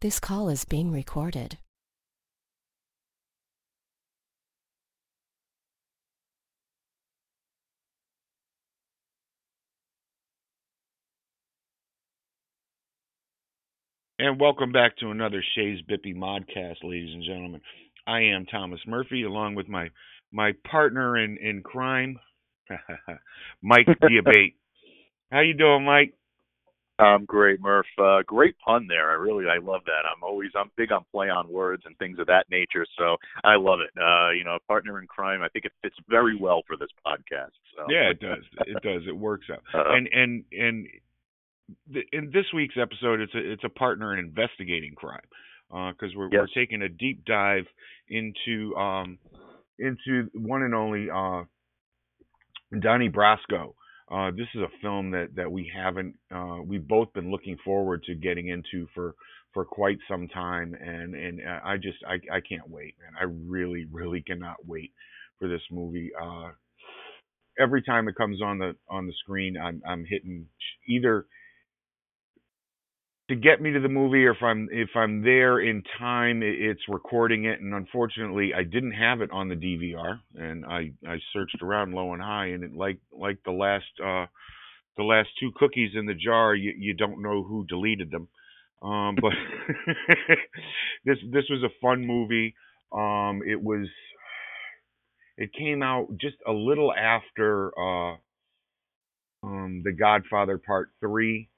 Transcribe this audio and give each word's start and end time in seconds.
This 0.00 0.20
call 0.20 0.48
is 0.48 0.64
being 0.64 0.92
recorded. 0.92 1.58
And 14.20 14.38
welcome 14.40 14.70
back 14.70 14.96
to 14.98 15.10
another 15.10 15.42
Chez 15.56 15.82
Bippy 15.90 16.14
Modcast, 16.14 16.84
ladies 16.84 17.12
and 17.12 17.24
gentlemen. 17.24 17.60
I 18.06 18.20
am 18.20 18.46
Thomas 18.46 18.78
Murphy, 18.86 19.24
along 19.24 19.56
with 19.56 19.68
my 19.68 19.88
my 20.30 20.52
partner 20.70 21.16
in 21.16 21.38
in 21.38 21.60
crime, 21.64 22.20
Mike 23.62 23.88
Diabate. 24.00 24.54
How 25.32 25.40
you 25.40 25.54
doing, 25.54 25.84
Mike? 25.84 26.14
I'm 26.98 27.24
great, 27.24 27.60
Murph. 27.60 27.86
Uh, 27.96 28.22
great 28.26 28.56
pun 28.58 28.86
there. 28.88 29.10
I 29.10 29.14
really, 29.14 29.44
I 29.46 29.58
love 29.58 29.82
that. 29.86 30.02
I'm 30.04 30.22
always, 30.22 30.50
I'm 30.58 30.70
big 30.76 30.90
on 30.90 31.04
play 31.12 31.28
on 31.28 31.48
words 31.48 31.84
and 31.86 31.96
things 31.98 32.18
of 32.18 32.26
that 32.26 32.46
nature. 32.50 32.84
So 32.98 33.16
I 33.44 33.56
love 33.56 33.78
it. 33.80 33.90
Uh, 34.00 34.30
you 34.30 34.44
know, 34.44 34.58
partner 34.66 35.00
in 35.00 35.06
crime. 35.06 35.42
I 35.42 35.48
think 35.48 35.64
it 35.64 35.72
fits 35.82 35.94
very 36.08 36.36
well 36.36 36.62
for 36.66 36.76
this 36.76 36.88
podcast. 37.06 37.54
So. 37.76 37.84
Yeah, 37.88 38.10
it 38.10 38.20
does. 38.20 38.44
It 38.66 38.82
does. 38.82 39.02
It 39.08 39.16
works 39.16 39.46
out. 39.52 39.62
Uh, 39.78 39.94
and 39.94 40.08
and 40.12 40.44
and 40.52 40.86
in 42.12 42.30
this 42.32 42.46
week's 42.54 42.74
episode, 42.80 43.20
it's 43.20 43.34
a 43.34 43.52
it's 43.52 43.64
a 43.64 43.68
partner 43.68 44.12
in 44.12 44.18
investigating 44.18 44.94
crime 44.96 45.20
because 45.68 46.10
uh, 46.14 46.18
we're 46.18 46.28
yes. 46.32 46.40
we're 46.40 46.62
taking 46.62 46.82
a 46.82 46.88
deep 46.88 47.24
dive 47.24 47.64
into 48.08 48.74
um 48.76 49.18
into 49.78 50.28
one 50.34 50.62
and 50.62 50.74
only 50.74 51.08
uh 51.10 51.44
Donnie 52.80 53.10
Brasco. 53.10 53.74
Uh, 54.10 54.30
this 54.30 54.48
is 54.54 54.62
a 54.62 54.78
film 54.82 55.10
that 55.10 55.28
that 55.36 55.50
we 55.50 55.70
haven't 55.74 56.14
uh, 56.34 56.58
we've 56.64 56.86
both 56.88 57.12
been 57.12 57.30
looking 57.30 57.56
forward 57.64 58.02
to 58.04 58.14
getting 58.14 58.48
into 58.48 58.86
for 58.94 59.14
for 59.52 59.64
quite 59.64 59.98
some 60.08 60.28
time, 60.28 60.74
and 60.74 61.14
and 61.14 61.40
I 61.64 61.76
just 61.76 61.98
I 62.06 62.14
I 62.34 62.40
can't 62.40 62.68
wait, 62.68 62.94
man. 63.00 63.12
I 63.20 63.24
really 63.24 63.86
really 63.90 64.22
cannot 64.22 64.66
wait 64.66 64.92
for 65.38 65.48
this 65.48 65.62
movie. 65.70 66.10
Uh, 66.20 66.50
every 67.58 67.82
time 67.82 68.08
it 68.08 68.16
comes 68.16 68.40
on 68.42 68.58
the 68.58 68.76
on 68.88 69.06
the 69.06 69.12
screen, 69.22 69.56
I'm 69.56 69.82
I'm 69.86 70.04
hitting 70.04 70.46
either 70.88 71.26
to 73.28 73.36
get 73.36 73.60
me 73.60 73.72
to 73.72 73.80
the 73.80 73.88
movie 73.88 74.24
or 74.24 74.32
if 74.32 74.42
I'm 74.42 74.68
if 74.72 74.90
I'm 74.96 75.22
there 75.22 75.60
in 75.60 75.82
time 75.98 76.42
it's 76.42 76.80
recording 76.88 77.44
it. 77.44 77.60
And 77.60 77.74
unfortunately 77.74 78.52
I 78.56 78.64
didn't 78.64 78.92
have 78.92 79.20
it 79.20 79.30
on 79.30 79.48
the 79.48 79.54
DVR 79.54 80.20
and 80.34 80.64
I 80.64 80.92
I 81.06 81.18
searched 81.32 81.62
around 81.62 81.92
low 81.92 82.14
and 82.14 82.22
high 82.22 82.46
and 82.48 82.64
it 82.64 82.74
like 82.74 82.98
like 83.12 83.38
the 83.44 83.52
last 83.52 83.84
uh 84.02 84.26
the 84.96 85.04
last 85.04 85.28
two 85.40 85.50
cookies 85.56 85.92
in 85.94 86.06
the 86.06 86.14
jar 86.14 86.54
you 86.54 86.74
you 86.76 86.94
don't 86.94 87.22
know 87.22 87.42
who 87.42 87.66
deleted 87.66 88.10
them. 88.10 88.28
Um 88.82 89.16
but 89.20 89.32
this 91.04 91.18
this 91.30 91.44
was 91.50 91.62
a 91.62 91.74
fun 91.82 92.06
movie. 92.06 92.54
Um 92.92 93.42
it 93.46 93.62
was 93.62 93.88
it 95.36 95.52
came 95.52 95.82
out 95.82 96.08
just 96.20 96.36
a 96.46 96.52
little 96.52 96.92
after 96.94 97.72
uh 97.78 98.16
um 99.44 99.82
The 99.84 99.92
Godfather 99.92 100.58
Part 100.58 100.90
3 101.00 101.48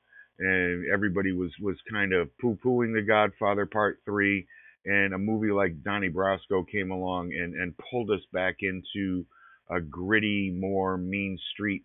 and 0.40 0.86
everybody 0.92 1.32
was 1.32 1.50
was 1.60 1.76
kind 1.90 2.12
of 2.12 2.36
poo 2.38 2.58
pooing 2.64 2.94
The 2.94 3.02
Godfather 3.02 3.66
Part 3.66 4.00
Three, 4.04 4.46
and 4.84 5.14
a 5.14 5.18
movie 5.18 5.52
like 5.52 5.82
Donnie 5.84 6.10
Brasco 6.10 6.66
came 6.70 6.90
along 6.90 7.32
and 7.32 7.54
and 7.54 7.74
pulled 7.90 8.10
us 8.10 8.22
back 8.32 8.56
into 8.60 9.24
a 9.70 9.80
gritty, 9.80 10.50
more 10.50 10.96
mean 10.96 11.38
streets 11.52 11.84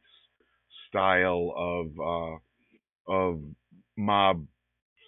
style 0.89 1.53
of 1.56 1.88
uh, 2.00 3.12
of 3.12 3.42
mob 3.97 4.45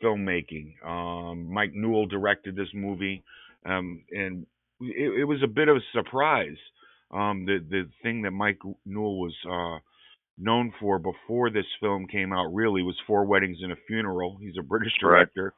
filmmaking. 0.04 0.74
Um, 0.86 1.52
Mike 1.52 1.72
Newell 1.74 2.06
directed 2.06 2.56
this 2.56 2.68
movie, 2.74 3.24
um, 3.66 4.04
and 4.12 4.46
it, 4.82 5.22
it, 5.22 5.24
was 5.24 5.42
a 5.44 5.48
bit 5.48 5.70
of 5.70 5.78
a 5.78 5.82
surprise. 5.94 6.58
Um, 7.12 7.46
the 7.46 7.60
the 7.70 7.90
thing 8.04 8.24
that 8.24 8.32
Mike 8.32 8.60
Newell 8.86 9.20
was 9.20 9.34
uh, 9.50 9.80
known 10.38 10.74
for 10.80 11.00
before 11.00 11.50
this 11.50 11.66
film 11.80 12.08
came 12.08 12.32
out 12.32 12.54
really 12.54 12.84
was 12.84 12.96
Four 13.08 13.26
Weddings 13.26 13.58
and 13.62 13.72
a 13.72 13.76
Funeral. 13.88 14.38
He's 14.40 14.56
a 14.60 14.64
British 14.64 14.94
director. 15.00 15.54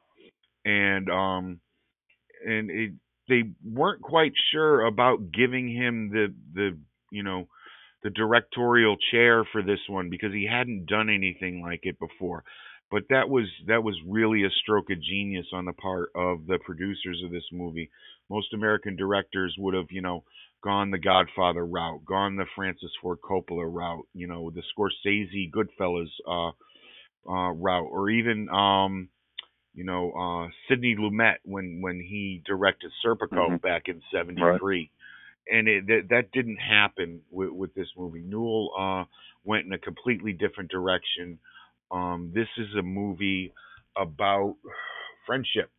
Right. 0.64 0.72
And 0.72 1.10
um 1.10 1.60
and 2.46 2.70
it, 2.70 2.92
they 3.28 3.42
weren't 3.64 4.02
quite 4.02 4.32
sure 4.52 4.84
about 4.86 5.32
giving 5.32 5.68
him 5.68 6.10
the 6.10 6.34
the 6.54 6.78
you 7.10 7.22
know 7.22 7.48
the 8.02 8.10
directorial 8.10 8.96
chair 9.10 9.46
for 9.52 9.62
this 9.62 9.80
one 9.88 10.08
because 10.08 10.32
he 10.32 10.48
hadn't 10.50 10.86
done 10.86 11.10
anything 11.10 11.62
like 11.62 11.80
it 11.82 11.98
before. 11.98 12.44
But 12.90 13.04
that 13.10 13.28
was 13.28 13.44
that 13.68 13.84
was 13.84 13.94
really 14.06 14.44
a 14.44 14.50
stroke 14.62 14.90
of 14.90 15.02
genius 15.02 15.46
on 15.52 15.64
the 15.64 15.72
part 15.72 16.10
of 16.14 16.46
the 16.46 16.58
producers 16.64 17.22
of 17.24 17.30
this 17.30 17.44
movie. 17.52 17.90
Most 18.28 18.52
American 18.52 18.96
directors 18.96 19.54
would 19.58 19.74
have, 19.74 19.86
you 19.90 20.02
know, 20.02 20.24
gone 20.62 20.90
the 20.90 20.98
Godfather 20.98 21.64
route, 21.64 22.04
gone 22.04 22.36
the 22.36 22.46
Francis 22.54 22.90
Ford 23.00 23.18
Coppola 23.22 23.66
route, 23.70 24.06
you 24.14 24.26
know, 24.26 24.50
the 24.50 24.62
Scorsese 24.76 25.50
Goodfellas 25.50 26.08
uh, 26.28 26.52
uh, 27.30 27.50
route, 27.52 27.88
or 27.90 28.10
even 28.10 28.48
um, 28.48 29.08
you 29.74 29.84
know 29.84 30.12
uh, 30.12 30.48
Sidney 30.68 30.96
Lumet 30.98 31.36
when 31.44 31.80
when 31.80 32.00
he 32.00 32.42
directed 32.46 32.90
Serpico 33.04 33.48
mm-hmm. 33.48 33.56
back 33.56 33.84
in 33.86 34.00
'73. 34.12 34.42
Right. 34.42 34.90
And 35.52 35.66
it, 35.66 35.86
that, 35.86 36.00
that 36.10 36.32
didn't 36.32 36.58
happen 36.58 37.22
with, 37.28 37.50
with 37.50 37.74
this 37.74 37.88
movie. 37.96 38.22
Newell 38.24 38.70
uh, 38.78 39.04
went 39.42 39.66
in 39.66 39.72
a 39.72 39.78
completely 39.78 40.32
different 40.32 40.70
direction. 40.70 41.40
Um, 41.90 42.30
this 42.32 42.46
is 42.56 42.68
a 42.78 42.82
movie 42.82 43.52
about 43.96 44.56
friendship. 45.26 45.70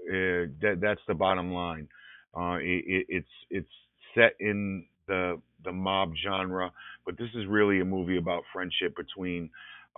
Uh, 0.00 0.46
that 0.62 0.78
that's 0.80 1.00
the 1.08 1.14
bottom 1.14 1.52
line. 1.52 1.88
Uh, 2.36 2.58
it, 2.60 3.06
it's 3.08 3.28
it's 3.50 3.72
set 4.14 4.34
in 4.40 4.86
the 5.06 5.40
the 5.64 5.72
mob 5.72 6.12
genre, 6.24 6.72
but 7.06 7.18
this 7.18 7.28
is 7.34 7.46
really 7.46 7.80
a 7.80 7.84
movie 7.84 8.16
about 8.18 8.44
friendship 8.52 8.96
between 8.96 9.50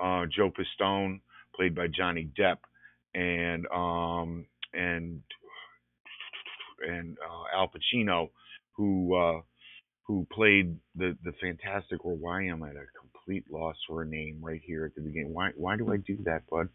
uh, 0.03 0.27
Joe 0.35 0.51
Pistone, 0.51 1.21
played 1.55 1.75
by 1.75 1.87
Johnny 1.89 2.29
Depp, 2.39 2.59
and 3.15 3.67
um, 3.75 4.47
and 4.75 5.23
and 6.87 7.17
uh, 7.19 7.59
Al 7.59 7.69
Pacino, 7.71 8.31
who 8.77 9.15
uh, 9.15 9.41
who 10.07 10.27
played 10.33 10.77
the 10.97 11.17
the 11.25 11.33
fantastic. 11.41 12.05
Or 12.05 12.17
why 12.17 12.45
am 12.47 12.63
I 12.63 12.71
at 12.71 12.77
a 12.77 12.87
complete 13.01 13.45
loss 13.51 13.77
for 13.89 14.03
a 14.03 14.07
name 14.07 14.41
right 14.43 14.61
here 14.65 14.85
at 14.87 14.95
the 14.95 15.03
beginning? 15.03 15.35
Why 15.35 15.51
why 15.57 15.77
do 15.77 15.93
I 15.93 15.97
do 15.99 16.19
that, 16.25 16.43
bud? 16.51 16.69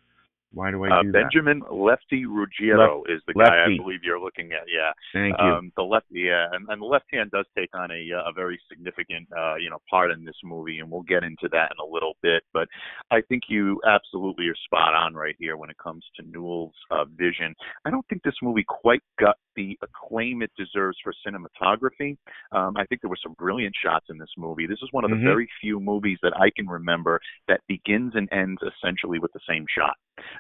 Why 0.54 0.72
do 0.72 0.84
I 0.86 1.00
uh, 1.00 1.04
do 1.04 1.12
Benjamin 1.12 1.60
that? 1.60 1.74
Lefty 1.74 2.26
Ruggiero 2.26 3.02
Lef- 3.02 3.18
is 3.18 3.22
the 3.28 3.34
Lefty. 3.36 3.52
guy 3.52 3.66
I 3.66 3.78
believe 3.78 4.00
you're 4.04 4.20
looking 4.20 4.52
at. 4.54 4.64
Yeah. 4.68 4.92
Thank 5.14 5.36
you. 5.40 5.46
Um, 5.46 5.72
the 5.76 5.84
left, 5.84 6.06
yeah, 6.10 6.48
and, 6.54 6.68
and 6.70 6.82
the 6.82 6.86
left 6.86 7.06
hand 7.12 7.32
does 7.32 7.46
take 7.58 7.70
on 7.74 7.92
a 7.92 8.08
a 8.12 8.32
very 8.34 8.60
significant 8.70 9.28
uh, 9.38 9.56
you 9.56 9.70
know 9.70 9.80
part 9.90 10.12
in 10.12 10.24
this 10.24 10.36
movie, 10.44 10.80
and 10.80 10.90
we'll 10.90 11.02
get 11.04 11.24
into 11.24 11.50
that 11.52 11.72
in 11.72 11.78
a 11.84 11.94
little 11.94 12.14
bit. 12.22 12.44
But 12.54 12.68
I 13.12 13.22
think 13.28 13.44
you 13.50 13.82
absolutely 13.88 14.48
are 14.48 14.56
spot 14.66 14.94
on 14.94 15.14
right 15.14 15.36
here 15.38 15.58
when 15.58 15.70
it 15.70 15.78
comes 15.78 16.06
to 16.16 16.26
Newell's 16.26 16.74
uh, 16.92 17.06
vision. 17.16 17.54
I 17.86 17.90
don't 17.90 18.06
think 18.08 18.24
this 18.24 18.36
movie 18.42 18.66
quite 18.68 19.04
got 19.20 19.36
the 19.58 19.78
acclaim 19.82 20.42
it 20.42 20.52
deserves 20.58 20.98
for 21.04 21.14
cinematography. 21.28 22.16
Um, 22.54 22.78
I 22.78 22.86
think 22.86 23.02
there 23.02 23.10
were 23.10 23.18
some 23.22 23.34
brilliant 23.34 23.76
shots 23.84 24.06
in 24.10 24.18
this 24.18 24.30
movie. 24.38 24.68
This 24.68 24.80
is 24.82 24.90
one 24.92 25.04
of 25.04 25.10
the 25.10 25.18
mm-hmm. 25.18 25.26
very 25.26 25.50
few 25.60 25.82
movies 25.82 26.20
that 26.22 26.34
I 26.38 26.50
can 26.56 26.68
remember 26.68 27.20
that 27.50 27.60
begins 27.68 28.14
and 28.16 28.30
ends 28.32 28.62
essentially 28.62 29.20
with 29.20 29.34
the 29.34 29.42
same 29.50 29.66
shot. 29.78 29.96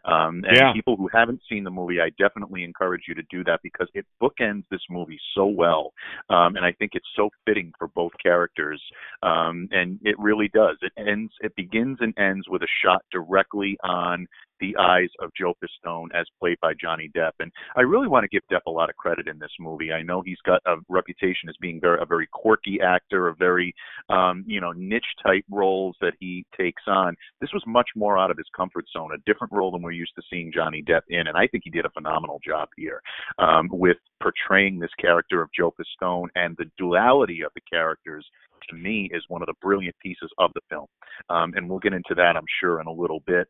Um, 0.05 0.43
and 0.47 0.57
yeah. 0.57 0.73
people 0.73 0.95
who 0.95 1.09
haven't 1.11 1.41
seen 1.49 1.63
the 1.63 1.71
movie, 1.71 1.99
I 1.99 2.09
definitely 2.17 2.63
encourage 2.63 3.03
you 3.07 3.15
to 3.15 3.23
do 3.29 3.43
that 3.43 3.59
because 3.63 3.87
it 3.93 4.05
bookends 4.21 4.63
this 4.71 4.81
movie 4.89 5.19
so 5.35 5.45
well, 5.45 5.93
um, 6.29 6.55
and 6.55 6.65
I 6.65 6.71
think 6.73 6.91
it's 6.93 7.07
so 7.15 7.29
fitting 7.45 7.71
for 7.77 7.87
both 7.89 8.11
characters. 8.21 8.81
Um, 9.23 9.67
and 9.71 9.99
it 10.03 10.17
really 10.19 10.49
does. 10.53 10.77
It 10.81 10.93
ends. 10.97 11.31
It 11.41 11.55
begins 11.55 11.97
and 12.01 12.13
ends 12.17 12.47
with 12.49 12.61
a 12.61 12.67
shot 12.83 13.03
directly 13.11 13.77
on 13.83 14.27
the 14.59 14.75
eyes 14.77 15.09
of 15.19 15.31
Joe 15.39 15.53
Pistone 15.55 16.07
as 16.13 16.25
played 16.39 16.57
by 16.61 16.73
Johnny 16.79 17.09
Depp. 17.15 17.31
And 17.39 17.51
I 17.75 17.81
really 17.81 18.07
want 18.07 18.23
to 18.23 18.29
give 18.29 18.43
Depp 18.51 18.61
a 18.67 18.71
lot 18.71 18.89
of 18.89 18.95
credit 18.95 19.27
in 19.27 19.39
this 19.39 19.51
movie. 19.59 19.91
I 19.91 20.01
know 20.01 20.21
he's 20.21 20.41
got 20.45 20.61
a 20.65 20.75
reputation 20.89 21.49
as 21.49 21.55
being 21.61 21.79
very, 21.79 22.01
a 22.01 22.05
very 22.05 22.27
quirky 22.31 22.79
actor, 22.81 23.27
a 23.27 23.35
very, 23.35 23.73
um, 24.09 24.43
you 24.47 24.61
know, 24.61 24.71
niche 24.71 25.03
type 25.25 25.45
roles 25.49 25.95
that 26.01 26.13
he 26.19 26.45
takes 26.57 26.83
on. 26.87 27.15
This 27.41 27.51
was 27.53 27.63
much 27.67 27.89
more 27.95 28.17
out 28.17 28.31
of 28.31 28.37
his 28.37 28.47
comfort 28.55 28.85
zone, 28.91 29.11
a 29.13 29.31
different 29.31 29.53
role 29.53 29.71
than 29.71 29.81
we're 29.81 29.91
used 29.91 30.13
to 30.15 30.23
seeing 30.29 30.51
Johnny 30.53 30.83
Depp 30.83 31.01
in. 31.09 31.27
And 31.27 31.37
I 31.37 31.47
think 31.47 31.63
he 31.63 31.69
did 31.69 31.85
a 31.85 31.91
phenomenal 31.91 32.39
job 32.45 32.69
here 32.75 33.01
um, 33.39 33.69
with 33.71 33.97
portraying 34.21 34.79
this 34.79 34.91
character 34.99 35.41
of 35.41 35.49
Joe 35.57 35.73
Pistone 35.73 36.27
and 36.35 36.55
the 36.57 36.69
duality 36.77 37.41
of 37.41 37.51
the 37.55 37.61
characters 37.71 38.25
to 38.69 38.75
me 38.75 39.09
is 39.13 39.23
one 39.27 39.41
of 39.41 39.45
the 39.47 39.53
brilliant 39.61 39.95
pieces 40.01 40.29
of 40.37 40.51
the 40.53 40.61
film. 40.69 40.87
Um, 41.29 41.53
and 41.55 41.69
we'll 41.69 41.79
get 41.79 41.93
into 41.93 42.15
that, 42.15 42.35
I'm 42.35 42.45
sure, 42.59 42.81
in 42.81 42.87
a 42.87 42.91
little 42.91 43.21
bit 43.25 43.47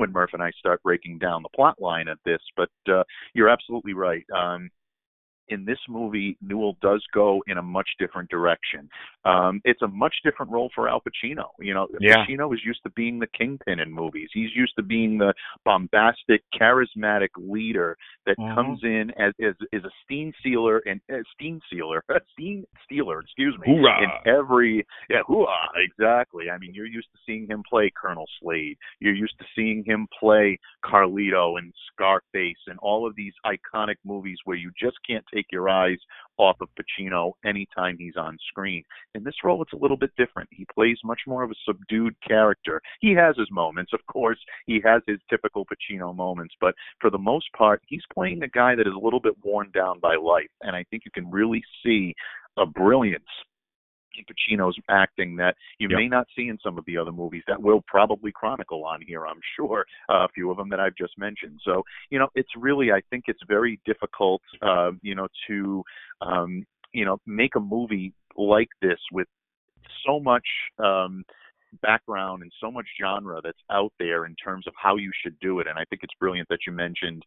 when 0.00 0.12
Murph 0.12 0.30
and 0.32 0.42
I 0.42 0.50
start 0.58 0.82
breaking 0.82 1.18
down 1.18 1.42
the 1.42 1.48
plot 1.50 1.80
line 1.80 2.08
of 2.08 2.18
this. 2.24 2.40
But 2.56 2.70
uh, 2.92 3.04
you're 3.34 3.48
absolutely 3.48 3.92
right. 3.92 4.24
Um, 4.34 4.70
in 5.50 5.64
this 5.64 5.78
movie, 5.88 6.36
Newell 6.40 6.76
does 6.80 7.04
go 7.12 7.42
in 7.46 7.58
a 7.58 7.62
much 7.62 7.88
different 7.98 8.30
direction. 8.30 8.88
Um, 9.24 9.60
it's 9.64 9.82
a 9.82 9.88
much 9.88 10.14
different 10.24 10.50
role 10.50 10.70
for 10.74 10.88
Al 10.88 11.00
Pacino. 11.02 11.46
You 11.58 11.74
know, 11.74 11.88
Yeah. 12.00 12.24
Pacino 12.26 12.52
is 12.54 12.60
used 12.64 12.82
to 12.84 12.90
being 12.90 13.18
the 13.18 13.26
kingpin 13.28 13.80
in 13.80 13.90
movies. 13.92 14.30
He's 14.32 14.54
used 14.56 14.74
to 14.76 14.82
being 14.82 15.18
the 15.18 15.34
bombastic, 15.64 16.42
charismatic 16.54 17.28
leader 17.36 17.96
that 18.26 18.36
Mhm. 18.38 18.54
comes 18.54 18.84
in 18.84 19.10
as 19.12 19.34
is 19.38 19.56
is 19.72 19.84
a 19.84 19.90
steam 20.04 20.32
sealer 20.42 20.78
and 20.86 21.00
uh, 21.12 21.22
steam 21.34 21.60
sealer, 21.70 22.02
steam 22.32 22.64
stealer, 22.84 23.20
excuse 23.20 23.56
me, 23.58 23.66
Hoorah. 23.66 24.02
in 24.02 24.10
every 24.26 24.86
yeah, 25.08 25.22
hoorah, 25.26 25.68
exactly. 25.76 26.50
I 26.50 26.58
mean, 26.58 26.74
you're 26.74 26.86
used 26.86 27.10
to 27.12 27.18
seeing 27.26 27.46
him 27.46 27.62
play 27.68 27.90
Colonel 27.90 28.26
Slade. 28.40 28.78
You're 29.00 29.14
used 29.14 29.38
to 29.38 29.44
seeing 29.54 29.84
him 29.84 30.06
play 30.18 30.58
Carlito 30.84 31.58
and 31.58 31.72
Scarface 31.92 32.58
and 32.66 32.78
all 32.80 33.06
of 33.06 33.14
these 33.16 33.34
iconic 33.46 33.96
movies 34.04 34.38
where 34.44 34.56
you 34.56 34.70
just 34.78 34.96
can't 35.06 35.24
take 35.32 35.39
your 35.50 35.68
eyes 35.68 35.98
off 36.38 36.56
of 36.60 36.68
Pacino 36.74 37.32
anytime 37.44 37.96
he's 37.98 38.16
on 38.16 38.38
screen. 38.48 38.82
In 39.14 39.22
this 39.24 39.34
role, 39.44 39.62
it's 39.62 39.72
a 39.74 39.76
little 39.76 39.96
bit 39.96 40.10
different. 40.16 40.48
He 40.52 40.66
plays 40.74 40.98
much 41.04 41.20
more 41.26 41.42
of 41.42 41.50
a 41.50 41.54
subdued 41.66 42.14
character. 42.26 42.80
He 43.00 43.12
has 43.12 43.36
his 43.36 43.50
moments, 43.50 43.92
of 43.92 44.00
course. 44.06 44.38
He 44.66 44.80
has 44.84 45.02
his 45.06 45.18
typical 45.28 45.66
Pacino 45.66 46.16
moments, 46.16 46.54
but 46.60 46.74
for 47.00 47.10
the 47.10 47.18
most 47.18 47.52
part, 47.56 47.82
he's 47.86 48.02
playing 48.12 48.42
a 48.42 48.48
guy 48.48 48.74
that 48.74 48.86
is 48.86 48.94
a 48.94 49.04
little 49.04 49.20
bit 49.20 49.34
worn 49.44 49.70
down 49.74 50.00
by 50.00 50.16
life. 50.16 50.50
And 50.62 50.74
I 50.74 50.84
think 50.90 51.02
you 51.04 51.10
can 51.12 51.30
really 51.30 51.62
see 51.84 52.14
a 52.56 52.66
brilliance 52.66 53.24
Pacino's 54.28 54.78
acting 54.88 55.36
that 55.36 55.56
you 55.78 55.88
Yep. 55.88 55.96
may 55.96 56.08
not 56.08 56.26
see 56.36 56.48
in 56.48 56.58
some 56.58 56.78
of 56.78 56.84
the 56.84 56.96
other 56.96 57.12
movies 57.12 57.42
that 57.46 57.60
we'll 57.60 57.82
probably 57.86 58.32
chronicle 58.32 58.84
on 58.84 59.00
here, 59.00 59.26
I'm 59.26 59.40
sure, 59.56 59.86
uh, 60.08 60.24
a 60.24 60.28
few 60.28 60.50
of 60.50 60.56
them 60.56 60.68
that 60.70 60.80
I've 60.80 60.96
just 60.96 61.16
mentioned. 61.18 61.60
So, 61.64 61.82
you 62.10 62.18
know, 62.18 62.28
it's 62.34 62.50
really, 62.56 62.92
I 62.92 63.00
think 63.10 63.24
it's 63.28 63.42
very 63.48 63.80
difficult, 63.84 64.42
uh, 64.62 64.92
you 65.02 65.14
know, 65.14 65.28
to, 65.48 65.84
um, 66.20 66.64
you 66.92 67.04
know, 67.04 67.18
make 67.26 67.54
a 67.56 67.60
movie 67.60 68.12
like 68.36 68.68
this 68.80 68.98
with 69.12 69.28
so 70.06 70.20
much 70.20 70.46
um, 70.78 71.24
background 71.82 72.42
and 72.42 72.52
so 72.60 72.70
much 72.70 72.86
genre 73.00 73.40
that's 73.42 73.58
out 73.70 73.92
there 73.98 74.26
in 74.26 74.34
terms 74.36 74.66
of 74.66 74.74
how 74.76 74.96
you 74.96 75.10
should 75.22 75.38
do 75.40 75.60
it. 75.60 75.66
And 75.66 75.78
I 75.78 75.84
think 75.84 76.02
it's 76.02 76.14
brilliant 76.18 76.48
that 76.48 76.60
you 76.66 76.72
mentioned 76.72 77.22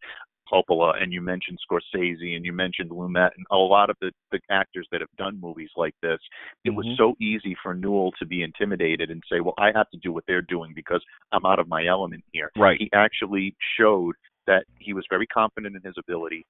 Coppola 0.52 1.02
and 1.02 1.12
you 1.14 1.22
mentioned 1.22 1.60
Scorsese 1.70 2.36
and 2.36 2.46
you 2.46 2.54
mentioned 2.54 2.90
Lumet 2.90 3.32
and 3.38 3.46
a 3.52 3.58
lot 3.58 3.90
of 3.90 3.98
the, 4.02 4.12
the 4.32 4.40
actors 4.50 4.88
that 4.92 5.02
have 5.02 5.10
done 5.18 5.40
movies 5.40 5.70
like 5.76 5.96
this. 6.02 6.20
It 6.64 6.72
was 6.72 6.86
Mhm. 6.86 6.98
so 6.98 7.16
easy 7.20 7.56
for 7.62 7.74
Newell 7.74 8.12
to 8.14 8.26
be 8.26 8.44
intimidated 8.44 9.10
and 9.10 9.24
say, 9.30 9.40
well, 9.40 9.56
I 9.58 9.72
have 9.74 9.90
to 9.92 9.98
do 9.98 10.12
what 10.12 10.26
they're 10.28 10.42
doing 10.42 10.74
because 10.74 11.04
I'm 11.32 11.46
out 11.46 11.60
of 11.60 11.68
my 11.68 11.86
element 11.86 12.24
here. 12.32 12.52
Right. 12.58 12.80
He 12.80 12.90
actually 12.94 13.56
showed 13.78 14.16
that 14.46 14.66
he 14.80 14.94
was 14.94 15.06
very 15.10 15.28
confident 15.28 15.76
in 15.76 15.82
his 15.82 15.96
ability, 15.98 16.46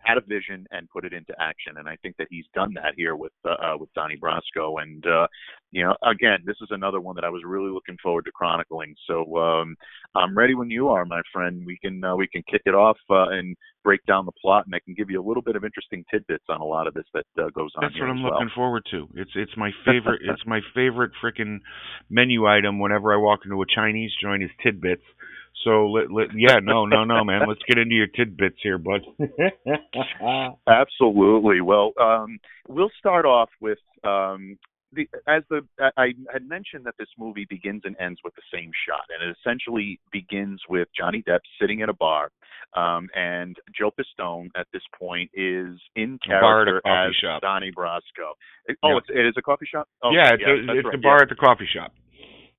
had 0.00 0.18
a 0.18 0.20
vision, 0.20 0.66
and 0.70 0.88
put 0.90 1.04
it 1.04 1.12
into 1.12 1.34
action. 1.40 1.76
And 1.78 1.88
I 1.88 1.96
think 1.96 2.16
that 2.18 2.28
he's 2.30 2.46
done 2.54 2.72
that 2.74 2.94
here 2.96 3.16
with 3.16 3.32
uh, 3.44 3.50
uh, 3.50 3.76
with 3.78 3.92
Donnie 3.94 4.18
Brasco. 4.18 4.82
And 4.82 5.04
uh, 5.06 5.26
you 5.70 5.84
know, 5.84 5.94
again, 6.02 6.38
this 6.44 6.56
is 6.60 6.68
another 6.70 7.00
one 7.00 7.14
that 7.16 7.24
I 7.24 7.30
was 7.30 7.42
really 7.44 7.70
looking 7.70 7.96
forward 8.02 8.24
to 8.24 8.32
chronicling. 8.32 8.94
So 9.06 9.36
um, 9.36 9.76
I'm 10.14 10.36
ready 10.36 10.54
when 10.54 10.70
you 10.70 10.88
are, 10.88 11.04
my 11.04 11.22
friend. 11.32 11.64
We 11.64 11.78
can 11.78 12.02
uh, 12.02 12.16
we 12.16 12.28
can 12.28 12.42
kick 12.50 12.62
it 12.64 12.74
off 12.74 12.98
uh, 13.10 13.28
and 13.30 13.56
break 13.84 14.04
down 14.06 14.26
the 14.26 14.32
plot, 14.32 14.66
and 14.66 14.74
I 14.74 14.80
can 14.84 14.94
give 14.94 15.10
you 15.10 15.20
a 15.20 15.26
little 15.26 15.42
bit 15.42 15.56
of 15.56 15.64
interesting 15.64 16.04
tidbits 16.10 16.44
on 16.48 16.60
a 16.60 16.64
lot 16.64 16.86
of 16.86 16.94
this 16.94 17.04
that 17.14 17.24
uh, 17.38 17.48
goes 17.50 17.70
on 17.76 17.82
That's 17.82 17.98
what 17.98 18.08
I'm 18.08 18.22
well. 18.22 18.32
looking 18.32 18.50
forward 18.54 18.82
to. 18.90 19.08
It's 19.14 19.30
it's 19.34 19.56
my 19.56 19.70
favorite 19.86 20.20
it's 20.24 20.42
my 20.46 20.60
favorite 20.74 21.12
freaking 21.22 21.58
menu 22.10 22.46
item 22.46 22.78
whenever 22.78 23.12
I 23.12 23.16
walk 23.16 23.40
into 23.44 23.60
a 23.60 23.66
Chinese 23.74 24.12
joint 24.22 24.42
is 24.42 24.50
tidbits. 24.62 25.04
So 25.64 25.86
let, 25.88 26.10
let 26.12 26.28
yeah, 26.36 26.58
no, 26.62 26.86
no, 26.86 27.04
no, 27.04 27.24
man. 27.24 27.42
Let's 27.48 27.60
get 27.68 27.78
into 27.78 27.94
your 27.94 28.06
tidbits 28.06 28.58
here, 28.62 28.78
bud. 28.78 29.00
Absolutely. 30.66 31.60
Well, 31.60 31.92
um, 32.00 32.38
we'll 32.68 32.90
start 32.98 33.24
off 33.26 33.50
with 33.60 33.78
um, 34.04 34.56
the 34.92 35.08
as 35.26 35.42
the 35.50 35.62
I 35.96 36.14
had 36.32 36.48
mentioned 36.48 36.84
that 36.86 36.94
this 36.98 37.08
movie 37.18 37.46
begins 37.48 37.82
and 37.84 37.96
ends 38.00 38.20
with 38.24 38.34
the 38.36 38.42
same 38.52 38.70
shot, 38.88 39.02
and 39.10 39.28
it 39.28 39.36
essentially 39.40 40.00
begins 40.12 40.60
with 40.68 40.88
Johnny 40.96 41.22
Depp 41.26 41.40
sitting 41.60 41.82
at 41.82 41.88
a 41.88 41.94
bar, 41.94 42.30
um, 42.74 43.08
and 43.14 43.56
Joe 43.78 43.90
Pistone 43.90 44.48
at 44.56 44.66
this 44.72 44.82
point 44.98 45.30
is 45.34 45.78
in 45.96 46.18
A 46.26 46.40
bar 46.40 46.62
at 46.62 46.68
a 46.68 46.80
character 46.82 47.08
as 47.10 47.14
shop. 47.16 47.42
Donnie 47.42 47.72
Brasco. 47.76 48.32
Oh, 48.82 48.94
Yep. 48.94 48.98
it's, 48.98 49.08
it 49.10 49.26
is 49.26 49.34
a 49.36 49.42
coffee 49.42 49.66
shop. 49.70 49.88
Oh, 50.02 50.10
yeah, 50.12 50.32
it's, 50.34 50.42
yes, 50.46 50.48
a, 50.68 50.72
it's 50.78 50.84
right. 50.84 50.92
the 50.92 50.98
bar 50.98 51.16
Yeah, 51.18 51.22
at 51.22 51.28
the 51.28 51.34
coffee 51.34 51.68
shop. 51.72 51.92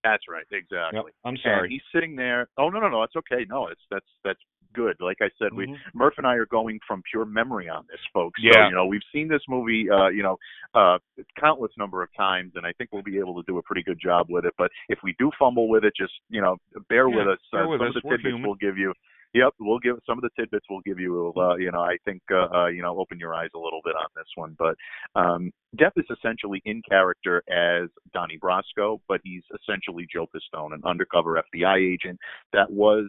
That's 0.04 0.24
right. 0.30 0.46
Exactly. 0.52 0.98
Yep. 0.98 1.06
I'm 1.26 1.34
And 1.34 1.40
sorry. 1.44 1.70
he's 1.70 1.82
sitting 1.94 2.16
there. 2.16 2.48
Oh 2.58 2.70
no, 2.70 2.80
no, 2.80 2.90
no. 2.90 3.04
It's 3.04 3.16
okay. 3.16 3.46
No, 3.50 3.68
it's 3.68 3.82
that's 3.92 4.06
that's 4.24 4.40
good. 4.74 4.96
Like 5.00 5.18
I 5.22 5.30
said, 5.40 5.52
we 5.52 5.66
Mhm. 5.66 5.78
Murph 5.96 6.14
and 6.18 6.28
I 6.28 6.36
are 6.36 6.46
going 6.46 6.80
from 6.88 7.02
pure 7.10 7.26
memory 7.26 7.68
on 7.68 7.86
this, 7.90 8.00
folks. 8.14 8.40
So, 8.42 8.48
Yeah. 8.54 8.70
you 8.70 8.76
know, 8.76 8.86
we've 8.86 9.02
seen 9.12 9.28
this 9.28 9.42
movie, 9.50 9.90
uh, 9.90 10.10
you 10.10 10.22
know, 10.22 10.38
uh, 10.76 11.00
countless 11.40 11.72
number 11.76 12.04
of 12.04 12.10
times, 12.16 12.52
and 12.56 12.68
I 12.68 12.72
think 12.74 12.92
we'll 12.94 13.02
be 13.02 13.18
able 13.18 13.42
to 13.42 13.52
do 13.52 13.58
a 13.58 13.64
pretty 13.64 13.82
good 13.82 14.00
job 14.00 14.28
with 14.30 14.46
it. 14.46 14.54
But 14.60 14.72
if 14.88 15.00
we 15.02 15.16
do 15.18 15.32
fumble 15.40 15.70
with 15.70 15.86
it, 15.86 15.94
just 15.98 16.14
you 16.30 16.42
know, 16.42 16.58
bear 16.88 17.10
Yeah, 17.10 17.16
with 17.18 17.28
us. 17.30 17.40
bear 17.52 17.64
uh, 17.66 17.68
with 17.68 17.80
some 17.80 17.88
us. 17.88 17.96
of 17.96 18.04
the 18.04 18.10
tidbits 18.10 18.38
we'll 18.46 18.56
give 18.56 18.78
you. 18.78 18.94
Yep, 19.34 19.54
we'll 19.60 19.80
give 19.80 19.98
some 20.08 20.18
of 20.18 20.24
the 20.24 20.30
tidbits 20.40 20.66
we'll 20.70 20.82
give 20.82 21.00
you. 21.00 21.32
Uh, 21.38 21.56
you 21.56 21.72
know, 21.72 21.82
I 21.82 21.98
think 22.04 22.22
uh, 22.32 22.48
uh, 22.52 22.68
you 22.68 22.82
know, 22.82 22.98
open 23.00 23.20
your 23.20 23.36
eyes 23.36 23.50
a 23.56 23.60
little 23.60 23.82
bit 23.84 23.96
on 23.96 24.08
this 24.16 24.26
one. 24.36 24.56
But 24.58 24.76
um, 25.20 25.52
Depp 25.78 25.92
is 25.98 26.06
essentially 26.10 26.62
in 26.66 26.82
character 26.88 27.44
as 27.48 27.90
Donnie 28.12 28.40
Brasco, 28.42 29.00
but 29.08 29.22
he's 29.24 29.44
essentially 29.62 30.08
Joe 30.12 30.26
Pistone, 30.28 30.74
an 30.74 30.82
undercover 30.84 31.42
FBI 31.54 31.94
agent 31.94 32.20
that 32.54 32.72
was 32.72 33.08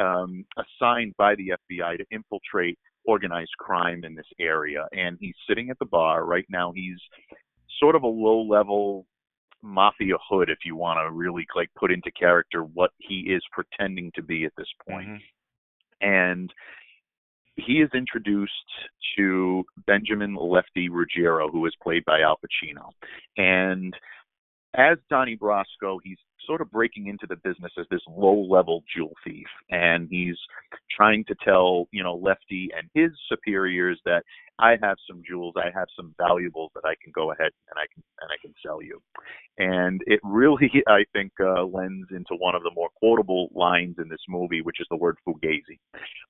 um, 0.00 0.44
assigned 0.56 1.14
by 1.16 1.36
the 1.36 1.52
FBI 1.70 1.98
to 1.98 2.04
infiltrate 2.10 2.78
organized 3.04 3.52
crime 3.58 4.02
in 4.04 4.14
this 4.16 4.26
area. 4.40 4.86
And 4.92 5.18
he's 5.20 5.36
sitting 5.48 5.70
at 5.70 5.78
the 5.78 5.86
bar 5.86 6.24
right 6.24 6.46
now. 6.48 6.72
He's 6.74 6.98
sort 7.78 7.94
of 7.94 8.02
a 8.02 8.08
low 8.08 8.42
level 8.42 9.06
mafia 9.62 10.14
hood, 10.28 10.48
if 10.48 10.58
you 10.64 10.74
want 10.74 10.98
to 10.98 11.12
really 11.12 11.46
like 11.54 11.68
put 11.78 11.92
into 11.92 12.10
character 12.12 12.62
what 12.62 12.90
he 12.98 13.20
is 13.20 13.42
pretending 13.52 14.10
to 14.14 14.22
be 14.22 14.44
at 14.44 14.52
this 14.56 14.72
point 14.88 15.08
Mhm. 15.08 15.22
And 16.00 16.52
he 17.56 17.74
is 17.74 17.90
introduced 17.94 18.52
to 19.16 19.64
Benjamin 19.86 20.34
Lefty 20.34 20.88
Ruggiero, 20.88 21.50
who 21.50 21.66
is 21.66 21.74
played 21.82 22.04
by 22.04 22.20
Al 22.20 22.38
Pacino. 22.38 22.90
And 23.36 23.94
as 24.74 24.98
Donnie 25.08 25.36
Brasco, 25.36 25.98
he's 26.02 26.18
sort 26.46 26.60
of 26.60 26.70
breaking 26.70 27.06
into 27.06 27.26
the 27.28 27.36
business 27.36 27.72
as 27.78 27.86
this 27.90 28.00
low-level 28.08 28.82
jewel 28.94 29.12
thief, 29.24 29.46
and 29.70 30.08
he's 30.10 30.36
trying 30.90 31.24
to 31.26 31.34
tell, 31.44 31.86
you 31.92 32.02
know, 32.02 32.14
Lefty 32.14 32.70
and 32.76 32.88
his 32.94 33.10
superiors 33.28 34.00
that 34.04 34.22
I 34.58 34.76
have 34.82 34.96
some 35.08 35.22
jewels, 35.26 35.54
I 35.56 35.70
have 35.74 35.88
some 35.96 36.14
valuables 36.18 36.70
that 36.74 36.84
I 36.84 36.94
can 37.02 37.12
go 37.14 37.32
ahead 37.32 37.50
and 37.70 37.78
I 37.78 37.86
can 37.92 38.02
and 38.20 38.30
I 38.30 38.36
can 38.42 38.54
sell 38.64 38.82
you. 38.82 39.00
And 39.58 40.02
it 40.06 40.20
really, 40.22 40.70
I 40.86 41.04
think, 41.12 41.32
uh, 41.40 41.64
lends 41.64 42.08
into 42.10 42.36
one 42.38 42.54
of 42.54 42.62
the 42.62 42.72
more 42.74 42.88
quotable 42.98 43.48
lines 43.54 43.96
in 43.98 44.08
this 44.08 44.20
movie, 44.28 44.60
which 44.60 44.80
is 44.80 44.86
the 44.90 44.96
word 44.96 45.16
fugazi 45.26 45.78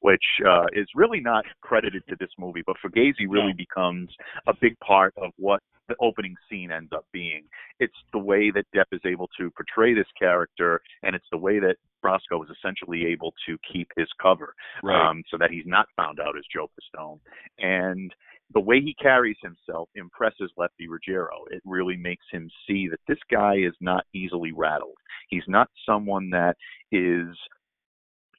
which 0.01 0.25
uh, 0.49 0.67
is 0.73 0.89
really 0.95 1.21
not 1.21 1.45
credited 1.61 2.03
to 2.09 2.17
this 2.19 2.31
movie, 2.39 2.63
but 2.67 2.77
Fugazi 2.85 3.27
really 3.29 3.53
becomes 3.53 4.09
a 4.47 4.53
big 4.61 4.79
part 4.81 5.15
of 5.17 5.31
what 5.37 5.61
the 5.89 5.97
opening 6.01 6.35
scene 6.49 6.71
ends 6.71 6.91
up 6.93 7.05
being. 7.13 7.43
It's 7.81 7.93
the 8.13 8.19
way 8.19 8.51
that 8.51 8.65
Depp 8.75 8.85
is 8.93 9.01
able 9.05 9.29
to 9.39 9.51
portray 9.51 9.95
this 10.01 10.09
character, 10.19 10.81
and 11.03 11.15
it's 11.15 11.27
the 11.31 11.39
way 11.39 11.59
that 11.59 11.77
Brasco 12.03 12.43
is 12.43 12.51
essentially 12.57 13.05
able 13.07 13.35
to 13.47 13.59
keep 13.71 13.89
his 13.97 14.09
cover, 14.21 14.55
Right. 14.83 14.97
um, 15.09 15.23
so 15.31 15.37
that 15.37 15.51
he's 15.51 15.67
not 15.67 15.87
found 15.97 16.19
out 16.19 16.39
as 16.39 16.45
Joe 16.53 16.71
Pistone. 16.75 17.21
And 17.59 18.15
the 18.53 18.61
way 18.61 18.81
he 18.81 18.95
carries 18.95 19.37
himself 19.43 19.89
impresses 19.95 20.51
Lefty 20.57 20.89
Ruggiero. 20.89 21.45
It 21.51 21.63
really 21.65 21.97
makes 21.97 22.25
him 22.33 22.51
see 22.67 22.89
that 22.89 23.01
this 23.07 23.19
guy 23.31 23.57
is 23.57 23.75
not 23.81 24.05
easily 24.15 24.53
rattled. 24.53 24.97
He's 25.29 25.47
not 25.47 25.69
someone 25.87 26.31
that 26.31 26.57
is 26.91 27.37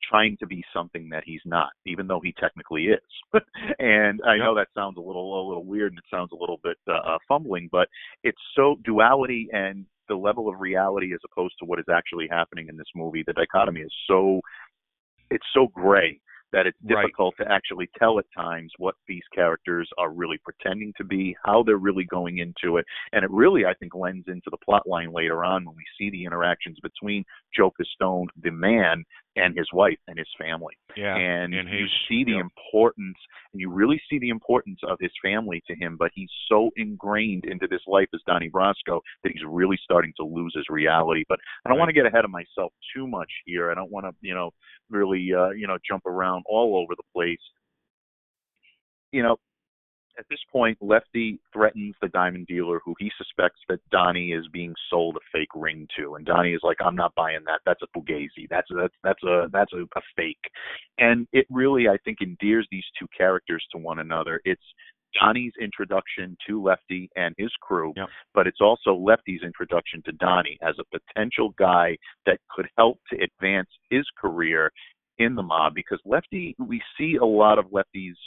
trying 0.10 0.36
to 0.38 0.48
be 0.48 0.64
something 0.74 1.08
that 1.10 1.24
he's 1.26 1.42
not, 1.46 1.70
even 1.86 2.08
though 2.08 2.20
he 2.20 2.34
technically 2.34 2.88
is. 2.88 3.00
and 3.80 4.20
I 4.26 4.38
know 4.38 4.56
that 4.56 4.68
sounds 4.76 4.98
a 4.98 5.02
little 5.02 5.46
a 5.46 5.48
little 5.48 5.64
weird 5.64 5.92
and 5.94 6.00
it 6.00 6.06
sounds 6.12 6.32
a 6.34 6.36
little 6.36 6.60
bit 6.64 6.78
uh, 6.90 7.14
uh, 7.14 7.18
fumbling, 7.28 7.70
but 7.72 7.88
it's 8.24 8.42
so 8.56 8.76
duality 8.84 9.48
and 9.54 9.86
the 10.12 10.18
level 10.18 10.50
of 10.50 10.60
reality 10.60 11.14
as 11.14 11.22
opposed 11.32 11.56
to 11.60 11.66
what 11.66 11.80
is 11.80 11.86
actually 11.90 12.28
happening 12.30 12.68
in 12.68 12.76
this 12.76 12.92
movie. 12.94 13.24
The 13.26 13.32
dichotomy 13.32 13.80
is 13.80 13.94
so 14.10 14.42
it's 15.30 15.48
so 15.54 15.68
gray 15.68 16.20
that 16.52 16.68
it's 16.68 16.78
Right. 16.84 17.04
difficult 17.04 17.34
to 17.38 17.50
actually 17.50 17.90
tell 17.98 18.20
at 18.20 18.26
times 18.36 18.74
what 18.78 18.96
these 19.08 19.24
characters 19.34 19.88
are 19.98 20.12
really 20.12 20.38
pretending 20.40 20.92
to 20.98 21.06
be, 21.06 21.34
how 21.46 21.64
they're 21.64 21.78
really 21.78 22.04
going 22.04 22.40
into 22.40 22.76
it, 22.76 22.86
and 23.14 23.24
it 23.24 23.32
really 23.32 23.66
I 23.66 23.74
think 23.76 23.96
lends 23.96 24.28
into 24.28 24.50
the 24.50 24.58
plot 24.58 24.86
line 24.86 25.14
later 25.14 25.46
on 25.46 25.64
when 25.64 25.78
we 25.78 25.86
see 25.98 26.10
the 26.10 26.26
interactions 26.26 26.78
between 26.84 27.24
Joe 27.56 27.72
Pistone, 27.72 28.28
the 28.44 28.52
man, 28.52 29.06
and 29.36 29.58
his 29.58 29.68
wife 29.74 29.98
and 30.08 30.18
his 30.18 30.28
family 30.38 30.74
yeah. 30.98 31.16
and, 31.16 31.54
and 31.54 31.70
you 31.70 31.86
see 32.10 32.24
the 32.24 32.34
yep. 32.34 32.42
importance 32.42 33.18
and 33.54 33.62
you 33.62 33.72
really 33.72 34.02
see 34.10 34.20
the 34.20 34.30
importance 34.30 34.80
of 34.88 34.98
his 35.00 35.12
family 35.24 35.64
to 35.68 35.76
him 35.76 35.96
but 35.98 36.12
he's 36.14 36.30
so 36.50 36.70
ingrained 36.76 37.46
into 37.46 37.68
this 37.68 37.82
life 37.88 38.08
as 38.14 38.20
donnie 38.28 38.50
brasco 38.50 39.00
that 39.24 39.32
he's 39.32 39.44
really 39.48 39.80
starting 39.84 40.12
to 40.18 40.26
lose 40.26 40.54
his 40.56 40.66
reality 40.70 41.24
but 41.30 41.40
i 41.66 41.70
don't 41.70 41.78
Right. 41.78 41.84
want 41.84 41.90
to 41.90 41.94
get 41.94 42.06
ahead 42.06 42.26
of 42.26 42.32
myself 42.32 42.74
too 42.96 43.08
much 43.08 43.32
here 43.46 43.72
i 43.72 43.74
don't 43.74 43.92
want 43.92 44.06
to 44.06 44.12
you 44.22 44.34
know 44.34 44.52
really 44.90 45.32
uh 45.34 45.50
you 45.50 45.68
know 45.68 45.78
jump 45.90 46.06
around 46.06 46.44
all 46.48 46.76
over 46.78 46.94
the 46.96 47.04
place 47.14 47.40
you 49.12 49.24
know 49.24 49.38
at 50.22 50.30
this 50.30 50.40
point, 50.52 50.78
Lefty 50.82 51.40
threatens 51.52 51.96
the 52.00 52.08
diamond 52.10 52.46
dealer 52.46 52.80
who 52.86 52.94
he 53.00 53.12
suspects 53.18 53.60
that 53.68 53.80
Donnie 53.92 54.34
is 54.34 54.48
being 54.54 54.76
sold 54.88 55.16
a 55.18 55.20
fake 55.32 55.50
ring 55.56 55.88
to, 55.98 56.14
and 56.14 56.24
Donnie 56.26 56.54
is 56.54 56.62
like, 56.62 56.78
"I'm 56.80 56.96
not 56.96 57.16
buying 57.16 57.44
that. 57.48 57.62
That's 57.66 57.82
a 57.82 57.88
fugazi. 57.98 58.48
That's 58.48 58.70
a, 58.70 58.76
that's 58.76 58.96
that's 59.04 59.24
a 59.24 59.50
that's 59.52 59.74
a, 59.74 59.82
a 59.82 60.02
fake." 60.16 60.46
And 61.00 61.28
it 61.34 61.48
really, 61.50 61.88
I 61.90 61.98
think, 62.06 62.20
endears 62.22 62.68
these 62.72 62.86
two 63.00 63.08
characters 63.18 63.66
to 63.72 63.80
one 63.80 63.98
another. 63.98 64.40
It's 64.46 64.62
Donnie's 65.20 65.54
introduction 65.60 66.38
to 66.48 66.62
Lefty 66.62 67.10
and 67.16 67.34
his 67.38 67.52
crew, 67.60 67.92
Yep. 67.98 68.10
but 68.36 68.46
it's 68.46 68.62
also 68.62 68.94
Lefty's 68.94 69.42
introduction 69.44 70.04
to 70.06 70.12
Donnie 70.14 70.60
as 70.62 70.76
a 70.80 70.98
potential 71.00 71.50
guy 71.58 71.98
that 72.28 72.38
could 72.50 72.68
help 72.78 73.00
to 73.10 73.18
advance 73.22 73.70
his 73.90 74.06
career 74.18 74.72
in 75.18 75.36
the 75.36 75.44
mob 75.44 75.74
because 75.74 76.00
Lefty, 76.06 76.56
we 76.60 76.80
see 76.98 77.16
a 77.16 77.26
lot 77.26 77.60
of 77.60 77.66
Lefty's 77.72 78.18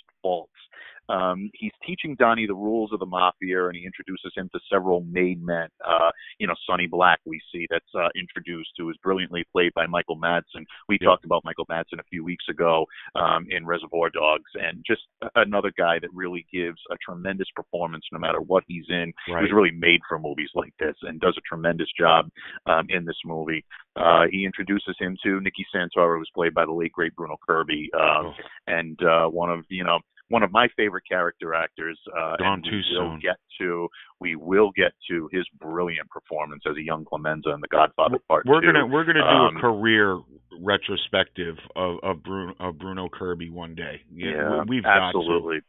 Um, 1.11 1.51
he's 1.53 1.73
teaching 1.87 2.17
Donnie 2.19 2.47
the 2.47 2.55
rules 2.55 2.91
of 2.91 2.99
the 2.99 3.05
mafia, 3.05 3.67
and 3.67 3.77
he 3.77 3.85
introduces 3.85 4.33
him 4.35 4.49
to 4.55 4.61
several 4.73 5.03
made 5.03 5.43
men. 5.45 5.69
Uh, 5.87 6.11
you 6.39 6.47
know, 6.47 6.55
Sonny 6.67 6.87
Black, 6.87 7.21
we 7.27 7.39
see 7.53 7.67
that's 7.69 7.85
uh, 7.95 8.09
introduced, 8.19 8.71
who 8.79 8.89
is 8.89 8.97
brilliantly 9.03 9.45
played 9.53 9.73
by 9.75 9.85
Michael 9.87 10.17
Madsen. 10.17 10.65
We 10.89 10.97
Yeah. 10.99 11.09
talked 11.09 11.27
about 11.27 11.45
Michael 11.45 11.67
Madsen 11.67 12.01
a 12.01 12.05
few 12.09 12.25
weeks 12.25 12.47
ago 12.49 12.87
um, 13.17 13.47
in 13.51 13.67
Reservoir 13.67 14.09
Dogs, 14.09 14.51
and 14.55 14.83
just 14.87 15.03
another 15.35 15.71
guy 15.77 15.99
that 15.99 16.09
really 16.15 16.47
gives 16.51 16.81
a 16.91 16.97
tremendous 17.05 17.49
performance 17.55 18.05
no 18.11 18.19
matter 18.19 18.41
what 18.41 18.65
he's 18.67 18.87
in. 18.89 19.13
Right. 19.29 19.43
was 19.43 19.53
really 19.53 19.73
made 19.73 20.01
for 20.09 20.19
movies 20.19 20.51
like 20.55 20.73
this 20.79 20.97
and 21.03 21.21
does 21.21 21.37
a 21.37 21.43
tremendous 21.47 21.89
job 21.99 22.31
um, 22.65 22.87
in 22.89 23.05
this 23.05 23.19
movie. 23.27 23.63
Uh, 23.97 24.25
he 24.31 24.47
introduces 24.47 24.97
him 24.99 25.19
to 25.23 25.39
Nicky 25.43 25.67
Santoro, 25.75 26.17
who's 26.19 26.31
played 26.35 26.55
by 26.55 26.65
the 26.65 26.73
late 26.73 26.93
great 26.93 27.15
Bruno 27.15 27.37
Kirby, 27.47 27.91
um, 27.93 28.01
Oh. 28.27 28.33
and 28.69 28.99
uh, 29.03 29.27
one 29.29 29.51
of 29.51 29.67
you 29.69 29.85
know 29.85 29.99
one 30.29 30.43
of 30.43 30.51
my 30.53 30.69
favorite 30.77 31.05
character 31.09 31.55
actors. 31.55 31.99
Uh, 32.17 32.37
Gone 32.37 32.55
and 32.55 32.65
too 32.65 32.71
we 32.71 32.99
will 32.99 33.11
soon. 33.11 33.21
Get 33.21 33.37
to 33.61 33.89
we 34.21 34.37
will 34.37 34.71
get 34.77 34.93
to 35.11 35.29
his 35.33 35.45
brilliant 35.61 36.09
performance 36.11 36.63
as 36.69 36.77
a 36.77 36.83
young 36.83 37.05
Clemenza 37.05 37.51
in 37.51 37.61
The 37.61 37.69
Godfather 37.69 38.19
Part 38.29 38.45
We're 38.47 38.61
Two. 38.61 38.73
gonna 38.73 38.87
we're 38.87 39.05
gonna 39.05 39.21
do 39.21 39.27
Um, 39.27 39.57
a 39.57 39.61
career 39.61 40.19
retrospective 40.61 41.57
of 41.77 41.99
of 42.03 42.23
Bruno, 42.23 42.55
of 42.61 42.79
Bruno 42.79 43.09
Kirby 43.09 43.51
one 43.51 43.75
day. 43.75 44.01
yeah, 44.15 44.63
we, 44.67 44.77
have 44.77 44.85
got 44.85 45.09
absolutely. 45.09 45.61
to. 45.61 45.65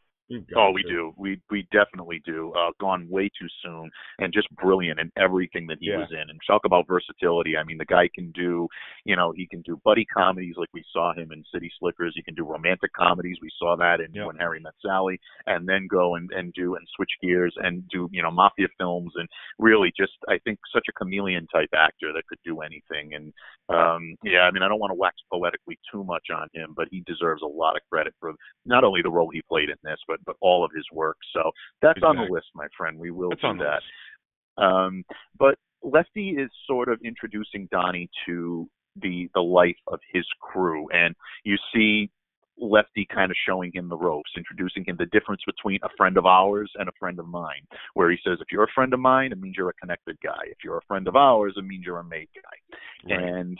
Oh, 0.55 0.71
we 0.71 0.81
do. 0.83 1.13
We 1.17 1.39
we 1.51 1.67
definitely 1.71 2.21
do. 2.25 2.51
Uh, 2.57 2.71
gone 2.79 3.07
way 3.09 3.29
too 3.39 3.47
soon, 3.63 3.91
and 4.17 4.33
just 4.33 4.49
brilliant 4.55 4.99
in 4.99 5.11
everything 5.17 5.67
that 5.67 5.77
he 5.79 5.89
Yeah. 5.89 5.97
was 5.97 6.11
in. 6.11 6.29
And 6.29 6.39
talk 6.47 6.65
about 6.65 6.87
versatility. 6.87 7.55
I 7.57 7.63
mean, 7.63 7.77
the 7.77 7.85
guy 7.85 8.09
can 8.13 8.31
do, 8.31 8.67
you 9.03 9.15
know, 9.15 9.31
he 9.35 9.45
can 9.47 9.61
do 9.61 9.79
buddy 9.83 10.03
comedies 10.05 10.55
like 10.57 10.69
we 10.73 10.83
saw 10.91 11.13
him 11.13 11.31
in 11.31 11.43
City 11.53 11.71
Slickers. 11.77 12.13
He 12.15 12.23
can 12.23 12.33
do 12.33 12.43
romantic 12.43 12.91
comedies. 12.93 13.37
We 13.41 13.51
saw 13.59 13.75
that 13.77 13.99
in 14.01 14.15
Yeah. 14.15 14.25
When 14.25 14.35
Harry 14.37 14.59
Met 14.59 14.73
Sally, 14.81 15.19
and 15.45 15.67
then 15.69 15.85
go 15.87 16.15
and 16.15 16.31
and 16.31 16.51
do 16.53 16.75
and 16.75 16.87
switch 16.95 17.11
gears 17.21 17.53
and 17.57 17.87
do 17.89 18.09
you 18.11 18.23
know 18.23 18.31
mafia 18.31 18.67
films 18.79 19.13
and 19.15 19.29
really 19.59 19.91
just 19.95 20.13
I 20.27 20.39
think 20.39 20.57
such 20.73 20.85
a 20.89 20.93
chameleon 20.93 21.45
type 21.53 21.69
actor 21.75 22.11
that 22.13 22.25
could 22.27 22.39
do 22.43 22.61
anything. 22.61 23.13
And 23.13 23.31
um 23.69 24.15
yeah, 24.23 24.41
I 24.41 24.51
mean, 24.51 24.63
I 24.63 24.67
don't 24.67 24.79
want 24.79 24.91
to 24.91 24.95
wax 24.95 25.17
poetically 25.31 25.77
too 25.91 26.03
much 26.03 26.27
on 26.33 26.47
him, 26.53 26.73
but 26.75 26.87
he 26.89 27.01
deserves 27.05 27.41
a 27.43 27.47
lot 27.47 27.75
of 27.75 27.81
credit 27.91 28.13
for 28.19 28.33
not 28.65 28.83
only 28.83 29.01
the 29.01 29.09
role 29.11 29.29
he 29.31 29.41
played 29.43 29.69
in 29.69 29.77
this, 29.83 29.99
but 30.07 30.14
but 30.25 30.35
all 30.41 30.63
of 30.63 30.71
his 30.75 30.85
work. 30.91 31.17
So 31.33 31.51
that's 31.81 32.01
on 32.03 32.15
the 32.17 32.27
list, 32.29 32.47
my 32.53 32.67
friend. 32.77 32.97
We 32.97 33.11
will 33.11 33.29
That's 33.29 33.41
do 33.41 33.57
that. 33.63 34.63
Um, 34.63 35.03
but 35.37 35.55
Lefty 35.83 36.31
is 36.31 36.49
sort 36.65 36.89
of 36.89 36.99
introducing 37.03 37.67
Donnie 37.71 38.09
to 38.25 38.67
the 39.01 39.29
the 39.33 39.41
life 39.41 39.75
of 39.87 39.99
his 40.13 40.25
crew, 40.41 40.87
and 40.91 41.13
you 41.43 41.57
see 41.73 42.09
Lefty 42.57 43.05
kind 43.13 43.29
of 43.31 43.37
showing 43.45 43.71
him 43.73 43.89
the 43.89 43.97
ropes, 43.97 44.31
introducing 44.37 44.85
him 44.85 44.95
the 44.97 45.07
difference 45.07 45.41
between 45.45 45.79
a 45.83 45.89
friend 45.97 46.17
of 46.17 46.25
ours 46.25 46.71
and 46.75 46.87
a 46.87 46.93
friend 46.97 47.19
of 47.19 47.27
mine. 47.27 47.67
Where 47.95 48.09
he 48.09 48.17
says, 48.25 48.37
if 48.39 48.47
you're 48.51 48.63
a 48.63 48.73
friend 48.73 48.93
of 48.93 48.99
mine, 49.01 49.33
it 49.33 49.39
means 49.39 49.55
you're 49.57 49.69
a 49.69 49.73
connected 49.73 50.17
guy. 50.23 50.43
If 50.45 50.59
you're 50.63 50.77
a 50.77 50.85
friend 50.87 51.07
of 51.07 51.15
ours, 51.17 51.53
it 51.57 51.65
means 51.65 51.83
you're 51.85 51.99
a 51.99 52.03
made 52.03 52.29
guy 52.33 53.13
Right. 53.13 53.23
and 53.23 53.57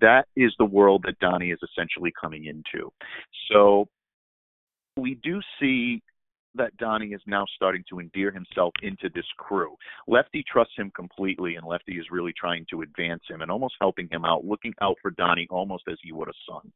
that 0.00 0.26
is 0.36 0.52
the 0.58 0.64
world 0.64 1.04
that 1.06 1.18
Donnie 1.18 1.50
is 1.50 1.58
essentially 1.62 2.12
coming 2.20 2.46
into. 2.46 2.90
So 3.50 3.88
we 4.96 5.14
do 5.22 5.40
see 5.60 6.02
that 6.54 6.76
Donnie 6.76 7.08
is 7.08 7.20
now 7.26 7.46
starting 7.56 7.82
to 7.88 7.98
endear 7.98 8.30
himself 8.30 8.72
into 8.82 9.08
this 9.14 9.24
crew. 9.38 9.74
Lefty 10.06 10.44
trusts 10.50 10.74
him 10.76 10.92
completely, 10.94 11.54
and 11.56 11.66
Lefty 11.66 11.94
is 11.94 12.06
really 12.10 12.34
trying 12.38 12.66
to 12.70 12.82
advance 12.82 13.22
him 13.28 13.40
and 13.40 13.50
almost 13.50 13.74
helping 13.80 14.06
him 14.10 14.24
out, 14.24 14.44
looking 14.44 14.74
out 14.82 14.96
for 15.00 15.10
Donnie 15.12 15.46
almost 15.50 15.84
as 15.90 15.96
he 16.02 16.12
would 16.12 16.28
a 16.28 16.32
son. 16.46 16.70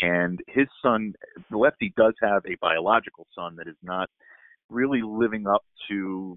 And 0.00 0.40
his 0.48 0.66
son, 0.82 1.14
Lefty, 1.50 1.92
does 1.96 2.14
have 2.20 2.42
a 2.44 2.56
biological 2.60 3.26
son 3.34 3.54
that 3.56 3.68
is 3.68 3.76
not 3.82 4.10
really 4.68 5.02
living 5.02 5.46
up 5.46 5.62
to 5.88 6.36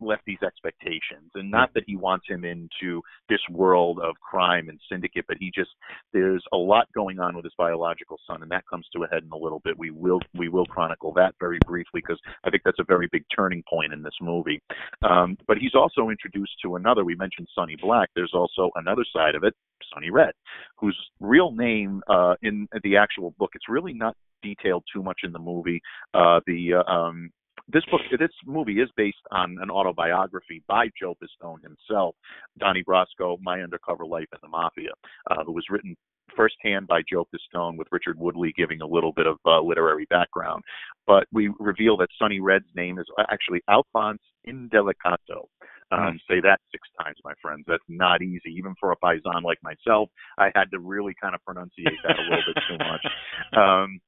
Lefty's 0.00 0.42
expectations. 0.42 1.30
And 1.34 1.50
not 1.50 1.72
that 1.74 1.84
he 1.86 1.96
wants 1.96 2.26
him 2.28 2.44
into 2.44 3.02
this 3.28 3.40
world 3.50 4.00
of 4.00 4.14
crime 4.20 4.68
and 4.68 4.78
syndicate, 4.90 5.24
but 5.28 5.36
he 5.38 5.50
just 5.54 5.70
there's 6.12 6.44
a 6.52 6.56
lot 6.56 6.86
going 6.94 7.18
on 7.18 7.36
with 7.36 7.44
his 7.44 7.54
biological 7.56 8.18
son, 8.26 8.42
and 8.42 8.50
that 8.50 8.64
comes 8.68 8.86
to 8.94 9.04
a 9.04 9.08
head 9.08 9.22
in 9.24 9.30
a 9.32 9.36
little 9.36 9.60
bit. 9.64 9.78
We 9.78 9.90
will 9.90 10.20
we 10.36 10.48
will 10.48 10.66
chronicle 10.66 11.12
that 11.14 11.34
very 11.40 11.58
briefly 11.66 12.02
because 12.06 12.20
I 12.44 12.50
think 12.50 12.62
that's 12.64 12.78
a 12.78 12.84
very 12.84 13.08
big 13.10 13.24
turning 13.34 13.62
point 13.68 13.92
in 13.92 14.02
this 14.02 14.14
movie. 14.20 14.60
Um, 15.02 15.36
but 15.46 15.58
he's 15.58 15.74
also 15.74 16.10
introduced 16.10 16.52
to 16.62 16.76
another. 16.76 17.04
We 17.04 17.16
mentioned 17.16 17.48
Sonny 17.54 17.76
Black. 17.80 18.10
There's 18.14 18.34
also 18.34 18.70
another 18.76 19.04
side 19.12 19.34
of 19.34 19.44
it, 19.44 19.54
Sonny 19.92 20.10
Red, 20.10 20.32
whose 20.78 20.98
real 21.20 21.52
name 21.52 22.02
uh, 22.08 22.34
in 22.42 22.68
the 22.82 22.96
actual 22.96 23.34
book 23.38 23.50
it's 23.54 23.68
really 23.68 23.92
not 23.92 24.16
detailed 24.42 24.84
too 24.92 25.02
much 25.02 25.20
in 25.22 25.32
the 25.32 25.38
movie. 25.38 25.80
Uh, 26.12 26.40
the 26.46 26.74
uh, 26.74 26.90
um, 26.90 27.30
this 27.68 27.84
book, 27.90 28.00
this 28.18 28.30
movie 28.44 28.80
is 28.80 28.88
based 28.96 29.16
on 29.30 29.56
an 29.60 29.70
autobiography 29.70 30.62
by 30.68 30.88
Joe 31.00 31.16
Pistone 31.16 31.62
himself, 31.62 32.14
Donnie 32.58 32.84
Brasco, 32.84 33.38
My 33.40 33.62
Undercover 33.62 34.06
Life 34.06 34.28
in 34.32 34.38
the 34.42 34.48
Mafia, 34.48 34.90
uh, 35.30 35.44
who 35.44 35.52
was 35.52 35.64
written 35.70 35.96
firsthand 36.36 36.86
by 36.86 37.00
Joe 37.10 37.26
Pistone 37.26 37.76
with 37.76 37.88
Richard 37.90 38.18
Woodley 38.18 38.52
giving 38.56 38.80
a 38.80 38.86
little 38.86 39.12
bit 39.12 39.26
of 39.26 39.38
uh, 39.46 39.60
literary 39.60 40.06
background. 40.10 40.62
But 41.06 41.26
we 41.32 41.50
reveal 41.58 41.96
that 41.98 42.08
Sonny 42.18 42.40
Red's 42.40 42.68
name 42.74 42.98
is 42.98 43.06
actually 43.30 43.62
Alphonse 43.68 44.22
Indelicato. 44.46 45.46
Um, 45.92 46.18
Say 46.28 46.40
that 46.40 46.60
six 46.72 46.88
times, 47.00 47.16
my 47.24 47.34
friends. 47.40 47.64
That's 47.68 47.84
not 47.88 48.22
easy. 48.22 48.50
Even 48.56 48.74
for 48.80 48.90
a 48.92 48.96
paisan 48.96 49.42
like 49.44 49.58
myself, 49.62 50.08
I 50.38 50.50
had 50.54 50.70
to 50.72 50.80
really 50.80 51.14
kind 51.20 51.34
of 51.34 51.40
pronunciate 51.44 51.98
that 52.04 52.18
a 52.18 52.22
little 52.22 52.42
bit 52.46 52.62
too 52.68 52.78
much. 52.78 53.06
Um, 53.56 54.00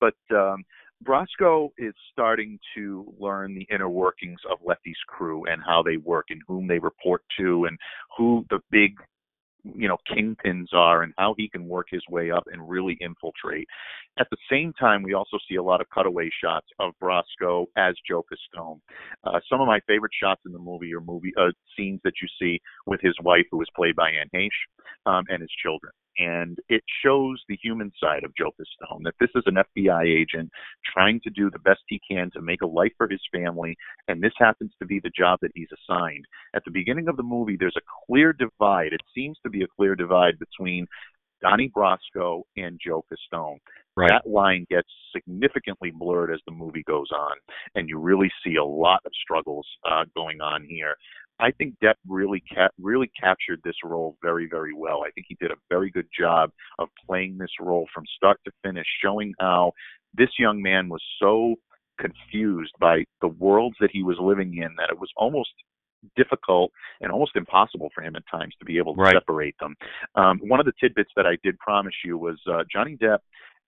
but 0.00 0.36
um, 0.36 0.62
Brasco 1.04 1.70
is 1.78 1.94
starting 2.12 2.58
to 2.74 3.12
learn 3.18 3.54
the 3.54 3.66
inner 3.70 3.88
workings 3.88 4.40
of 4.50 4.58
Lefty's 4.64 4.98
crew 5.06 5.44
and 5.46 5.62
how 5.64 5.82
they 5.82 5.96
work 5.96 6.26
and 6.30 6.42
whom 6.46 6.66
they 6.66 6.78
report 6.78 7.22
to 7.38 7.64
and 7.66 7.78
who 8.16 8.44
the 8.50 8.58
big 8.70 8.96
you 9.64 9.88
know 9.88 9.96
kingpins 10.10 10.72
are 10.72 11.02
and 11.02 11.12
how 11.18 11.34
he 11.36 11.48
can 11.48 11.66
work 11.66 11.86
his 11.90 12.02
way 12.10 12.30
up 12.30 12.44
and 12.50 12.68
really 12.68 12.96
infiltrate. 13.00 13.66
At 14.18 14.28
the 14.30 14.36
same 14.50 14.72
time, 14.74 15.02
we 15.02 15.14
also 15.14 15.38
see 15.48 15.56
a 15.56 15.62
lot 15.62 15.80
of 15.80 15.88
cutaway 15.92 16.30
shots 16.42 16.66
of 16.78 16.94
Brasco 17.02 17.66
as 17.76 17.94
Joe 18.08 18.24
Pistone. 18.24 18.80
Uh, 19.24 19.40
some 19.50 19.60
of 19.60 19.66
my 19.66 19.80
favorite 19.86 20.12
shots 20.20 20.42
in 20.46 20.52
the 20.52 20.58
movie 20.58 20.94
are 20.94 21.00
movie 21.00 21.32
uh, 21.40 21.50
scenes 21.76 22.00
that 22.04 22.14
you 22.22 22.28
see 22.40 22.60
with 22.86 23.00
his 23.00 23.14
wife, 23.22 23.46
who 23.50 23.60
is 23.60 23.68
played 23.76 23.96
by 23.96 24.10
Anne 24.10 24.30
Heche, 24.34 24.50
um, 25.08 25.24
and 25.28 25.40
his 25.40 25.50
children. 25.62 25.92
And 26.18 26.58
it 26.68 26.82
shows 27.04 27.40
the 27.48 27.58
human 27.62 27.92
side 28.02 28.24
of 28.24 28.34
Joe 28.36 28.50
Pistone, 28.50 29.04
that 29.04 29.14
this 29.20 29.30
is 29.36 29.44
an 29.46 29.54
FBI 29.54 30.04
agent 30.04 30.50
trying 30.92 31.20
to 31.22 31.30
do 31.30 31.48
the 31.50 31.60
best 31.60 31.80
he 31.86 32.00
can 32.10 32.30
to 32.32 32.42
make 32.42 32.60
a 32.60 32.66
life 32.66 32.92
for 32.96 33.08
his 33.08 33.20
family, 33.32 33.76
and 34.08 34.22
this 34.22 34.32
happens 34.36 34.72
to 34.80 34.86
be 34.86 35.00
the 35.00 35.12
job 35.16 35.38
that 35.42 35.52
he's 35.54 35.68
assigned. 35.72 36.24
At 36.54 36.64
the 36.64 36.72
beginning 36.72 37.08
of 37.08 37.16
the 37.16 37.22
movie, 37.22 37.56
there's 37.58 37.76
a 37.76 37.90
clear 38.06 38.32
divide. 38.32 38.92
It 38.92 39.00
seems 39.14 39.38
to 39.44 39.50
be 39.50 39.62
a 39.62 39.68
clear 39.76 39.94
divide 39.94 40.34
between 40.38 40.86
Donnie 41.40 41.70
Brasco 41.74 42.42
and 42.56 42.80
Joe 42.84 43.04
Pistone. 43.04 43.58
Right. 43.96 44.10
That 44.10 44.28
line 44.28 44.66
gets 44.70 44.88
significantly 45.14 45.92
blurred 45.92 46.32
as 46.32 46.40
the 46.46 46.52
movie 46.52 46.84
goes 46.86 47.08
on, 47.12 47.36
and 47.74 47.88
you 47.88 47.98
really 47.98 48.30
see 48.44 48.56
a 48.56 48.64
lot 48.64 49.00
of 49.04 49.12
struggles 49.22 49.66
uh, 49.88 50.04
going 50.14 50.40
on 50.40 50.64
here. 50.68 50.94
I 51.40 51.50
think 51.52 51.74
Depp 51.82 51.94
really 52.08 52.40
cap- 52.40 52.72
really 52.80 53.10
captured 53.20 53.60
this 53.64 53.76
role 53.84 54.16
very, 54.22 54.48
very 54.48 54.74
well. 54.74 55.02
I 55.04 55.10
think 55.10 55.26
he 55.28 55.36
did 55.40 55.50
a 55.50 55.56
very 55.68 55.90
good 55.90 56.08
job 56.18 56.50
of 56.78 56.88
playing 57.06 57.38
this 57.38 57.50
role 57.60 57.86
from 57.94 58.04
start 58.16 58.40
to 58.44 58.52
finish, 58.62 58.86
showing 59.02 59.32
how 59.40 59.72
this 60.14 60.30
young 60.38 60.60
man 60.60 60.88
was 60.88 61.02
so 61.20 61.54
confused 62.00 62.72
by 62.80 63.04
the 63.20 63.28
worlds 63.28 63.76
that 63.80 63.90
he 63.92 64.02
was 64.02 64.16
living 64.20 64.56
in 64.56 64.74
that 64.78 64.90
it 64.90 64.98
was 64.98 65.10
almost 65.16 65.50
difficult 66.16 66.70
and 67.00 67.10
almost 67.10 67.32
impossible 67.34 67.90
for 67.94 68.02
him 68.02 68.14
at 68.16 68.22
times 68.30 68.54
to 68.58 68.64
be 68.64 68.78
able 68.78 68.94
to 68.94 69.00
Right. 69.00 69.14
separate 69.14 69.56
them. 69.60 69.74
Um, 70.14 70.38
one 70.44 70.60
of 70.60 70.66
the 70.66 70.72
tidbits 70.80 71.10
that 71.16 71.26
I 71.26 71.36
did 71.42 71.58
promise 71.58 71.94
you 72.04 72.16
was 72.18 72.40
uh, 72.46 72.64
Johnny 72.72 72.96
Depp. 72.96 73.18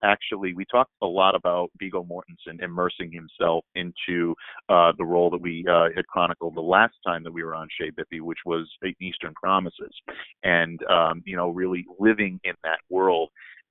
Actually, 0.02 0.54
we 0.54 0.64
talked 0.64 0.92
a 1.02 1.06
lot 1.06 1.34
about 1.34 1.70
Viggo 1.78 2.02
Mortensen 2.04 2.62
immersing 2.62 3.12
himself 3.12 3.64
into 3.74 4.34
uh, 4.68 4.92
the 4.96 5.04
role 5.04 5.30
that 5.30 5.40
we 5.40 5.64
uh, 5.70 5.88
had 5.94 6.06
chronicled 6.06 6.54
the 6.54 6.60
last 6.60 6.94
time 7.06 7.22
that 7.22 7.32
we 7.32 7.44
were 7.44 7.54
on 7.54 7.68
Chez 7.78 7.90
Bippy, 7.90 8.20
which 8.20 8.38
was 8.46 8.68
Eastern 9.00 9.34
Promises, 9.34 9.94
and 10.42 10.80
um, 10.90 11.22
you 11.26 11.36
know, 11.36 11.50
really 11.50 11.84
living 11.98 12.40
in 12.44 12.54
that 12.64 12.78
world. 12.88 13.28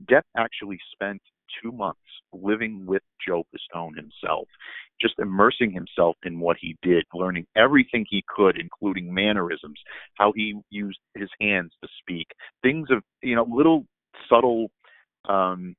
Depp 0.09 0.21
actually 0.37 0.79
spent 0.93 1.21
two 1.61 1.71
months 1.71 1.99
living 2.31 2.85
with 2.85 3.01
Joe 3.25 3.43
Pistone 3.53 3.95
himself. 3.95 4.47
just 5.01 5.17
immersing 5.19 5.71
himself 5.71 6.15
in 6.23 6.39
what 6.39 6.57
he 6.59 6.75
did, 6.81 7.05
learning 7.13 7.45
everything 7.55 8.05
he 8.09 8.23
could, 8.27 8.57
including 8.59 9.13
mannerisms, 9.13 9.79
how 10.15 10.33
he 10.35 10.55
used 10.69 10.99
his 11.15 11.29
hands 11.41 11.71
to 11.81 11.89
speak, 11.99 12.27
things 12.61 12.89
of 12.91 13.01
you 13.21 13.35
know 13.35 13.47
little 13.49 13.85
subtle 14.29 14.69
um, 15.27 15.75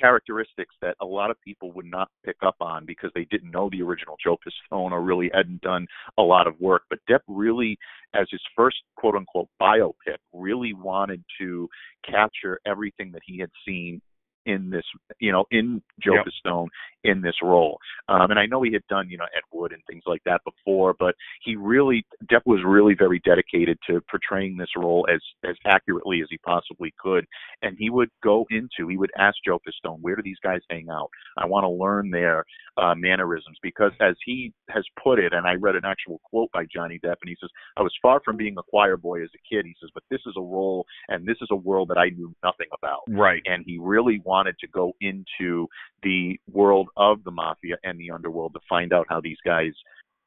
characteristics 0.00 0.74
that 0.82 0.96
a 1.00 1.06
lot 1.06 1.30
of 1.30 1.40
people 1.42 1.72
would 1.72 1.86
not 1.86 2.08
pick 2.24 2.36
up 2.44 2.56
on 2.60 2.84
because 2.86 3.10
they 3.14 3.26
didn't 3.30 3.50
know 3.50 3.68
the 3.70 3.82
original 3.82 4.16
Joe 4.22 4.36
Pistone 4.36 4.92
or 4.92 5.02
really 5.02 5.30
hadn't 5.32 5.60
done 5.62 5.86
a 6.18 6.22
lot 6.22 6.46
of 6.46 6.60
work. 6.60 6.82
But 6.90 7.00
Depp 7.10 7.20
really, 7.28 7.78
as 8.14 8.26
his 8.30 8.40
first 8.56 8.76
quote 8.96 9.14
unquote 9.14 9.48
biopic, 9.60 10.18
really 10.32 10.74
wanted 10.74 11.22
to 11.40 11.68
capture 12.08 12.60
everything 12.66 13.12
that 13.12 13.22
he 13.24 13.38
had 13.38 13.50
seen 13.66 14.00
in 14.48 14.70
this, 14.70 14.84
you 15.20 15.30
know, 15.30 15.44
in 15.50 15.82
Joe 16.02 16.14
yep. 16.14 16.24
Pistone 16.24 16.68
in 17.04 17.20
this 17.20 17.36
role. 17.42 17.78
Um, 18.08 18.30
and 18.30 18.40
I 18.40 18.46
know 18.46 18.62
he 18.62 18.72
had 18.72 18.82
done, 18.88 19.08
you 19.10 19.18
know, 19.18 19.26
Ed 19.36 19.42
Wood 19.52 19.72
and 19.72 19.82
things 19.86 20.02
like 20.06 20.22
that 20.24 20.40
before, 20.44 20.94
but 20.98 21.14
he 21.42 21.54
really, 21.54 22.04
Depp 22.32 22.40
was 22.46 22.60
really 22.66 22.94
very 22.98 23.20
dedicated 23.24 23.78
to 23.88 24.00
portraying 24.10 24.56
this 24.56 24.70
role 24.76 25.06
as 25.12 25.20
as 25.48 25.54
accurately 25.66 26.22
as 26.22 26.28
he 26.30 26.38
possibly 26.38 26.92
could. 26.98 27.26
And 27.62 27.76
he 27.78 27.90
would 27.90 28.08
go 28.24 28.46
into, 28.50 28.88
he 28.88 28.96
would 28.96 29.12
ask 29.18 29.36
Joe 29.46 29.58
Pistone, 29.58 29.98
where 30.00 30.16
do 30.16 30.22
these 30.22 30.40
guys 30.42 30.60
hang 30.70 30.88
out? 30.90 31.10
I 31.36 31.46
want 31.46 31.64
to 31.64 31.68
learn 31.68 32.10
their 32.10 32.44
uh, 32.78 32.94
mannerisms 32.96 33.58
because, 33.62 33.92
as 34.00 34.14
he 34.24 34.52
has 34.70 34.84
put 35.02 35.18
it, 35.18 35.32
and 35.32 35.46
I 35.46 35.54
read 35.54 35.76
an 35.76 35.84
actual 35.84 36.20
quote 36.24 36.50
by 36.52 36.64
Johnny 36.72 36.98
Depp, 37.04 37.16
and 37.20 37.28
he 37.28 37.36
says, 37.40 37.50
"I 37.76 37.82
was 37.82 37.92
far 38.00 38.20
from 38.24 38.36
being 38.36 38.56
a 38.58 38.62
choir 38.62 38.96
boy 38.96 39.22
as 39.22 39.30
a 39.34 39.54
kid." 39.54 39.66
He 39.66 39.74
says, 39.80 39.90
"But 39.92 40.04
this 40.10 40.20
is 40.26 40.34
a 40.36 40.40
role, 40.40 40.86
and 41.08 41.26
this 41.26 41.36
is 41.42 41.48
a 41.50 41.56
world 41.56 41.88
that 41.88 41.98
I 41.98 42.08
knew 42.10 42.34
nothing 42.42 42.68
about." 42.72 43.02
Right. 43.08 43.42
And 43.44 43.64
he 43.66 43.78
really 43.80 44.20
wanted 44.24 44.37
to 44.46 44.68
go 44.68 44.92
into 45.00 45.66
the 46.02 46.38
world 46.50 46.88
of 46.96 47.24
the 47.24 47.30
mafia 47.30 47.76
and 47.84 47.98
the 47.98 48.10
underworld 48.10 48.54
to 48.54 48.60
find 48.68 48.92
out 48.92 49.06
how 49.08 49.20
these 49.20 49.38
guys 49.44 49.72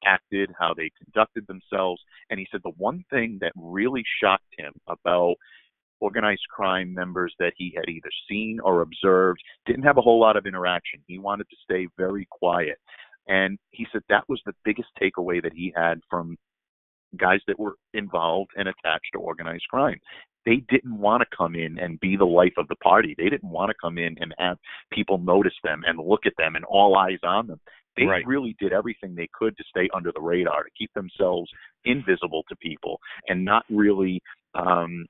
acted, 0.06 0.52
how 0.58 0.74
they 0.74 0.92
conducted 1.04 1.46
themselves. 1.48 2.02
And 2.30 2.40
he 2.40 2.48
said 2.52 2.62
the 2.64 2.72
one 2.78 3.04
thing 3.10 3.38
that 3.42 3.52
really 3.56 4.04
shocked 4.22 4.54
him 4.58 4.74
about 4.88 5.36
organized 6.00 6.42
crime 6.50 6.94
members 6.94 7.34
that 7.40 7.54
he 7.56 7.74
had 7.76 7.88
either 7.88 8.10
seen 8.28 8.60
or 8.64 8.82
observed 8.82 9.40
didn't 9.66 9.84
have 9.84 9.98
a 9.98 10.02
whole 10.02 10.20
lot 10.20 10.36
of 10.36 10.46
interaction. 10.46 11.00
He 11.08 11.20
wanted 11.20 11.48
to 11.50 11.56
stay 11.64 11.88
very 11.98 12.28
quiet. 12.30 12.78
And 13.28 13.60
he 13.70 13.86
said 13.92 14.02
that 14.10 14.28
was 14.28 14.42
the 14.46 14.54
biggest 14.66 14.90
takeaway 15.00 15.42
that 15.44 15.54
he 15.54 15.72
had 15.76 16.00
from 16.10 16.38
guys 17.18 17.40
that 17.48 17.60
were 17.60 17.76
involved 17.94 18.52
and 18.56 18.68
attached 18.68 19.12
to 19.14 19.20
organized 19.20 19.66
crime 19.70 20.00
they 20.46 20.64
didn't 20.70 20.98
want 20.98 21.22
to 21.22 21.38
come 21.38 21.56
in 21.56 21.78
and 21.78 22.00
be 22.00 22.16
the 22.18 22.26
life 22.26 22.54
of 22.58 22.68
the 22.68 22.76
party. 22.76 23.16
They 23.18 23.30
didn't 23.30 23.50
want 23.50 23.70
to 23.70 23.76
come 23.80 23.98
in 23.98 24.16
and 24.20 24.34
have 24.38 24.58
people 24.92 25.18
notice 25.18 25.54
them 25.64 25.84
and 25.86 26.00
look 26.00 26.26
at 26.26 26.34
them 26.38 26.56
and 26.56 26.66
all 26.66 26.98
eyes 26.98 27.20
on 27.24 27.48
them. 27.48 27.60
They 27.98 28.06
right. 28.06 28.26
really 28.26 28.56
did 28.60 28.72
everything 28.72 29.16
they 29.16 29.30
could 29.34 29.58
to 29.58 29.64
stay 29.70 29.90
under 29.94 30.12
the 30.14 30.22
radar, 30.22 30.64
to 30.64 30.70
keep 30.78 30.94
themselves 30.94 31.52
invisible 31.84 32.44
to 32.50 32.56
people 32.56 33.00
and 33.28 33.44
not 33.44 33.66
really 33.70 34.22
um 34.56 35.06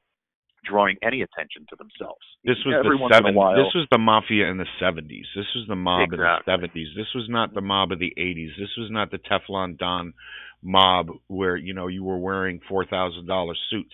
drawing 0.64 0.96
any 1.02 1.22
attention 1.24 1.66
to 1.70 1.76
themselves. 1.76 2.22
This 2.44 2.58
was 2.66 2.76
Every 2.78 2.98
the 2.98 3.10
seven, 3.12 3.34
This 3.34 3.74
was 3.74 3.88
the 3.92 3.98
mafia 3.98 4.50
in 4.50 4.58
the 4.58 4.70
seventies. 4.80 5.26
This 5.36 5.48
was 5.56 5.66
the 5.68 5.76
mob 5.76 6.14
exactly. 6.14 6.22
in 6.22 6.28
the 6.28 6.52
seventies. 6.52 6.88
This 6.96 7.08
was 7.16 7.26
not 7.30 7.54
the 7.54 7.62
mob 7.62 7.92
of 7.92 8.00
the 8.00 8.14
eighties. 8.18 8.52
This 8.60 8.70
was 8.78 8.90
not 8.92 9.10
the 9.12 9.18
Teflon 9.18 9.78
Don 9.78 10.14
mob 10.62 11.10
where 11.28 11.56
you 11.56 11.74
know 11.74 11.88
you 11.88 12.04
were 12.04 12.20
wearing 12.20 12.60
four 12.70 12.86
thousand 12.86 13.28
dollar 13.28 13.54
suits. 13.70 13.94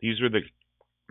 These 0.00 0.20
were 0.20 0.28
the 0.28 0.40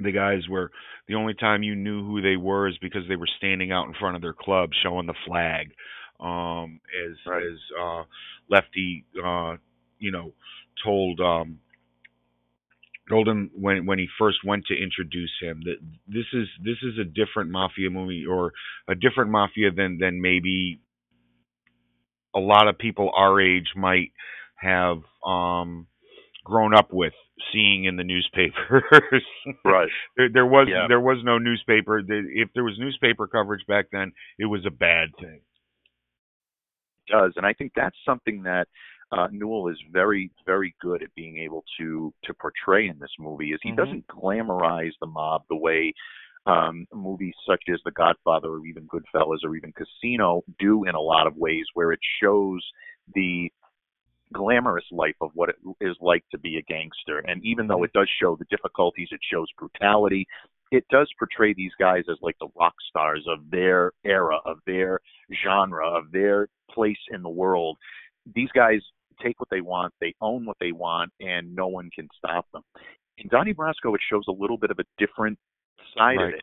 the 0.01 0.11
guys 0.11 0.47
where 0.47 0.69
the 1.07 1.15
only 1.15 1.33
time 1.33 1.63
you 1.63 1.75
knew 1.75 2.05
who 2.05 2.21
they 2.21 2.37
were 2.37 2.67
is 2.67 2.77
because 2.81 3.03
they 3.07 3.15
were 3.15 3.29
standing 3.37 3.71
out 3.71 3.87
in 3.87 3.93
front 3.99 4.15
of 4.15 4.21
their 4.21 4.33
club 4.33 4.71
showing 4.83 5.07
the 5.07 5.13
flag. 5.25 5.71
Um, 6.19 6.81
as 7.07 7.15
right. 7.25 7.43
as 7.43 7.59
uh, 7.81 8.03
Lefty, 8.49 9.05
uh, 9.23 9.55
you 9.99 10.11
know, 10.11 10.33
told 10.83 11.19
um, 11.19 11.59
told 13.09 13.27
him 13.27 13.49
when 13.55 13.85
when 13.85 13.99
he 13.99 14.07
first 14.17 14.37
went 14.45 14.65
to 14.67 14.81
introduce 14.81 15.31
him 15.41 15.61
that 15.65 15.77
this 16.07 16.25
is 16.33 16.47
this 16.63 16.77
is 16.83 16.97
a 16.99 17.03
different 17.03 17.49
mafia 17.49 17.89
movie 17.89 18.25
or 18.29 18.53
a 18.87 18.95
different 18.95 19.31
mafia 19.31 19.71
than 19.71 19.97
than 19.97 20.21
maybe 20.21 20.79
a 22.35 22.39
lot 22.39 22.67
of 22.67 22.77
people 22.77 23.11
our 23.15 23.41
age 23.41 23.73
might 23.75 24.11
have 24.55 24.99
um 25.25 25.87
grown 26.43 26.75
up 26.75 26.93
with 26.93 27.13
seeing 27.53 27.85
in 27.85 27.95
the 27.95 28.03
newspapers. 28.03 28.83
right. 29.65 29.89
There, 30.17 30.29
there 30.33 30.45
was 30.45 30.67
yeah. 30.69 30.85
there 30.87 30.99
was 30.99 31.17
no 31.23 31.37
newspaper. 31.37 31.99
If 31.99 32.49
there 32.53 32.63
was 32.63 32.75
newspaper 32.77 33.27
coverage 33.27 33.65
back 33.67 33.85
then, 33.91 34.11
it 34.37 34.45
was 34.45 34.65
a 34.65 34.71
bad 34.71 35.09
thing. 35.19 35.41
It 37.07 37.11
does, 37.11 37.33
and 37.35 37.45
I 37.45 37.53
think 37.53 37.73
that's 37.75 37.97
something 38.05 38.43
that 38.43 38.67
uh, 39.11 39.27
Newell 39.31 39.69
is 39.69 39.77
very, 39.91 40.31
very 40.45 40.75
good 40.81 41.01
at 41.01 41.13
being 41.15 41.37
able 41.37 41.63
to 41.79 42.13
to 42.25 42.33
portray 42.33 42.87
in 42.87 42.99
this 42.99 43.11
movie. 43.19 43.51
Is 43.51 43.59
he 43.63 43.69
mm-hmm. 43.69 43.77
doesn't 43.77 44.07
glamorize 44.07 44.93
the 45.01 45.07
mob 45.07 45.43
the 45.49 45.55
way 45.55 45.93
um, 46.45 46.87
movies 46.93 47.33
such 47.47 47.63
as 47.71 47.79
The 47.85 47.91
Godfather 47.91 48.49
or 48.49 48.65
even 48.65 48.87
Goodfellas 48.87 49.43
or 49.43 49.55
even 49.55 49.73
Casino 49.73 50.43
do 50.59 50.85
in 50.85 50.95
a 50.95 50.99
lot 50.99 51.27
of 51.27 51.35
ways, 51.35 51.65
where 51.73 51.91
it 51.91 51.99
shows 52.21 52.61
the 53.15 53.51
glamorous 54.33 54.85
life 54.91 55.15
of 55.21 55.31
what 55.33 55.49
it 55.49 55.55
is 55.81 55.95
like 56.01 56.23
to 56.31 56.37
be 56.37 56.57
a 56.57 56.61
gangster. 56.61 57.19
And 57.19 57.43
even 57.43 57.67
though 57.67 57.83
it 57.83 57.93
does 57.93 58.09
show 58.21 58.35
the 58.35 58.45
difficulties, 58.49 59.09
it 59.11 59.19
shows 59.31 59.47
brutality. 59.57 60.27
It 60.71 60.85
does 60.89 61.09
portray 61.17 61.53
these 61.53 61.71
guys 61.79 62.03
as 62.09 62.17
like 62.21 62.35
the 62.39 62.49
rock 62.59 62.75
stars 62.89 63.25
of 63.27 63.39
their 63.49 63.91
era, 64.05 64.37
of 64.45 64.57
their 64.67 64.99
genre, 65.43 65.87
of 65.89 66.11
their 66.11 66.47
place 66.71 66.99
in 67.11 67.23
the 67.23 67.29
world. 67.29 67.77
These 68.35 68.49
guys 68.53 68.81
take 69.21 69.39
what 69.39 69.49
they 69.49 69.61
want, 69.61 69.93
they 69.99 70.13
own 70.21 70.45
what 70.45 70.57
they 70.59 70.71
want, 70.71 71.11
and 71.19 71.53
no 71.55 71.67
one 71.67 71.89
can 71.93 72.07
stop 72.17 72.45
them. 72.53 72.63
In 73.17 73.27
Donnie 73.27 73.53
Brasco, 73.53 73.93
it 73.95 74.01
shows 74.09 74.23
a 74.29 74.31
little 74.31 74.57
bit 74.57 74.71
of 74.71 74.79
a 74.79 74.85
different 74.97 75.37
side 75.97 76.17
right. 76.17 76.27
of 76.27 76.33
it. 76.35 76.41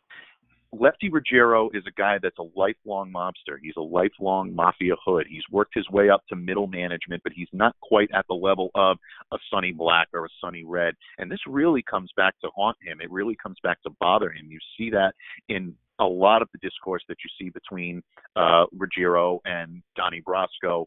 Lefty 0.72 1.08
Ruggiero 1.08 1.70
is 1.70 1.84
a 1.86 1.92
guy 1.92 2.18
that's 2.22 2.38
a 2.38 2.58
lifelong 2.58 3.12
mobster. 3.12 3.56
He's 3.60 3.76
a 3.76 3.82
lifelong 3.82 4.54
mafia 4.54 4.94
hood. 5.04 5.26
He's 5.28 5.42
worked 5.50 5.74
his 5.74 5.88
way 5.90 6.10
up 6.10 6.22
to 6.28 6.36
middle 6.36 6.66
management, 6.66 7.22
but 7.22 7.32
he's 7.34 7.48
not 7.52 7.74
quite 7.80 8.10
at 8.14 8.26
the 8.28 8.34
level 8.34 8.70
of 8.74 8.98
a 9.32 9.38
Sonny 9.50 9.72
Black 9.72 10.08
or 10.12 10.24
a 10.24 10.28
Sonny 10.40 10.64
Red. 10.64 10.94
And 11.18 11.30
this 11.30 11.40
really 11.46 11.82
comes 11.82 12.10
back 12.16 12.34
to 12.40 12.48
haunt 12.54 12.76
him. 12.82 13.00
It 13.00 13.10
really 13.10 13.36
comes 13.40 13.56
back 13.62 13.82
to 13.82 13.90
bother 14.00 14.30
him. 14.30 14.50
You 14.50 14.58
see 14.76 14.90
that 14.90 15.14
in 15.48 15.74
a 15.98 16.04
lot 16.04 16.42
of 16.42 16.48
the 16.52 16.58
discourse 16.58 17.02
that 17.08 17.16
you 17.24 17.30
see 17.38 17.50
between 17.50 18.02
uh, 18.34 18.64
Ruggiero 18.72 19.40
and 19.44 19.82
Donnie 19.96 20.22
Brasco 20.26 20.86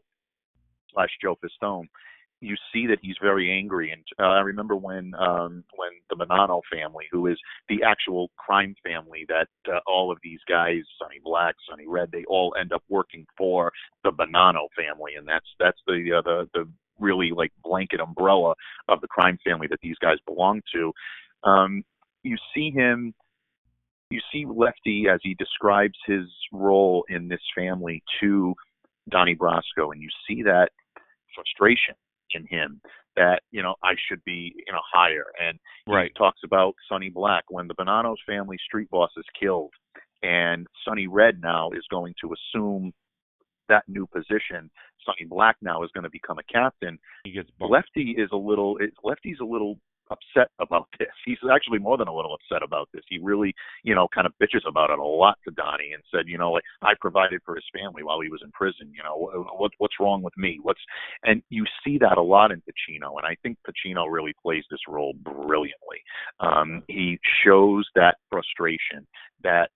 slash 0.92 1.10
Joe 1.22 1.36
Pistone 1.36 1.88
you 2.40 2.56
see 2.72 2.86
that 2.86 2.98
he's 3.02 3.16
very 3.20 3.50
angry. 3.50 3.92
And 3.92 4.02
uh, 4.18 4.32
I 4.32 4.40
remember 4.40 4.74
when 4.74 5.12
um, 5.14 5.62
when 5.76 5.90
the 6.08 6.16
Bonanno 6.16 6.62
family, 6.72 7.04
who 7.12 7.26
is 7.26 7.38
the 7.68 7.82
actual 7.84 8.30
crime 8.36 8.74
family 8.84 9.26
that 9.28 9.48
uh, 9.70 9.80
all 9.86 10.10
of 10.10 10.18
these 10.22 10.40
guys, 10.48 10.80
Sonny 10.98 11.20
Black, 11.22 11.54
Sonny 11.68 11.86
Red, 11.86 12.10
they 12.10 12.24
all 12.28 12.54
end 12.58 12.72
up 12.72 12.82
working 12.88 13.26
for 13.36 13.70
the 14.04 14.10
Bonanno 14.10 14.68
family, 14.76 15.14
and 15.16 15.28
that's 15.28 15.46
that's 15.58 15.78
the 15.86 16.18
uh, 16.18 16.22
the 16.22 16.48
the 16.54 16.68
really 16.98 17.30
like 17.34 17.52
blanket 17.62 18.00
umbrella 18.00 18.54
of 18.88 19.00
the 19.00 19.08
crime 19.08 19.38
family 19.44 19.66
that 19.68 19.80
these 19.82 19.96
guys 20.00 20.16
belong 20.26 20.60
to. 20.74 20.92
Um, 21.44 21.84
you 22.22 22.36
see 22.54 22.70
him. 22.70 23.14
You 24.10 24.20
see 24.32 24.44
Lefty 24.44 25.06
as 25.12 25.20
he 25.22 25.34
describes 25.34 25.96
his 26.04 26.24
role 26.52 27.04
in 27.08 27.28
this 27.28 27.40
family 27.54 28.02
to 28.20 28.54
Donnie 29.08 29.36
Brasco, 29.36 29.92
and 29.92 30.02
you 30.02 30.08
see 30.26 30.42
that 30.42 30.70
frustration 31.32 31.94
in 32.32 32.46
him 32.48 32.80
that 33.16 33.42
you 33.50 33.62
know 33.62 33.74
I 33.82 33.92
should 34.08 34.22
be 34.24 34.54
you 34.56 34.72
know 34.72 34.80
higher. 34.92 35.24
And 35.40 35.58
right. 35.86 36.12
talks 36.16 36.40
about 36.44 36.74
Sonny 36.88 37.10
Black 37.10 37.44
when 37.48 37.68
the 37.68 37.74
Bonanno's 37.74 38.20
family 38.26 38.56
street 38.64 38.90
boss 38.90 39.10
is 39.16 39.24
killed, 39.38 39.72
and 40.22 40.66
Sonny 40.84 41.06
Red 41.06 41.40
now 41.42 41.70
is 41.70 41.84
going 41.90 42.14
to 42.20 42.32
assume 42.32 42.92
that 43.68 43.84
new 43.88 44.06
position. 44.06 44.70
Sonny 45.04 45.26
Black 45.28 45.56
now 45.62 45.82
is 45.82 45.90
going 45.94 46.04
to 46.04 46.10
become 46.10 46.38
a 46.38 46.52
captain. 46.52 46.98
He 47.24 47.32
gets 47.32 47.50
bumped. 47.58 47.72
Lefty 47.72 48.14
is 48.18 48.28
a 48.32 48.36
little. 48.36 48.78
Lefty's 49.02 49.38
a 49.40 49.44
little 49.44 49.78
upset 50.10 50.50
about 50.58 50.88
this. 50.98 51.08
He's 51.24 51.38
actually 51.52 51.78
more 51.78 51.96
than 51.96 52.08
a 52.08 52.14
little 52.14 52.34
upset 52.34 52.62
about 52.62 52.88
this. 52.92 53.02
He 53.08 53.18
really, 53.18 53.54
you 53.82 53.94
know, 53.94 54.08
kind 54.14 54.26
of 54.26 54.32
bitches 54.42 54.68
about 54.68 54.90
it 54.90 54.98
a 54.98 55.04
lot 55.04 55.38
to 55.44 55.50
Donnie 55.52 55.92
and 55.92 56.02
said, 56.12 56.26
you 56.26 56.38
know, 56.38 56.52
like 56.52 56.64
I 56.82 56.92
provided 57.00 57.40
for 57.44 57.54
his 57.54 57.64
family 57.72 58.02
while 58.02 58.20
he 58.20 58.28
was 58.28 58.40
in 58.44 58.50
prison. 58.52 58.92
You 58.94 59.02
know, 59.02 59.46
what 59.56 59.72
what's 59.78 60.00
wrong 60.00 60.22
with 60.22 60.36
me? 60.36 60.58
What's 60.62 60.80
and 61.24 61.42
you 61.50 61.64
see 61.84 61.98
that 61.98 62.18
a 62.18 62.22
lot 62.22 62.52
in 62.52 62.60
Pacino, 62.60 63.16
and 63.16 63.26
I 63.26 63.36
think 63.42 63.58
Pacino 63.66 64.10
really 64.10 64.34
plays 64.42 64.64
this 64.70 64.80
role 64.88 65.14
brilliantly. 65.22 66.02
Um, 66.40 66.82
he 66.88 67.18
shows 67.44 67.86
that 67.94 68.16
frustration, 68.30 69.06
that 69.42 69.70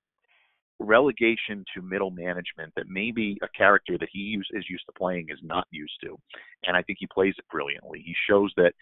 relegation 0.80 1.64
to 1.74 1.82
middle 1.82 2.10
management 2.10 2.72
that 2.76 2.88
maybe 2.88 3.38
a 3.42 3.48
character 3.56 3.96
that 3.98 4.08
he 4.12 4.20
use, 4.20 4.48
is 4.52 4.64
used 4.68 4.84
to 4.86 4.92
playing 4.92 5.26
is 5.30 5.38
not 5.42 5.66
used 5.70 5.94
to. 6.02 6.16
And 6.64 6.76
I 6.76 6.82
think 6.82 6.98
he 7.00 7.06
plays 7.06 7.34
it 7.38 7.44
brilliantly. 7.50 8.02
He 8.04 8.14
shows 8.28 8.52
that 8.56 8.72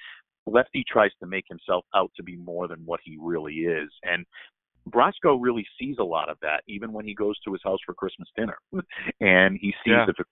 Lefty 0.46 0.84
tries 0.90 1.10
to 1.20 1.26
make 1.26 1.44
himself 1.48 1.84
out 1.94 2.10
to 2.16 2.22
be 2.22 2.36
more 2.36 2.68
than 2.68 2.80
what 2.84 3.00
he 3.04 3.16
really 3.20 3.54
is. 3.54 3.90
And 4.02 4.26
Brasco 4.88 5.38
really 5.40 5.64
sees 5.78 5.96
a 6.00 6.04
lot 6.04 6.28
of 6.28 6.36
that, 6.42 6.62
even 6.66 6.92
when 6.92 7.06
he 7.06 7.14
goes 7.14 7.38
to 7.40 7.52
his 7.52 7.60
house 7.64 7.78
for 7.86 7.94
Christmas 7.94 8.28
dinner, 8.36 8.58
and 9.20 9.56
he 9.60 9.68
sees 9.84 9.94
yeah. 9.94 10.06
the 10.06 10.24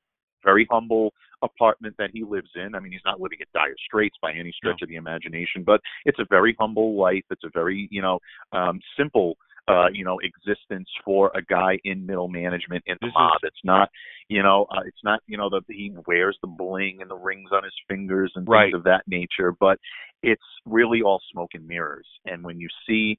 very 0.45 0.67
humble 0.71 1.13
apartment 1.43 1.95
that 1.99 2.11
he 2.13 2.25
lives 2.25 2.51
in. 2.55 2.75
I 2.75 2.81
mean, 2.81 2.93
he's 2.93 3.01
not 3.05 3.21
living 3.21 3.39
at 3.41 3.53
dire 3.53 3.75
straits 3.87 4.17
by 4.21 4.33
any 4.33 4.53
stretch 4.53 4.79
no. 4.81 4.85
of 4.85 4.89
the 4.89 4.97
imagination, 4.97 5.63
but 5.65 5.81
it's 6.05 6.19
a 6.19 6.27
very 6.29 6.57
humble 6.59 6.99
life. 6.99 7.25
It's 7.31 7.45
a 7.45 7.51
very, 7.53 7.89
you 7.91 8.03
know, 8.03 8.19
um, 8.53 8.81
simple 8.97 9.37
uh, 9.71 9.89
you 9.93 10.05
know, 10.05 10.19
existence 10.23 10.89
for 11.05 11.31
a 11.35 11.43
guy 11.43 11.79
in 11.85 12.07
middle 12.07 12.29
management 12.29 12.83
in 12.87 12.97
the 13.01 13.07
this 13.07 13.15
mob. 13.15 13.39
Is... 13.43 13.49
It's 13.49 13.65
not, 13.65 13.89
you 14.29 14.43
know, 14.43 14.67
uh, 14.71 14.83
it's 14.87 15.05
not, 15.05 15.21
you 15.27 15.37
know, 15.37 15.49
the 15.49 15.61
he 15.69 15.93
wears 16.07 16.37
the 16.43 16.49
bling 16.49 16.99
and 17.01 17.11
the 17.11 17.17
rings 17.17 17.51
on 17.53 17.63
his 17.65 17.73
fingers 17.89 18.33
and 18.35 18.47
right. 18.49 18.67
things 18.67 18.75
of 18.75 18.85
that 18.85 19.03
nature, 19.07 19.55
but 19.59 19.79
it's 20.23 20.43
really 20.67 21.03
all 21.03 21.21
smoke 21.33 21.51
and 21.55 21.67
mirrors. 21.67 22.07
And 22.27 22.45
when 22.45 22.59
you 22.59 22.69
see 22.87 23.17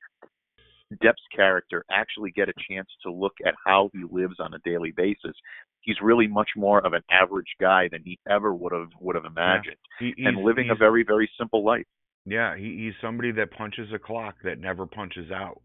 Depp's 1.03 1.27
character 1.35 1.83
actually 1.91 2.31
get 2.31 2.49
a 2.49 2.53
chance 2.69 2.89
to 3.03 3.11
look 3.11 3.33
at 3.45 3.53
how 3.65 3.89
he 3.93 4.03
lives 4.11 4.35
on 4.39 4.53
a 4.53 4.59
daily 4.65 4.91
basis, 4.95 5.35
he's 5.81 5.95
really 6.01 6.27
much 6.27 6.49
more 6.55 6.85
of 6.85 6.93
an 6.93 7.01
average 7.09 7.55
guy 7.59 7.87
than 7.91 8.01
he 8.03 8.19
ever 8.29 8.53
would 8.53 8.73
have 8.73 8.89
would 8.99 9.15
have 9.15 9.25
imagined, 9.25 9.77
yeah. 9.99 10.11
he, 10.15 10.23
and 10.25 10.43
living 10.43 10.69
a 10.69 10.75
very 10.75 11.03
very 11.03 11.29
simple 11.39 11.63
life. 11.63 11.85
Yeah, 12.25 12.55
he, 12.55 12.77
he's 12.77 12.93
somebody 13.01 13.31
that 13.31 13.51
punches 13.51 13.89
a 13.93 13.99
clock 13.99 14.35
that 14.43 14.59
never 14.59 14.85
punches 14.85 15.31
out. 15.31 15.61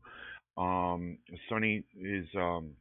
Um, 0.56 1.18
Sonny 1.48 1.84
is 2.00 2.26
um, 2.36 2.72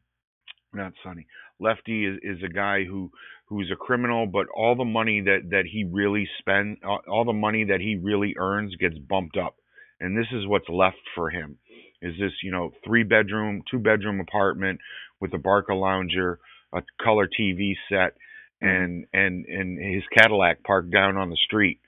not 0.74 0.94
Sonny. 1.04 1.28
Lefty 1.60 2.06
is, 2.06 2.20
is 2.22 2.44
a 2.44 2.52
guy 2.52 2.84
who 2.84 3.12
who's 3.48 3.70
a 3.72 3.76
criminal, 3.76 4.26
but 4.26 4.48
all 4.56 4.76
the 4.76 4.86
money 4.86 5.22
that 5.22 5.50
that 5.52 5.66
he 5.72 5.84
really 5.84 6.28
spend, 6.40 6.78
all, 6.84 7.26
the 7.26 7.34
money 7.34 7.66
that 7.66 7.82
he 7.82 7.96
really 7.96 8.36
earns 8.38 8.76
gets 8.76 8.98
bumped 8.98 9.38
up, 9.38 9.56
and 10.00 10.18
this 10.18 10.28
is 10.32 10.48
what's 10.48 10.70
left 10.70 10.98
for 11.16 11.30
him. 11.30 11.58
Is 12.02 12.14
this 12.20 12.34
you 12.44 12.52
know 12.52 12.72
three 12.86 13.04
bedroom, 13.04 13.62
two 13.70 13.80
bedroom 13.80 14.20
apartment 14.20 14.80
with 15.20 15.34
a 15.34 15.38
Barcalounger, 15.38 16.38
a 16.74 16.82
color 17.02 17.28
TV 17.28 17.74
set, 17.90 18.16
mm-hmm. 18.64 18.68
and 18.68 19.06
and 19.14 19.46
and 19.46 19.96
his 19.96 20.04
Cadillac 20.18 20.64
parked 20.64 20.92
down 20.92 21.18
on 21.18 21.30
the 21.30 21.38
street 21.46 21.80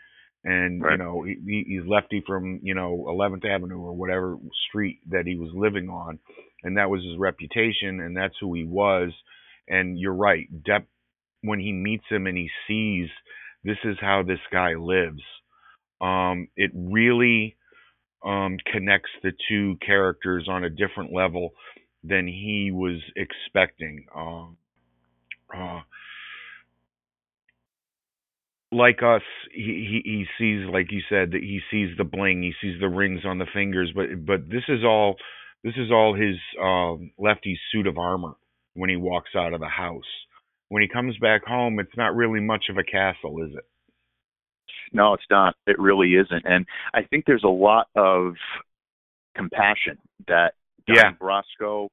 and 0.47 0.81
right. 0.81 0.93
you 0.93 0.97
know 0.97 1.23
he, 1.23 1.65
he's 1.67 1.85
lefty 1.85 2.23
from 2.25 2.61
you 2.63 2.73
know 2.73 3.05
11th 3.07 3.45
Avenue 3.45 3.79
or 3.79 3.93
whatever 3.93 4.37
street 4.69 4.99
that 5.09 5.27
he 5.27 5.35
was 5.35 5.51
living 5.53 5.89
on, 5.89 6.19
and 6.63 6.77
that 6.77 6.89
was 6.89 7.03
his 7.03 7.17
reputation, 7.17 7.99
and 7.99 8.15
that's 8.15 8.35
who 8.39 8.53
he 8.53 8.63
was. 8.63 9.11
And 9.67 9.99
you're 9.99 10.13
right, 10.13 10.47
Depp, 10.65 10.85
when 11.41 11.59
he 11.59 11.73
meets 11.73 12.05
him 12.09 12.25
and 12.27 12.37
he 12.37 12.49
sees 12.67 13.09
this 13.65 13.77
is 13.83 13.97
how 13.99 14.23
this 14.23 14.39
guy 14.49 14.75
lives, 14.75 15.21
um, 15.99 16.47
it 16.55 16.71
really 16.73 17.57
um, 18.25 18.57
connects 18.71 19.09
the 19.23 19.33
two 19.49 19.75
characters 19.85 20.47
on 20.49 20.63
a 20.63 20.69
different 20.69 21.13
level 21.13 21.51
than 22.05 22.25
he 22.25 22.71
was 22.73 23.01
expecting. 23.17 24.05
Um, 24.15 24.55
uh, 25.53 25.81
like 28.71 28.99
us, 29.03 29.21
he, 29.53 30.01
he 30.01 30.01
he 30.03 30.25
sees, 30.37 30.69
like 30.71 30.91
you 30.91 31.01
said, 31.09 31.31
that 31.31 31.41
he 31.41 31.61
sees 31.71 31.95
the 31.97 32.03
bling, 32.03 32.41
he 32.43 32.53
sees 32.61 32.79
the 32.79 32.89
rings 32.89 33.21
on 33.25 33.37
the 33.37 33.45
fingers, 33.53 33.91
but 33.95 34.25
but 34.25 34.49
this 34.49 34.63
is 34.67 34.83
all 34.83 35.15
this 35.63 35.73
is 35.77 35.91
all 35.91 36.13
his 36.13 36.35
um, 36.61 37.11
lefty 37.17 37.59
suit 37.71 37.87
of 37.87 37.97
armor 37.97 38.33
when 38.73 38.89
he 38.89 38.95
walks 38.95 39.31
out 39.35 39.53
of 39.53 39.59
the 39.59 39.67
house. 39.67 40.03
When 40.69 40.81
he 40.81 40.89
comes 40.89 41.17
back 41.19 41.45
home, 41.45 41.79
it's 41.79 41.95
not 41.95 42.15
really 42.15 42.41
much 42.41 42.65
of 42.69 42.77
a 42.77 42.83
castle, 42.83 43.43
is 43.43 43.51
it? 43.55 43.65
No, 44.93 45.13
it's 45.13 45.23
not. 45.29 45.55
It 45.65 45.79
really 45.79 46.13
isn't. 46.13 46.43
And 46.45 46.65
I 46.93 47.03
think 47.03 47.25
there's 47.25 47.43
a 47.43 47.49
lot 47.49 47.87
of 47.95 48.33
compassion 49.35 49.97
that 50.27 50.53
Don 50.87 50.95
yeah. 50.95 51.11
Brasco 51.19 51.89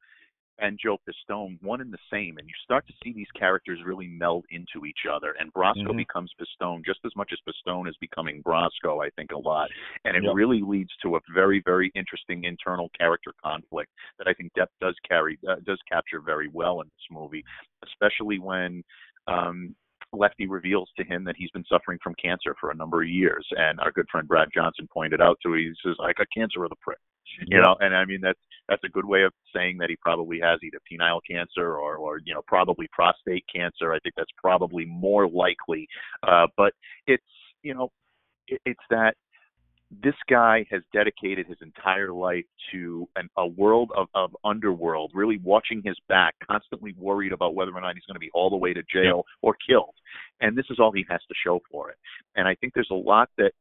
and 0.58 0.78
Joe 0.82 0.98
Pistone 0.98 1.60
one 1.62 1.80
and 1.80 1.92
the 1.92 1.98
same, 2.12 2.38
and 2.38 2.48
you 2.48 2.54
start 2.62 2.86
to 2.86 2.92
see 3.02 3.12
these 3.12 3.30
characters 3.38 3.80
really 3.84 4.06
meld 4.06 4.44
into 4.50 4.86
each 4.86 5.00
other. 5.10 5.34
And 5.38 5.52
Brasco 5.52 5.88
mm-hmm. 5.88 5.96
becomes 5.96 6.32
Pistone 6.40 6.84
just 6.84 7.00
as 7.04 7.12
much 7.16 7.32
as 7.32 7.38
Pistone 7.46 7.88
is 7.88 7.96
becoming 8.00 8.42
Brasco, 8.42 9.04
I 9.04 9.10
think, 9.16 9.32
a 9.32 9.38
lot. 9.38 9.68
And 10.04 10.16
it 10.16 10.24
yep. 10.24 10.32
really 10.34 10.62
leads 10.62 10.90
to 11.02 11.16
a 11.16 11.20
very, 11.32 11.62
very 11.64 11.90
interesting 11.94 12.44
internal 12.44 12.90
character 12.98 13.32
conflict 13.42 13.90
that 14.18 14.28
I 14.28 14.34
think 14.34 14.52
Depp 14.56 14.68
does 14.80 14.94
carry 15.08 15.38
uh, 15.48 15.56
does 15.66 15.78
capture 15.90 16.20
very 16.20 16.48
well 16.52 16.80
in 16.80 16.86
this 16.86 17.08
movie, 17.10 17.44
especially 17.84 18.38
when. 18.38 18.82
Um, 19.26 19.74
Lefty 20.12 20.46
reveals 20.46 20.88
to 20.96 21.04
him 21.04 21.24
that 21.24 21.34
he's 21.36 21.50
been 21.50 21.64
suffering 21.68 21.98
from 22.00 22.14
cancer 22.22 22.54
for 22.60 22.70
a 22.70 22.74
number 22.74 23.02
of 23.02 23.08
years, 23.08 23.44
and 23.52 23.80
our 23.80 23.90
good 23.90 24.06
friend 24.12 24.28
Brad 24.28 24.48
Johnson 24.54 24.88
pointed 24.92 25.20
out 25.20 25.38
to 25.42 25.54
him, 25.54 25.58
he 25.58 25.74
says, 25.82 25.96
"I 26.00 26.12
got 26.12 26.28
cancer 26.32 26.62
of 26.62 26.70
the 26.70 26.76
prick," 26.76 27.00
you 27.46 27.60
know, 27.60 27.76
and 27.80 27.94
I 27.94 28.04
mean 28.04 28.20
that's 28.22 28.38
that's 28.68 28.84
a 28.84 28.88
good 28.88 29.04
way 29.04 29.22
of 29.22 29.32
saying 29.54 29.78
that 29.78 29.90
he 29.90 29.96
probably 29.96 30.40
has 30.40 30.60
either 30.62 30.78
penile 30.90 31.20
cancer 31.28 31.76
or, 31.76 31.96
or 31.96 32.18
you 32.24 32.34
know, 32.34 32.42
probably 32.46 32.88
prostate 32.92 33.44
cancer. 33.54 33.92
I 33.92 33.98
think 34.00 34.14
that's 34.16 34.30
probably 34.40 34.86
more 34.86 35.28
likely. 35.28 35.86
Uh, 36.26 36.46
but 36.56 36.72
it's, 37.06 37.22
you 37.62 37.74
know, 37.74 37.90
it, 38.48 38.60
it's 38.64 38.80
that 38.90 39.16
this 40.02 40.14
guy 40.28 40.64
has 40.70 40.82
dedicated 40.92 41.46
his 41.46 41.58
entire 41.60 42.10
life 42.10 42.44
to 42.72 43.06
an, 43.16 43.28
a 43.36 43.46
world 43.46 43.92
of, 43.96 44.08
of 44.14 44.34
underworld, 44.44 45.12
really 45.14 45.38
watching 45.44 45.82
his 45.84 45.96
back, 46.08 46.34
constantly 46.50 46.94
worried 46.98 47.32
about 47.32 47.54
whether 47.54 47.72
or 47.72 47.80
not 47.80 47.94
he's 47.94 48.04
going 48.06 48.14
to 48.14 48.20
be 48.20 48.30
all 48.34 48.50
the 48.50 48.56
way 48.56 48.72
to 48.72 48.82
jail 48.92 49.24
or 49.42 49.54
killed. 49.68 49.94
And 50.40 50.56
this 50.56 50.66
is 50.70 50.78
all 50.80 50.90
he 50.90 51.04
has 51.08 51.20
to 51.28 51.34
show 51.44 51.60
for 51.70 51.90
it. 51.90 51.96
And 52.34 52.48
I 52.48 52.54
think 52.56 52.72
there's 52.74 52.88
a 52.90 52.94
lot 52.94 53.28
that 53.36 53.52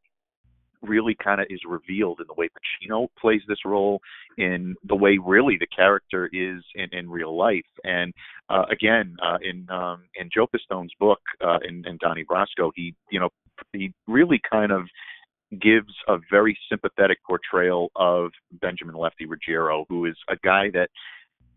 really 0.83 1.15
kind 1.23 1.41
of 1.41 1.47
is 1.49 1.61
revealed 1.67 2.19
in 2.19 2.27
the 2.27 2.33
way 2.33 2.49
Pacino 2.49 3.07
plays 3.19 3.41
this 3.47 3.65
role, 3.65 3.99
in 4.37 4.75
the 4.83 4.95
way 4.95 5.17
really 5.23 5.57
the 5.57 5.67
character 5.67 6.29
is 6.33 6.63
in, 6.75 6.87
in 6.91 7.09
real 7.09 7.37
life. 7.37 7.61
And 7.83 8.13
uh, 8.49 8.65
again, 8.71 9.15
uh, 9.23 9.37
in 9.41 9.69
um, 9.69 10.03
in 10.15 10.29
Joe 10.33 10.47
Pistone's 10.47 10.93
book, 10.99 11.21
uh, 11.43 11.59
in, 11.67 11.85
in 11.87 11.97
Donnie 12.01 12.25
Brasco, 12.25 12.71
he 12.75 12.93
you 13.09 13.19
know 13.19 13.29
he 13.71 13.93
really 14.07 14.41
kind 14.49 14.71
of 14.71 14.83
gives 15.61 15.93
a 16.07 16.17
very 16.31 16.57
sympathetic 16.69 17.19
portrayal 17.25 17.91
of 17.95 18.31
Benjamin 18.53 18.95
Lefty 18.95 19.25
Ruggiero, 19.25 19.85
who 19.89 20.05
is 20.05 20.15
a 20.29 20.35
guy 20.43 20.69
that 20.73 20.89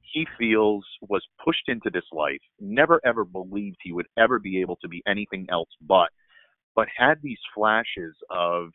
he 0.03 0.27
feels 0.39 0.85
was 1.09 1.23
pushed 1.45 1.69
into 1.69 1.91
this 1.91 2.05
life, 2.13 2.41
never 2.61 3.01
ever 3.05 3.25
believed 3.25 3.77
he 3.83 3.93
would 3.93 4.07
ever 4.17 4.39
be 4.39 4.61
able 4.61 4.77
to 4.77 4.89
be 4.89 5.03
anything 5.07 5.47
else 5.51 5.69
but, 5.83 6.09
but 6.75 6.89
had 6.97 7.19
these 7.23 7.39
flashes 7.55 8.15
of 8.31 8.71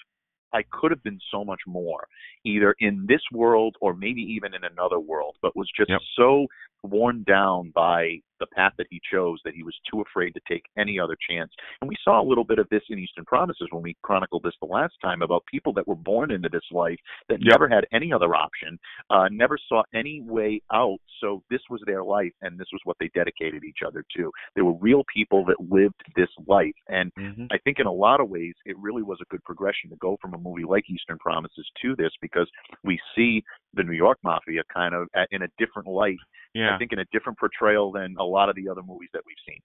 I 0.53 0.63
could 0.71 0.91
have 0.91 1.03
been 1.03 1.19
so 1.31 1.43
much 1.43 1.61
more, 1.67 2.07
either 2.45 2.75
in 2.79 3.05
this 3.07 3.21
world 3.31 3.75
or 3.81 3.93
maybe 3.93 4.21
even 4.21 4.53
in 4.53 4.63
another 4.63 4.99
world, 4.99 5.37
but 5.41 5.55
was 5.55 5.69
just 5.75 5.89
yep. 5.89 6.01
so 6.17 6.47
worn 6.83 7.23
down 7.23 7.71
by 7.73 8.19
the 8.41 8.47
path 8.47 8.73
that 8.77 8.87
he 8.89 8.99
chose 9.11 9.39
that 9.45 9.53
he 9.53 9.63
was 9.63 9.75
too 9.89 10.01
afraid 10.01 10.31
to 10.31 10.41
take 10.49 10.63
any 10.77 10.99
other 10.99 11.15
chance. 11.29 11.51
And 11.81 11.87
we 11.87 11.95
saw 12.03 12.21
a 12.21 12.27
little 12.27 12.43
bit 12.43 12.59
of 12.59 12.67
this 12.69 12.81
in 12.89 12.99
Eastern 12.99 13.23
Promises 13.23 13.67
when 13.71 13.83
we 13.83 13.95
chronicled 14.03 14.43
this 14.43 14.53
the 14.61 14.67
last 14.67 14.95
time 15.01 15.21
about 15.21 15.45
people 15.49 15.71
that 15.73 15.87
were 15.87 15.95
born 15.95 16.31
into 16.31 16.49
this 16.49 16.61
life 16.71 16.99
that 17.29 17.39
yep. 17.41 17.51
never 17.51 17.69
had 17.69 17.85
any 17.93 18.11
other 18.11 18.35
option, 18.35 18.77
uh, 19.09 19.27
never 19.31 19.57
saw 19.69 19.83
any 19.93 20.21
way 20.21 20.61
out. 20.73 20.97
So 21.21 21.43
this 21.49 21.61
was 21.69 21.81
their 21.85 22.03
life, 22.03 22.33
and 22.41 22.59
this 22.59 22.67
was 22.73 22.81
what 22.83 22.97
they 22.99 23.09
dedicated 23.13 23.63
each 23.63 23.79
other 23.85 24.03
to. 24.17 24.31
They 24.55 24.61
were 24.61 24.73
real 24.73 25.03
people 25.13 25.45
that 25.45 25.71
lived 25.71 26.01
this 26.15 26.29
life. 26.47 26.73
And 26.89 27.11
mm-hmm. 27.17 27.45
I 27.51 27.57
think 27.63 27.79
in 27.79 27.85
a 27.85 27.91
lot 27.91 28.19
of 28.19 28.29
ways, 28.29 28.53
it 28.65 28.77
really 28.79 29.03
was 29.03 29.19
a 29.21 29.25
good 29.29 29.43
progression 29.43 29.89
to 29.91 29.95
go 29.97 30.17
from 30.21 30.33
a 30.33 30.37
movie 30.37 30.65
like 30.67 30.89
Eastern 30.89 31.19
Promises 31.19 31.69
to 31.81 31.95
this 31.95 32.11
because 32.21 32.49
we 32.83 32.99
see 33.15 33.43
the 33.73 33.83
New 33.83 33.93
York 33.93 34.17
Mafia 34.23 34.61
kind 34.73 34.95
of 34.95 35.07
in 35.31 35.43
a 35.43 35.47
different 35.57 35.87
light. 35.87 36.17
Yeah. 36.53 36.75
I 36.75 36.77
think 36.77 36.91
in 36.91 36.99
a 36.99 37.05
different 37.13 37.39
portrayal 37.39 37.91
than 37.91 38.15
a 38.19 38.23
lot 38.31 38.49
of 38.49 38.55
the 38.55 38.69
other 38.69 38.81
movies 38.83 39.09
that 39.13 39.23
we've 39.25 39.35
seen. 39.47 39.61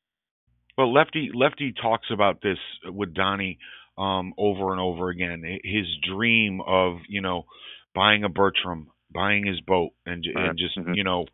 Well, 0.77 0.93
Lefty 0.93 1.31
Lefty 1.35 1.73
talks 1.73 2.09
about 2.13 2.43
this 2.43 2.59
with 2.85 3.15
Donnie 3.15 3.59
um, 3.97 4.35
over 4.37 4.73
and 4.73 4.81
over 4.81 5.09
again. 5.09 5.43
His 5.65 5.87
dream 6.09 6.61
of 6.67 6.99
you 7.09 7.23
know 7.23 7.47
buying 7.95 8.25
a 8.25 8.29
Bertram, 8.29 8.91
buying 9.13 9.47
his 9.47 9.61
boat, 9.61 9.93
and, 10.05 10.25
and 10.35 10.59
just 10.59 10.77
mm-hmm. 10.77 10.95
you 10.95 11.05
know 11.05 11.27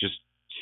just 0.00 0.14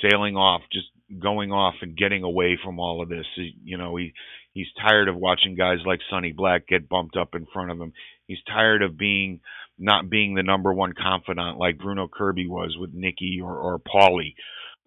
sailing 0.03 0.37
off, 0.37 0.62
just 0.73 0.89
going 1.19 1.53
off 1.53 1.75
and 1.83 1.97
getting 1.97 2.23
away 2.23 2.59
from 2.62 2.79
all 2.79 3.03
of 3.03 3.09
this. 3.09 3.27
You 3.65 3.79
know, 3.79 3.97
he 3.97 4.12
he's 4.53 4.67
tired 4.81 5.09
of 5.09 5.17
watching 5.17 5.55
guys 5.55 5.79
like 5.87 6.01
Sonny 6.11 6.33
Black 6.33 6.67
get 6.67 6.89
bumped 6.89 7.17
up 7.17 7.35
in 7.35 7.47
front 7.53 7.71
of 7.71 7.81
him. 7.81 7.93
He's 8.27 8.39
tired 8.47 8.83
of 8.83 8.99
being 8.99 9.41
not 9.79 10.11
being 10.11 10.35
the 10.35 10.43
number 10.43 10.73
one 10.73 10.93
confidant 10.93 11.59
like 11.59 11.79
Bruno 11.79 12.09
Kirby 12.09 12.47
was 12.47 12.77
with 12.79 12.93
Nicky 12.93 13.41
or 13.43 13.57
or 13.57 13.79
Paulie. 13.79 14.35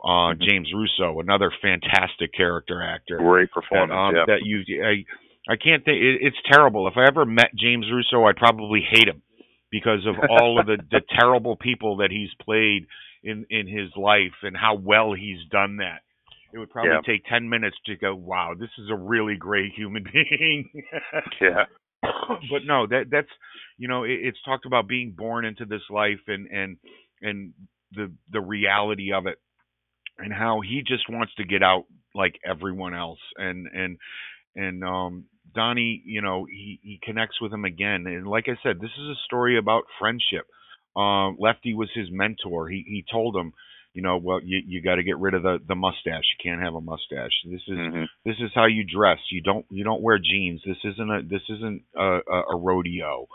Uh, 0.03 0.07
mm-hmm. 0.31 0.43
James 0.47 0.69
Russo, 0.73 1.19
another 1.19 1.51
fantastic 1.61 2.33
character 2.33 2.81
actor. 2.81 3.17
Great 3.17 3.51
performance. 3.51 3.91
That, 3.91 3.95
um, 3.95 4.15
yeah. 4.15 4.25
that 4.27 4.45
you, 4.45 4.83
I, 4.83 5.51
I 5.51 5.55
can't 5.57 5.83
think. 5.83 6.01
It, 6.01 6.19
it's 6.21 6.37
terrible. 6.51 6.87
If 6.87 6.95
I 6.95 7.05
ever 7.07 7.25
met 7.25 7.51
James 7.55 7.85
Russo, 7.91 8.23
I'd 8.25 8.37
probably 8.37 8.81
hate 8.89 9.07
him 9.07 9.21
because 9.71 10.05
of 10.07 10.15
all 10.29 10.59
of 10.59 10.67
the 10.67 10.77
the 10.91 11.01
terrible 11.19 11.55
people 11.57 11.97
that 11.97 12.11
he's 12.11 12.29
played 12.41 12.87
in 13.23 13.45
in 13.49 13.67
his 13.67 13.89
life 13.97 14.39
and 14.43 14.55
how 14.55 14.75
well 14.75 15.13
he's 15.13 15.39
done 15.51 15.77
that. 15.77 16.01
It 16.53 16.57
would 16.59 16.71
probably 16.71 16.91
Yeah. 16.91 17.01
take 17.05 17.25
ten 17.25 17.49
minutes 17.49 17.77
to 17.85 17.95
go, 17.95 18.15
wow, 18.15 18.53
this 18.57 18.71
is 18.77 18.89
a 18.89 18.95
really 18.95 19.35
great 19.35 19.73
human 19.73 20.03
being. 20.13 20.69
yeah. 21.41 21.65
but 22.03 22.63
no, 22.65 22.87
that 22.87 23.05
that's 23.11 23.29
you 23.77 23.87
know, 23.87 24.03
it, 24.03 24.19
it's 24.21 24.41
talked 24.43 24.65
about 24.65 24.87
being 24.87 25.13
born 25.17 25.45
into 25.45 25.65
this 25.65 25.83
life 25.89 26.21
and 26.27 26.47
and 26.47 26.77
and 27.21 27.53
the 27.91 28.11
the 28.31 28.41
reality 28.41 29.11
of 29.11 29.25
it 29.25 29.37
and 30.19 30.33
how 30.33 30.61
he 30.61 30.83
just 30.85 31.09
wants 31.09 31.33
to 31.35 31.43
get 31.43 31.63
out 31.63 31.85
like 32.15 32.35
everyone 32.45 32.93
else, 32.93 33.19
and 33.37 33.67
and 33.73 33.97
and 34.55 34.83
um, 34.83 35.25
Donnie, 35.53 36.01
you 36.05 36.21
know, 36.21 36.45
he 36.45 36.79
he 36.83 36.99
connects 37.03 37.39
with 37.41 37.53
him 37.53 37.65
again, 37.65 38.05
and 38.07 38.27
like 38.27 38.45
I 38.47 38.57
said, 38.63 38.79
this 38.79 38.91
is 38.97 39.07
a 39.09 39.15
story 39.25 39.57
about 39.57 39.83
friendship. 39.99 40.45
Um, 40.95 41.37
Lefty 41.39 41.73
was 41.73 41.89
his 41.93 42.07
mentor. 42.11 42.67
He 42.69 42.83
he 42.87 43.05
told 43.11 43.35
him, 43.35 43.53
you 43.93 44.01
know, 44.01 44.17
well, 44.17 44.39
you 44.43 44.61
you 44.65 44.81
got 44.81 44.95
to 44.95 45.03
get 45.03 45.17
rid 45.19 45.33
of 45.33 45.43
the 45.43 45.59
the 45.67 45.75
mustache. 45.75 46.23
You 46.37 46.51
can't 46.51 46.61
have 46.61 46.75
a 46.75 46.81
mustache. 46.81 47.31
This 47.45 47.61
is 47.67 47.77
Mhm. 47.77 48.07
this 48.25 48.35
is 48.39 48.51
how 48.55 48.65
you 48.65 48.83
dress. 48.83 49.19
You 49.31 49.41
don't 49.41 49.65
you 49.69 49.83
don't 49.83 50.01
wear 50.01 50.17
jeans. 50.19 50.61
This 50.65 50.77
isn't 50.83 51.09
a 51.11 51.21
this 51.23 51.43
isn't 51.49 51.83
a, 51.95 52.19
a, 52.27 52.43
a 52.53 52.55
rodeo. 52.57 53.27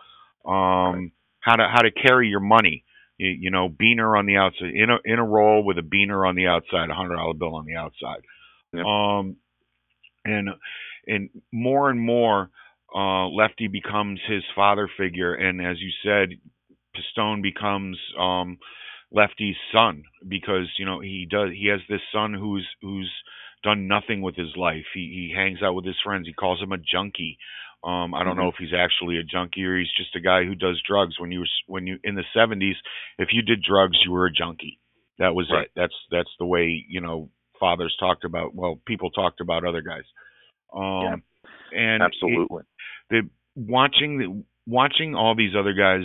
Um, 0.45 1.13
how 1.41 1.57
to 1.57 1.69
how 1.69 1.83
to 1.83 1.91
carry 1.91 2.29
your 2.29 2.41
money. 2.41 2.85
You, 3.17 3.51
know, 3.51 3.69
beaner 3.69 4.19
on 4.19 4.27
the 4.27 4.37
outside 4.37 4.73
in 4.75 4.91
a 4.91 4.97
in 5.05 5.21
a 5.21 5.25
roll 5.25 5.65
with 5.65 5.79
a 5.79 5.83
beaner 5.83 6.29
on 6.29 6.35
the 6.35 6.49
outside, 6.49 6.91
a 6.91 6.95
hundred 6.95 7.17
dollar 7.17 7.35
bill 7.35 7.55
on 7.55 7.65
the 7.65 7.77
outside. 7.77 8.23
Yep. 8.73 8.85
Um, 8.85 9.37
and 10.25 10.49
and 11.07 11.31
more 11.53 11.91
and 11.91 12.01
more, 12.01 12.51
uh, 12.95 13.29
Lefty 13.29 13.69
becomes 13.69 14.21
his 14.29 14.43
father 14.57 14.91
figure, 14.99 15.35
and 15.35 15.65
as 15.65 15.77
you 15.81 15.91
said, 16.03 16.31
Pistone 16.97 17.43
becomes 17.43 17.99
um 18.19 18.59
Lefty's 19.13 19.57
son 19.73 20.03
because 20.27 20.69
you 20.79 20.85
know 20.85 21.01
he 21.01 21.27
does 21.31 21.51
he 21.51 21.69
has 21.69 21.81
this 21.89 22.01
son 22.13 22.35
who's 22.35 22.67
who's 22.83 23.11
done 23.63 23.89
nothing 23.89 24.23
with 24.23 24.37
his 24.37 24.57
life. 24.57 24.85
He 24.93 25.31
he 25.31 25.35
hangs 25.35 25.63
out 25.63 25.75
with 25.75 25.85
his 25.85 25.97
friends. 26.05 26.27
He 26.27 26.33
calls 26.33 26.61
him 26.61 26.73
a 26.73 26.79
junkie. 26.79 27.39
Um, 27.85 28.15
I 28.15 28.25
don't 28.25 28.37
know 28.39 28.49
if 28.49 28.55
he's 28.59 28.73
actually 28.75 29.19
a 29.19 29.23
junkie 29.23 29.65
or 29.65 29.77
he's 29.79 29.93
just 29.97 30.17
a 30.17 30.21
guy 30.21 30.45
who 30.45 30.55
does 30.55 30.81
drugs. 30.89 31.21
When 31.21 31.31
you 31.31 31.41
were 31.41 31.49
when 31.67 31.87
you 31.87 31.99
in 32.03 32.15
the 32.15 32.25
seventies, 32.35 32.77
if 33.19 33.29
you 33.33 33.43
did 33.43 33.63
drugs, 33.63 33.99
you 34.05 34.13
were 34.13 34.27
a 34.27 34.33
junkie. 34.33 34.79
That 35.19 35.35
was 35.35 35.51
Right. 35.53 35.65
it. 35.67 35.71
That's 35.77 35.95
that's 36.11 36.31
the 36.39 36.47
way 36.47 36.85
you 36.89 37.01
know 37.01 37.29
fathers 37.61 37.95
talked 38.01 38.25
about. 38.25 38.55
Well, 38.55 38.81
people 38.87 39.11
talked 39.11 39.41
about 39.41 39.65
other 39.67 39.83
guys. 39.83 40.05
Um, 40.75 41.23
and 41.73 42.03
it- 42.03 42.07
Absolutely. 42.07 42.63
the 43.11 43.29
watching 43.55 44.19
the 44.19 44.45
watching 44.67 45.15
all 45.15 45.35
these 45.35 45.55
other 45.55 45.75
guys, 45.75 46.05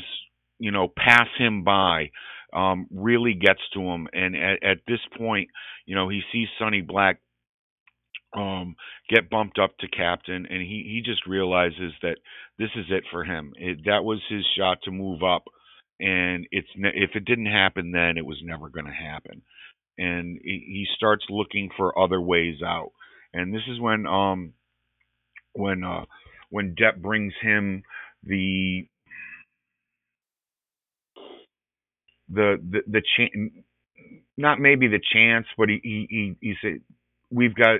you 0.59 0.71
know, 0.71 0.89
pass 0.89 1.27
him 1.37 1.63
by, 1.63 2.11
um, 2.53 2.87
really 2.91 3.33
gets 3.35 3.61
to 3.73 3.79
him. 3.81 4.07
And 4.11 4.35
at, 4.35 4.61
at 4.63 4.77
this 4.85 4.99
point, 5.17 5.49
you 5.85 5.95
know, 5.95 6.09
he 6.09 6.21
sees 6.31 6.49
Sonny 6.59 6.81
Black 6.81 7.21
um 8.35 8.75
get 9.09 9.29
bumped 9.29 9.59
up 9.59 9.77
to 9.79 9.87
captain 9.89 10.45
and 10.47 10.61
he 10.61 10.83
he 10.87 11.01
just 11.05 11.25
realizes 11.27 11.93
that 12.03 12.17
this 12.59 12.69
is 12.75 12.85
it 12.89 13.03
for 13.11 13.23
him. 13.25 13.53
It, 13.57 13.79
that 13.85 14.03
was 14.03 14.19
his 14.29 14.45
shot 14.57 14.79
to 14.83 14.91
move 14.91 15.23
up 15.23 15.43
and 15.99 16.47
it's 16.51 16.67
if 16.77 17.11
it 17.15 17.25
didn't 17.25 17.47
happen 17.47 17.91
then 17.91 18.17
it 18.17 18.25
was 18.25 18.39
never 18.43 18.69
going 18.69 18.85
to 18.87 18.91
happen. 18.93 19.41
And 19.97 20.39
he, 20.43 20.63
he 20.67 20.87
starts 20.95 21.25
looking 21.29 21.69
for 21.77 21.97
other 21.99 22.21
ways 22.21 22.57
out. 22.65 22.91
And 23.33 23.53
this 23.53 23.63
is 23.69 23.79
when 23.79 24.07
um 24.07 24.53
when 25.53 25.83
uh 25.83 26.05
when 26.49 26.75
Depp 26.75 27.01
brings 27.01 27.33
him 27.41 27.83
the 28.23 28.87
the 32.29 32.57
the, 32.71 32.81
the 32.87 33.03
chance 33.17 33.53
not 34.37 34.59
maybe 34.59 34.87
the 34.87 35.01
chance 35.13 35.47
but 35.57 35.69
he 35.69 35.79
he 35.83 36.07
he, 36.09 36.35
he 36.41 36.55
said 36.61 36.81
we've 37.31 37.55
got 37.55 37.79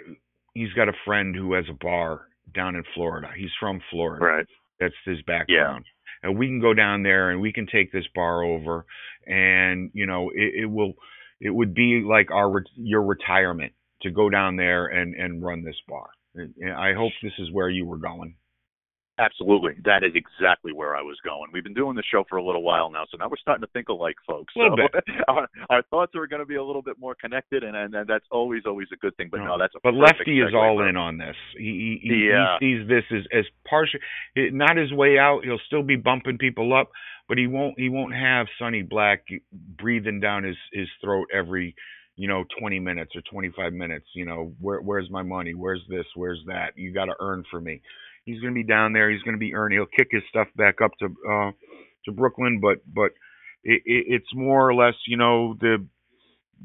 he's 0.60 0.74
got 0.74 0.90
a 0.90 0.94
friend 1.06 1.36
who 1.36 1.54
has 1.54 1.66
a 1.70 1.74
bar 1.90 2.28
down 2.54 2.76
in 2.76 2.84
Florida 2.96 3.30
he's 3.38 3.56
from 3.60 3.80
Florida 3.92 4.26
Right. 4.26 4.46
that's 4.80 4.96
his 5.06 5.22
background. 5.24 5.86
Yeah. 5.86 6.30
And 6.30 6.38
we 6.38 6.48
can 6.48 6.60
go 6.60 6.74
down 6.74 7.04
there 7.04 7.30
and 7.32 7.40
we 7.40 7.54
can 7.54 7.66
take 7.66 7.92
this 7.94 8.08
bar 8.14 8.44
over, 8.44 8.86
and 9.26 9.90
you 9.94 10.06
know 10.06 10.32
it, 10.36 10.64
it 10.64 10.66
will, 10.66 10.94
it 11.40 11.52
would 11.52 11.74
be 11.74 12.04
like 12.06 12.30
our 12.32 12.64
your 12.76 13.04
retirement 13.04 13.72
to 14.02 14.12
go 14.12 14.30
down 14.30 14.58
there 14.58 14.88
and 14.88 15.16
and 15.16 15.42
run 15.42 15.64
this 15.64 15.80
bar. 15.88 16.10
And 16.36 16.54
I 16.74 16.94
hope 16.94 17.14
this 17.24 17.32
is 17.40 17.52
where 17.54 17.70
you 17.70 17.86
were 17.86 17.98
going. 17.98 18.36
Absolutely. 19.20 19.74
That 19.84 20.04
is 20.04 20.14
exactly 20.16 20.72
where 20.72 20.96
I 20.96 21.02
was 21.02 21.18
going. 21.26 21.50
We've 21.52 21.64
been 21.64 21.74
doing 21.74 21.96
the 21.96 22.04
show 22.10 22.24
for 22.30 22.38
a 22.38 22.44
little 22.44 22.64
while 22.64 22.90
now, 22.90 23.04
so 23.12 23.18
now 23.18 23.28
we're 23.28 23.38
starting 23.38 23.62
to 23.62 23.72
think 23.74 23.90
alike, 23.90 24.16
folks. 24.26 24.54
So 24.54 24.62
our, 25.28 25.48
our 25.70 25.82
thoughts 25.90 26.14
are 26.16 26.26
going 26.26 26.40
to 26.40 26.46
be 26.46 26.56
a 26.56 26.64
little 26.64 26.82
bit 26.82 26.98
more 27.00 27.16
connected, 27.20 27.64
and, 27.64 27.76
and, 27.76 27.94
and 27.94 28.08
that's 28.08 28.26
always, 28.32 28.64
always 28.66 28.88
a 28.94 28.96
good 28.96 29.16
thing. 29.18 29.28
But 29.30 29.42
no, 29.42 29.58
that's 29.60 29.76
a 29.76 29.80
but 29.84 29.94
Lefty 29.94 30.40
is 30.40 30.54
all 30.56 30.88
in 30.88 30.96
on 30.96 31.18
this. 31.18 31.36
He 31.58 32.00
he, 32.02 32.10
he, 32.10 32.30
Yeah. 32.32 32.56
he 32.60 32.78
sees 32.80 32.88
this 32.88 33.04
as 33.12 33.26
as 33.38 33.46
partial, 33.70 34.00
it, 34.36 34.54
not 34.54 34.78
his 34.78 34.94
way 34.94 35.18
out. 35.20 35.42
He'll 35.44 35.60
still 35.68 35.84
be 35.84 35.98
bumping 35.98 36.38
people 36.38 36.74
up, 36.74 36.90
but 37.28 37.38
he 37.38 37.48
won't 37.48 37.78
he 37.78 37.90
won't 37.90 38.14
have 38.14 38.48
Sonny 38.58 38.84
Black 38.84 39.26
breathing 39.52 40.20
down 40.22 40.44
his 40.44 40.58
his 40.72 40.88
throat 41.04 41.28
every 41.34 41.76
you 42.16 42.28
know 42.28 42.46
20 42.60 42.80
minutes 42.80 43.12
or 43.16 43.22
25 43.30 43.74
minutes. 43.74 44.06
You 44.14 44.26
know 44.26 44.54
where 44.62 44.80
where's 44.80 45.10
my 45.10 45.24
money? 45.24 45.54
Where's 45.54 45.84
this? 45.90 46.06
Where's 46.16 46.42
that? 46.48 46.78
You 46.78 46.94
got 46.94 47.06
to 47.06 47.16
earn 47.20 47.44
for 47.52 47.60
me. 47.60 47.82
He's 48.26 48.40
going 48.42 48.54
to 48.54 48.58
be 48.58 48.64
down 48.64 48.94
there. 48.94 49.10
He's 49.10 49.22
going 49.24 49.36
to 49.36 49.40
be 49.40 49.56
earning. 49.56 49.80
He'll 49.80 49.86
kick 49.86 50.10
his 50.12 50.24
stuff 50.30 50.48
back 50.56 50.82
up 50.82 50.92
to 51.00 51.06
uh 51.06 51.52
to 52.06 52.12
Brooklyn, 52.12 52.60
but 52.62 52.78
but 52.92 53.12
it, 53.64 53.82
it, 53.86 54.06
it's 54.08 54.34
more 54.34 54.68
or 54.70 54.74
less 54.74 54.96
you 55.08 55.18
know 55.18 55.56
the 55.60 55.86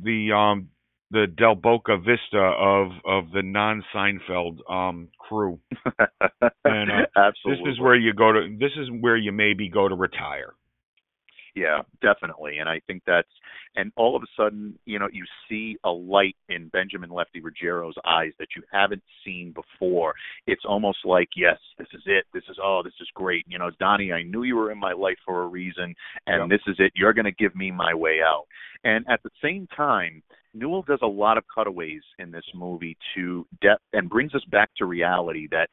the 0.02 0.32
um 0.32 0.68
the 1.10 1.26
Del 1.26 1.54
Boca 1.54 1.96
Vista 1.96 2.38
of 2.38 2.92
of 3.04 3.30
the 3.32 3.42
non 3.42 3.84
Seinfeld 3.94 4.58
um 4.70 5.08
crew. 5.18 5.60
And, 6.66 6.90
uh, 6.90 7.06
Absolutely. 7.16 7.64
This 7.64 7.74
is 7.74 7.80
where 7.80 7.94
you 7.94 8.14
go 8.14 8.32
to. 8.32 8.56
This 8.58 8.72
is 8.76 8.88
where 9.00 9.16
you 9.16 9.32
maybe 9.32 9.68
go 9.68 9.86
to 9.88 9.94
retire. 9.94 10.54
Yeah, 11.54 11.82
definitely. 12.02 12.58
And 12.58 12.68
I 12.68 12.80
think 12.86 13.02
that's 13.06 13.28
and 13.76 13.92
all 13.96 14.16
of 14.16 14.22
a 14.22 14.26
sudden, 14.36 14.76
you 14.86 14.98
know, 14.98 15.08
you 15.12 15.24
see 15.48 15.76
a 15.84 15.90
light 15.90 16.36
in 16.48 16.68
Benjamin 16.68 17.10
Lefty 17.10 17.40
Ruggiero's 17.40 17.94
eyes 18.04 18.32
that 18.38 18.48
you 18.56 18.62
haven't 18.72 19.02
seen 19.24 19.52
before. 19.52 20.14
It's 20.46 20.64
almost 20.64 20.98
like, 21.04 21.28
yes, 21.36 21.58
this 21.78 21.86
is 21.92 22.02
it. 22.06 22.24
This 22.32 22.42
is 22.48 22.56
oh, 22.62 22.82
this 22.84 22.94
is 23.00 23.08
great. 23.14 23.44
You 23.48 23.58
know, 23.58 23.70
Donnie, 23.78 24.12
I 24.12 24.22
knew 24.24 24.42
you 24.42 24.56
were 24.56 24.72
in 24.72 24.78
my 24.78 24.92
life 24.92 25.18
for 25.24 25.42
a 25.42 25.46
reason 25.46 25.94
and 26.26 26.50
Yeah. 26.50 26.56
this 26.56 26.62
is 26.66 26.76
it. 26.80 26.92
You're 26.96 27.12
gonna 27.14 27.30
give 27.32 27.54
me 27.54 27.70
my 27.70 27.94
way 27.94 28.20
out. 28.20 28.46
And 28.82 29.04
at 29.08 29.22
the 29.22 29.30
same 29.42 29.68
time, 29.76 30.22
Newell 30.54 30.82
does 30.82 31.00
a 31.02 31.06
lot 31.06 31.38
of 31.38 31.44
cutaways 31.52 32.02
in 32.18 32.30
this 32.30 32.44
movie 32.54 32.96
to 33.14 33.46
Depp 33.62 33.78
and 33.92 34.10
brings 34.10 34.34
us 34.34 34.44
back 34.50 34.70
to 34.78 34.86
reality 34.86 35.48
that 35.52 35.68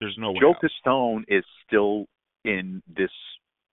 There's 0.00 0.16
no 0.18 0.32
way. 0.32 0.38
Joe 0.40 0.54
out. 0.54 0.62
Pistone 0.62 1.24
is 1.28 1.44
still 1.66 2.06
in 2.44 2.82
this. 2.86 3.10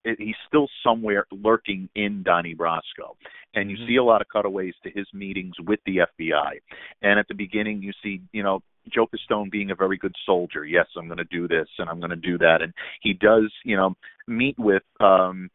He's 0.04 0.36
still 0.48 0.70
somewhere 0.84 1.26
lurking 1.32 1.90
in 1.96 2.24
Donnie 2.24 2.56
Brasco, 2.56 3.18
and 3.56 3.70
you 3.70 3.78
Mhm. 3.78 3.88
see 3.88 3.96
a 3.98 4.04
lot 4.04 4.22
of 4.22 4.30
cutaways 4.30 4.74
to 4.84 4.90
his 4.90 5.14
meetings 5.14 5.60
with 5.60 5.84
the 5.86 6.00
FBI. 6.00 6.60
And 7.02 7.20
at 7.20 7.28
the 7.28 7.34
beginning, 7.34 7.82
you 7.82 7.92
see, 8.02 8.22
you 8.32 8.42
know, 8.42 8.62
Joe 8.88 9.08
Pistone 9.08 9.52
being 9.52 9.72
a 9.72 9.76
very 9.76 9.98
good 9.98 10.16
soldier. 10.26 10.64
Yes, 10.64 10.88
I'm 10.96 11.08
going 11.08 11.18
to 11.18 11.26
do 11.26 11.48
this 11.48 11.68
and 11.78 11.90
I'm 11.90 12.00
going 12.00 12.12
to 12.12 12.16
do 12.16 12.38
that, 12.38 12.62
and 12.62 12.74
he 13.02 13.14
does, 13.14 13.52
you 13.66 13.76
know, 13.76 13.96
meet 14.28 14.58
with 14.58 14.84
um, 15.02 15.50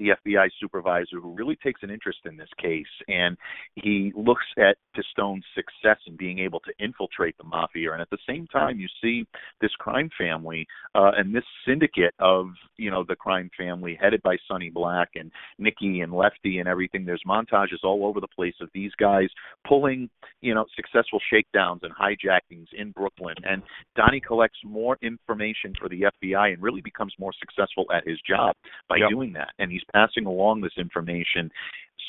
the 0.00 0.08
FBI 0.26 0.48
supervisor 0.58 1.20
who 1.22 1.32
really 1.34 1.56
takes 1.62 1.82
an 1.84 1.90
interest 1.90 2.18
in 2.24 2.36
this 2.36 2.48
case, 2.60 2.86
and 3.06 3.36
he 3.76 4.12
looks 4.16 4.44
at 4.58 4.76
Pistone's 4.96 5.44
success 5.54 5.98
in 6.06 6.16
being 6.16 6.38
able 6.40 6.58
to 6.60 6.72
infiltrate 6.84 7.36
the 7.38 7.44
mafia, 7.44 7.92
and 7.92 8.00
at 8.02 8.10
the 8.10 8.18
same 8.28 8.46
time, 8.48 8.80
you 8.80 8.88
see 9.00 9.24
this 9.60 9.70
crime 9.78 10.10
family 10.18 10.66
uh, 10.94 11.12
and 11.16 11.34
this 11.34 11.44
syndicate 11.68 12.14
of 12.18 12.46
you 12.78 12.90
know 12.90 13.04
the 13.06 13.14
crime 13.14 13.50
family 13.56 13.96
headed 14.00 14.22
by 14.22 14.36
Sonny 14.48 14.70
Black 14.70 15.10
and 15.14 15.30
Nicky 15.58 16.00
and 16.00 16.12
Lefty 16.12 16.58
and 16.58 16.68
everything. 16.68 17.04
There's 17.04 17.22
montages 17.28 17.84
all 17.84 18.06
over 18.06 18.20
the 18.20 18.28
place 18.28 18.54
of 18.60 18.68
these 18.74 18.92
guys 18.98 19.28
pulling 19.68 20.08
you 20.40 20.54
know 20.54 20.64
successful 20.74 21.20
shakedowns 21.30 21.82
and 21.82 21.92
hijackings 21.94 22.66
in 22.76 22.90
Brooklyn, 22.92 23.36
and 23.44 23.62
Donnie 23.96 24.20
collects 24.20 24.58
more 24.64 24.96
information 25.02 25.74
for 25.78 25.88
the 25.88 26.06
FBI 26.22 26.54
and 26.54 26.62
really 26.62 26.80
becomes 26.80 27.12
more 27.18 27.32
successful 27.38 27.84
at 27.94 28.06
his 28.08 28.18
job 28.26 28.56
by 28.88 28.96
Yep. 28.96 29.10
doing 29.10 29.32
that, 29.34 29.52
and 29.58 29.70
he's 29.70 29.82
passing 29.92 30.26
along 30.26 30.60
this 30.60 30.76
information. 30.78 31.50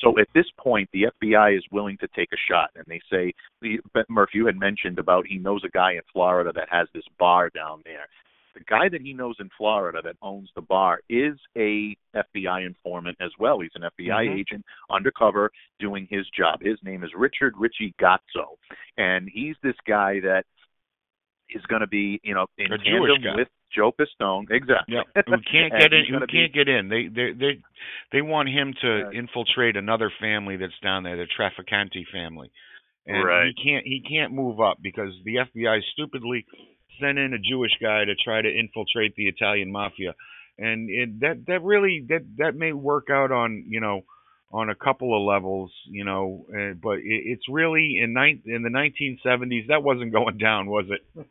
So 0.02 0.17
at 0.20 0.28
this 0.34 0.48
point, 0.58 0.89
the 0.94 1.08
FBI 1.22 1.56
is 1.58 1.63
willing 1.72 1.98
to 1.98 2.08
take 2.15 2.30
a 2.34 2.38
shot, 2.50 2.72
and 2.76 2.86
they 2.88 3.02
say, 3.12 3.34
Murph, 4.10 4.34
you 4.34 4.46
had 4.46 4.58
mentioned 4.58 4.98
about 4.98 5.28
he 5.28 5.38
knows 5.38 5.63
a 5.63 5.70
guy 5.70 5.94
in 5.94 6.02
Florida 6.12 6.52
that 6.56 6.70
has 6.72 6.88
this 6.94 7.04
bar 7.20 7.50
down 7.50 7.82
there. 7.86 8.08
The 8.54 8.63
guy 8.67 8.89
that 8.89 9.02
he 9.02 9.13
knows 9.13 9.36
in 9.39 9.50
Florida 9.58 10.02
that 10.04 10.17
owns 10.22 10.50
the 10.56 10.62
bar 10.62 11.00
is 11.08 11.38
a 11.58 11.96
FBI 12.13 12.65
informant 12.65 13.17
as 13.22 13.32
well. 13.39 13.60
He's 13.60 13.76
an 13.76 13.84
FBI 13.84 14.26
Mhm. 14.28 14.39
agent 14.39 14.65
undercover 14.89 15.52
doing 15.80 16.06
his 16.10 16.30
job. 16.32 16.62
His 16.62 16.82
name 16.84 17.04
is 17.04 17.13
Richard 17.13 17.56
Richie 17.58 17.94
Gazzo, 17.98 18.58
and 18.98 19.30
he's 19.30 19.58
this 19.60 19.80
guy 19.86 20.20
that 20.22 20.46
is 21.52 21.62
going 21.68 21.82
to 21.82 21.88
be, 21.88 22.20
you 22.24 22.34
know, 22.34 22.48
in 22.58 22.72
A 22.74 22.78
tandem 22.78 23.36
with 23.36 23.48
Joe 23.76 23.92
Pistone. 23.92 24.50
Exactly. 24.50 24.96
Yeah, 24.96 25.22
who 25.26 25.38
can't 25.52 25.72
get 25.80 25.94
in? 25.94 26.06
Who 26.10 26.20
can't 26.20 26.32
be- 26.32 26.50
get 26.54 26.68
in? 26.68 26.90
They 26.90 27.08
they 27.08 27.32
they 27.34 27.60
they 28.12 28.22
want 28.22 28.50
him 28.50 28.74
to 28.82 28.88
Right. 29.06 29.16
infiltrate 29.16 29.76
another 29.78 30.12
family 30.20 30.58
that's 30.58 30.78
down 30.84 31.04
there, 31.04 31.16
the 31.18 31.28
Trafficante 31.28 32.06
family, 32.12 32.52
and 33.06 33.24
Right. 33.24 33.54
he 33.56 33.64
can't 33.64 33.86
he 33.86 34.02
can't 34.08 34.34
move 34.34 34.60
up 34.60 34.78
because 34.82 35.14
the 35.26 35.36
FBI 35.38 35.82
stupidly 35.94 36.46
sent 37.00 37.18
in 37.18 37.34
a 37.34 37.40
Jewish 37.40 37.72
guy 37.82 38.06
to 38.06 38.14
try 38.16 38.42
to 38.42 38.50
infiltrate 38.50 39.16
the 39.16 39.28
Italian 39.28 39.72
mafia, 39.72 40.14
and 40.58 40.90
it, 40.90 41.20
that 41.22 41.46
that 41.48 41.62
really 41.64 42.06
that 42.10 42.22
that 42.38 42.56
may 42.56 42.74
work 42.74 43.10
out 43.10 43.32
on 43.32 43.64
you 43.68 43.80
know 43.80 44.02
on 44.54 44.70
a 44.70 44.76
couple 44.76 45.16
of 45.16 45.26
levels, 45.26 45.72
you 45.86 46.04
know. 46.04 46.46
Uh, 46.50 46.74
but 46.82 46.98
it, 47.00 47.24
it's 47.26 47.44
really 47.50 48.00
in 48.02 48.14
nine 48.14 48.42
in 48.46 48.64
the 48.64 48.70
1970s 48.70 49.68
that 49.68 49.84
wasn't 49.84 50.12
going 50.14 50.38
down, 50.38 50.68
was 50.68 50.86
it? 50.90 51.26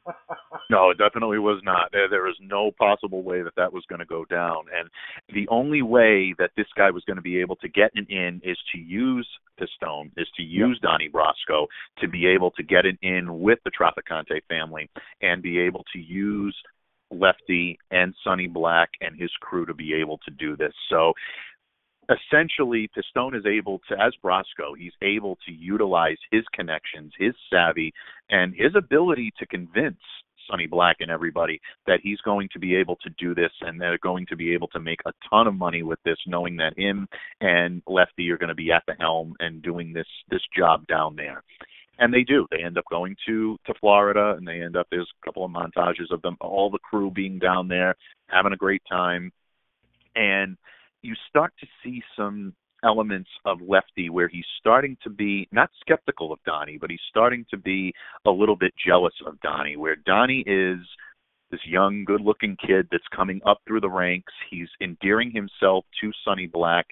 no, 0.70 0.90
it 0.90 0.98
definitely 0.98 1.38
was 1.38 1.60
not. 1.64 1.90
There, 1.92 2.08
there 2.08 2.22
was 2.22 2.36
no 2.40 2.70
possible 2.78 3.22
way 3.22 3.42
that 3.42 3.54
that 3.56 3.72
was 3.72 3.84
going 3.88 4.00
to 4.00 4.06
go 4.06 4.24
down, 4.24 4.64
and 4.76 4.88
the 5.34 5.48
only 5.48 5.82
way 5.82 6.34
that 6.38 6.50
this 6.56 6.66
guy 6.76 6.90
was 6.90 7.04
going 7.06 7.16
to 7.16 7.22
be 7.22 7.40
able 7.40 7.56
to 7.56 7.68
get 7.68 7.90
an 7.94 8.06
in 8.08 8.40
is 8.44 8.58
to 8.72 8.78
use 8.78 9.28
the 9.58 9.68
stone, 9.76 10.10
is 10.16 10.28
to 10.36 10.42
use 10.42 10.78
yep. 10.82 10.90
Donnie 10.90 11.10
Brasco 11.10 11.66
to 11.98 12.08
be 12.08 12.26
able 12.26 12.50
to 12.52 12.62
get 12.62 12.86
an 12.86 12.98
in 13.02 13.40
with 13.40 13.58
the 13.64 13.70
Trafficante 13.70 14.40
family 14.48 14.90
and 15.20 15.42
be 15.42 15.60
able 15.60 15.84
to 15.92 15.98
use 15.98 16.56
Lefty 17.10 17.78
and 17.90 18.14
Sonny 18.24 18.46
Black 18.46 18.90
and 19.00 19.20
his 19.20 19.30
crew 19.40 19.66
to 19.66 19.74
be 19.74 19.94
able 19.94 20.18
to 20.18 20.30
do 20.30 20.56
this. 20.56 20.72
So 20.88 21.12
essentially 22.10 22.88
Pistone 22.88 23.36
is 23.36 23.46
able 23.46 23.80
to, 23.88 23.94
as 23.94 24.12
Brasco, 24.22 24.76
he's 24.76 24.92
able 25.02 25.36
to 25.46 25.52
utilize 25.52 26.18
his 26.30 26.42
connections, 26.52 27.12
his 27.18 27.34
savvy, 27.52 27.92
and 28.30 28.54
his 28.54 28.74
ability 28.76 29.32
to 29.38 29.46
convince 29.46 30.00
Sonny 30.48 30.66
Black 30.66 30.96
and 31.00 31.10
everybody 31.10 31.60
that 31.86 32.00
he's 32.02 32.20
going 32.22 32.48
to 32.52 32.58
be 32.58 32.74
able 32.74 32.96
to 32.96 33.10
do 33.18 33.34
this 33.34 33.52
and 33.60 33.80
they're 33.80 33.98
going 33.98 34.26
to 34.26 34.36
be 34.36 34.52
able 34.52 34.68
to 34.68 34.80
make 34.80 35.00
a 35.06 35.12
ton 35.28 35.46
of 35.46 35.54
money 35.54 35.82
with 35.82 35.98
this, 36.04 36.18
knowing 36.26 36.56
that 36.56 36.76
him 36.76 37.06
and 37.40 37.82
Lefty 37.86 38.30
are 38.30 38.38
going 38.38 38.48
to 38.48 38.54
be 38.54 38.72
at 38.72 38.82
the 38.86 38.94
helm 38.98 39.34
and 39.38 39.62
doing 39.62 39.92
this 39.92 40.08
this 40.28 40.42
job 40.56 40.86
down 40.86 41.14
there. 41.16 41.42
And 41.98 42.12
they 42.12 42.22
do. 42.22 42.46
They 42.50 42.64
end 42.64 42.78
up 42.78 42.84
going 42.90 43.14
to 43.26 43.58
to 43.66 43.74
Florida, 43.78 44.34
and 44.36 44.48
they 44.48 44.62
end 44.62 44.74
up. 44.74 44.86
There's 44.90 45.10
a 45.22 45.24
couple 45.24 45.44
of 45.44 45.50
montages 45.50 46.10
of 46.10 46.22
them, 46.22 46.36
all 46.40 46.70
the 46.70 46.78
crew 46.78 47.10
being 47.10 47.38
down 47.38 47.68
there, 47.68 47.94
having 48.28 48.54
a 48.54 48.56
great 48.56 48.82
time, 48.90 49.30
and 50.16 50.56
you 51.02 51.14
start 51.28 51.52
to 51.60 51.66
see 51.82 52.02
some 52.16 52.54
elements 52.84 53.28
of 53.44 53.58
Lefty 53.60 54.08
where 54.08 54.28
he's 54.28 54.44
starting 54.58 54.96
to 55.02 55.10
be 55.10 55.48
not 55.52 55.70
skeptical 55.80 56.32
of 56.32 56.38
Donnie, 56.44 56.78
but 56.80 56.90
he's 56.90 57.00
starting 57.08 57.44
to 57.50 57.56
be 57.56 57.92
a 58.26 58.30
little 58.30 58.56
bit 58.56 58.72
jealous 58.86 59.14
of 59.26 59.40
Donnie, 59.40 59.76
where 59.76 59.96
Donnie 59.96 60.44
is 60.46 60.78
this 61.50 61.60
young, 61.66 62.04
good 62.04 62.20
looking 62.20 62.56
kid 62.64 62.86
that's 62.90 63.04
coming 63.14 63.40
up 63.44 63.58
through 63.66 63.80
the 63.80 63.90
ranks. 63.90 64.32
He's 64.50 64.68
endearing 64.80 65.32
himself 65.32 65.84
to 66.00 66.10
Sonny 66.24 66.46
Black. 66.46 66.86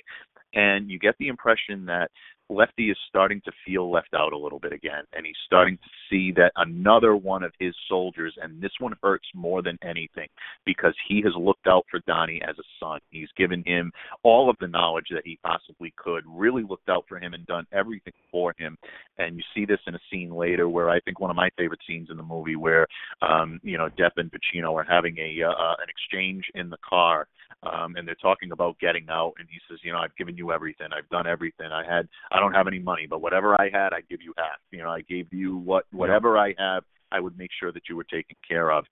And 0.55 0.91
you 0.91 0.99
get 0.99 1.15
the 1.19 1.29
impression 1.29 1.87
that 1.87 2.11
Lefty 2.51 2.91
is 2.91 2.97
starting 3.09 3.41
to 3.45 3.53
feel 3.67 3.91
left 3.91 4.15
out 4.15 4.33
a 4.33 4.39
little 4.39 4.59
bit 4.59 4.73
again, 4.73 5.05
and 5.13 5.27
he's 5.27 5.37
starting 5.45 5.77
to 5.77 5.91
see 6.09 6.33
that 6.33 6.53
another 6.57 7.15
one 7.15 7.43
of 7.43 7.53
his 7.59 7.75
soldiers, 7.89 8.35
and 8.41 8.61
this 8.61 8.73
one 8.79 8.95
hurts 9.03 9.27
more 9.35 9.63
than 9.63 9.79
anything 9.83 10.29
because 10.65 10.95
he 11.09 11.21
has 11.23 11.33
looked 11.37 11.67
out 11.67 11.85
for 11.91 12.01
Donnie 12.07 12.41
as 12.43 12.57
a 12.59 12.63
son. 12.81 13.01
He's 13.11 13.29
given 13.37 13.63
him 13.67 13.93
all 14.23 14.49
of 14.49 14.57
the 14.61 14.67
knowledge 14.67 15.09
that 15.11 15.27
he 15.27 15.39
possibly 15.45 15.93
could, 15.97 16.25
really 16.27 16.63
looked 16.63 16.89
out 16.89 17.05
for 17.09 17.19
him 17.19 17.35
and 17.35 17.47
done 17.47 17.67
everything 17.73 18.15
for 18.31 18.55
him. 18.59 18.77
And 19.19 19.37
you 19.37 19.43
see 19.55 19.65
this 19.65 19.81
in 19.87 19.95
a 19.95 20.01
scene 20.11 20.31
later 20.35 20.69
where 20.69 20.91
I 20.91 21.01
think 21.01 21.21
one 21.21 21.31
of 21.31 21.37
my 21.37 21.51
favorite 21.59 21.81
scenes 21.87 22.09
in 22.11 22.17
the 22.17 22.23
movie 22.23 22.57
where, 22.57 22.87
um, 23.21 23.61
you 23.63 23.77
know, 23.77 23.89
Depp 23.99 24.13
and 24.17 24.31
Pacino 24.31 24.75
are 24.75 24.87
having 24.89 25.17
a 25.19 25.43
uh, 25.43 25.75
an 25.83 25.89
exchange 25.89 26.45
in 26.55 26.71
the 26.71 26.79
car, 26.89 27.27
um, 27.63 27.97
and 27.97 28.07
they're 28.07 28.15
talking 28.17 28.53
about 28.53 28.79
getting 28.79 29.07
out, 29.11 29.35
and 29.39 29.49
he 29.51 29.59
says, 29.69 29.81
you 29.83 29.93
know, 29.93 29.99
I've 29.99 30.15
given 30.17 30.37
you 30.37 30.53
everything, 30.53 30.89
I've 30.97 31.09
done 31.09 31.27
everything, 31.27 31.67
I 31.73 31.85
had. 31.85 32.09
I 32.31 32.39
don't 32.39 32.53
have 32.53 32.69
any 32.69 32.79
money, 32.79 33.07
but 33.09 33.21
whatever 33.21 33.61
I 33.61 33.69
had, 33.73 33.93
I 33.93 34.01
give 34.09 34.23
you 34.23 34.33
half. 34.37 34.59
You 34.71 34.79
know, 34.79 34.91
I 34.91 35.01
gave 35.03 35.33
you 35.33 35.59
what 35.59 35.85
whatever 35.91 36.39
I 36.39 36.55
have, 36.59 36.85
I 37.11 37.21
would 37.21 37.37
make 37.37 37.51
sure 37.59 37.73
that 37.73 37.83
you 37.89 37.97
were 37.97 38.05
taken 38.05 38.37
care 38.49 38.71
of. 38.71 38.85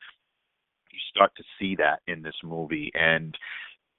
You 0.91 0.99
start 1.11 1.33
to 1.37 1.45
see 1.59 1.77
that 1.77 2.01
in 2.07 2.23
this 2.23 2.35
movie, 2.43 2.91
and 2.95 3.37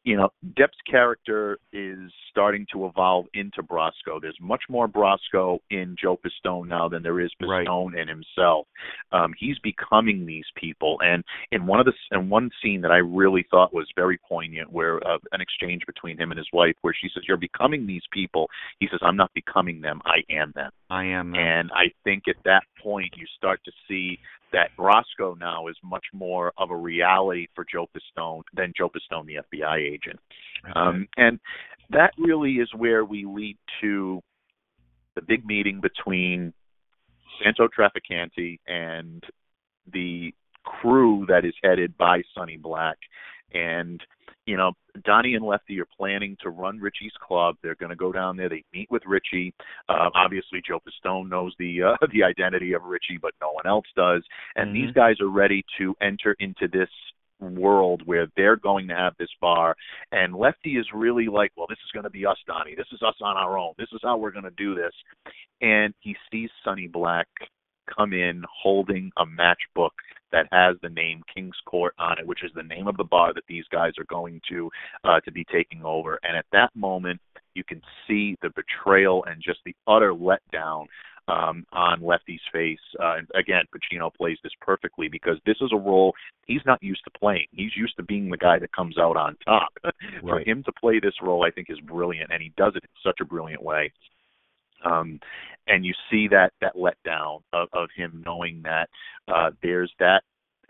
you 0.08 0.16
know, 0.16 0.30
Depp's 0.58 0.78
character 0.90 1.60
is 1.74 1.98
starting 2.30 2.66
to 2.72 2.86
evolve 2.86 3.26
into 3.34 3.62
Brasco. 3.62 4.22
There's 4.22 4.38
much 4.40 4.62
more 4.70 4.88
Brasco 4.88 5.60
in 5.70 5.98
Joe 6.02 6.18
Pistone 6.18 6.70
now 6.70 6.88
than 6.88 7.04
there 7.04 7.20
is 7.20 7.30
Pistone 7.42 7.92
right. 7.92 8.00
in 8.00 8.08
himself. 8.08 8.68
Um, 9.12 9.34
he's 9.38 9.60
becoming 9.60 10.26
these 10.26 10.46
people, 10.56 10.98
and 11.02 11.26
in 11.52 11.66
one 11.66 11.82
of 11.82 11.86
the 11.86 11.92
in 12.12 12.30
one 12.30 12.50
scene 12.64 12.80
that 12.84 12.92
I 12.92 13.00
really 13.00 13.46
thought 13.52 13.74
was 13.74 13.86
very 13.98 14.18
poignant, 14.30 14.72
where 14.72 15.06
uh, 15.06 15.18
an 15.34 15.42
exchange 15.42 15.82
between 15.86 16.18
him 16.18 16.32
and 16.32 16.38
his 16.38 16.48
wife, 16.54 16.76
where 16.84 16.96
she 16.98 17.10
says, 17.14 17.24
"You're 17.28 17.36
becoming 17.36 17.86
these 17.86 18.04
people." 18.14 18.50
He 18.80 18.88
says, 18.90 19.02
"I'm 19.04 19.18
not 19.18 19.34
becoming 19.34 19.82
them. 19.82 20.00
I 20.06 20.24
am 20.34 20.54
them." 20.56 20.72
I 20.90 21.04
am. 21.04 21.32
Them. 21.32 21.42
And 21.42 21.70
I 21.74 21.92
think 22.06 22.30
at 22.30 22.42
that 22.46 22.64
point 22.82 23.14
you 23.18 23.26
start 23.36 23.60
to 23.66 23.72
see 23.90 24.20
that 24.54 24.70
Brasco 24.78 25.38
now 25.38 25.68
is 25.68 25.76
much 25.84 26.06
more 26.14 26.54
of 26.58 26.72
a 26.72 26.76
reality 26.76 27.48
for 27.56 27.66
Joe 27.70 27.88
Pistone 27.96 28.42
than 28.54 28.74
Joe 28.78 28.90
Pistone, 28.90 29.26
the 29.26 29.40
FBI 29.52 29.78
agent. 29.78 30.20
Okay. 30.64 30.74
Um, 30.76 31.08
and 31.18 31.40
that 31.90 32.12
really 32.18 32.54
is 32.54 32.70
where 32.76 33.06
we 33.06 33.26
lead 33.26 33.58
to 33.82 34.22
the 35.16 35.22
big 35.22 35.46
meeting 35.46 35.82
between 35.82 36.54
Santo 37.44 37.68
Trafficante 37.68 38.60
and 38.68 39.24
the 39.92 40.34
crew 40.64 41.26
that 41.28 41.46
is 41.46 41.54
headed 41.64 41.98
by 41.98 42.22
Sonny 42.36 42.58
Black. 42.58 42.98
And 43.54 44.02
you 44.48 44.58
know, 44.58 44.72
Donnie 45.04 45.36
and 45.36 45.46
Lefty 45.46 45.80
are 45.80 45.88
planning 45.98 46.38
to 46.42 46.50
run 46.50 46.80
Richie's 46.80 47.12
club. 47.22 47.58
They're 47.62 47.76
going 47.76 47.90
to 47.90 47.96
go 47.96 48.12
down 48.12 48.38
there. 48.38 48.50
They 48.50 48.64
meet 48.74 48.90
with 48.90 49.04
Richie. 49.06 49.54
Uh, 49.90 50.10
obviously, 50.16 50.62
Joe 50.66 50.80
Pistone 50.80 51.30
knows 51.30 51.54
the 51.60 51.84
uh, 51.84 52.08
the 52.14 52.24
identity 52.24 52.74
of 52.74 52.84
Richie, 52.84 53.20
but 53.22 53.34
no 53.42 53.52
one 53.52 53.68
else 53.68 53.86
does. 53.96 54.24
And 54.56 54.74
mm-hmm. 54.74 54.86
these 54.86 54.94
guys 54.96 55.22
are 55.22 55.30
ready 55.30 55.64
to 55.78 55.94
enter 56.02 56.36
into 56.40 56.68
this 56.72 56.90
world 57.40 58.02
where 58.06 58.28
they're 58.36 58.56
going 58.56 58.88
to 58.88 58.96
have 58.96 59.14
this 59.20 59.30
bar 59.40 59.76
and 60.12 60.34
Lefty 60.36 60.72
is 60.72 60.88
really 60.92 61.28
like, 61.28 61.52
well, 61.56 61.68
this 61.70 61.78
is 61.86 61.92
going 61.94 62.06
to 62.06 62.10
be 62.10 62.26
us, 62.26 62.38
Donnie. 62.48 62.74
This 62.76 62.88
is 62.92 63.02
us 63.06 63.14
on 63.22 63.38
our 63.38 63.60
own. 63.60 63.74
This 63.78 63.90
is 63.94 64.00
how 64.04 64.18
we're 64.18 64.32
going 64.32 64.44
to 64.46 64.52
do 64.58 64.74
this. 64.74 64.94
And 65.62 65.94
he 66.00 66.16
sees 66.32 66.50
Sonny 66.64 66.88
Black 66.88 67.28
come 67.96 68.14
in 68.14 68.44
holding 68.52 69.12
a 69.18 69.26
matchbook 69.26 69.92
that 70.32 70.48
has 70.52 70.76
the 70.82 70.90
name 70.90 71.22
King's 71.34 71.56
Court 71.66 71.94
on 71.98 72.20
it, 72.20 72.28
which 72.28 72.44
is 72.44 72.52
the 72.54 72.64
name 72.64 72.88
of 72.88 72.98
the 72.98 73.04
bar 73.04 73.34
that 73.34 73.44
these 73.48 73.66
guys 73.72 73.94
are 73.98 74.06
going 74.06 74.42
to 74.50 74.70
uh, 75.04 75.20
to 75.22 75.32
be 75.32 75.46
taking 75.52 75.84
over. 75.84 76.20
And 76.24 76.36
at 76.36 76.46
that 76.52 76.70
moment, 76.76 77.22
you 77.54 77.64
can 77.64 77.82
see 78.08 78.36
the 78.42 78.50
betrayal 78.50 79.24
and 79.26 79.42
just 79.42 79.60
the 79.66 79.76
utter 79.88 80.14
letdown 80.14 80.86
um, 81.28 81.66
on 81.74 82.02
Lefty's 82.02 82.42
face. 82.54 82.80
Uh, 83.00 83.18
and 83.18 83.28
again, 83.36 83.64
Pacino 83.74 84.14
plays 84.14 84.38
this 84.44 84.54
perfectly 84.62 85.08
because 85.08 85.38
this 85.46 85.58
is 85.62 85.72
a 85.74 85.78
role 85.78 86.14
he's 86.46 86.62
not 86.66 86.82
used 86.82 87.04
to 87.04 87.20
playing. 87.20 87.48
He's 87.52 87.76
used 87.76 87.96
to 87.98 88.04
being 88.04 88.30
the 88.30 88.38
guy 88.38 88.60
that 88.60 88.72
comes 88.74 88.98
out 88.98 89.18
on 89.18 89.36
top. 89.46 89.70
Right. 90.24 90.46
For 90.46 90.50
him 90.50 90.64
to 90.64 90.72
play 90.72 91.00
this 91.00 91.14
role, 91.22 91.46
I 91.46 91.52
think, 91.52 91.68
is 91.70 91.80
brilliant, 91.80 92.32
and 92.32 92.42
he 92.42 92.52
does 92.58 92.74
it 92.76 92.84
in 92.84 92.90
such 93.06 93.20
a 93.22 93.26
brilliant 93.26 93.62
way. 93.62 93.92
Um, 94.86 95.20
and 95.68 95.86
you 95.86 95.94
see 96.10 96.28
that 96.30 96.54
that 96.62 96.76
letdown 96.76 97.42
of, 97.54 97.68
of 97.74 97.90
him 97.96 98.24
knowing 98.26 98.62
that 98.64 98.90
uh, 99.28 99.52
there's 99.62 99.92
that 100.00 100.22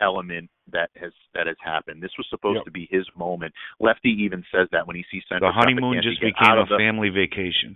element 0.01 0.49
that 0.71 0.89
has 0.95 1.11
that 1.33 1.47
has 1.47 1.55
happened. 1.63 2.01
This 2.01 2.11
was 2.17 2.27
supposed 2.29 2.57
yep. 2.57 2.65
to 2.65 2.71
be 2.71 2.87
his 2.89 3.05
moment. 3.15 3.53
Lefty 3.79 4.09
even 4.09 4.43
says 4.53 4.67
that 4.71 4.87
when 4.87 4.95
he 4.95 5.05
sees 5.11 5.23
Central 5.29 5.51
the 5.51 5.53
honeymoon 5.53 6.01
just 6.01 6.21
became 6.21 6.57
a 6.57 6.65
the, 6.65 6.77
family 6.77 7.09
vacation. 7.09 7.75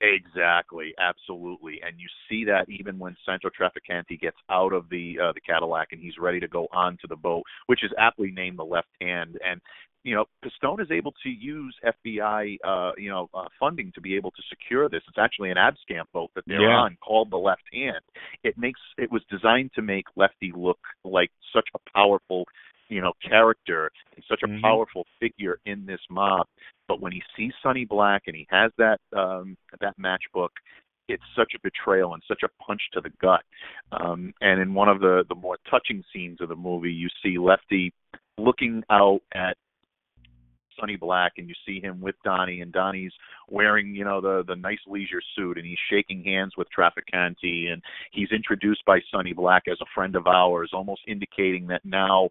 Exactly, 0.00 0.92
absolutely, 0.98 1.80
and 1.86 1.98
you 1.98 2.06
see 2.28 2.44
that 2.44 2.68
even 2.68 2.98
when 2.98 3.16
Santo 3.24 3.48
Trafficante 3.48 4.20
gets 4.20 4.36
out 4.50 4.74
of 4.74 4.90
the 4.90 5.16
uh, 5.22 5.32
the 5.32 5.40
Cadillac 5.40 5.88
and 5.92 6.00
he's 6.00 6.18
ready 6.20 6.38
to 6.38 6.48
go 6.48 6.68
onto 6.70 7.08
the 7.08 7.16
boat, 7.16 7.44
which 7.66 7.82
is 7.82 7.90
aptly 7.98 8.30
named 8.30 8.58
the 8.58 8.64
Left 8.64 8.88
Hand, 9.00 9.38
and 9.42 9.60
you 10.06 10.14
know, 10.14 10.24
Pistone 10.44 10.80
is 10.80 10.90
able 10.92 11.12
to 11.24 11.28
use 11.28 11.74
FBI, 11.84 12.58
uh, 12.64 12.92
you 12.96 13.10
know, 13.10 13.28
uh, 13.34 13.46
funding 13.58 13.90
to 13.96 14.00
be 14.00 14.14
able 14.14 14.30
to 14.30 14.42
secure 14.48 14.88
this. 14.88 15.02
It's 15.08 15.18
actually 15.18 15.50
an 15.50 15.56
abscam 15.56 16.04
boat 16.12 16.30
that 16.36 16.44
they're 16.46 16.62
yeah. 16.62 16.76
on 16.76 16.96
called 17.04 17.32
the 17.32 17.36
Left 17.36 17.64
Hand. 17.72 18.04
It 18.44 18.56
makes 18.56 18.78
it 18.98 19.10
was 19.10 19.22
designed 19.28 19.72
to 19.74 19.82
make 19.82 20.04
Lefty 20.14 20.52
look 20.54 20.78
like 21.04 21.32
such 21.52 21.68
a 21.74 21.80
powerful, 21.92 22.44
you 22.88 23.00
know, 23.00 23.12
character 23.26 23.90
and 24.14 24.24
such 24.28 24.40
a 24.42 24.46
mm-hmm. 24.46 24.60
powerful 24.60 25.04
figure 25.20 25.58
in 25.66 25.86
this 25.86 26.00
mob. 26.10 26.46
But 26.88 27.00
when 27.00 27.12
he 27.12 27.22
sees 27.36 27.52
Sonny 27.62 27.84
Black 27.84 28.22
and 28.26 28.36
he 28.36 28.46
has 28.50 28.70
that 28.78 28.98
um, 29.16 29.56
that 29.80 29.94
matchbook, 29.98 30.50
it's 31.08 31.22
such 31.36 31.52
a 31.54 31.60
betrayal 31.62 32.14
and 32.14 32.22
such 32.26 32.42
a 32.44 32.62
punch 32.62 32.80
to 32.92 33.00
the 33.00 33.10
gut. 33.20 33.42
Um, 33.92 34.32
and 34.40 34.60
in 34.60 34.74
one 34.74 34.88
of 34.88 35.00
the 35.00 35.24
the 35.28 35.34
more 35.34 35.58
touching 35.70 36.02
scenes 36.12 36.40
of 36.40 36.48
the 36.48 36.56
movie, 36.56 36.92
you 36.92 37.08
see 37.22 37.38
Lefty 37.38 37.92
looking 38.38 38.82
out 38.90 39.20
at 39.34 39.56
Sonny 40.78 40.96
Black, 40.96 41.32
and 41.38 41.48
you 41.48 41.54
see 41.66 41.80
him 41.80 42.00
with 42.00 42.14
Donnie, 42.22 42.60
and 42.60 42.72
Donnie's 42.72 43.12
wearing, 43.48 43.94
you 43.94 44.04
know, 44.04 44.20
the 44.20 44.44
the 44.46 44.56
nice 44.56 44.78
leisure 44.86 45.22
suit, 45.34 45.56
and 45.56 45.66
he's 45.66 45.78
shaking 45.90 46.22
hands 46.22 46.52
with 46.56 46.68
Trafficante, 46.76 47.72
and 47.72 47.82
he's 48.12 48.30
introduced 48.30 48.84
by 48.86 49.00
Sonny 49.10 49.32
Black 49.32 49.64
as 49.70 49.78
a 49.80 49.86
friend 49.94 50.16
of 50.16 50.26
ours, 50.26 50.70
almost 50.72 51.02
indicating 51.08 51.66
that 51.68 51.84
now 51.84 52.28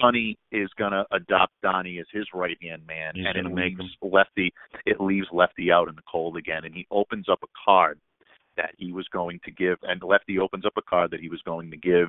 Sonny 0.00 0.38
is 0.52 0.68
going 0.78 0.92
to 0.92 1.04
adopt 1.12 1.52
Donnie 1.62 1.98
as 1.98 2.06
his 2.12 2.26
right 2.34 2.56
hand 2.62 2.86
man, 2.86 3.12
he's 3.14 3.24
and 3.26 3.46
it 3.46 3.54
leaves 3.54 3.80
him. 3.80 4.10
Lefty 4.10 4.52
it 4.84 5.00
leaves 5.00 5.26
Lefty 5.32 5.70
out 5.70 5.88
in 5.88 5.94
the 5.94 6.02
cold 6.10 6.36
again, 6.36 6.64
and 6.64 6.74
he 6.74 6.86
opens 6.90 7.28
up 7.28 7.40
a 7.42 7.46
card 7.64 7.98
that 8.56 8.70
he 8.78 8.92
was 8.92 9.06
going 9.12 9.38
to 9.44 9.50
give, 9.50 9.78
and 9.82 10.02
Lefty 10.02 10.38
opens 10.38 10.64
up 10.64 10.72
a 10.76 10.82
card 10.82 11.10
that 11.10 11.20
he 11.20 11.28
was 11.28 11.42
going 11.44 11.70
to 11.70 11.76
give 11.76 12.08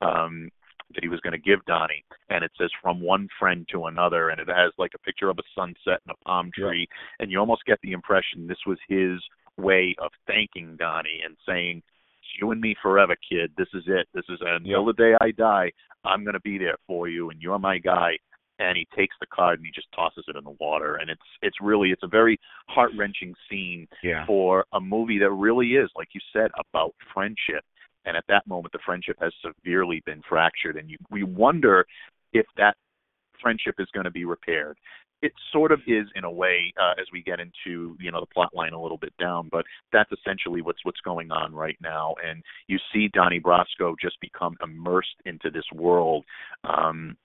um 0.00 0.50
that 0.94 1.02
he 1.02 1.08
was 1.08 1.20
going 1.20 1.32
to 1.32 1.38
give 1.38 1.64
Donnie, 1.64 2.04
and 2.28 2.44
it 2.44 2.52
says 2.58 2.70
from 2.82 3.00
one 3.00 3.28
friend 3.38 3.66
to 3.72 3.86
another, 3.86 4.28
and 4.28 4.40
it 4.40 4.48
has 4.48 4.72
like 4.78 4.92
a 4.94 4.98
picture 4.98 5.30
of 5.30 5.38
a 5.38 5.42
sunset 5.54 6.00
and 6.06 6.10
a 6.14 6.24
palm 6.24 6.50
tree, 6.54 6.86
and 7.18 7.30
you 7.30 7.38
almost 7.38 7.64
get 7.64 7.78
the 7.82 7.92
impression 7.92 8.46
this 8.46 8.58
was 8.66 8.78
his 8.88 9.20
way 9.56 9.94
of 9.98 10.10
thanking 10.26 10.76
Donnie 10.76 11.22
and 11.24 11.36
saying, 11.46 11.78
"It's 11.78 11.93
you 12.40 12.50
and 12.50 12.60
me 12.60 12.74
forever, 12.82 13.16
kid. 13.28 13.52
This 13.56 13.68
is 13.74 13.84
it. 13.86 14.08
This 14.14 14.24
is 14.28 14.38
it. 14.40 14.48
until 14.48 14.84
the 14.84 14.92
day 14.94 15.14
I 15.20 15.30
die. 15.30 15.72
I'm 16.04 16.22
going 16.24 16.34
to 16.34 16.40
be 16.40 16.58
there 16.58 16.76
for 16.86 17.08
you, 17.08 17.30
and 17.30 17.40
you're 17.40 17.58
my 17.58 17.78
guy." 17.78 18.18
And 18.60 18.76
he 18.78 18.86
takes 18.96 19.16
the 19.20 19.26
card 19.26 19.58
and 19.58 19.66
he 19.66 19.72
just 19.72 19.88
tosses 19.92 20.24
it 20.28 20.36
in 20.36 20.44
the 20.44 20.54
water, 20.60 20.96
and 20.96 21.10
it's 21.10 21.20
it's 21.42 21.56
really 21.60 21.90
it's 21.90 22.04
a 22.04 22.08
very 22.08 22.38
heart 22.68 22.92
wrenching 22.96 23.34
scene 23.50 23.88
Yeah. 24.02 24.24
for 24.26 24.64
a 24.72 24.80
movie 24.80 25.18
that 25.18 25.30
really 25.32 25.74
is, 25.74 25.90
like 25.96 26.08
you 26.14 26.20
said, 26.32 26.50
about 26.58 26.94
friendship. 27.12 27.64
And 28.04 28.16
at 28.16 28.24
that 28.28 28.46
moment, 28.46 28.70
the 28.72 28.78
friendship 28.86 29.16
has 29.20 29.32
severely 29.42 30.02
been 30.06 30.22
fractured, 30.28 30.76
and 30.76 30.88
you, 30.88 30.98
we 31.10 31.24
wonder 31.24 31.84
if 32.32 32.46
that 32.56 32.76
friendship 33.40 33.74
is 33.78 33.88
going 33.92 34.04
to 34.04 34.10
be 34.10 34.24
repaired. 34.24 34.76
It 35.24 35.32
sort 35.52 35.72
of 35.72 35.80
is 35.86 36.06
in 36.14 36.24
a 36.24 36.30
way 36.30 36.70
uh, 36.78 37.00
as 37.00 37.06
we 37.10 37.22
get 37.22 37.40
into 37.40 37.96
you 37.98 38.10
know 38.12 38.20
the 38.20 38.26
plot 38.26 38.50
line 38.54 38.74
a 38.74 38.82
little 38.82 38.98
bit 38.98 39.14
down, 39.18 39.48
but 39.50 39.64
that's 39.90 40.10
essentially 40.12 40.60
what's 40.60 40.84
what's 40.84 41.00
going 41.00 41.30
on 41.30 41.54
right 41.54 41.78
now. 41.80 42.14
And 42.22 42.42
you 42.68 42.78
see 42.92 43.08
Donnie 43.08 43.40
Brasco 43.40 43.94
just 44.00 44.20
become 44.20 44.56
immersed 44.62 45.16
into 45.24 45.50
this 45.50 45.64
world. 45.72 46.24
Um, 46.64 47.16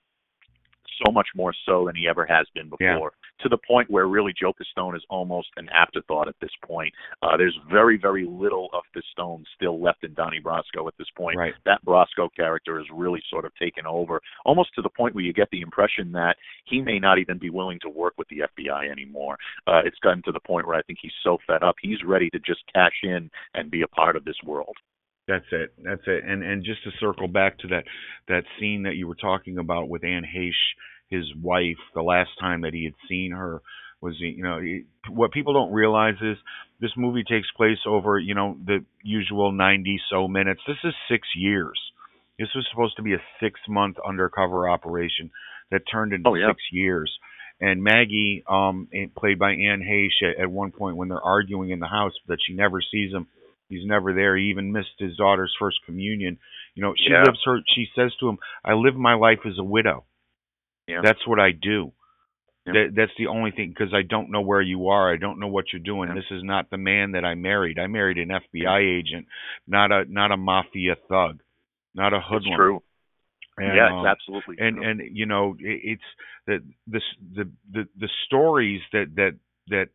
so 1.06 1.12
much 1.12 1.28
more 1.36 1.54
so 1.66 1.86
than 1.86 1.96
he 1.96 2.08
ever 2.08 2.26
has 2.26 2.48
been 2.54 2.70
before, 2.70 2.78
Yeah. 3.14 3.44
to 3.44 3.50
the 3.50 3.58
point 3.58 3.90
where 3.90 4.08
really 4.08 4.34
Joe 4.40 4.54
Pistone 4.54 4.96
is 4.96 5.04
almost 5.10 5.50
an 5.58 5.70
afterthought 5.70 6.28
at 6.28 6.36
this 6.42 6.52
point. 6.66 6.94
Uh, 7.22 7.38
there's 7.38 7.58
very, 7.70 7.98
very 7.98 8.26
little 8.26 8.70
of 8.74 8.84
Pistone 8.96 9.44
still 9.56 9.80
left 9.82 10.04
in 10.04 10.14
Donnie 10.14 10.42
Brasco 10.42 10.88
at 10.88 10.94
this 10.98 11.10
point. 11.16 11.38
Right. 11.38 11.54
That 11.66 11.84
Brasco 11.86 12.30
character 12.36 12.80
is 12.80 12.86
really 12.94 13.22
sort 13.30 13.46
of 13.46 13.56
taken 13.56 13.86
over, 13.86 14.22
almost 14.46 14.74
to 14.76 14.82
the 14.82 14.90
point 14.90 15.16
where 15.16 15.24
you 15.24 15.34
get 15.34 15.50
the 15.52 15.62
impression 15.62 16.12
that 16.14 16.36
he 16.66 16.82
may 16.82 17.00
not 17.00 17.18
even 17.20 17.38
be 17.38 17.50
willing 17.50 17.80
to 17.82 17.90
work 17.90 18.14
with 18.18 18.28
the 18.30 18.40
FBI 18.58 18.90
anymore. 18.92 19.38
Uh, 19.68 19.82
it's 19.86 20.00
gotten 20.00 20.22
to 20.24 20.32
the 20.32 20.40
point 20.42 20.68
where 20.68 20.78
I 20.78 20.82
think 20.84 21.00
he's 21.02 21.12
so 21.24 21.38
fed 21.48 21.64
up, 21.64 21.76
he's 21.82 22.04
ready 22.04 22.30
to 22.32 22.40
just 22.40 22.62
cash 22.74 22.96
in 23.04 23.30
and 23.54 23.72
be 23.72 23.82
a 23.82 23.88
part 23.88 24.16
of 24.16 24.26
this 24.26 24.36
world. 24.46 24.76
That's 25.30 25.46
it. 25.52 25.74
That's 25.84 26.02
it. 26.08 26.24
And 26.26 26.44
and 26.44 26.66
just 26.66 26.84
to 26.86 26.92
circle 27.00 27.28
back 27.28 27.60
to 27.60 27.68
that 27.70 27.84
that 28.28 28.44
scene 28.60 28.84
that 28.84 28.96
you 28.96 29.08
were 29.08 29.16
talking 29.16 29.60
about 29.60 29.88
with 29.90 30.04
Anne 30.04 30.26
Heche, 30.26 30.52
his 31.10 31.26
wife, 31.42 31.78
the 31.96 32.02
last 32.04 32.32
time 32.40 32.62
that 32.62 32.74
he 32.74 32.86
had 32.86 32.96
seen 33.08 33.32
her 33.32 33.62
was 34.02 34.16
you 34.20 34.44
know 34.44 34.60
it- 34.62 34.86
what 35.10 35.32
people 35.32 35.54
don't 35.54 35.72
realize 35.74 36.16
is 36.22 36.38
this 36.82 36.92
movie 36.98 37.24
takes 37.24 37.50
place 37.52 37.80
over 37.86 38.20
you 38.20 38.34
know 38.36 38.58
the 38.66 38.84
usual 39.04 39.52
90 39.52 40.02
so 40.10 40.28
minutes. 40.28 40.62
This 40.68 40.78
is 40.84 40.96
6 41.10 41.28
years. 41.36 41.80
This 42.40 42.50
was 42.56 42.68
supposed 42.72 42.96
to 42.98 43.04
be 43.04 43.14
a 43.14 43.22
6 43.40 43.60
month 43.68 43.98
undercover 44.08 44.70
operation 44.70 45.30
that 45.72 45.84
turned 45.92 46.14
into 46.14 46.30
Oh, 46.30 46.36
yeah. 46.36 46.48
6 46.50 46.62
years. 46.72 47.12
And 47.62 47.84
Maggie, 47.84 48.44
um, 48.48 48.88
played 49.18 49.38
by 49.38 49.52
Anne 49.52 49.82
Heche, 49.82 50.32
at, 50.32 50.44
at 50.44 50.52
one 50.52 50.72
point 50.72 50.96
when 50.96 51.10
they're 51.10 51.22
arguing 51.22 51.72
in 51.72 51.80
the 51.80 51.88
house, 51.88 52.14
that 52.28 52.40
she 52.48 52.54
never 52.54 52.82
sees 52.82 53.12
him 53.12 53.28
He's 53.70 53.86
never 53.86 54.14
there. 54.14 54.36
He 54.36 54.46
even 54.46 54.72
missed 54.72 54.98
his 54.98 55.16
daughter's 55.16 55.56
first 55.60 55.78
communion. 55.86 56.40
You 56.76 56.82
know, 56.84 56.94
she 56.98 57.12
Yeah. 57.12 57.24
lives 57.24 57.40
her. 57.46 57.60
She 57.76 57.88
says 57.96 58.14
to 58.20 58.28
him, 58.30 58.40
"I 58.66 58.74
live 58.74 58.96
my 58.96 59.14
life 59.14 59.46
as 59.46 59.58
a 59.60 59.64
widow. 59.64 60.06
Yeah. 60.88 61.02
That's 61.04 61.26
what 61.28 61.40
I 61.40 61.52
do. 61.52 61.94
Yeah. 62.66 62.74
That, 62.74 62.96
that's 62.96 63.12
the 63.18 63.28
only 63.28 63.52
thing 63.52 63.70
because 63.70 63.94
I 63.94 64.02
don't 64.02 64.32
know 64.32 64.42
where 64.42 64.62
you 64.62 64.90
are. 64.90 65.12
I 65.14 65.18
don't 65.18 65.40
know 65.40 65.48
what 65.48 65.72
you're 65.72 65.82
doing. 65.82 66.10
Yeah. 66.10 66.16
This 66.16 66.32
is 66.32 66.44
not 66.44 66.70
the 66.70 66.78
man 66.78 67.12
that 67.12 67.24
I 67.24 67.36
married. 67.36 67.80
I 67.80 67.88
married 67.88 68.18
an 68.18 68.30
FBI 68.32 68.80
agent, 68.82 69.28
not 69.68 69.92
a 69.92 70.06
not 70.06 70.32
a 70.32 70.38
mafia 70.38 70.96
thug, 71.08 71.42
not 71.94 72.14
a 72.14 72.18
It's 72.18 72.26
hoodlum. 72.28 72.56
true. 72.58 72.84
And, 73.58 73.76
yeah, 73.76 73.90
um, 73.92 74.00
it's 74.00 74.08
absolutely 74.08 74.56
and 74.60 74.78
true. 74.78 74.86
and 74.90 75.02
you 75.18 75.26
know 75.26 75.56
it, 75.60 75.82
it's 75.84 76.04
the 76.48 76.64
the 76.88 77.02
the 77.36 77.52
the 77.72 77.88
the 78.00 78.10
stories 78.26 78.82
that 78.94 79.16
that 79.16 79.36
that 79.68 79.90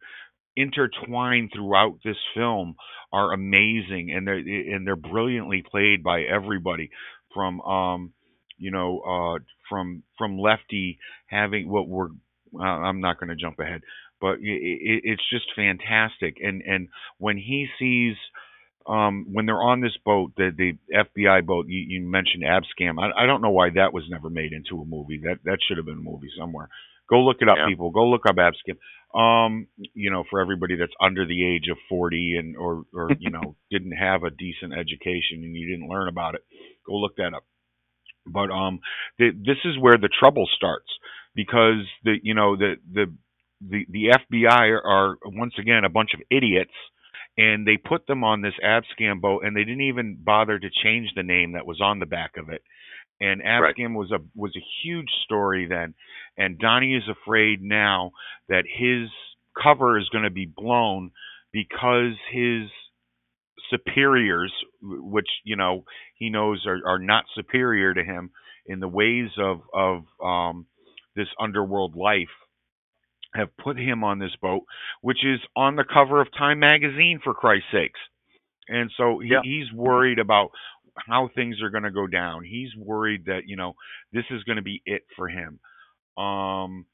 intertwine 0.56 1.50
throughout 1.54 1.98
this 2.04 2.16
film 2.34 2.76
are 3.12 3.32
amazing 3.32 4.12
and 4.14 4.26
they're 4.26 4.38
and 4.38 4.86
they're 4.86 4.96
brilliantly 4.96 5.64
played 5.68 6.02
by 6.02 6.22
everybody 6.22 6.90
from 7.34 7.60
um 7.62 8.12
you 8.58 8.70
know 8.70 9.00
uh 9.00 9.38
from 9.68 10.02
from 10.18 10.38
lefty 10.38 10.98
having 11.26 11.68
what 11.68 11.88
we're 11.88 12.08
uh, 12.58 12.62
I'm 12.62 13.00
not 13.00 13.18
going 13.18 13.30
to 13.30 13.36
jump 13.36 13.58
ahead 13.58 13.82
but 14.20 14.38
it, 14.40 15.02
it's 15.04 15.22
just 15.30 15.46
fantastic. 15.54 16.38
And 16.42 16.62
and 16.62 16.88
when 17.18 17.36
he 17.36 17.66
sees 17.78 18.16
um 18.86 19.26
when 19.32 19.46
they're 19.46 19.62
on 19.62 19.80
this 19.80 19.96
boat 20.04 20.32
the 20.36 20.50
the 20.56 20.72
FBI 20.94 21.44
boat 21.46 21.66
you, 21.68 21.80
you 21.88 22.00
mentioned 22.02 22.44
Abscam 22.44 22.98
I, 22.98 23.24
I 23.24 23.26
don't 23.26 23.42
know 23.42 23.50
why 23.50 23.70
that 23.74 23.92
was 23.92 24.04
never 24.08 24.30
made 24.30 24.52
into 24.52 24.80
a 24.80 24.86
movie. 24.86 25.20
That 25.24 25.38
that 25.44 25.58
should 25.66 25.76
have 25.76 25.86
been 25.86 25.98
a 25.98 26.10
movie 26.10 26.30
somewhere 26.38 26.68
go 27.08 27.20
look 27.20 27.38
it 27.40 27.48
up 27.48 27.58
Yeah. 27.58 27.66
people. 27.68 27.90
Go 27.90 28.08
look 28.08 28.22
up 28.28 28.36
Abscam. 28.36 28.78
Um 29.18 29.68
you 29.94 30.10
know 30.10 30.24
for 30.30 30.40
everybody 30.40 30.76
that's 30.76 30.92
under 31.00 31.26
the 31.26 31.46
age 31.46 31.68
of 31.70 31.78
40 31.88 32.36
and 32.38 32.56
or 32.56 32.84
or 32.92 33.10
you 33.18 33.30
know 33.30 33.56
didn't 33.70 33.92
have 33.92 34.24
a 34.24 34.30
decent 34.30 34.72
education 34.72 35.42
and 35.44 35.54
you 35.56 35.68
didn't 35.70 35.88
learn 35.88 36.08
about 36.08 36.34
it 36.34 36.42
go 36.86 36.94
look 36.94 37.16
that 37.16 37.34
up. 37.34 37.44
But 38.26 38.50
um 38.50 38.80
the, 39.18 39.30
this 39.32 39.58
is 39.64 39.78
where 39.78 39.96
the 39.98 40.08
trouble 40.20 40.48
starts 40.56 40.88
because 41.34 41.86
the 42.04 42.16
you 42.22 42.34
know 42.34 42.56
the 42.56 42.74
the 42.92 43.06
the 43.60 43.86
the 43.88 44.04
FBI 44.32 44.78
are 44.84 45.16
once 45.24 45.54
again 45.58 45.84
a 45.84 45.88
bunch 45.88 46.10
of 46.14 46.20
idiots 46.30 46.74
and 47.36 47.66
they 47.66 47.76
put 47.76 48.06
them 48.06 48.22
on 48.24 48.42
this 48.42 48.54
Abscam 48.64 49.20
boat 49.20 49.44
and 49.44 49.56
they 49.56 49.64
didn't 49.64 49.82
even 49.82 50.16
bother 50.22 50.58
to 50.58 50.68
change 50.82 51.10
the 51.14 51.22
name 51.22 51.52
that 51.52 51.66
was 51.66 51.80
on 51.80 51.98
the 51.98 52.06
back 52.06 52.32
of 52.36 52.48
it 52.48 52.62
and 53.20 53.40
Right. 53.44 53.74
Abscam 53.76 53.94
was 53.94 54.10
a 54.12 54.18
was 54.34 54.52
a 54.56 54.64
huge 54.82 55.10
story 55.24 55.66
then 55.66 55.94
and 56.36 56.58
Donnie 56.58 56.94
is 56.94 57.08
afraid 57.08 57.62
now 57.62 58.12
that 58.48 58.64
his 58.66 59.08
cover 59.62 59.98
is 59.98 60.08
going 60.10 60.24
to 60.24 60.30
be 60.30 60.46
blown 60.46 61.10
because 61.52 62.14
his 62.32 62.68
superiors 63.70 64.52
which 64.82 65.28
you 65.44 65.56
know 65.56 65.84
he 66.16 66.28
knows 66.30 66.64
are, 66.66 66.80
are 66.86 66.98
not 66.98 67.24
superior 67.34 67.94
to 67.94 68.04
him 68.04 68.30
in 68.66 68.80
the 68.80 68.88
ways 68.88 69.30
of 69.38 69.60
of 69.72 70.02
um 70.24 70.66
this 71.16 71.28
underworld 71.40 71.96
life 71.96 72.28
have 73.34 73.56
put 73.56 73.78
him 73.78 74.04
on 74.04 74.18
this 74.18 74.34
boat 74.42 74.62
which 75.00 75.24
is 75.24 75.40
on 75.56 75.76
the 75.76 75.84
cover 75.84 76.20
of 76.20 76.28
Time 76.36 76.58
magazine 76.58 77.20
for 77.22 77.32
Christ's 77.34 77.66
sakes 77.72 78.00
and 78.68 78.90
so 78.96 79.18
he, 79.20 79.30
Yeah. 79.30 79.40
he's 79.42 79.72
worried 79.72 80.18
about 80.18 80.50
how 80.96 81.28
things 81.34 81.60
are 81.62 81.70
going 81.70 81.82
to 81.84 81.90
go 81.90 82.06
down. 82.06 82.44
He's 82.44 82.70
worried 82.76 83.26
that 83.26 83.42
you 83.46 83.56
know 83.56 83.74
this 84.12 84.24
is 84.30 84.42
going 84.44 84.56
to 84.56 84.62
be 84.62 84.82
it 84.86 85.02
for 85.16 85.28
him. 85.28 85.60
Um 86.16 86.86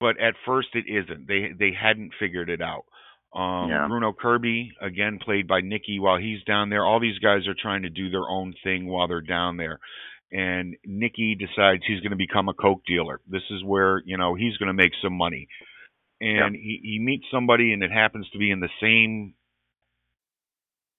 but 0.00 0.20
at 0.20 0.34
first 0.46 0.68
it 0.74 0.84
isn't. 0.88 1.26
They 1.26 1.48
they 1.58 1.72
hadn't 1.72 2.12
figured 2.18 2.50
it 2.50 2.60
out. 2.62 2.84
Um 3.34 3.68
Yeah. 3.68 3.86
Bruno 3.88 4.12
Kirby 4.12 4.72
again 4.80 5.18
played 5.24 5.46
by 5.46 5.60
Nicky 5.60 5.98
while 5.98 6.18
he's 6.18 6.42
down 6.44 6.70
there. 6.70 6.84
All 6.84 7.00
these 7.00 7.18
guys 7.18 7.46
are 7.46 7.54
trying 7.60 7.82
to 7.82 7.90
do 7.90 8.10
their 8.10 8.28
own 8.28 8.54
thing 8.64 8.86
while 8.86 9.08
they're 9.08 9.20
down 9.20 9.56
there. 9.56 9.78
And 10.30 10.76
Nicky 10.84 11.34
decides 11.34 11.82
he's 11.86 12.00
going 12.00 12.10
to 12.10 12.16
become 12.16 12.48
a 12.50 12.54
coke 12.54 12.82
dealer. 12.86 13.20
This 13.26 13.44
is 13.50 13.64
where 13.64 14.02
you 14.04 14.18
know 14.18 14.34
he's 14.34 14.56
going 14.58 14.66
to 14.68 14.72
make 14.74 14.92
some 15.02 15.14
money. 15.14 15.48
And 16.20 16.54
he 16.56 16.80
he 16.82 16.98
meets 16.98 17.24
somebody 17.30 17.72
and 17.72 17.82
it 17.82 17.92
happens 17.92 18.28
to 18.30 18.38
be 18.38 18.50
in 18.50 18.60
the 18.60 18.68
same 18.82 19.34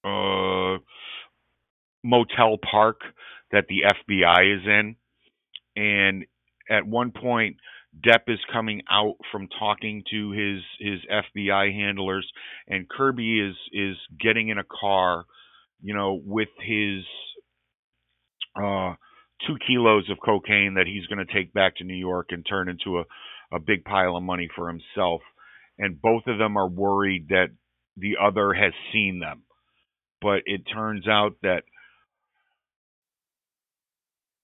uh 0.06 0.78
motel 2.04 2.58
park 2.58 3.02
that 3.52 3.66
the 3.68 3.84
FBI 3.84 4.58
is 4.58 4.66
in. 4.66 4.96
And 5.76 6.26
at 6.70 6.86
one 6.86 7.12
point 7.12 7.58
Depp 8.06 8.28
is 8.28 8.40
coming 8.54 8.84
out 8.90 9.16
from 9.32 9.48
talking 9.60 10.04
to 10.12 10.32
his 10.32 10.62
his 10.80 11.00
FBI 11.12 11.74
handlers 11.74 12.30
and 12.68 12.88
Kirby 12.88 13.40
is 13.40 13.56
is 13.74 13.98
getting 14.20 14.50
in 14.50 14.60
a 14.60 14.64
car 14.64 15.26
you 15.82 15.96
know 15.96 16.22
with 16.24 16.50
his 16.62 17.04
uh 18.56 18.94
2 19.48 19.56
kilos 19.66 20.10
of 20.10 20.18
cocaine 20.24 20.76
that 20.76 20.86
he's 20.86 21.08
going 21.08 21.26
to 21.26 21.34
take 21.34 21.54
back 21.54 21.78
to 21.78 21.84
New 21.84 21.96
York 21.96 22.28
and 22.30 22.46
turn 22.48 22.70
into 22.70 23.00
a 23.00 23.04
a 23.52 23.60
big 23.60 23.84
pile 23.84 24.16
of 24.16 24.24
money 24.24 24.48
for 24.56 24.68
himself. 24.68 25.22
And 25.78 26.02
both 26.02 26.24
of 26.28 26.38
them 26.38 26.58
are 26.58 26.68
worried 26.68 27.30
that 27.30 27.48
the 27.98 28.16
other 28.22 28.54
has 28.54 28.74
seen 28.94 29.20
them. 29.20 29.44
But 30.22 30.44
it 30.46 30.62
turns 30.72 31.08
out 31.08 31.38
that 31.42 31.64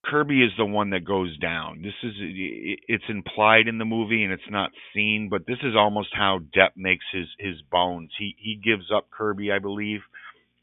Kirby 0.05 0.43
is 0.43 0.51
the 0.57 0.65
one 0.65 0.91
that 0.91 1.03
goes 1.03 1.35
down. 1.39 1.81
This 1.81 1.93
is 2.03 2.13
it's 2.19 3.03
implied 3.09 3.67
in 3.67 3.79
the 3.79 3.85
movie 3.85 4.23
and 4.23 4.31
it's 4.31 4.49
not 4.51 4.71
seen, 4.93 5.29
but 5.29 5.47
this 5.47 5.57
is 5.63 5.75
almost 5.75 6.09
how 6.13 6.39
Depp 6.55 6.71
makes 6.75 7.05
his 7.11 7.27
his 7.39 7.61
bones. 7.71 8.11
He 8.17 8.35
he 8.37 8.55
gives 8.63 8.91
up 8.95 9.09
Kirby, 9.09 9.51
I 9.51 9.59
believe. 9.59 10.01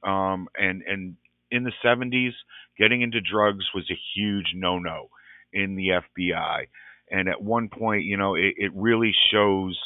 Um 0.04 0.48
and 0.56 0.82
and 0.82 1.16
in 1.50 1.64
the 1.64 1.72
70s, 1.84 2.32
getting 2.78 3.02
into 3.02 3.20
drugs 3.20 3.64
was 3.74 3.84
a 3.90 3.98
huge 4.14 4.52
no-no 4.54 5.10
in 5.52 5.74
the 5.74 5.88
FBI. 5.88 6.68
And 7.10 7.28
at 7.28 7.42
one 7.42 7.68
point, 7.68 8.04
you 8.04 8.16
know, 8.16 8.36
it, 8.36 8.54
it 8.56 8.72
really 8.74 9.12
shows 9.32 9.78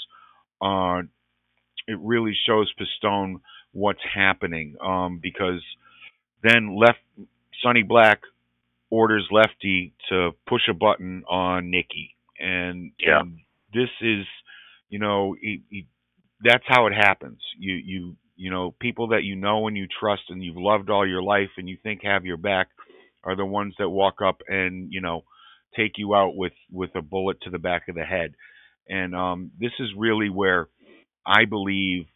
uh 0.60 1.00
it 1.88 1.98
really 2.00 2.36
shows 2.46 2.70
Pistone 2.78 3.40
what's 3.72 4.00
happening 4.14 4.76
um 4.84 5.18
because 5.22 5.62
then 6.42 6.76
left 6.76 6.98
Sonny 7.62 7.82
Black 7.82 8.20
orders 8.90 9.26
Lefty 9.30 9.94
to 10.10 10.32
push 10.48 10.62
a 10.68 10.74
button 10.74 11.24
on 11.28 11.70
Nicky, 11.70 12.16
and, 12.38 12.92
Yeah. 12.98 13.20
and 13.20 13.38
this 13.72 13.90
is, 14.00 14.26
you 14.88 14.98
know, 14.98 15.34
he, 15.40 15.62
he, 15.70 15.86
that's 16.42 16.64
how 16.66 16.86
it 16.86 16.92
happens. 16.92 17.40
You 17.58 17.74
you 17.74 18.16
you 18.36 18.50
know 18.50 18.74
people 18.80 19.08
that 19.08 19.24
you 19.24 19.36
know 19.36 19.66
and 19.66 19.76
you 19.76 19.86
trust 19.88 20.22
and 20.28 20.42
you've 20.44 20.56
loved 20.56 20.90
all 20.90 21.06
your 21.08 21.22
life 21.22 21.50
and 21.56 21.68
you 21.68 21.78
think 21.82 22.02
have 22.02 22.26
your 22.26 22.36
back 22.36 22.68
are 23.24 23.34
the 23.36 23.46
ones 23.46 23.74
that 23.78 23.88
walk 23.88 24.20
up 24.24 24.42
and 24.46 24.88
you 24.92 25.00
know 25.00 25.24
take 25.76 25.92
you 25.96 26.14
out 26.14 26.36
with 26.36 26.52
with 26.70 26.90
a 26.94 27.02
bullet 27.02 27.40
to 27.42 27.50
the 27.50 27.58
back 27.58 27.88
of 27.88 27.94
the 27.94 28.04
head. 28.04 28.34
And 28.88 29.14
um, 29.16 29.50
this 29.58 29.72
is 29.80 29.88
really 29.96 30.28
where 30.30 30.68
I 31.26 31.44
believe 31.46 32.06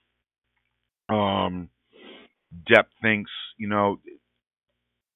um, 1.09 1.69
Depp 2.71 2.87
thinks, 3.03 3.31
you 3.59 3.69
know, 3.69 3.99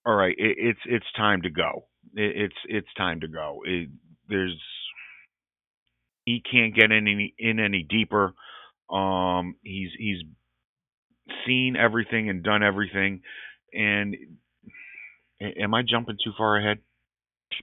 all 0.07 0.15
right, 0.15 0.35
it, 0.39 0.57
it's 0.59 0.81
it's 0.87 1.07
time 1.17 1.43
to 1.43 1.51
go. 1.51 1.87
It, 2.15 2.37
it's 2.37 2.57
it's 2.69 2.95
time 2.97 3.21
to 3.21 3.29
go. 3.29 3.61
It, 3.65 3.89
there's 4.29 4.61
he 6.25 6.43
can't 6.51 6.75
get 6.75 6.91
any 6.93 7.35
in 7.39 7.59
any 7.61 7.83
deeper. 7.89 8.35
Um, 8.91 9.57
he's 9.63 9.91
he's 9.99 10.19
seen 11.47 11.77
everything 11.77 12.29
and 12.29 12.43
done 12.43 12.63
everything. 12.63 13.23
And 13.73 14.17
am 15.41 15.75
I 15.75 15.83
jumping 15.83 16.17
too 16.23 16.33
far 16.37 16.59
ahead? 16.59 16.79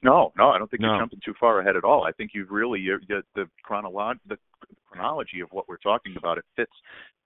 No, 0.04 0.32
no, 0.38 0.50
I 0.50 0.58
don't 0.58 0.70
think 0.70 0.82
No. 0.82 0.90
you're 0.90 1.02
jumping 1.02 1.20
too 1.24 1.34
far 1.40 1.60
ahead 1.60 1.76
at 1.76 1.84
all. 1.84 2.04
I 2.04 2.12
think 2.12 2.32
you've 2.34 2.52
really 2.52 2.80
you're, 2.80 3.00
the 3.08 3.24
the 3.36 3.50
chronolog 3.68 4.16
the 4.28 4.38
chronology 4.92 5.40
of 5.42 5.50
what 5.52 5.68
we're 5.70 5.78
talking 5.78 6.16
about 6.18 6.38
it 6.38 6.46
fits 6.56 6.72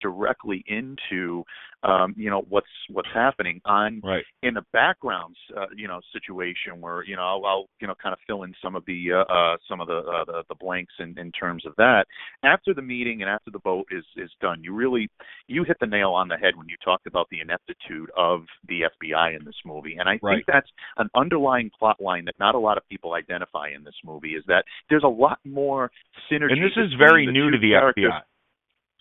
directly 0.01 0.63
into 0.67 1.43
um, 1.83 2.13
you 2.17 2.29
know 2.29 2.43
what's 2.49 2.67
what's 2.91 3.07
happening 3.13 3.61
on 3.65 4.01
Right. 4.03 4.23
in 4.43 4.53
the 4.53 4.63
background 4.73 5.35
uh, 5.55 5.65
you 5.75 5.87
know 5.87 5.99
situation 6.11 6.81
where 6.81 7.03
you 7.05 7.15
know 7.15 7.21
I'll, 7.21 7.45
I'll 7.45 7.65
you 7.79 7.87
know 7.87 7.95
kind 8.01 8.13
of 8.13 8.19
fill 8.27 8.43
in 8.43 8.53
some 8.61 8.75
of 8.75 8.83
the 8.85 9.13
uh, 9.13 9.31
uh, 9.33 9.57
some 9.69 9.81
of 9.81 9.87
the, 9.87 9.97
uh, 9.99 10.25
the 10.25 10.43
the 10.49 10.55
blanks 10.55 10.93
in, 10.99 11.17
in 11.17 11.31
terms 11.31 11.65
of 11.65 11.73
that. 11.77 12.05
After 12.43 12.73
the 12.73 12.81
meeting 12.81 13.21
and 13.21 13.29
after 13.29 13.51
the 13.51 13.59
vote 13.59 13.85
is 13.91 14.03
is 14.17 14.29
done, 14.41 14.61
you 14.63 14.73
really 14.73 15.09
you 15.47 15.63
hit 15.63 15.77
the 15.79 15.87
nail 15.87 16.09
on 16.11 16.27
the 16.27 16.37
head 16.37 16.55
when 16.55 16.67
you 16.67 16.75
talked 16.83 17.07
about 17.07 17.27
the 17.31 17.39
ineptitude 17.39 18.09
of 18.17 18.41
the 18.67 18.81
FBI 19.01 19.37
in 19.39 19.45
this 19.45 19.55
movie, 19.65 19.95
and 19.99 20.09
I 20.09 20.19
Right. 20.21 20.35
think 20.37 20.45
that's 20.47 20.69
an 20.97 21.09
underlying 21.15 21.69
plot 21.77 22.01
line 22.01 22.25
that 22.25 22.35
not 22.39 22.55
a 22.55 22.59
lot 22.59 22.77
of 22.77 22.87
people 22.89 23.13
identify 23.13 23.69
in 23.75 23.83
this 23.83 23.95
movie 24.03 24.31
is 24.31 24.43
that 24.47 24.65
there's 24.89 25.03
a 25.03 25.07
lot 25.07 25.39
more 25.45 25.91
synergy. 26.31 26.51
And 26.53 26.63
this 26.63 26.77
is 26.77 26.91
very 26.97 27.25
new 27.25 27.51
to 27.55 27.61
the 27.61 27.71
characters. 27.71 28.11
FBI. 28.11 28.21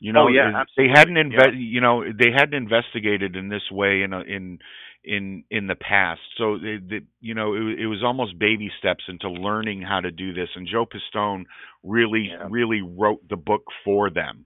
You 0.00 0.12
know, 0.12 0.24
Oh, 0.24 0.28
yeah, 0.28 0.64
they 0.76 0.88
hadn't 0.92 1.14
inve- 1.14 1.32
yeah. 1.54 1.58
you 1.58 1.80
know 1.80 2.04
they 2.04 2.30
hadn't 2.36 2.54
investigated 2.54 3.36
in 3.36 3.48
this 3.48 3.62
way 3.70 4.02
in 4.02 4.12
a, 4.12 4.20
in 4.20 4.58
in 5.04 5.44
in 5.50 5.66
the 5.66 5.76
past. 5.76 6.20
So 6.36 6.58
they, 6.58 6.76
they, 6.78 7.00
you 7.20 7.34
know 7.34 7.54
it, 7.54 7.80
it 7.80 7.86
was 7.86 8.02
almost 8.02 8.38
baby 8.38 8.70
steps 8.78 9.04
into 9.08 9.28
learning 9.30 9.82
how 9.82 10.00
to 10.00 10.10
do 10.10 10.34
this. 10.34 10.48
And 10.56 10.66
Joe 10.66 10.84
Pistone 10.86 11.44
really 11.82 12.28
Yeah. 12.32 12.48
really 12.50 12.82
wrote 12.82 13.26
the 13.28 13.36
book 13.36 13.62
for 13.84 14.10
them. 14.10 14.44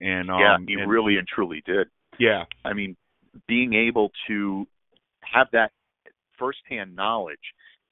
And 0.00 0.30
um, 0.30 0.40
yeah, 0.40 0.56
he 0.66 0.74
and- 0.74 0.90
really 0.90 1.18
and 1.18 1.28
truly 1.28 1.62
did. 1.66 1.88
yeah 2.18 2.44
I 2.64 2.72
mean, 2.72 2.96
being 3.46 3.74
able 3.74 4.10
to 4.28 4.66
have 5.22 5.48
that 5.52 5.72
firsthand 6.38 6.96
knowledge 6.96 7.38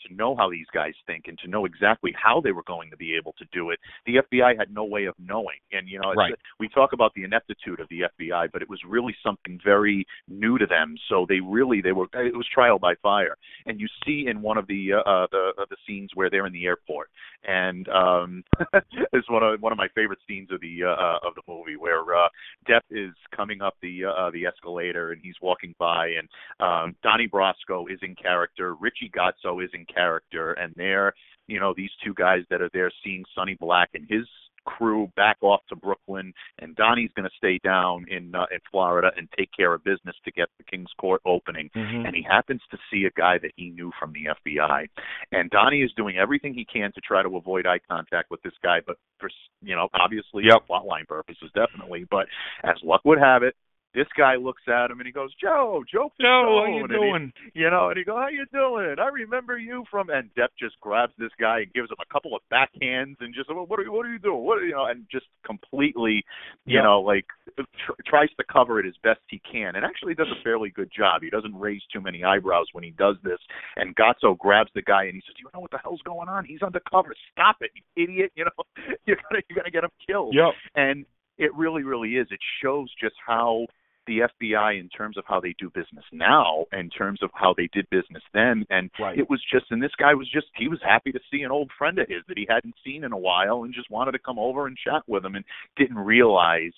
to 0.08 0.14
know 0.14 0.36
how 0.36 0.50
these 0.50 0.66
guys 0.72 0.94
think 1.06 1.24
and 1.26 1.38
to 1.38 1.48
know 1.48 1.64
exactly 1.64 2.14
how 2.20 2.40
they 2.40 2.52
were 2.52 2.62
going 2.64 2.90
to 2.90 2.96
be 2.96 3.14
able 3.16 3.32
to 3.38 3.44
do 3.52 3.70
it. 3.70 3.78
The 4.06 4.16
FBI 4.16 4.58
had 4.58 4.72
no 4.72 4.84
way 4.84 5.04
of 5.04 5.14
knowing. 5.18 5.58
And 5.72 5.88
you 5.88 5.98
know, 6.00 6.10
it's, 6.10 6.18
Right. 6.18 6.34
we 6.58 6.68
talk 6.68 6.92
about 6.92 7.12
the 7.14 7.24
ineptitude 7.24 7.80
of 7.80 7.88
the 7.88 8.02
FBI, 8.02 8.50
but 8.52 8.62
it 8.62 8.68
was 8.68 8.80
really 8.86 9.14
something 9.22 9.60
very 9.64 10.06
new 10.28 10.58
to 10.58 10.66
them. 10.66 10.96
So 11.08 11.26
they 11.28 11.40
really 11.40 11.80
they 11.80 11.92
were 11.92 12.06
it 12.14 12.36
was 12.36 12.46
trial 12.52 12.78
by 12.78 12.94
fire. 12.96 13.36
And 13.66 13.80
you 13.80 13.88
see 14.04 14.26
in 14.28 14.42
one 14.42 14.58
of 14.58 14.66
the 14.66 14.94
uh, 14.94 14.98
uh 14.98 15.26
the 15.30 15.52
uh, 15.58 15.64
the 15.70 15.76
scenes 15.86 16.10
where 16.14 16.30
they're 16.30 16.46
in 16.46 16.52
the 16.52 16.66
airport 16.66 17.10
and 17.44 17.88
um 17.88 18.44
it's 19.12 19.28
one 19.28 19.42
of 19.42 19.60
one 19.60 19.72
of 19.72 19.78
my 19.78 19.88
favorite 19.94 20.18
scenes 20.26 20.50
of 20.50 20.60
the 20.60 20.84
uh, 20.84 20.88
uh 20.88 21.18
of 21.26 21.34
the 21.34 21.42
movie 21.48 21.76
where 21.76 22.02
uh 22.14 22.28
Depp 22.68 22.82
is 22.90 23.14
coming 23.34 23.60
up 23.60 23.76
the 23.82 24.04
uh, 24.04 24.30
the 24.30 24.46
escalator 24.46 25.12
and 25.12 25.20
he's 25.22 25.34
walking 25.42 25.74
by 25.78 26.08
and 26.08 26.28
um 26.60 26.94
Donnie 27.02 27.28
Brasco 27.28 27.90
is 27.90 27.98
in 28.02 28.14
character, 28.14 28.74
Richie 28.74 29.10
Gazzo 29.14 29.62
is 29.62 29.70
in 29.74 29.84
character, 29.94 30.52
and 30.52 30.72
they're 30.76 31.12
you 31.46 31.60
know 31.60 31.74
these 31.76 31.90
two 32.04 32.14
guys 32.14 32.42
that 32.50 32.60
are 32.62 32.70
there 32.72 32.90
seeing 33.02 33.24
Sonny 33.34 33.54
Black 33.60 33.90
and 33.94 34.06
his 34.08 34.26
crew 34.66 35.12
back 35.14 35.36
off 35.42 35.60
to 35.68 35.76
Brooklyn, 35.76 36.32
and 36.58 36.74
Donnie's 36.74 37.10
going 37.14 37.28
to 37.28 37.36
stay 37.36 37.60
down 37.62 38.06
in 38.08 38.34
uh, 38.34 38.46
in 38.50 38.58
Florida 38.70 39.10
and 39.14 39.28
take 39.36 39.50
care 39.54 39.74
of 39.74 39.84
business 39.84 40.16
to 40.24 40.30
get 40.32 40.48
the 40.56 40.64
King's 40.64 40.88
Court 40.98 41.20
opening. 41.26 41.68
Mhm. 41.76 42.06
And 42.06 42.16
he 42.16 42.22
happens 42.22 42.62
to 42.70 42.78
see 42.90 43.04
a 43.04 43.10
guy 43.10 43.36
that 43.38 43.50
he 43.56 43.68
knew 43.68 43.92
from 44.00 44.14
the 44.14 44.24
FBI, 44.30 44.86
and 45.32 45.50
Donnie 45.50 45.82
is 45.82 45.92
doing 45.98 46.16
everything 46.16 46.54
he 46.54 46.64
can 46.64 46.92
to 46.92 47.00
try 47.02 47.22
to 47.22 47.36
avoid 47.36 47.66
eye 47.66 47.80
contact 47.90 48.30
with 48.30 48.40
this 48.40 48.54
guy, 48.62 48.80
but 48.86 48.96
for 49.20 49.28
s- 49.28 49.34
you 49.60 49.76
know 49.76 49.88
obviously 49.92 50.44
Yep. 50.46 50.66
plotline 50.66 51.06
purposes 51.06 51.50
definitely. 51.54 52.04
But 52.10 52.28
as 52.62 52.82
luck 52.82 53.02
would 53.04 53.18
have 53.18 53.42
it, 53.42 53.54
this 53.94 54.08
guy 54.16 54.34
looks 54.36 54.62
at 54.68 54.90
him 54.90 54.98
and 55.00 55.06
he 55.06 55.12
goes, 55.12 55.32
"Joe, 55.40 55.84
Joe, 55.90 56.10
Joe, 56.20 56.64
how 56.66 56.66
you 56.66 56.82
Pistone," 56.82 56.84
and 56.84 56.92
he- 56.92 56.98
doing? 56.98 57.32
you 57.54 57.70
know, 57.70 57.88
and 57.90 57.96
he 57.98 58.04
goes, 58.04 58.16
"How 58.18 58.28
you 58.28 58.44
doing? 58.52 58.96
I 58.98 59.08
remember 59.08 59.56
you 59.56 59.84
from." 59.90 60.10
And 60.10 60.28
Depp 60.34 60.48
just 60.58 60.78
grabs 60.80 61.12
this 61.16 61.30
guy 61.40 61.60
and 61.60 61.72
gives 61.72 61.90
him 61.90 61.96
a 62.00 62.12
couple 62.12 62.34
of 62.34 62.42
backhands 62.52 63.16
and 63.20 63.32
just, 63.34 63.48
"What 63.54 63.78
are 63.78 63.82
you? 63.82 63.92
What 63.92 64.04
are 64.06 64.12
you 64.12 64.18
doing? 64.18 64.42
What 64.44 64.58
are 64.58 64.64
you 64.66 64.72
know?" 64.72 64.86
And 64.86 65.06
just 65.10 65.26
completely, 65.44 66.24
you 66.66 66.76
Yeah. 66.78 66.82
know, 66.82 67.00
like 67.00 67.26
tr- 67.56 67.92
tries 68.04 68.30
to 68.34 68.44
cover 68.44 68.80
it 68.80 68.86
as 68.86 68.96
best 68.98 69.20
he 69.28 69.38
can, 69.40 69.76
and 69.76 69.84
actually 69.84 70.14
does 70.14 70.30
a 70.30 70.42
fairly 70.42 70.70
good 70.70 70.90
job. 70.90 71.22
He 71.22 71.30
doesn't 71.30 71.58
raise 71.58 71.84
too 71.92 72.00
many 72.00 72.24
eyebrows 72.24 72.66
when 72.72 72.82
he 72.84 72.90
does 72.90 73.16
this. 73.22 73.38
And 73.76 73.94
Gazzo 73.96 74.36
grabs 74.36 74.70
the 74.74 74.82
guy 74.82 75.04
and 75.04 75.14
he 75.14 75.20
says, 75.26 75.34
"You 75.38 75.48
know 75.54 75.60
what 75.60 75.70
the 75.70 75.78
hell's 75.78 76.02
going 76.02 76.28
on? 76.28 76.44
He's 76.44 76.62
undercover. 76.62 77.14
Stop 77.32 77.62
it, 77.62 77.70
you 77.74 77.82
idiot! 77.96 78.32
You 78.34 78.44
know, 78.46 78.64
you're 79.06 79.16
gonna 79.30 79.42
you're 79.48 79.56
gonna 79.56 79.70
get 79.70 79.84
him 79.84 79.90
killed." 80.06 80.34
Yep. 80.34 80.54
and 80.74 81.06
it 81.36 81.52
really 81.54 81.82
really 81.82 82.16
is 82.16 82.28
it 82.30 82.38
shows 82.62 82.88
just 83.00 83.16
how 83.26 83.66
the 84.06 84.20
FBI 84.42 84.78
in 84.80 84.88
terms 84.88 85.16
of 85.16 85.24
how 85.26 85.40
they 85.40 85.54
do 85.58 85.70
business 85.70 86.04
now 86.12 86.64
in 86.72 86.90
terms 86.90 87.20
of 87.22 87.30
how 87.34 87.54
they 87.56 87.68
did 87.72 87.88
business 87.90 88.22
then 88.32 88.64
and 88.70 88.90
Right. 89.00 89.18
it 89.18 89.28
was 89.30 89.40
just 89.52 89.66
and 89.70 89.82
this 89.82 89.94
guy 89.98 90.14
was 90.14 90.28
just 90.32 90.46
he 90.56 90.68
was 90.68 90.78
happy 90.82 91.12
to 91.12 91.20
see 91.30 91.42
an 91.42 91.50
old 91.50 91.70
friend 91.78 91.98
of 91.98 92.08
his 92.08 92.22
that 92.28 92.36
he 92.38 92.46
hadn't 92.48 92.74
seen 92.84 93.04
in 93.04 93.12
a 93.12 93.18
while 93.18 93.64
and 93.64 93.74
just 93.74 93.90
wanted 93.90 94.12
to 94.12 94.18
come 94.18 94.38
over 94.38 94.66
and 94.66 94.76
chat 94.76 95.02
with 95.06 95.24
him 95.24 95.34
and 95.34 95.44
didn't 95.76 95.98
realize 95.98 96.72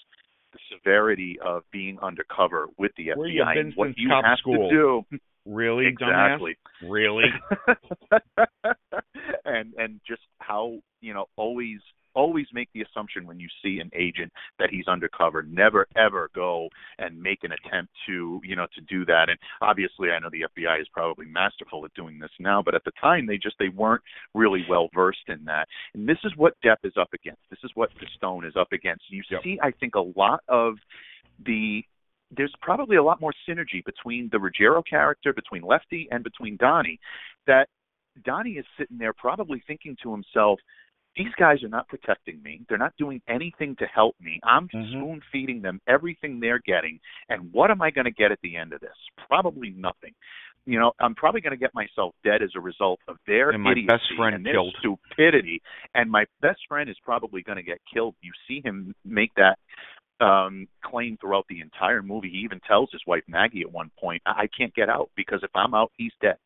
the 0.53 0.59
severity 0.73 1.37
of 1.45 1.63
being 1.73 1.99
undercover 2.01 2.69
with 2.79 2.93
the 2.97 3.09
Where 3.15 3.29
FBI 3.29 3.59
and 3.59 3.73
what 3.75 3.89
you 3.97 4.11
have 4.11 4.39
school? 4.39 4.69
to 4.71 4.75
do 4.75 5.19
Really, 5.45 5.87
exactly 5.87 6.57
dumbass? 6.83 6.91
Really? 6.91 7.25
and 9.45 9.75
and 9.79 10.01
just 10.07 10.23
how 10.39 10.79
you 11.01 11.15
know 11.15 11.27
always 11.37 11.79
always 12.17 12.47
make 12.53 12.69
the 12.75 12.83
assumption 12.83 13.27
when 13.27 13.39
you 13.39 13.49
see 13.63 13.79
an 13.79 13.91
agent 13.95 14.33
that 14.59 14.71
he's 14.71 14.89
undercover 14.89 15.43
never 15.43 15.87
ever 15.97 16.31
go 16.35 16.69
and 16.99 17.21
make 17.21 17.45
an 17.45 17.53
attempt 17.53 17.93
to 18.07 18.41
you 18.43 18.57
know 18.57 18.67
to 18.75 18.81
do 18.83 19.05
that 19.05 19.27
and 19.29 19.39
obviously 19.61 20.11
i 20.11 20.19
know 20.19 20.31
the 20.31 20.45
fbi 20.57 20.81
is 20.81 20.89
probably 20.93 21.27
masterful 21.27 21.85
at 21.85 21.95
doing 21.95 22.19
this 22.19 22.31
now 22.41 22.63
but 22.63 22.75
at 22.75 22.83
the 22.85 22.93
time 23.01 23.27
they 23.27 23.37
just 23.37 23.57
they 23.59 23.69
weren't 23.69 24.03
really 24.35 24.65
well 24.69 24.89
versed 24.95 25.29
in 25.29 25.45
that 25.45 25.69
and 25.95 26.09
this 26.09 26.19
is 26.25 26.33
what 26.37 26.55
depp 26.65 26.77
is 26.83 26.95
up 26.99 27.11
against 27.15 27.43
this 27.51 27.61
is 27.63 27.71
what 27.75 27.91
stone 28.17 28.45
is 28.45 28.55
up 28.57 28.73
against 28.73 29.05
you 29.11 29.23
Yep. 29.31 29.43
see 29.45 29.59
i 29.63 29.71
think 29.71 29.95
a 29.95 30.19
lot 30.19 30.41
of 30.49 30.75
the 31.45 31.83
there's 32.37 32.53
probably 32.61 32.97
a 32.97 33.03
lot 33.03 33.21
more 33.21 33.33
synergy 33.49 33.85
between 33.85 34.29
the 34.33 34.39
Ruggiero 34.39 34.83
character, 34.83 35.33
between 35.33 35.63
Lefty, 35.63 36.09
and 36.11 36.25
between 36.25 36.57
Donnie. 36.57 36.99
That 37.47 37.69
Donnie 38.25 38.53
is 38.53 38.65
sitting 38.79 38.99
there 38.99 39.13
probably 39.13 39.63
thinking 39.67 39.97
to 40.03 40.11
himself, 40.11 40.59
these 41.17 41.33
guys 41.39 41.63
are 41.63 41.69
not 41.69 41.89
protecting 41.89 42.43
me. 42.43 42.61
They're 42.69 42.79
not 42.79 42.95
doing 42.99 43.23
anything 43.29 43.75
to 43.77 43.87
help 43.87 44.17
me. 44.21 44.39
I'm 44.45 44.69
Mhm. 44.69 44.89
spoon 44.91 45.21
feeding 45.33 45.63
them 45.63 45.81
everything 45.87 46.41
they're 46.41 46.59
getting. 46.61 47.01
And 47.29 47.53
what 47.53 47.71
am 47.71 47.81
I 47.81 47.91
going 47.91 48.05
to 48.05 48.11
get 48.11 48.33
at 48.33 48.41
the 48.43 48.57
end 48.57 48.73
of 48.73 48.81
this? 48.81 48.97
Probably 49.27 49.71
nothing. 49.71 50.15
You 50.67 50.79
know, 50.81 50.93
I'm 50.99 51.15
probably 51.15 51.41
going 51.41 51.53
to 51.53 51.57
get 51.57 51.73
myself 51.75 52.15
dead 52.25 52.43
as 52.43 52.51
a 52.57 52.61
result 52.61 53.01
of 53.09 53.19
their 53.27 53.51
And 53.51 53.63
my 53.63 53.71
idiocy 53.73 53.87
best 53.87 54.13
friend 54.17 54.35
and 54.35 54.45
their 54.45 54.55
killed. 54.55 54.75
stupidity. 54.79 55.63
And 55.95 56.11
my 56.11 56.27
best 56.41 56.67
friend 56.69 56.91
is 56.91 56.99
probably 57.01 57.43
going 57.43 57.57
to 57.57 57.63
get 57.63 57.81
killed. 57.93 58.15
You 58.21 58.33
see 58.49 58.61
him 58.63 58.95
make 59.05 59.33
that 59.35 59.59
um 60.19 60.67
claim 60.83 61.17
throughout 61.19 61.47
the 61.49 61.61
entire 61.61 62.03
movie. 62.03 62.31
He 62.31 62.39
even 62.39 62.59
tells 62.61 62.91
his 62.91 63.03
wife 63.07 63.23
Maggie 63.29 63.61
at 63.61 63.71
one 63.71 63.91
point, 64.01 64.23
I 64.27 64.47
can't 64.49 64.75
get 64.75 64.89
out 64.89 65.11
because 65.15 65.43
if 65.43 65.55
I'm 65.55 65.75
out, 65.75 65.93
he's 65.97 66.13
dead. 66.21 66.39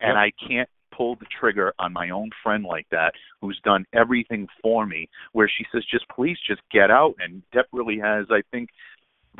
And. 0.00 0.18
I 0.18 0.32
can't 0.46 0.68
pull 0.96 1.16
the 1.16 1.26
trigger 1.38 1.72
on 1.78 1.92
my 1.92 2.10
own 2.10 2.30
friend 2.42 2.64
like 2.64 2.86
that 2.90 3.12
who's 3.40 3.60
done 3.64 3.84
everything 3.92 4.46
for 4.62 4.86
me 4.86 5.08
where 5.32 5.48
she 5.48 5.64
says 5.72 5.84
just 5.90 6.04
please 6.08 6.38
just 6.46 6.60
get 6.70 6.90
out. 6.90 7.14
And 7.18 7.42
Depp 7.54 7.64
really 7.72 7.98
has 7.98 8.26
I 8.30 8.42
think 8.50 8.70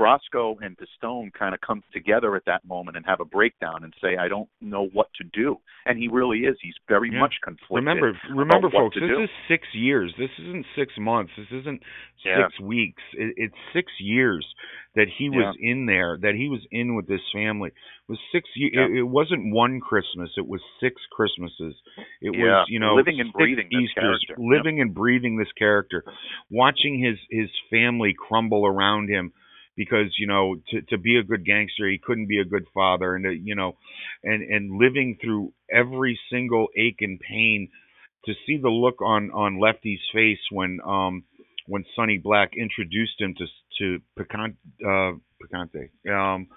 Brasco 0.00 0.56
and 0.62 0.76
Pistone 0.78 1.32
kind 1.32 1.54
of 1.54 1.60
come 1.60 1.82
together 1.92 2.34
at 2.36 2.44
that 2.46 2.64
moment 2.64 2.96
and 2.96 3.04
have 3.06 3.20
a 3.20 3.24
breakdown 3.24 3.84
and 3.84 3.92
say, 4.02 4.16
"I 4.16 4.28
don't 4.28 4.48
know 4.60 4.86
what 4.92 5.08
to 5.14 5.24
do," 5.24 5.58
and 5.86 5.98
he 5.98 6.08
really 6.08 6.40
is. 6.40 6.56
He's 6.62 6.74
very 6.88 7.10
Yeah. 7.12 7.20
much 7.20 7.34
conflicted. 7.42 7.86
Remember, 7.86 8.18
remember, 8.30 8.70
folks, 8.70 8.94
this 8.96 9.08
do. 9.08 9.20
is 9.22 9.30
six 9.48 9.66
years. 9.74 10.14
This 10.16 10.30
isn't 10.38 10.66
six 10.74 10.96
months. 10.98 11.32
This 11.36 11.50
isn't 11.52 11.82
Yeah. 12.24 12.46
six 12.48 12.60
weeks. 12.60 13.02
It, 13.12 13.34
it's 13.36 13.56
six 13.72 13.92
years 14.00 14.46
that 14.94 15.08
he 15.08 15.28
was 15.30 15.54
in 15.60 15.86
there. 15.86 16.16
That 16.18 16.34
he 16.34 16.48
was 16.48 16.66
in 16.70 16.94
with 16.94 17.06
this 17.06 17.22
family. 17.32 17.68
It 17.70 18.08
was 18.08 18.18
six 18.32 18.48
years. 18.56 18.72
Yeah. 18.74 18.86
It, 18.86 18.96
it 19.00 19.08
wasn't 19.08 19.52
one 19.52 19.80
Christmas. 19.80 20.30
It 20.36 20.46
was 20.46 20.60
six 20.80 21.00
Christmases. 21.12 21.76
It 22.20 22.34
Yeah. 22.34 22.60
was, 22.60 22.68
you 22.68 22.80
know, 22.80 22.94
Living 22.94 23.20
and 23.20 23.32
breathing 23.32 23.68
this 23.70 23.82
Easters, 23.82 24.24
character. 24.26 24.34
living 24.38 24.80
and 24.80 24.94
breathing 24.94 25.36
this 25.36 25.52
character, 25.52 26.04
watching 26.50 26.98
his 26.98 27.18
his 27.30 27.50
family 27.70 28.14
crumble 28.14 28.66
around 28.66 29.08
him 29.08 29.32
because 29.76 30.14
you 30.18 30.26
know 30.26 30.56
to 30.70 30.82
to 30.82 30.98
be 30.98 31.18
a 31.18 31.22
good 31.22 31.44
gangster 31.44 31.88
he 31.88 31.98
couldn't 32.02 32.26
be 32.28 32.40
a 32.40 32.44
good 32.44 32.66
father. 32.74 33.14
And 33.14 33.24
to, 33.24 33.32
you 33.32 33.54
know 33.54 33.76
and 34.22 34.42
and 34.42 34.78
living 34.78 35.18
through 35.20 35.52
every 35.70 36.18
single 36.30 36.68
ache 36.76 37.00
and 37.00 37.18
pain 37.20 37.68
to 38.26 38.34
see 38.46 38.58
the 38.58 38.68
look 38.68 39.00
on 39.02 39.30
on 39.30 39.60
Lefty's 39.60 40.00
face 40.12 40.40
when 40.50 40.78
um 40.86 41.24
when 41.66 41.84
Sonny 41.96 42.18
Black 42.18 42.52
introduced 42.56 43.20
him 43.20 43.34
to 43.38 43.46
to 43.78 44.02
Picante 44.18 44.56
uh 44.84 45.16
Picante 45.42 45.90
um 46.10 46.48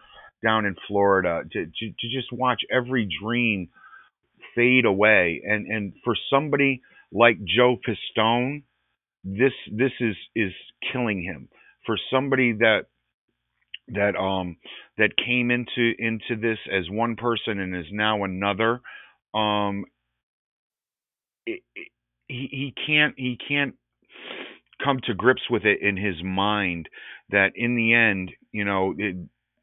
down 0.43 0.65
in 0.65 0.75
Florida 0.87 1.43
to, 1.51 1.65
to 1.65 1.89
to 1.99 2.09
just 2.11 2.31
watch 2.31 2.61
every 2.71 3.07
dream 3.21 3.69
fade 4.55 4.85
away. 4.85 5.41
And 5.45 5.67
and 5.67 5.93
for 6.03 6.15
somebody 6.29 6.81
like 7.11 7.37
Joe 7.45 7.77
Pistone 7.87 8.63
this 9.23 9.53
this 9.71 9.91
is 9.99 10.15
is 10.35 10.51
killing 10.91 11.23
him. 11.23 11.49
For 11.85 11.97
somebody 12.11 12.53
that 12.53 12.85
that 13.89 14.15
um 14.15 14.57
that 14.97 15.11
came 15.17 15.51
into 15.51 15.93
into 15.99 16.35
this 16.41 16.59
as 16.71 16.89
one 16.89 17.15
person 17.15 17.59
and 17.59 17.75
is 17.75 17.91
now 17.91 18.23
another 18.23 18.81
um 19.33 19.85
it, 21.45 21.61
it, 21.75 21.87
he 22.27 22.47
he 22.51 22.73
can't 22.87 23.13
he 23.17 23.37
can't 23.47 23.75
come 24.83 24.99
to 25.05 25.13
grips 25.13 25.43
with 25.49 25.65
it 25.65 25.81
in 25.81 25.97
his 25.97 26.15
mind 26.23 26.89
that 27.29 27.51
in 27.55 27.75
the 27.75 27.93
end 27.93 28.31
you 28.51 28.65
know 28.65 28.93
it, 28.97 29.15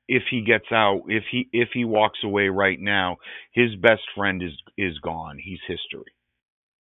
if 0.09 0.25
he 0.31 0.43
gets 0.43 0.67
out 0.73 1.03
if 1.09 1.25
he 1.31 1.49
if 1.53 1.71
he 1.73 1.85
walks 1.85 2.21
away 2.25 2.49
right 2.49 2.81
now 2.81 3.17
his 3.53 3.75
best 3.77 4.03
friend 4.17 4.43
is 4.43 4.53
is 4.77 4.99
gone 4.99 5.39
he's 5.43 5.61
history 5.67 6.13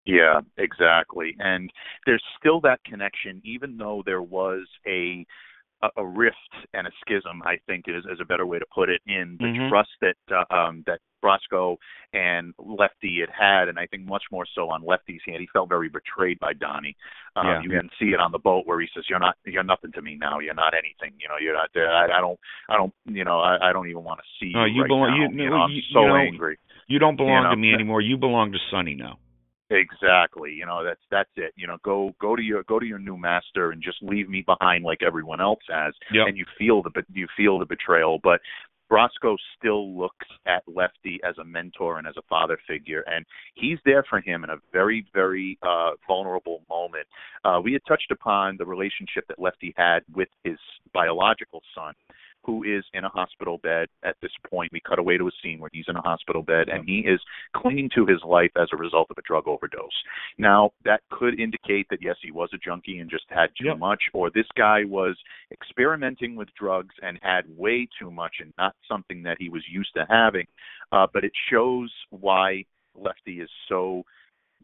Yeah, 0.05 0.41
exactly. 0.57 1.35
And 1.39 1.69
there's 2.05 2.23
still 2.39 2.61
that 2.61 2.83
connection, 2.83 3.41
even 3.45 3.77
though 3.77 4.01
there 4.05 4.21
was 4.23 4.67
a 4.87 5.25
a, 5.81 5.89
a 5.97 6.05
rift 6.05 6.35
and 6.73 6.87
a 6.87 6.91
schism. 7.01 7.41
I 7.45 7.57
think 7.67 7.85
is, 7.87 8.03
is 8.11 8.19
a 8.21 8.25
better 8.25 8.45
way 8.45 8.59
to 8.59 8.65
put 8.73 8.89
it 8.89 9.01
in 9.07 9.37
the 9.39 9.45
Mhm. 9.45 9.69
trust 9.69 9.89
that 10.01 10.15
uh, 10.31 10.45
um, 10.53 10.83
that 10.87 10.99
Brasco 11.23 11.77
and 12.13 12.53
Lefty 12.57 13.19
had 13.19 13.29
had, 13.29 13.67
and 13.67 13.77
I 13.77 13.85
think 13.87 14.05
much 14.05 14.23
more 14.31 14.45
so 14.55 14.69
on 14.69 14.83
Lefty's 14.85 15.19
hand. 15.27 15.41
He 15.41 15.47
felt 15.51 15.67
very 15.67 15.89
betrayed 15.89 16.39
by 16.39 16.53
Donnie. 16.53 16.95
Um, 17.35 17.45
Yeah. 17.47 17.61
you 17.61 17.69
can 17.69 17.89
see 17.99 18.13
it 18.13 18.19
on 18.19 18.31
the 18.31 18.39
boat 18.39 18.65
where 18.65 18.79
he 18.79 18.87
says, 18.93 19.03
"You're 19.09 19.19
not, 19.19 19.35
you're 19.45 19.63
nothing 19.63 19.91
to 19.93 20.01
me 20.01 20.15
now. 20.15 20.39
You're 20.39 20.53
not 20.53 20.73
anything. 20.73 21.13
You 21.19 21.27
know, 21.27 21.35
you're 21.39 21.53
not. 21.55 21.69
I, 21.75 22.17
I 22.17 22.21
don't, 22.21 22.39
I 22.69 22.77
don't, 22.77 22.93
you 23.05 23.23
know, 23.25 23.39
I, 23.41 23.69
I 23.69 23.73
don't 23.73 23.89
even 23.89 24.03
want 24.03 24.19
to 24.21 24.25
see 24.39 24.53
No, 24.53 24.65
you, 24.65 24.75
you 24.75 24.81
right 24.83 24.87
belong- 24.87 25.09
now. 25.35 25.43
you- 25.43 25.49
know, 25.49 25.55
I'm 25.57 25.71
you- 25.71 25.81
so 25.93 26.05
you 26.05 26.15
angry." 26.15 26.57
you 26.87 26.97
don't 26.99 27.17
belong 27.17 27.43
know, 27.43 27.49
to 27.51 27.55
me 27.55 27.71
anymore 27.71 28.01
you 28.01 28.17
belong 28.17 28.51
to 28.51 28.57
Sonny 28.71 28.95
now 28.95 29.19
Exactly. 29.69 30.51
You 30.53 30.65
know, 30.65 30.83
that's 30.83 31.01
that's 31.11 31.29
it. 31.35 31.53
You 31.55 31.67
know, 31.67 31.77
go 31.83 32.11
go 32.19 32.35
to 32.35 32.41
your 32.41 32.63
go 32.63 32.79
to 32.79 32.85
your 32.85 32.97
new 32.99 33.17
master 33.17 33.71
and 33.71 33.81
just 33.81 34.01
leave 34.01 34.27
me 34.27 34.41
behind 34.41 34.83
like 34.83 35.03
everyone 35.05 35.39
else 35.39 35.59
has. 35.69 35.93
Yep. 36.11 36.27
And 36.27 36.37
you 36.37 36.45
feel 36.57 36.81
the 36.81 36.91
you 37.13 37.27
feel 37.37 37.59
the 37.59 37.65
betrayal, 37.65 38.19
but 38.23 38.41
Brasco 38.91 39.37
still 39.57 39.95
looks 39.95 40.25
at 40.47 40.63
Lefty 40.67 41.19
as 41.23 41.37
a 41.37 41.43
mentor 41.43 41.99
and 41.99 42.07
as 42.07 42.15
a 42.17 42.23
father 42.23 42.57
figure, 42.67 43.03
and 43.07 43.25
he's 43.53 43.77
there 43.85 44.03
for 44.09 44.19
him 44.19 44.43
in 44.43 44.49
a 44.49 44.57
very, 44.73 45.05
very 45.13 45.57
uh, 45.61 45.91
vulnerable 46.07 46.63
moment. 46.69 47.05
Uh, 47.45 47.61
we 47.63 47.71
had 47.73 47.81
touched 47.87 48.11
upon 48.11 48.57
the 48.57 48.65
relationship 48.65 49.25
that 49.27 49.39
Lefty 49.39 49.73
had 49.77 49.99
with 50.15 50.29
his 50.43 50.57
biological 50.91 51.61
son, 51.75 51.93
who 52.43 52.63
is 52.63 52.83
in 52.93 53.03
a 53.03 53.09
hospital 53.09 53.57
bed 53.57 53.87
at 54.03 54.15
this 54.21 54.31
point. 54.49 54.71
We 54.71 54.81
cut 54.81 54.99
away 54.99 55.17
to 55.17 55.27
a 55.27 55.31
scene 55.43 55.59
where 55.59 55.69
he's 55.73 55.85
in 55.87 55.95
a 55.95 56.01
hospital 56.01 56.41
bed 56.41 56.69
and 56.69 56.85
he 56.85 56.99
is 56.99 57.19
clinging 57.55 57.89
to 57.95 58.05
his 58.05 58.21
life 58.25 58.51
as 58.57 58.69
a 58.73 58.77
result 58.77 59.07
of 59.09 59.17
a 59.17 59.21
drug 59.21 59.47
overdose. 59.47 59.89
Now, 60.37 60.71
that 60.85 61.01
could 61.11 61.39
indicate 61.39 61.87
that 61.89 62.01
yes, 62.01 62.15
he 62.21 62.31
was 62.31 62.49
a 62.53 62.57
junkie 62.57 62.99
and 62.99 63.09
just 63.09 63.25
had 63.29 63.49
too 63.59 63.75
much, 63.77 64.03
or 64.13 64.29
this 64.29 64.47
guy 64.57 64.83
was 64.85 65.17
experimenting 65.51 66.35
with 66.35 66.49
drugs 66.59 66.95
and 67.01 67.19
had 67.21 67.43
way 67.57 67.87
too 67.99 68.11
much 68.11 68.35
and 68.39 68.53
not 68.57 68.75
something 68.87 69.23
that 69.23 69.37
he 69.39 69.49
was 69.49 69.63
used 69.69 69.93
to 69.95 70.05
having. 70.09 70.45
Uh, 70.91 71.07
but 71.13 71.23
it 71.23 71.33
shows 71.51 71.91
why 72.09 72.63
Lefty 72.95 73.41
is 73.41 73.49
so 73.67 74.03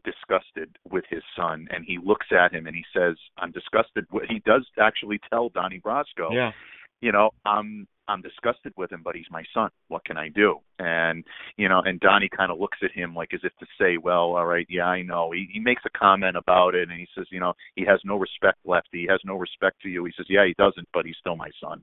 disgusted 0.04 0.76
with 0.90 1.04
his 1.10 1.22
son 1.36 1.66
and 1.70 1.84
he 1.84 1.98
looks 2.02 2.26
at 2.30 2.52
him 2.52 2.66
and 2.66 2.76
he 2.76 2.84
says 2.94 3.16
i'm 3.38 3.50
disgusted 3.50 4.06
he 4.28 4.38
does 4.46 4.64
actually 4.78 5.18
tell 5.28 5.48
donnie 5.48 5.80
brasco 5.80 6.32
yeah 6.32 6.52
you 7.00 7.12
know 7.12 7.30
i'm 7.44 7.86
i'm 8.08 8.22
disgusted 8.22 8.72
with 8.76 8.90
him 8.92 9.02
but 9.04 9.14
he's 9.16 9.30
my 9.30 9.44
son. 9.52 9.68
What 9.88 10.04
can 10.04 10.16
i 10.16 10.28
do? 10.28 10.58
And 10.78 11.24
you 11.56 11.68
know 11.68 11.82
and 11.84 12.00
donnie 12.00 12.30
kind 12.34 12.50
of 12.50 12.58
looks 12.58 12.78
at 12.82 12.92
him 12.92 13.14
like 13.14 13.34
as 13.34 13.40
if 13.42 13.52
to 13.58 13.66
say 13.80 13.96
well 13.98 14.36
all 14.36 14.46
right 14.46 14.66
yeah 14.68 14.86
i 14.86 15.02
know. 15.02 15.30
He 15.32 15.48
he 15.52 15.60
makes 15.60 15.82
a 15.86 15.98
comment 15.98 16.36
about 16.36 16.74
it 16.74 16.88
and 16.88 16.98
he 16.98 17.08
says 17.16 17.26
you 17.30 17.40
know 17.40 17.54
he 17.74 17.84
has 17.84 18.00
no 18.04 18.16
respect 18.16 18.58
left 18.64 18.88
he 18.92 19.06
has 19.10 19.20
no 19.24 19.36
respect 19.36 19.76
for 19.82 19.88
you. 19.88 20.04
He 20.04 20.12
says 20.16 20.26
yeah 20.28 20.46
he 20.46 20.54
doesn't 20.58 20.88
but 20.92 21.06
he's 21.06 21.16
still 21.20 21.36
my 21.36 21.50
son. 21.62 21.82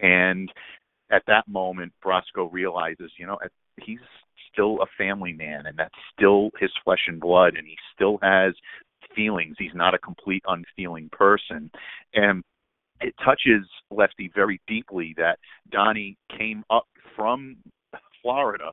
And 0.00 0.50
at 1.10 1.22
that 1.26 1.46
moment 1.48 1.92
brasco 2.04 2.48
realizes 2.50 3.12
you 3.18 3.26
know 3.26 3.38
he's 3.80 4.00
still 4.52 4.82
a 4.82 4.86
family 4.98 5.32
man 5.32 5.66
and 5.66 5.78
that's 5.78 5.94
still 6.14 6.50
his 6.58 6.70
flesh 6.84 7.04
and 7.06 7.20
blood 7.20 7.54
and 7.56 7.66
he 7.66 7.76
still 7.94 8.18
has 8.22 8.52
feelings. 9.14 9.56
He's 9.58 9.74
not 9.74 9.94
a 9.94 9.98
complete 9.98 10.42
unfeeling 10.46 11.08
person. 11.10 11.70
And 12.14 12.42
it 13.02 13.14
touches 13.24 13.66
Lefty 13.90 14.30
very 14.34 14.60
deeply 14.66 15.14
that 15.16 15.38
Donnie 15.70 16.16
came 16.36 16.64
up 16.70 16.86
from 17.16 17.56
Florida 18.22 18.72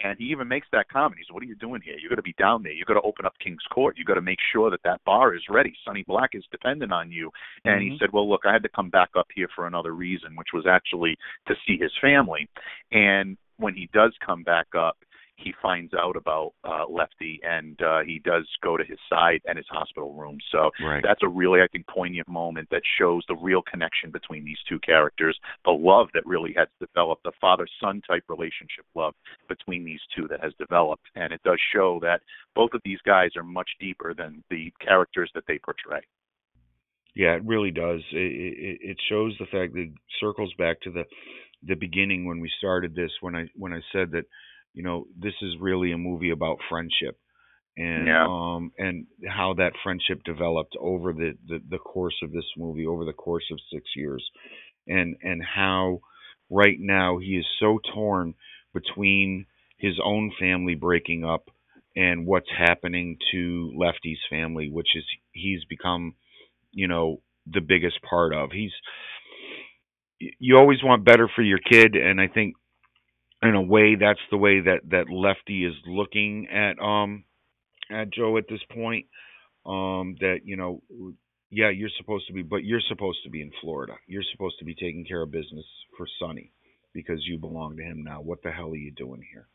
and 0.00 0.16
he 0.18 0.26
even 0.26 0.46
makes 0.46 0.66
that 0.70 0.88
comment. 0.88 1.18
He 1.18 1.24
says, 1.24 1.32
"What 1.32 1.42
are 1.42 1.46
you 1.46 1.56
doing 1.56 1.82
here? 1.82 1.96
You 1.98 2.08
got 2.08 2.16
to 2.16 2.22
be 2.22 2.34
down 2.38 2.62
there. 2.62 2.72
You 2.72 2.84
got 2.84 2.94
to 2.94 3.00
open 3.00 3.26
up 3.26 3.34
King's 3.42 3.64
Court. 3.70 3.98
You 3.98 4.04
got 4.04 4.14
to 4.14 4.22
make 4.22 4.38
sure 4.52 4.70
that 4.70 4.82
that 4.84 5.02
bar 5.04 5.34
is 5.34 5.42
ready. 5.48 5.74
Sonny 5.84 6.04
Black 6.06 6.30
is 6.34 6.46
dependent 6.50 6.92
on 6.92 7.10
you." 7.10 7.32
And 7.64 7.80
Mhm. 7.80 7.92
he 7.92 7.98
said, 7.98 8.12
"Well, 8.12 8.28
look, 8.28 8.46
I 8.46 8.52
had 8.52 8.62
to 8.62 8.68
come 8.68 8.90
back 8.90 9.10
up 9.16 9.26
here 9.34 9.48
for 9.48 9.66
another 9.66 9.92
reason, 9.92 10.36
which 10.36 10.52
was 10.52 10.66
actually 10.66 11.16
to 11.46 11.56
see 11.66 11.76
his 11.76 11.94
family." 11.96 12.48
And 12.92 13.36
when 13.56 13.74
he 13.74 13.88
does 13.92 14.16
come 14.18 14.44
back 14.44 14.72
up, 14.74 14.96
he 15.38 15.54
finds 15.62 15.94
out 15.94 16.16
about 16.16 16.52
uh, 16.64 16.84
Lefty, 16.88 17.40
and 17.42 17.80
uh, 17.80 18.00
he 18.04 18.18
does 18.18 18.46
go 18.62 18.76
to 18.76 18.84
his 18.84 18.98
side 19.08 19.40
and 19.46 19.56
his 19.56 19.66
hospital 19.70 20.12
room. 20.12 20.38
So 20.50 20.70
right 20.84 21.02
that's 21.02 21.22
a 21.22 21.28
really, 21.28 21.60
I 21.60 21.68
think, 21.68 21.86
poignant 21.86 22.28
moment 22.28 22.68
that 22.70 22.82
shows 22.98 23.22
the 23.28 23.36
real 23.36 23.62
connection 23.62 24.10
between 24.10 24.44
these 24.44 24.58
two 24.68 24.78
characters, 24.80 25.38
the 25.64 25.70
love 25.70 26.08
that 26.14 26.26
really 26.26 26.54
has 26.56 26.68
developed, 26.80 27.22
the 27.22 27.32
father-son 27.40 28.02
type 28.06 28.24
relationship 28.28 28.84
love 28.94 29.14
between 29.48 29.84
these 29.84 30.00
two 30.14 30.26
that 30.28 30.42
has 30.42 30.52
developed, 30.58 31.04
and 31.14 31.32
it 31.32 31.40
does 31.44 31.60
show 31.72 31.98
that 32.02 32.20
both 32.54 32.70
of 32.74 32.80
these 32.84 33.00
guys 33.06 33.30
are 33.36 33.44
much 33.44 33.70
deeper 33.80 34.14
than 34.14 34.42
the 34.50 34.72
characters 34.84 35.30
that 35.34 35.44
they 35.46 35.58
portray. 35.58 36.00
Yeah, 37.14 37.34
it 37.34 37.44
really 37.44 37.70
does. 37.70 38.00
It, 38.12 38.18
it, 38.18 38.78
it 38.90 38.96
shows 39.08 39.34
the 39.38 39.46
fact 39.46 39.74
that 39.74 39.80
it 39.80 39.92
circles 40.20 40.52
back 40.58 40.80
to 40.82 40.90
the 40.90 41.04
the 41.66 41.74
beginning 41.74 42.24
when 42.24 42.38
we 42.38 42.50
started 42.58 42.94
this. 42.94 43.10
When 43.20 43.34
I 43.34 43.46
when 43.56 43.72
I 43.72 43.80
said 43.92 44.12
that, 44.12 44.24
you 44.74 44.82
know, 44.82 45.06
this 45.18 45.34
is 45.42 45.54
really 45.60 45.92
a 45.92 45.98
movie 45.98 46.30
about 46.30 46.58
friendship, 46.68 47.18
and 47.76 48.16
Yeah. 48.16 48.26
um 48.26 48.72
and 48.78 49.06
how 49.28 49.54
that 49.54 49.72
friendship 49.82 50.22
developed 50.24 50.76
over 50.80 51.12
the, 51.12 51.32
the 51.48 51.60
the 51.70 51.78
course 51.78 52.16
of 52.22 52.32
this 52.32 52.46
movie, 52.56 52.86
over 52.86 53.04
the 53.04 53.12
course 53.12 53.44
of 53.52 53.58
six 53.72 53.84
years, 53.96 54.24
and 54.86 55.16
and 55.22 55.42
how 55.42 56.00
right 56.50 56.78
now 56.80 57.18
he 57.18 57.36
is 57.36 57.46
so 57.60 57.78
torn 57.94 58.34
between 58.74 59.46
his 59.78 59.94
own 60.04 60.32
family 60.38 60.74
breaking 60.74 61.24
up 61.24 61.50
and 61.96 62.26
what's 62.26 62.50
happening 62.56 63.16
to 63.32 63.72
Lefty's 63.76 64.18
family, 64.30 64.70
which 64.70 64.88
is 64.96 65.04
he's 65.32 65.64
become 65.68 66.14
you 66.72 66.88
know 66.88 67.20
the 67.46 67.60
biggest 67.60 68.00
part 68.02 68.34
of 68.34 68.50
he's 68.52 68.72
you 70.18 70.56
always 70.56 70.82
want 70.82 71.04
better 71.04 71.28
for 71.34 71.42
your 71.42 71.58
kid 71.58 71.94
and 71.94 72.20
i 72.20 72.26
think 72.26 72.54
in 73.42 73.54
a 73.54 73.62
way 73.62 73.96
that's 73.96 74.20
the 74.30 74.38
way 74.38 74.60
that 74.60 74.80
that 74.90 75.10
lefty 75.10 75.64
is 75.64 75.74
looking 75.86 76.48
at 76.52 76.78
um 76.82 77.24
at 77.90 78.10
joe 78.12 78.36
at 78.38 78.44
this 78.50 78.60
point 78.74 79.06
um 79.66 80.16
that 80.20 80.40
you 80.44 80.56
know 80.56 80.82
yeah 81.50 81.70
you're 81.70 81.90
supposed 81.98 82.26
to 82.28 82.34
be 82.34 82.42
but 82.42 82.64
you're 82.64 82.82
supposed 82.88 83.20
to 83.24 83.30
be 83.30 83.42
in 83.42 83.52
florida. 83.62 83.94
You're 84.08 84.24
supposed 84.32 84.58
to 84.60 84.66
be 84.66 84.74
taking 84.74 85.06
care 85.06 85.22
of 85.22 85.30
business 85.32 85.66
for 85.96 86.06
sonny 86.20 86.52
because 86.94 87.20
you 87.26 87.38
belong 87.38 87.76
to 87.78 87.84
him 87.84 88.04
now. 88.04 88.22
What 88.22 88.42
the 88.42 88.52
hell 88.52 88.70
are 88.72 88.76
you 88.76 88.92
doing 88.92 89.22
here? 89.32 89.48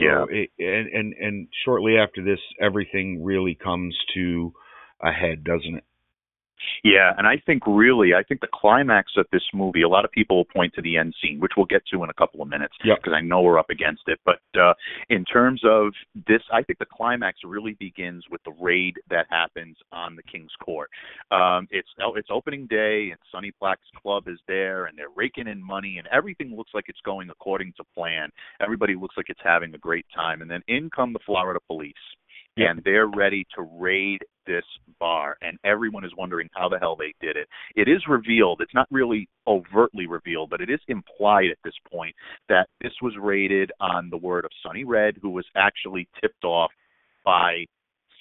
So 0.00 0.06
Yeah. 0.06 0.26
it, 0.30 0.50
and 0.60 0.88
and 0.88 1.14
and 1.14 1.48
shortly 1.64 1.98
after 1.98 2.24
this 2.24 2.40
everything 2.62 3.24
really 3.24 3.56
comes 3.56 3.96
to 4.14 4.54
a 5.02 5.12
head 5.12 5.44
doesn't 5.44 5.76
it 5.78 5.85
Yeah, 6.84 7.12
and 7.16 7.26
I 7.26 7.42
think 7.44 7.62
really, 7.66 8.14
I 8.14 8.22
think 8.22 8.40
the 8.40 8.48
climax 8.52 9.12
of 9.16 9.26
this 9.32 9.42
movie, 9.52 9.82
a 9.82 9.88
lot 9.88 10.04
of 10.04 10.10
people 10.12 10.36
will 10.38 10.44
point 10.44 10.74
to 10.74 10.82
the 10.82 10.96
end 10.96 11.14
scene, 11.22 11.40
which 11.40 11.52
we'll 11.56 11.66
get 11.66 11.82
to 11.92 12.02
in 12.04 12.10
a 12.10 12.14
couple 12.14 12.42
of 12.42 12.48
minutes, 12.48 12.74
Yep. 12.84 12.98
because 12.98 13.12
I 13.12 13.20
know 13.20 13.42
we're 13.42 13.58
up 13.58 13.70
against 13.70 14.02
it. 14.06 14.20
But 14.24 14.40
uh, 14.58 14.74
in 15.08 15.24
terms 15.24 15.62
of 15.64 15.92
this, 16.26 16.42
I 16.52 16.62
think 16.62 16.78
the 16.78 16.86
climax 16.86 17.38
really 17.44 17.74
begins 17.74 18.24
with 18.30 18.42
the 18.44 18.52
raid 18.60 18.96
that 19.10 19.26
happens 19.30 19.76
on 19.92 20.16
the 20.16 20.22
King's 20.22 20.52
Court. 20.62 20.90
Um, 21.30 21.68
it's 21.70 21.88
it's 22.16 22.28
opening 22.30 22.66
day, 22.66 23.10
and 23.10 23.18
Sonny 23.30 23.52
Black's 23.60 23.88
club 24.00 24.28
is 24.28 24.38
there, 24.48 24.86
and 24.86 24.96
they're 24.96 25.06
raking 25.14 25.48
in 25.48 25.62
money, 25.62 25.98
and 25.98 26.08
everything 26.12 26.56
looks 26.56 26.72
like 26.74 26.84
it's 26.88 27.00
going 27.04 27.30
according 27.30 27.72
to 27.76 27.84
plan. 27.94 28.30
Everybody 28.60 28.94
looks 28.94 29.16
like 29.16 29.26
it's 29.28 29.40
having 29.42 29.74
a 29.74 29.78
great 29.78 30.06
time, 30.14 30.42
and 30.42 30.50
then 30.50 30.62
in 30.68 30.90
come 30.90 31.12
the 31.12 31.18
Florida 31.26 31.60
police. 31.66 31.94
And 32.56 32.82
they're 32.84 33.08
ready 33.08 33.46
to 33.54 33.62
raid 33.78 34.20
this 34.46 34.64
bar 34.98 35.36
and 35.42 35.58
everyone 35.64 36.04
is 36.04 36.12
wondering 36.16 36.48
how 36.54 36.68
the 36.68 36.78
hell 36.78 36.96
they 36.96 37.12
did 37.20 37.36
it. 37.36 37.48
It 37.74 37.88
is 37.88 38.02
revealed 38.08 38.60
it's 38.60 38.74
not 38.74 38.86
really 38.90 39.28
overtly 39.46 40.06
revealed 40.06 40.50
but 40.50 40.60
it 40.60 40.70
is 40.70 40.80
implied 40.88 41.50
at 41.50 41.58
this 41.64 41.74
point 41.92 42.14
that 42.48 42.68
this 42.80 42.92
was 43.02 43.14
raided 43.20 43.72
on 43.80 44.08
the 44.10 44.16
word 44.16 44.44
of 44.44 44.50
sonny 44.62 44.84
red 44.84 45.16
who 45.20 45.30
was 45.30 45.46
actually 45.56 46.08
tipped 46.20 46.44
off 46.44 46.70
by 47.24 47.64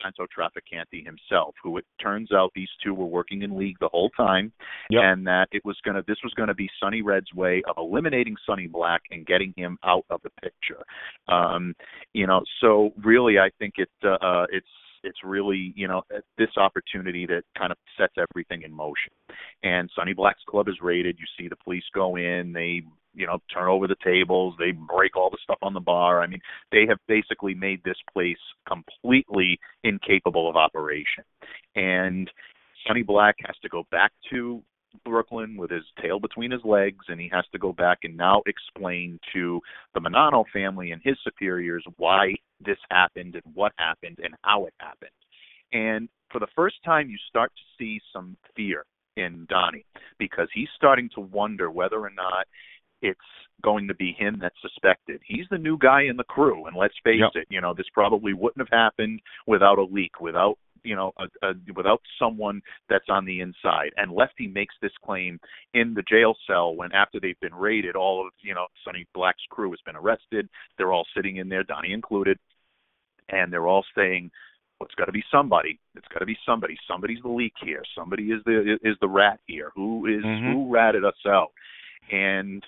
santo 0.02 0.26
trafficante 0.26 1.06
himself 1.06 1.56
who 1.64 1.78
it 1.78 1.86
turns 2.02 2.32
out 2.32 2.52
these 2.56 2.70
two 2.84 2.94
were 2.94 3.06
working 3.06 3.42
in 3.42 3.58
league 3.58 3.78
the 3.80 3.90
whole 3.90 4.10
time 4.12 4.52
Yep. 4.90 5.02
and 5.04 5.28
that 5.28 5.48
it 5.52 5.64
was 5.66 5.78
going 5.84 5.96
to 5.96 6.04
this 6.08 6.18
was 6.24 6.34
going 6.36 6.48
to 6.48 6.54
be 6.56 6.70
sonny 6.80 7.02
red's 7.02 7.34
way 7.34 7.62
of 7.68 7.76
eliminating 7.78 8.36
sonny 8.46 8.68
black 8.68 9.02
and 9.12 9.26
getting 9.26 9.54
him 9.58 9.78
out 9.84 10.06
of 10.10 10.22
the 10.24 10.30
picture. 10.42 10.84
Um 11.28 11.76
you 12.14 12.28
know 12.28 12.42
so 12.62 12.92
really 13.04 13.40
i 13.40 13.50
think 13.60 13.76
it 13.78 13.90
uh, 14.04 14.18
uh 14.22 14.46
it's 14.52 14.68
it's 15.04 15.20
really 15.24 15.72
you 15.76 15.88
know 15.88 16.02
this 16.38 16.50
opportunity 16.58 17.26
that 17.28 17.44
kind 17.58 17.72
of 17.72 17.78
sets 17.98 18.14
everything 18.18 18.64
in 18.64 18.72
motion. 18.74 19.14
And 19.64 19.90
sonny 19.96 20.14
black's 20.14 20.44
club 20.50 20.68
is 20.68 20.76
raided. 20.82 21.18
You 21.20 21.26
see 21.38 21.48
the 21.48 21.56
police 21.56 21.84
go 21.94 22.18
in. 22.18 22.52
They 22.54 22.82
you 23.16 23.26
know 23.26 23.40
turn 23.54 23.68
over 23.68 23.88
the 23.88 23.96
tables 24.04 24.54
they 24.60 24.72
break 24.72 25.16
all 25.16 25.30
the 25.30 25.38
stuff 25.44 25.58
on 25.62 25.74
the 25.74 25.80
bar 25.80 26.22
i 26.22 26.28
mean 26.28 26.42
they 26.72 26.86
have 26.88 27.00
basically 27.08 27.54
made 27.54 27.82
this 27.84 27.98
place 28.14 28.38
completely 28.68 29.60
incapable 29.84 30.50
of 30.50 30.56
operation 30.56 31.24
and 31.76 32.30
sonny 32.88 33.04
black 33.04 33.36
has 33.46 33.56
to 33.62 33.70
go 33.70 33.84
back 33.92 34.12
to 34.30 34.62
Brooklyn 35.04 35.58
with 35.58 35.72
his 35.72 35.84
tail 36.02 36.20
between 36.20 36.52
his 36.52 36.64
legs, 36.64 37.06
and 37.10 37.20
he 37.20 37.30
has 37.34 37.44
to 37.52 37.60
go 37.60 37.74
back 37.74 38.00
and 38.04 38.16
now 38.16 38.42
explain 38.46 39.20
to 39.34 39.60
the 39.94 40.00
Bonanno 40.00 40.46
family 40.54 40.92
and 40.92 41.02
his 41.04 41.18
superiors 41.24 41.84
why 41.98 42.36
this 42.64 42.78
happened 42.90 43.36
and 43.36 43.44
what 43.54 43.74
happened 43.78 44.20
and 44.24 44.34
how 44.44 44.66
it 44.66 44.74
happened. 44.80 45.12
And 45.74 46.08
for 46.32 46.40
the 46.40 46.48
first 46.56 46.76
time, 46.84 47.10
you 47.10 47.18
start 47.28 47.52
to 47.56 47.64
see 47.78 48.00
some 48.14 48.38
fear 48.56 48.86
in 49.18 49.46
Donnie 49.50 49.86
because 50.20 50.48
he's 50.54 50.68
starting 50.76 51.10
to 51.16 51.22
wonder 51.22 51.72
whether 51.72 52.00
or 52.00 52.12
not 52.12 52.46
it's 53.10 53.30
going 53.62 53.88
to 53.88 53.96
be 53.96 54.12
him 54.18 54.38
that's 54.42 54.60
suspected. 54.62 55.22
He's 55.26 55.48
the 55.50 55.58
new 55.58 55.78
guy 55.78 56.02
in 56.04 56.18
the 56.18 56.24
crew, 56.36 56.66
and 56.68 56.76
let's 56.76 56.94
face 57.04 57.22
Yep. 57.22 57.32
it, 57.36 57.48
you 57.50 57.62
know, 57.62 57.74
this 57.74 57.90
probably 57.94 58.34
wouldn't 58.34 58.60
have 58.68 58.78
happened 58.86 59.22
without 59.48 59.78
a 59.80 59.84
leak, 59.84 60.20
without 60.20 60.58
you 60.84 60.96
know, 60.96 61.12
a, 61.18 61.26
a, 61.48 61.54
without 61.76 62.00
someone 62.20 62.62
that's 62.90 63.10
on 63.10 63.26
the 63.26 63.42
inside. 63.42 63.90
And 63.98 64.12
Lefty 64.12 64.46
makes 64.48 64.76
this 64.84 64.92
claim 65.04 65.40
in 65.74 65.96
the 65.96 66.04
jail 66.04 66.36
cell 66.46 66.76
when 66.76 66.92
after 66.92 67.20
they've 67.20 67.40
been 67.40 67.56
raided, 67.56 67.96
all 67.96 68.18
of 68.28 68.32
you 68.44 68.54
know 68.54 68.68
Sonny 68.84 69.08
Black's 69.16 69.42
crew 69.50 69.72
has 69.72 69.80
been 69.84 69.96
arrested. 69.96 70.48
They're 70.78 70.94
all 70.94 71.08
sitting 71.16 71.38
in 71.38 71.50
there, 71.50 71.64
Donnie 71.64 71.92
included, 71.94 72.38
and 73.30 73.52
they're 73.52 73.66
all 73.68 73.84
saying, 73.98 74.30
"Well, 74.80 74.86
it's 74.86 74.94
got 74.96 75.06
to 75.06 75.12
be 75.12 75.24
somebody. 75.32 75.80
It's 75.96 76.08
got 76.14 76.20
to 76.20 76.26
be 76.28 76.38
somebody. 76.46 76.78
Somebody's 76.88 77.22
the 77.24 77.30
leak 77.30 77.54
here. 77.64 77.82
Somebody 77.98 78.26
is 78.32 78.44
the 78.46 78.78
is 78.84 78.98
the 79.02 79.10
rat 79.10 79.40
here. 79.48 79.72
Who 79.76 80.06
is- 80.06 80.24
Mhm. 80.24 80.54
who 80.54 80.72
ratted 80.72 81.04
us 81.04 81.26
out?" 81.26 81.52
And 82.12 82.64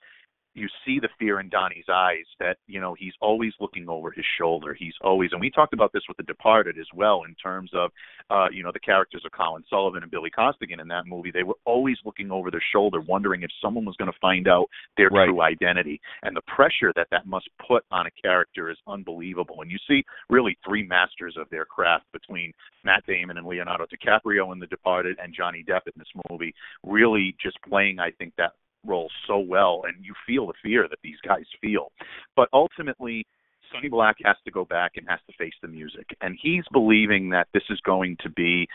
you 0.58 0.68
see 0.86 1.00
the 1.00 1.10
fear 1.20 1.40
in 1.40 1.50
Donnie's 1.50 1.86
eyes 1.92 2.26
that 2.40 2.58
you 2.68 2.82
know 2.82 2.96
he's 2.98 3.14
always 3.22 3.54
looking 3.60 3.88
over 3.88 4.12
his 4.12 4.26
shoulder. 4.40 4.74
He's 4.74 4.94
always, 5.02 5.32
and 5.32 5.40
we 5.40 5.52
talked 5.52 5.74
about 5.74 5.94
this 5.94 6.04
with 6.08 6.18
The 6.18 6.24
Departed 6.24 6.78
as 6.80 6.88
well 6.96 7.24
in 7.28 7.36
terms 7.36 7.72
of 7.74 7.92
uh, 8.30 8.48
you 8.52 8.64
know 8.64 8.72
the 8.74 8.80
characters 8.80 9.24
of 9.26 9.32
Colin 9.32 9.64
Sullivan 9.70 10.02
and 10.02 10.12
Billy 10.12 10.30
Costigan 10.30 10.80
in 10.80 10.88
that 10.88 11.06
movie. 11.06 11.32
They 11.32 11.44
were 11.44 11.58
always 11.66 11.98
looking 12.06 12.32
over 12.32 12.50
their 12.50 12.64
shoulder, 12.74 13.00
wondering 13.02 13.44
if 13.44 13.52
someone 13.62 13.86
was 13.86 13.96
going 13.98 14.12
to 14.12 14.20
find 14.20 14.48
out 14.48 14.68
their 14.98 15.10
Right. 15.10 15.26
true 15.28 15.42
identity. 15.42 16.02
And 16.24 16.36
the 16.36 16.42
pressure 16.42 16.92
that 16.96 17.08
that 17.12 17.26
must 17.28 17.48
put 17.66 17.86
on 17.92 18.08
a 18.08 18.12
character 18.22 18.70
is 18.70 18.78
unbelievable. 18.88 19.62
And 19.62 19.72
you 19.72 19.78
see 19.88 20.04
really 20.30 20.58
three 20.66 20.84
masters 20.84 21.36
of 21.38 21.50
their 21.50 21.66
craft 21.66 22.06
between 22.12 22.52
Matt 22.84 23.06
Damon 23.06 23.38
and 23.38 23.46
Leonardo 23.48 23.86
DiCaprio 23.86 24.52
in 24.54 24.60
The 24.60 24.68
Departed 24.68 25.18
and 25.22 25.34
Johnny 25.34 25.64
Depp 25.68 25.82
in 25.86 25.94
this 25.98 26.08
movie, 26.30 26.54
really 26.84 27.36
just 27.42 27.58
playing, 27.68 28.00
I 28.00 28.12
think, 28.12 28.34
that 28.38 28.54
role 28.88 29.10
so 29.28 29.38
well. 29.40 29.84
And 29.86 30.04
you 30.04 30.14
feel 30.26 30.48
the 30.48 30.54
fear 30.64 30.88
that 30.90 31.00
these 31.04 31.20
guys 31.26 31.46
feel. 31.62 31.92
But 32.36 32.50
ultimately, 32.54 33.26
Sonny 33.72 33.90
Black 33.90 34.16
has 34.24 34.38
to 34.46 34.52
go 34.52 34.66
back 34.66 34.94
and 34.96 35.08
has 35.10 35.20
to 35.30 35.34
face 35.38 35.54
the 35.62 35.68
music. 35.68 36.08
And 36.22 36.38
he's 36.42 36.64
believing 36.72 37.30
that 37.30 37.48
this 37.54 37.64
is 37.70 37.80
going 37.82 38.18
to 38.22 38.30
be 38.30 38.68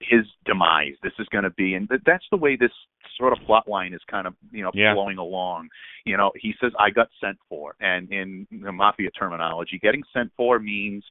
his 0.00 0.24
demise. 0.44 0.94
This 1.02 1.12
is 1.18 1.26
going 1.28 1.44
to 1.44 1.50
be, 1.50 1.74
and 1.74 1.88
that's 2.06 2.24
the 2.30 2.36
way 2.36 2.56
this 2.56 2.70
sort 3.16 3.32
of 3.32 3.44
plot 3.44 3.66
line 3.68 3.92
is 3.92 4.00
kind 4.08 4.26
of, 4.26 4.34
you 4.52 4.62
know, 4.62 4.70
Yeah. 4.72 4.94
flowing 4.94 5.18
along. 5.18 5.68
You 6.04 6.16
know, 6.16 6.30
he 6.36 6.54
says, 6.60 6.72
I 6.78 6.90
got 6.90 7.08
sent 7.20 7.36
for. 7.48 7.74
And 7.80 8.10
in 8.12 8.46
the 8.50 8.72
mafia 8.72 9.10
terminology, 9.10 9.78
getting 9.78 10.04
sent 10.12 10.32
for 10.36 10.58
means 10.60 11.04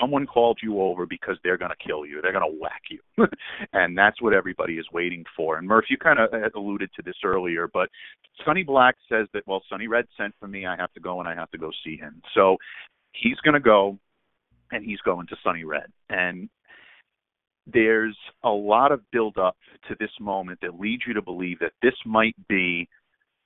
someone 0.00 0.26
called 0.26 0.58
you 0.62 0.80
over 0.80 1.06
because 1.06 1.36
they're 1.42 1.58
going 1.58 1.70
to 1.70 1.86
kill 1.86 2.06
you. 2.06 2.20
They're 2.20 2.32
going 2.32 2.50
to 2.50 2.58
whack 2.60 2.82
you. 2.90 3.00
and 3.72 3.96
that's 3.96 4.20
what 4.20 4.32
everybody 4.32 4.74
is 4.74 4.86
waiting 4.92 5.24
for. 5.36 5.58
And 5.58 5.66
Murph, 5.66 5.86
you 5.88 5.96
kind 5.96 6.18
of 6.18 6.32
uh, 6.32 6.48
alluded 6.58 6.90
to 6.96 7.02
this 7.02 7.16
earlier, 7.24 7.68
but 7.72 7.88
Sonny 8.44 8.62
Black 8.62 8.96
says 9.08 9.26
that, 9.32 9.46
well, 9.46 9.62
Sonny 9.68 9.86
Red 9.88 10.06
sent 10.16 10.34
for 10.40 10.48
me. 10.48 10.66
I 10.66 10.76
have 10.76 10.92
to 10.94 11.00
go 11.00 11.20
and 11.20 11.28
I 11.28 11.34
have 11.34 11.50
to 11.52 11.58
go 11.58 11.70
see 11.84 11.96
him. 11.96 12.22
So 12.34 12.56
he's 13.12 13.38
going 13.44 13.54
to 13.54 13.60
go 13.60 13.98
and 14.72 14.84
he's 14.84 15.00
going 15.00 15.26
to 15.28 15.36
Sonny 15.42 15.64
Red. 15.64 15.86
And 16.08 16.48
there's 17.66 18.16
a 18.42 18.50
lot 18.50 18.92
of 18.92 19.00
build 19.10 19.38
up 19.38 19.56
to 19.88 19.96
this 19.98 20.10
moment 20.20 20.58
that 20.62 20.78
leads 20.78 21.02
you 21.06 21.14
to 21.14 21.22
believe 21.22 21.58
that 21.60 21.72
this 21.82 21.94
might 22.04 22.36
be 22.48 22.88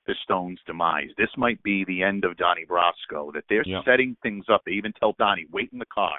the 0.07 0.15
Stones' 0.23 0.59
demise. 0.65 1.09
This 1.17 1.29
might 1.37 1.61
be 1.61 1.85
the 1.85 2.01
end 2.01 2.25
of 2.25 2.35
Donnie 2.35 2.65
Brasco, 2.65 3.31
that 3.33 3.43
they're 3.47 3.63
setting 3.85 4.17
things 4.23 4.45
up. 4.51 4.61
They 4.65 4.71
even 4.73 4.91
tell 4.99 5.13
Donnie, 5.19 5.45
wait 5.51 5.69
in 5.71 5.79
the 5.79 5.85
car. 5.85 6.17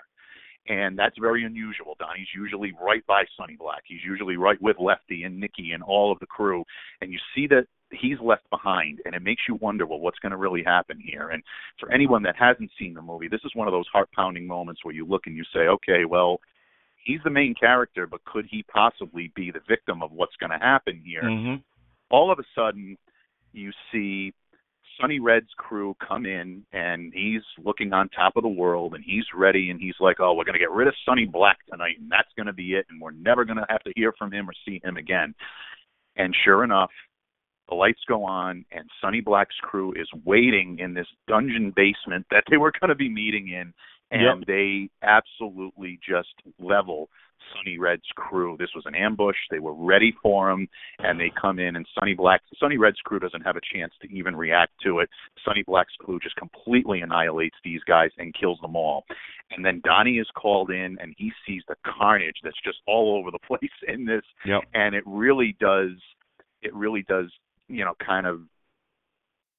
And 0.69 0.99
that's 0.99 1.17
very 1.19 1.45
unusual. 1.45 1.97
Donnie's 1.99 2.29
usually 2.35 2.73
right 2.81 3.05
by 3.07 3.25
Sonny 3.37 3.57
Black. 3.59 3.83
He's 3.87 4.05
usually 4.05 4.37
right 4.37 4.61
with 4.61 4.77
Lefty 4.79 5.25
and 5.25 5.41
Nicky 5.41 5.73
and 5.73 5.83
all 5.83 6.13
of 6.13 6.19
the 6.21 6.27
crew. 6.27 6.65
And 7.01 7.13
you 7.13 7.19
see 7.35 7.47
that 7.49 7.67
he's 7.91 8.21
left 8.23 8.49
behind, 8.51 9.01
and 9.05 9.15
it 9.15 9.23
makes 9.23 9.43
you 9.49 9.57
wonder, 9.57 9.87
well, 9.87 9.99
what's 9.99 10.19
going 10.21 10.31
to 10.31 10.37
really 10.37 10.63
happen 10.63 11.01
here? 11.05 11.31
And 11.31 11.43
for 11.81 11.91
anyone 11.91 12.23
that 12.23 12.37
hasn't 12.37 12.71
seen 12.79 12.95
the 12.95 13.03
movie, 13.03 13.27
this 13.27 13.41
is 13.45 13.53
one 13.55 13.67
of 13.67 13.73
those 13.73 13.89
heart 13.93 14.11
pounding 14.15 14.47
moments 14.47 14.85
where 14.85 14.95
you 14.95 15.07
look 15.07 15.23
and 15.27 15.37
you 15.37 15.45
say, 15.53 15.61
okay, 15.61 16.05
well, 16.05 16.41
he's 17.05 17.21
the 17.25 17.31
main 17.31 17.55
character, 17.55 18.07
but 18.07 18.25
could 18.25 18.47
he 18.49 18.63
possibly 18.65 19.33
be 19.35 19.51
the 19.51 19.61
victim 19.67 20.03
of 20.03 20.13
what's 20.13 20.37
going 20.37 20.51
to 20.51 20.59
happen 20.59 21.03
here? 21.05 21.23
hmm 21.23 21.55
all 22.11 22.31
of 22.31 22.39
a 22.39 22.45
sudden 22.55 22.99
you 23.53 23.71
see 23.93 24.33
Sonny 25.01 25.21
Red's 25.21 25.51
crew 25.57 25.97
come 26.07 26.27
in 26.27 26.65
and 26.73 27.13
he's 27.15 27.43
looking 27.65 27.93
on 27.93 28.09
top 28.11 28.37
of 28.37 28.43
the 28.43 28.49
world 28.49 28.95
and 28.95 29.03
he's 29.05 29.25
ready 29.35 29.71
and 29.71 29.81
he's 29.81 29.95
like, 30.01 30.21
Oh, 30.21 30.35
we're 30.35 30.45
gonna 30.45 30.59
get 30.59 30.71
rid 30.71 30.89
of 30.89 30.95
Sonny 31.05 31.25
Black 31.25 31.59
tonight 31.71 31.97
and 31.99 32.11
that's 32.11 32.29
gonna 32.37 32.53
be 32.53 32.75
it 32.75 32.87
and 32.91 33.01
we're 33.01 33.11
never 33.13 33.45
gonna 33.45 33.67
have 33.69 33.83
to 33.85 33.93
hear 33.97 34.13
from 34.19 34.33
him 34.33 34.49
or 34.49 34.53
see 34.67 34.81
him 34.85 34.97
again. 34.97 35.35
And 36.17 36.35
sure 36.45 36.65
enough, 36.65 36.91
the 37.69 37.75
lights 37.75 38.01
go 38.09 38.25
on 38.25 38.65
and 38.73 38.85
Sonny 39.01 39.21
Black's 39.21 39.57
crew 39.63 39.93
is 39.93 40.09
waiting 40.25 40.79
in 40.81 40.93
this 40.93 41.07
dungeon 41.29 41.73
basement 41.75 42.27
that 42.31 42.45
they 42.51 42.57
were 42.57 42.73
gonna 42.81 42.95
be 42.95 43.09
meeting 43.09 43.49
in 43.49 43.73
and 44.11 44.41
Yep. 44.41 44.47
they 44.47 44.91
absolutely 45.03 45.99
just 46.07 46.35
level 46.59 47.09
Sonny 47.55 47.79
Red's 47.79 48.07
crew. 48.15 48.57
This 48.59 48.71
was 48.75 48.85
an 48.87 48.95
ambush. 48.95 49.37
They 49.51 49.59
were 49.59 49.75
ready 49.75 50.15
for 50.23 50.51
him, 50.51 50.69
and 50.99 51.19
they 51.19 51.31
come 51.41 51.59
in, 51.59 51.77
and 51.77 51.87
Sonny 51.99 52.15
Black, 52.15 52.43
Sonny 52.59 52.77
Red's 52.77 53.01
crew 53.05 53.19
doesn't 53.19 53.43
have 53.43 53.57
a 53.57 53.61
chance 53.75 53.93
to 54.03 54.09
even 54.13 54.37
react 54.37 54.73
to 54.85 55.01
it. 55.01 55.09
Sonny 55.45 55.63
Black's 55.67 55.95
crew 55.99 56.19
just 56.23 56.37
completely 56.37 57.01
annihilates 57.01 57.57
these 57.65 57.81
guys 57.87 58.11
and 58.19 58.35
kills 58.35 58.59
them 58.61 58.77
all. 58.77 59.05
And 59.53 59.65
then 59.65 59.81
Donnie 59.85 60.19
is 60.19 60.29
called 60.37 60.71
in, 60.71 60.97
and 61.01 61.15
he 61.17 61.33
sees 61.47 61.63
the 61.69 61.77
carnage 61.85 62.37
that's 62.43 62.61
just 62.65 62.79
all 62.87 63.17
over 63.19 63.31
the 63.31 63.39
place 63.47 63.71
in 63.89 64.05
this, 64.05 64.23
Yep. 64.45 64.63
and 64.75 64.95
it 64.95 65.05
really 65.07 65.57
does, 65.61 65.91
it 66.63 66.75
really 66.75 67.03
does, 67.09 67.31
you 67.69 67.85
know, 67.85 67.95
kind 68.05 68.27
of 68.27 68.41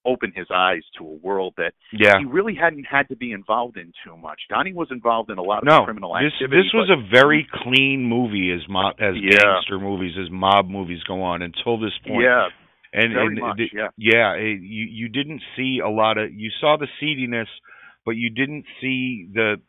open 0.06 0.32
his 0.36 0.48
eyes 0.54 0.82
to 0.98 1.06
a 1.06 1.14
world 1.22 1.54
that 1.58 1.74
Yeah. 1.94 2.18
he 2.20 2.26
really 2.26 2.56
hadn't 2.56 2.86
had 2.86 3.08
to 3.10 3.16
be 3.16 3.32
involved 3.32 3.78
in 3.78 3.94
too 4.04 4.18
much. 4.18 4.42
Donnie 4.50 4.74
was 4.74 4.90
involved 4.92 5.30
in 5.30 5.38
a 5.38 5.42
lot 5.44 5.60
of 5.60 5.66
No, 5.66 5.84
criminal 5.86 6.14
this 6.16 6.34
activity. 6.34 6.64
this 6.64 6.74
was 6.74 6.90
a 6.90 6.96
very 6.98 7.48
clean 7.52 8.04
movie 8.04 8.52
as 8.52 8.68
mob 8.68 8.96
as 9.00 9.16
Yeah. 9.16 9.38
gangster 9.38 9.80
movies 9.80 10.18
as 10.18 10.30
mob 10.32 10.70
movies 10.70 11.04
go 11.04 11.22
on 11.22 11.42
until 11.44 11.78
this 11.78 11.96
point. 12.00 12.24
yeah, 12.24 12.50
and 12.94 13.14
very 13.14 13.28
and 13.28 13.40
much, 13.40 13.58
the- 13.58 13.70
yeah. 13.74 13.88
yeah, 13.98 14.34
it, 14.34 14.60
you 14.62 14.86
you 14.86 15.08
didn't 15.10 15.42
see 15.56 15.80
a 15.80 15.90
lot 15.90 16.18
of 16.18 16.34
you 16.34 16.50
saw 16.60 16.78
the 16.78 16.88
seediness, 17.00 17.48
but 18.06 18.16
you 18.18 18.30
didn't 18.32 18.66
see 18.82 19.28
the 19.32 19.62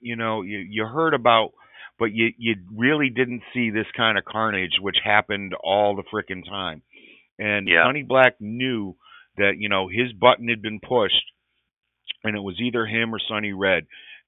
you 0.00 0.14
know 0.16 0.42
you 0.42 0.58
you 0.58 0.86
heard 0.86 1.14
about 1.14 1.52
but 1.98 2.12
you 2.12 2.32
you 2.38 2.56
really 2.74 3.08
didn't 3.10 3.42
see 3.52 3.70
this 3.70 3.86
kind 3.96 4.18
of 4.18 4.24
carnage, 4.24 4.78
which 4.80 4.96
happened 5.04 5.54
all 5.62 5.94
the 5.96 6.02
frickin' 6.04 6.44
time. 6.44 6.82
And 7.38 7.68
Yeah. 7.68 7.84
Sonny 7.84 8.02
Black 8.02 8.40
knew 8.40 8.96
that 9.36 9.54
you 9.58 9.68
know 9.68 9.88
his 9.88 10.12
button 10.12 10.48
had 10.48 10.62
been 10.62 10.80
pushed, 10.80 11.32
and 12.24 12.36
it 12.36 12.40
was 12.40 12.60
either 12.60 12.86
him 12.86 13.14
or 13.14 13.18
Sonny 13.28 13.52
Red, 13.52 13.86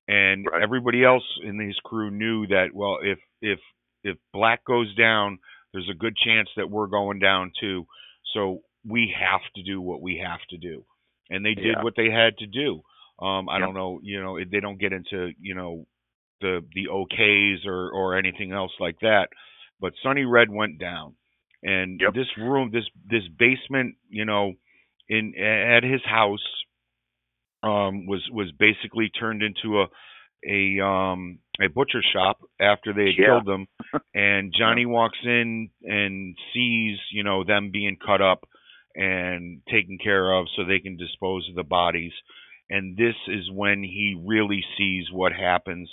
and 0.09 0.49
Right. 0.51 0.61
everybody 0.61 1.05
else 1.05 1.25
in 1.45 1.59
his 1.59 1.79
crew 1.85 2.11
knew 2.11 2.47
that 2.49 2.69
well 2.75 2.99
if 3.03 3.19
if 3.43 3.59
if 4.05 4.17
Black 4.33 4.65
goes 4.65 4.95
down, 4.97 5.39
there's 5.73 5.89
a 5.91 5.95
good 5.99 6.17
chance 6.17 6.49
that 6.57 6.71
we're 6.71 6.87
going 6.87 7.19
down 7.19 7.53
too. 7.61 7.87
So 8.35 8.63
we 8.89 9.15
have 9.19 9.41
to 9.57 9.63
do 9.63 9.81
what 9.81 10.01
we 10.03 10.23
have 10.25 10.41
to 10.51 10.57
do, 10.59 10.85
and 11.31 11.45
they 11.45 11.55
did 11.55 11.79
Yeah. 11.79 11.83
what 11.83 11.95
they 11.97 12.11
had 12.11 12.39
to 12.39 12.47
do. 12.47 12.83
Um, 13.21 13.49
I 13.49 13.59
Yep. 13.59 13.61
don't 13.61 13.75
know, 13.75 14.01
you 14.03 14.23
know, 14.23 14.39
they 14.39 14.61
don't 14.61 14.79
get 14.81 14.93
into 14.93 15.31
you 15.41 15.55
know 15.55 15.87
the 16.41 16.61
the 16.75 16.87
okays 16.91 17.67
or 17.67 17.91
or 17.91 18.17
anything 18.17 18.53
else 18.53 18.73
like 18.81 18.99
that, 19.01 19.29
but 19.81 19.93
Sonny 20.03 20.25
Red 20.25 20.51
went 20.51 20.79
down, 20.79 21.15
and 21.63 22.01
Yep. 22.01 22.15
this 22.15 22.27
room, 22.39 22.71
this 22.73 22.85
this 23.09 23.27
basement, 23.39 23.97
you 24.09 24.25
know, 24.25 24.55
in 25.09 25.35
at 25.37 25.83
his 25.85 26.03
house, 26.05 26.45
um, 27.63 28.07
was 28.07 28.23
was 28.33 28.51
basically 28.59 29.11
turned 29.11 29.43
into 29.43 29.83
a 29.83 29.87
a 30.47 30.85
um 30.85 31.39
a 31.61 31.69
butcher 31.69 32.03
shop 32.13 32.39
after 32.61 32.93
they 32.93 33.07
had 33.07 33.17
Yeah. 33.19 33.27
killed 33.27 33.47
them 33.47 33.67
and 34.15 34.53
Johnny 34.57 34.87
walks 34.87 35.19
in 35.25 35.71
and 35.83 36.37
sees, 36.55 36.99
you 37.13 37.25
know, 37.25 37.45
them 37.45 37.71
being 37.73 37.97
cut 38.05 38.23
up 38.23 38.45
and 38.95 39.63
taken 39.71 39.99
care 40.03 40.33
of 40.33 40.47
so 40.57 40.65
they 40.65 40.81
can 40.81 40.97
dispose 40.97 41.49
of 41.49 41.55
the 41.55 41.65
bodies. 41.65 42.13
And 42.71 42.97
this 42.97 43.15
is 43.29 43.51
when 43.53 43.83
he 43.83 44.21
really 44.27 44.65
sees 44.79 45.07
what 45.13 45.33
happens 45.33 45.91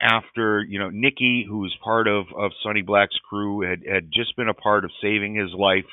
after, 0.00 0.64
you 0.68 0.78
know, 0.78 0.90
Nicky, 0.90 1.46
who's 1.48 1.76
part 1.82 2.08
of, 2.08 2.26
of 2.36 2.52
Sonny 2.62 2.82
Black's 2.82 3.18
crew, 3.28 3.62
had, 3.62 3.82
had 3.90 4.10
just 4.12 4.36
been 4.36 4.48
a 4.48 4.54
part 4.54 4.84
of 4.84 4.90
saving 5.02 5.34
his 5.34 5.50
life 5.56 5.84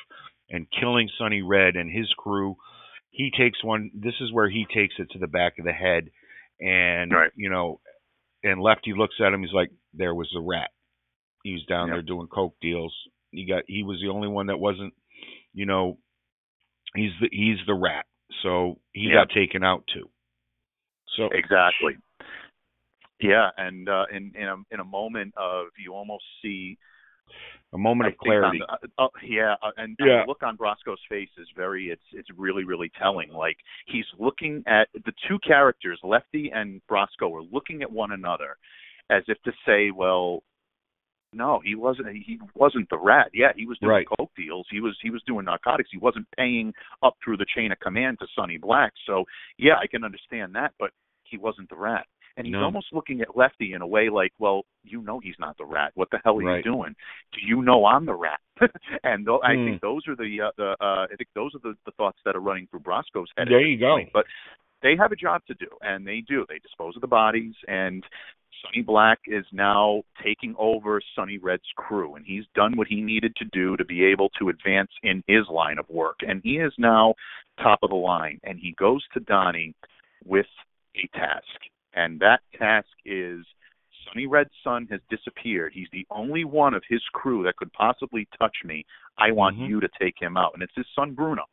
and 0.50 0.66
killing 0.78 1.08
Sonny 1.18 1.42
Red 1.42 1.76
and 1.76 1.90
his 1.90 2.12
crew. 2.16 2.56
He 3.10 3.30
takes 3.36 3.62
one 3.62 3.90
this 3.94 4.14
is 4.20 4.32
where 4.32 4.48
he 4.50 4.66
takes 4.74 4.94
it 4.98 5.08
to 5.12 5.18
the 5.18 5.26
back 5.26 5.58
of 5.58 5.64
the 5.64 5.72
head 5.72 6.10
and 6.60 7.12
Right. 7.12 7.30
you 7.36 7.50
know 7.50 7.80
and 8.42 8.60
Lefty 8.60 8.92
looks 8.92 9.14
at 9.20 9.32
him, 9.32 9.42
he's 9.42 9.52
like, 9.54 9.70
There 9.94 10.14
was 10.14 10.30
a 10.36 10.40
rat 10.40 10.70
he 11.44 11.52
was 11.52 11.64
down 11.66 11.88
Yep. 11.88 11.94
there 11.94 12.02
doing 12.02 12.26
coke 12.26 12.56
deals. 12.60 12.94
He 13.30 13.46
got 13.46 13.64
he 13.68 13.82
was 13.82 14.00
the 14.00 14.08
only 14.08 14.28
one 14.28 14.46
that 14.46 14.58
wasn't, 14.58 14.94
you 15.52 15.66
know, 15.66 15.98
he's 16.94 17.12
the 17.20 17.28
he's 17.30 17.58
the 17.66 17.74
rat. 17.74 18.06
So 18.42 18.80
he 18.92 19.04
Yep. 19.04 19.28
got 19.28 19.30
taken 19.34 19.62
out 19.62 19.84
too. 19.92 20.10
So 21.16 21.28
Exactly. 21.30 21.96
Yeah, 23.20 23.50
and 23.56 23.88
uh, 23.88 24.06
in 24.10 24.32
in 24.34 24.48
a 24.48 24.56
in 24.72 24.80
a 24.80 24.84
moment 24.84 25.34
of 25.36 25.66
you 25.78 25.94
almost 25.94 26.24
see 26.42 26.78
a 27.72 27.78
moment 27.78 28.06
I 28.08 28.10
of 28.12 28.18
clarity. 28.18 28.58
the- 28.58 28.72
uh, 29.02 29.04
uh, 29.06 29.08
yeah, 29.22 29.54
uh, 29.62 29.70
and, 29.76 29.96
and 29.98 30.08
Yeah. 30.08 30.22
the 30.22 30.28
look 30.28 30.42
on 30.42 30.56
Brasco's 30.56 31.00
face 31.08 31.30
is 31.38 31.48
very 31.56 31.90
it's 31.90 32.04
it's 32.12 32.28
really 32.36 32.64
really 32.64 32.90
telling. 32.98 33.32
Like 33.32 33.58
he's 33.86 34.06
looking 34.18 34.62
at 34.66 34.88
the 34.92 35.12
two 35.28 35.38
characters, 35.40 35.98
Lefty 36.02 36.50
and 36.52 36.80
Brasco, 36.88 37.32
are 37.34 37.42
looking 37.50 37.82
at 37.82 37.90
one 37.90 38.12
another 38.12 38.56
as 39.10 39.22
if 39.28 39.40
to 39.42 39.52
say, 39.66 39.90
well. 39.90 40.42
No, 41.36 41.58
he 41.64 41.74
wasn't. 41.74 42.10
He 42.10 42.38
wasn't 42.54 42.88
the 42.90 42.96
rat. 42.96 43.28
Yeah, 43.34 43.50
he 43.56 43.66
was 43.66 43.76
doing 43.80 43.90
Right. 43.90 44.06
coke 44.06 44.30
deals. 44.36 44.68
He 44.70 44.78
was 44.80 44.96
he 45.02 45.10
was 45.10 45.20
doing 45.24 45.46
narcotics. 45.46 45.90
He 45.90 45.98
wasn't 45.98 46.28
paying 46.38 46.72
up 47.02 47.16
through 47.24 47.38
the 47.38 47.46
chain 47.56 47.72
of 47.72 47.80
command 47.80 48.20
to 48.20 48.26
Sonny 48.36 48.56
Black. 48.56 48.92
So 49.04 49.24
yeah, 49.58 49.74
I 49.82 49.88
can 49.88 50.04
understand 50.04 50.54
that, 50.54 50.74
but 50.78 50.92
he 51.24 51.36
wasn't 51.36 51.70
the 51.70 51.74
rat. 51.74 52.06
And 52.36 52.46
he's 52.46 52.52
No. 52.52 52.64
almost 52.64 52.92
looking 52.92 53.20
at 53.20 53.36
Lefty 53.36 53.74
in 53.74 53.82
a 53.82 53.86
way 53.86 54.08
like, 54.08 54.32
well, 54.38 54.62
you 54.82 55.00
know 55.02 55.20
he's 55.20 55.38
not 55.38 55.56
the 55.56 55.64
rat. 55.64 55.92
What 55.94 56.10
the 56.10 56.18
hell 56.24 56.38
are 56.38 56.42
Right. 56.42 56.56
you 56.64 56.72
doing? 56.72 56.96
Do 57.32 57.40
you 57.40 57.62
know 57.62 57.86
I'm 57.86 58.04
the 58.06 58.14
rat? 58.14 58.40
and 59.04 59.24
th- 59.26 59.40
I 59.44 59.54
Hmm. 59.54 59.64
think 59.64 59.80
those 59.80 60.06
are 60.08 60.16
the 60.16 60.40
uh, 60.40 60.50
the 60.56 60.76
uh, 60.80 61.06
I 61.10 61.16
think 61.16 61.28
those 61.34 61.54
are 61.54 61.60
the, 61.60 61.76
the 61.86 61.92
thoughts 61.92 62.18
that 62.24 62.34
are 62.34 62.40
running 62.40 62.66
through 62.66 62.80
Brasco's 62.80 63.30
head. 63.36 63.48
There 63.48 63.60
you 63.60 63.78
go. 63.78 63.96
point. 63.96 64.10
But 64.12 64.26
they 64.82 64.96
have 64.96 65.12
a 65.12 65.16
job 65.16 65.42
to 65.46 65.54
do, 65.54 65.68
and 65.80 66.06
they 66.06 66.20
do. 66.26 66.44
They 66.48 66.58
dispose 66.58 66.94
of 66.96 67.00
the 67.02 67.06
bodies, 67.08 67.54
and 67.68 68.04
Sonny 68.62 68.82
Black 68.82 69.18
is 69.26 69.46
now 69.52 70.02
taking 70.22 70.54
over 70.58 71.00
Sonny 71.14 71.38
Red's 71.38 71.70
crew, 71.76 72.16
and 72.16 72.24
he's 72.26 72.44
done 72.54 72.76
what 72.76 72.88
he 72.88 73.00
needed 73.00 73.34
to 73.36 73.44
do 73.46 73.76
to 73.76 73.84
be 73.84 74.04
able 74.04 74.28
to 74.38 74.48
advance 74.50 74.90
in 75.02 75.22
his 75.26 75.46
line 75.48 75.78
of 75.78 75.88
work, 75.88 76.16
and 76.26 76.40
he 76.44 76.58
is 76.58 76.72
now 76.78 77.14
top 77.62 77.78
of 77.82 77.90
the 77.90 77.96
line, 77.96 78.40
and 78.44 78.58
he 78.58 78.72
goes 78.72 79.02
to 79.14 79.20
Donnie 79.20 79.74
with 80.24 80.46
a 80.96 81.06
task, 81.16 81.44
and 81.94 82.20
that 82.20 82.40
task 82.58 82.88
is 83.04 83.44
Sonny 84.06 84.26
Red's 84.26 84.50
son 84.62 84.86
has 84.90 85.00
disappeared. 85.08 85.72
He's 85.74 85.88
the 85.92 86.06
only 86.10 86.44
one 86.44 86.74
of 86.74 86.82
his 86.88 87.02
crew 87.12 87.42
that 87.44 87.56
could 87.56 87.72
possibly 87.72 88.28
touch 88.38 88.56
me. 88.64 88.84
I 89.16 89.30
want 89.32 89.56
Mhm. 89.56 89.68
you 89.68 89.80
to 89.80 89.88
take 89.98 90.20
him 90.20 90.36
out, 90.36 90.52
and 90.54 90.62
it's 90.62 90.74
his 90.74 90.86
son 90.94 91.14
Bruno, 91.14 91.44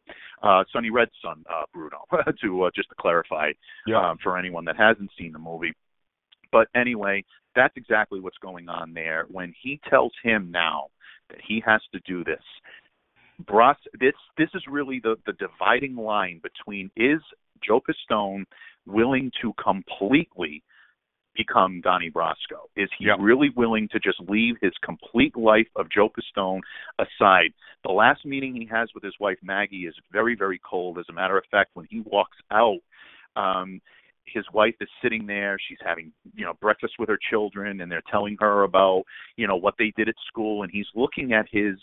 uh, 0.42 0.64
Sonny 0.72 0.90
Red's 0.90 1.16
son 1.22 1.46
uh, 1.50 1.64
Bruno. 1.74 2.06
to 2.42 2.64
uh, 2.64 2.72
just 2.76 2.90
to 2.90 2.96
clarify, 2.96 3.54
Yeah. 3.86 4.10
um, 4.10 4.18
for 4.18 4.38
anyone 4.38 4.66
that 4.66 4.76
hasn't 4.76 5.12
seen 5.18 5.32
the 5.32 5.40
movie. 5.40 5.74
But 6.52 6.68
anyway, 6.76 7.24
that's 7.56 7.76
exactly 7.78 8.20
what's 8.20 8.38
going 8.40 8.68
on 8.68 8.94
there. 8.94 9.26
When 9.30 9.54
he 9.62 9.80
tells 9.90 10.14
him 10.22 10.52
now 10.52 10.90
that 11.30 11.40
he 11.42 11.62
has 11.62 11.82
to 11.94 12.00
do 12.02 12.24
this, 12.24 12.44
Bros, 13.40 13.78
this 14.00 14.16
this 14.38 14.50
is 14.54 14.68
really 14.68 15.00
the 15.00 15.18
the 15.26 15.34
dividing 15.34 15.96
line 15.96 16.40
between 16.40 16.92
is 16.96 17.22
Joe 17.66 17.82
Pistone 17.82 18.46
willing 18.86 19.32
to 19.42 19.54
completely 19.54 20.64
become 21.34 21.82
Donnie 21.82 22.12
Brasco? 22.12 22.68
Is 22.76 22.90
he 22.98 23.06
Yep. 23.06 23.18
really 23.20 23.50
willing 23.50 23.88
to 23.90 24.00
just 24.00 24.20
leave 24.22 24.58
his 24.62 24.74
complete 24.84 25.36
life 25.36 25.70
of 25.76 25.90
Joe 25.90 26.10
Pistone 26.10 26.62
aside? 27.00 27.54
The 27.84 27.92
last 27.92 28.26
meeting 28.26 28.54
he 28.56 28.66
has 28.66 28.94
with 28.94 29.04
his 29.04 29.18
wife 29.20 29.38
Maggie 29.42 29.88
is 29.88 29.96
very, 30.12 30.36
very 30.36 30.60
cold. 30.60 31.00
As 31.00 31.06
a 31.10 31.14
matter 31.14 31.38
of 31.38 31.46
fact, 31.46 31.72
when 31.74 31.88
he 31.90 32.02
walks 32.02 32.38
out, 32.52 32.80
um, 33.36 33.82
his 34.26 34.46
wife 34.54 34.76
is 34.82 34.90
sitting 35.02 35.26
there. 35.26 35.58
She's 35.60 35.80
having, 35.84 36.12
you 36.36 36.46
know, 36.46 36.54
breakfast 36.62 36.94
with 37.00 37.10
her 37.10 37.20
children, 37.30 37.82
and 37.82 37.92
they're 37.92 38.04
telling 38.10 38.38
her 38.40 38.64
about, 38.64 39.04
you 39.36 39.48
know, 39.48 39.56
what 39.56 39.76
they 39.78 39.92
did 39.98 40.10
at 40.10 40.16
school, 40.28 40.64
and 40.64 40.72
he's 40.72 40.88
looking 40.96 41.34
at 41.34 41.48
his 41.50 41.76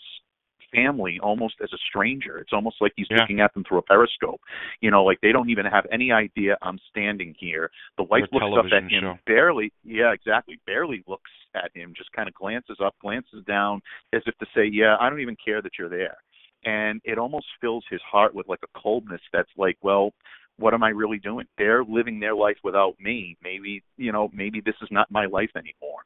family 0.73 1.19
almost 1.21 1.55
as 1.63 1.71
a 1.73 1.77
stranger. 1.89 2.37
It's 2.39 2.53
almost 2.53 2.77
like 2.81 2.93
he's 2.95 3.07
Yeah. 3.09 3.17
looking 3.21 3.39
at 3.41 3.53
them 3.53 3.63
through 3.63 3.79
a 3.79 3.81
periscope. 3.81 4.41
You 4.81 4.91
know, 4.91 5.03
like 5.03 5.19
they 5.21 5.31
don't 5.31 5.49
even 5.49 5.65
have 5.65 5.85
any 5.91 6.11
idea 6.11 6.57
I'm 6.61 6.79
standing 6.89 7.35
here. 7.37 7.71
The 7.97 8.03
wife 8.03 8.25
Or 8.31 8.41
looks 8.49 8.65
up 8.67 8.73
at 8.73 8.83
him 8.91 9.01
show. 9.01 9.19
barely, 9.25 9.71
yeah, 9.83 10.11
exactly, 10.13 10.59
barely 10.65 11.03
looks 11.07 11.31
at 11.55 11.71
him, 11.75 11.93
just 11.95 12.11
kind 12.13 12.27
of 12.27 12.35
glances 12.35 12.77
up, 12.79 12.95
glances 13.01 13.43
down, 13.45 13.81
as 14.13 14.21
if 14.25 14.37
to 14.37 14.45
say, 14.53 14.65
"Yeah, 14.65 14.97
I 14.99 15.09
don't 15.09 15.21
even 15.21 15.35
care 15.43 15.61
that 15.61 15.77
you're 15.77 15.89
there." 15.89 16.17
And 16.65 17.01
it 17.05 17.17
almost 17.17 17.47
fills 17.61 17.85
his 17.89 18.01
heart 18.01 18.33
with 18.35 18.47
like 18.47 18.59
a 18.63 18.79
coldness 18.79 19.21
that's 19.31 19.51
like, 19.57 19.77
well, 19.81 20.13
what 20.57 20.73
am 20.73 20.83
I 20.83 20.89
really 20.89 21.19
doing? 21.19 21.47
They're 21.57 21.85
living 21.85 22.19
their 22.19 22.35
life 22.35 22.57
without 22.65 22.99
me. 22.99 23.37
Maybe, 23.41 23.81
you 23.95 24.11
know, 24.11 24.29
maybe 24.33 24.59
this 24.59 24.75
is 24.81 24.89
not 24.91 25.09
my 25.09 25.25
life 25.25 25.51
anymore. 25.55 26.01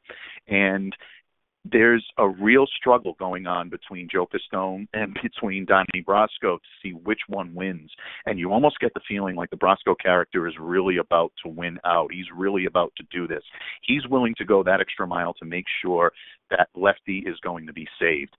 And 0.46 0.94
there's 1.64 2.04
a 2.18 2.28
real 2.28 2.66
struggle 2.66 3.14
going 3.18 3.46
on 3.46 3.70
between 3.70 4.08
Joe 4.10 4.26
Pistone 4.26 4.86
and 4.92 5.14
between 5.22 5.64
Donnie 5.64 6.04
Brasco 6.06 6.58
to 6.58 6.60
see 6.82 6.90
which 6.92 7.20
one 7.28 7.54
wins. 7.54 7.90
And 8.26 8.38
you 8.38 8.52
almost 8.52 8.78
get 8.80 8.92
the 8.94 9.00
feeling 9.08 9.34
like 9.34 9.50
the 9.50 9.56
Brasco 9.56 9.94
character 10.00 10.46
is 10.46 10.54
really 10.60 10.98
about 10.98 11.32
to 11.42 11.48
win 11.48 11.78
out. 11.84 12.12
He's 12.12 12.26
really 12.34 12.66
about 12.66 12.92
to 12.96 13.04
do 13.10 13.26
this. 13.26 13.42
He's 13.82 14.06
willing 14.08 14.34
to 14.38 14.44
go 14.44 14.62
that 14.62 14.80
extra 14.80 15.06
mile 15.06 15.34
to 15.34 15.44
make 15.44 15.64
sure 15.82 16.12
that 16.50 16.68
Lefty 16.74 17.24
is 17.26 17.38
going 17.40 17.66
to 17.66 17.72
be 17.72 17.86
saved. 17.98 18.36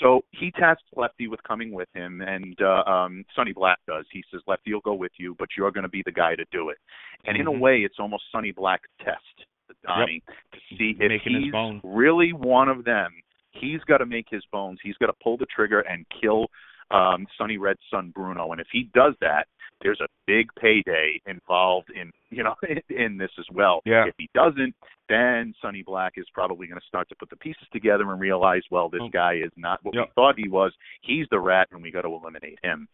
So 0.00 0.22
he 0.32 0.50
tasks 0.50 0.82
Lefty 0.96 1.28
with 1.28 1.42
coming 1.44 1.70
with 1.72 1.88
him, 1.94 2.20
and 2.20 2.56
uh, 2.60 2.82
um, 2.90 3.24
Sonny 3.36 3.52
Black 3.52 3.78
does. 3.86 4.04
He 4.10 4.24
says, 4.30 4.40
Lefty 4.48 4.74
will 4.74 4.80
go 4.80 4.94
with 4.94 5.12
you, 5.18 5.36
but 5.38 5.50
you're 5.56 5.70
going 5.70 5.84
to 5.84 5.88
be 5.88 6.02
the 6.04 6.12
guy 6.12 6.34
to 6.34 6.44
do 6.50 6.70
it. 6.70 6.78
And 7.26 7.36
in 7.36 7.46
a 7.46 7.52
Mhm. 7.52 7.60
way, 7.60 7.78
it's 7.78 8.00
almost 8.00 8.24
Sonny 8.32 8.50
Black's 8.50 8.88
test 9.00 9.46
to 9.86 9.94
Donnie 10.00 10.22
to 10.52 10.58
see 10.76 10.94
if 10.98 11.08
Making 11.10 11.42
he's 11.42 11.80
really 11.84 12.32
one 12.32 12.68
of 12.68 12.84
them. 12.84 13.12
He's 13.52 13.80
got 13.82 13.98
to 13.98 14.06
make 14.06 14.26
his 14.30 14.42
bones. 14.50 14.78
He's 14.82 14.96
got 14.96 15.06
to 15.06 15.12
pull 15.22 15.36
the 15.36 15.46
trigger 15.46 15.80
and 15.80 16.04
kill 16.20 16.46
um, 16.90 17.26
Sonny 17.38 17.56
Red's 17.56 17.80
son 17.90 18.10
Bruno. 18.14 18.52
And 18.52 18.60
if 18.60 18.66
he 18.72 18.90
does 18.94 19.14
that, 19.20 19.46
there's 19.82 20.00
a 20.00 20.06
big 20.26 20.48
payday 20.60 21.20
involved 21.26 21.90
in 21.90 22.10
you 22.30 22.42
know 22.42 22.54
in, 22.68 22.80
in 22.96 23.16
this 23.16 23.30
as 23.38 23.46
well. 23.52 23.80
Yeah. 23.84 24.06
If 24.06 24.14
he 24.18 24.28
doesn't, 24.34 24.74
then 25.08 25.54
Sonny 25.62 25.82
Black 25.82 26.14
is 26.16 26.26
probably 26.32 26.66
going 26.66 26.80
to 26.80 26.86
start 26.86 27.08
to 27.10 27.14
put 27.16 27.30
the 27.30 27.36
pieces 27.36 27.66
together 27.72 28.10
and 28.10 28.20
realize, 28.20 28.62
well, 28.70 28.88
this 28.88 29.00
Oh. 29.04 29.08
guy 29.08 29.34
is 29.34 29.52
not 29.56 29.78
what 29.82 29.94
Yep. 29.94 30.06
we 30.06 30.12
thought 30.14 30.34
he 30.38 30.48
was. 30.48 30.72
He's 31.02 31.26
the 31.30 31.38
rat, 31.38 31.68
and 31.72 31.82
we 31.82 31.90
got 31.90 32.02
to 32.02 32.08
eliminate 32.08 32.58
him. 32.62 32.88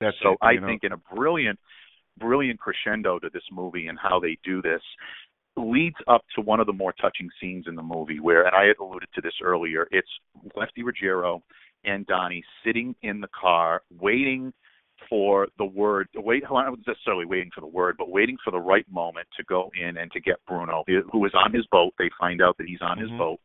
That's 0.00 0.16
so 0.22 0.32
it, 0.32 0.38
I 0.42 0.54
know. 0.56 0.66
think 0.66 0.82
in 0.84 0.92
a 0.92 0.96
brilliant, 1.14 1.58
brilliant 2.18 2.58
crescendo 2.60 3.18
to 3.20 3.30
this 3.30 3.44
movie 3.52 3.86
and 3.86 3.98
how 3.98 4.18
they 4.20 4.36
do 4.44 4.60
this 4.60 4.82
leads 5.56 5.96
up 6.08 6.24
to 6.34 6.40
one 6.40 6.60
of 6.60 6.66
the 6.66 6.72
more 6.72 6.92
touching 7.00 7.28
scenes 7.40 7.66
in 7.68 7.74
the 7.74 7.82
movie 7.82 8.20
where, 8.20 8.46
and 8.46 8.54
I 8.56 8.66
had 8.66 8.76
alluded 8.80 9.08
to 9.14 9.20
this 9.20 9.34
earlier, 9.42 9.86
it's 9.90 10.08
Lefty 10.56 10.82
Ruggiero 10.82 11.42
and 11.84 12.06
Donnie 12.06 12.44
sitting 12.64 12.94
in 13.02 13.20
the 13.20 13.28
car 13.40 13.82
waiting 14.00 14.52
for 15.08 15.48
the 15.58 15.64
word 15.64 16.08
wait 16.14 16.42
not 16.50 16.78
necessarily 16.86 17.26
waiting 17.26 17.50
for 17.54 17.60
the 17.60 17.66
word 17.66 17.96
but 17.98 18.10
waiting 18.10 18.36
for 18.44 18.50
the 18.50 18.60
right 18.60 18.86
moment 18.90 19.26
to 19.36 19.44
go 19.44 19.70
in 19.78 19.96
and 19.96 20.10
to 20.12 20.20
get 20.20 20.36
bruno 20.46 20.84
who 21.12 21.24
is 21.26 21.32
on 21.34 21.52
his 21.52 21.66
boat 21.66 21.92
they 21.98 22.08
find 22.18 22.40
out 22.40 22.56
that 22.56 22.66
he's 22.66 22.80
on 22.80 22.96
mm-hmm. 22.96 23.08
his 23.08 23.18
boat 23.18 23.40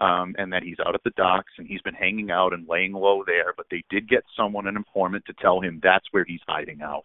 um 0.00 0.34
and 0.38 0.52
that 0.52 0.62
he's 0.62 0.78
out 0.86 0.94
at 0.94 1.02
the 1.04 1.12
docks 1.16 1.52
and 1.58 1.66
he's 1.66 1.82
been 1.82 1.94
hanging 1.94 2.30
out 2.30 2.52
and 2.52 2.66
laying 2.68 2.92
low 2.92 3.22
there 3.26 3.52
but 3.56 3.66
they 3.70 3.82
did 3.90 4.08
get 4.08 4.24
someone 4.36 4.66
an 4.66 4.76
informant 4.76 5.24
to 5.26 5.34
tell 5.34 5.60
him 5.60 5.78
that's 5.82 6.06
where 6.10 6.24
he's 6.26 6.40
hiding 6.48 6.80
out 6.82 7.04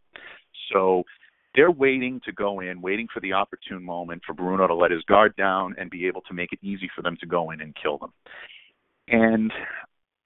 so 0.72 1.04
they're 1.56 1.72
waiting 1.72 2.20
to 2.26 2.32
go 2.32 2.60
in, 2.60 2.82
waiting 2.82 3.08
for 3.14 3.20
the 3.20 3.34
opportune 3.34 3.84
moment 3.84 4.22
for 4.26 4.34
Bruno 4.34 4.68
to 4.68 4.74
let 4.74 4.92
his 4.92 5.04
guard 5.04 5.36
down 5.36 5.76
and 5.78 5.90
be 5.90 6.08
able 6.08 6.22
to 6.22 6.34
make 6.34 6.52
it 6.52 6.60
easy 6.62 6.90
for 6.96 7.02
them 7.02 7.18
to 7.20 7.26
go 7.26 7.52
in 7.52 7.62
and 7.62 7.76
kill 7.82 7.98
them. 7.98 8.14
And 9.08 9.52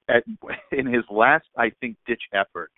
at, 0.09 0.23
in 0.71 0.86
his 0.86 1.03
last, 1.09 1.45
I 1.57 1.71
think, 1.82 1.97
ditch 2.05 2.23
effort 2.34 2.71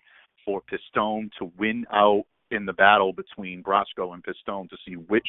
for 0.44 0.62
Pistone 0.62 1.30
to 1.38 1.52
win 1.58 1.84
out 1.92 2.24
in 2.50 2.66
the 2.66 2.72
battle 2.72 3.12
between 3.12 3.62
Brasco 3.62 4.12
and 4.14 4.24
Pistone 4.24 4.68
to 4.70 4.76
see 4.86 4.94
which 4.94 5.26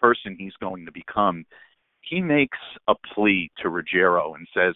person 0.00 0.36
he's 0.38 0.54
going 0.60 0.84
to 0.86 0.92
become, 0.92 1.44
he 2.00 2.20
makes 2.20 2.58
a 2.88 2.94
plea 3.14 3.50
to 3.62 3.68
Ruggiero 3.68 4.34
and 4.34 4.46
says, 4.54 4.74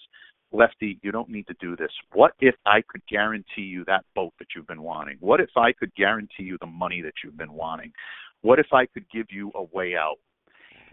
Lefty, 0.52 0.98
you 1.02 1.12
don't 1.12 1.28
need 1.28 1.46
to 1.46 1.54
do 1.60 1.76
this. 1.76 1.92
What 2.12 2.32
if 2.40 2.54
I 2.66 2.82
could 2.88 3.02
guarantee 3.08 3.62
you 3.62 3.84
that 3.86 4.04
boat 4.14 4.32
that 4.38 4.48
you've 4.54 4.66
been 4.66 4.82
wanting? 4.82 5.16
What 5.20 5.40
if 5.40 5.50
I 5.56 5.72
could 5.72 5.94
guarantee 5.94 6.42
you 6.42 6.58
the 6.60 6.66
money 6.66 7.02
that 7.02 7.14
you've 7.22 7.36
been 7.36 7.52
wanting? 7.52 7.92
What 8.42 8.58
if 8.58 8.66
I 8.72 8.86
could 8.86 9.04
give 9.12 9.26
you 9.30 9.52
a 9.54 9.62
way 9.62 9.94
out? 9.94 10.18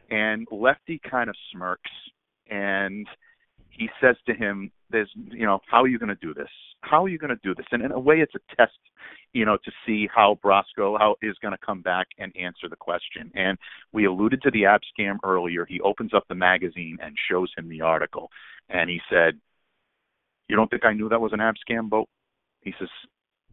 And 0.10 0.48
Lefty 0.52 1.02
kind 1.10 1.30
of 1.30 1.36
smirks 1.52 1.92
and 2.50 3.08
he 3.70 3.90
says 4.02 4.16
to 4.26 4.34
him, 4.34 4.72
"There's, 4.90 5.12
you 5.16 5.46
know, 5.46 5.60
how 5.68 5.84
are 5.84 5.88
you 5.88 6.00
going 6.00 6.10
to 6.10 6.16
do 6.16 6.34
this? 6.34 6.50
How 6.82 7.04
are 7.04 7.10
you 7.10 7.18
going 7.18 7.36
to 7.36 7.40
do 7.44 7.54
this?" 7.54 7.66
And 7.72 7.84
in 7.84 7.92
a 7.92 8.00
way, 8.00 8.22
it's 8.22 8.34
a 8.36 8.56
test, 8.56 8.78
you 9.34 9.46
know, 9.46 9.58
to 9.58 9.72
see 9.86 10.08
how 10.14 10.40
Brasco 10.44 10.98
how 10.98 11.16
is 11.22 11.38
going 11.42 11.52
to 11.52 11.66
come 11.66 11.82
back 11.82 12.08
and 12.18 12.36
answer 12.36 12.68
the 12.70 12.76
question. 12.76 13.32
And 13.36 13.58
we 13.92 14.06
alluded 14.06 14.42
to 14.44 14.52
the 14.52 14.66
app 14.66 14.82
scam 14.98 15.18
earlier. 15.24 15.66
He 15.66 15.80
opens 15.82 16.14
up 16.14 16.26
the 16.28 16.36
magazine 16.36 16.98
and 17.02 17.16
shows 17.30 17.52
him 17.56 17.70
the 17.70 17.82
article, 17.82 18.32
and 18.70 18.90
he 18.90 19.00
said, 19.10 19.40
"You 20.48 20.56
don't 20.56 20.70
think 20.70 20.86
I 20.86 20.94
knew 20.94 21.10
that 21.10 21.22
was 21.22 21.34
an 21.34 21.42
app 21.42 21.56
scam 21.68 21.90
boat?" 21.90 22.08
He 22.62 22.74
says, 22.80 22.90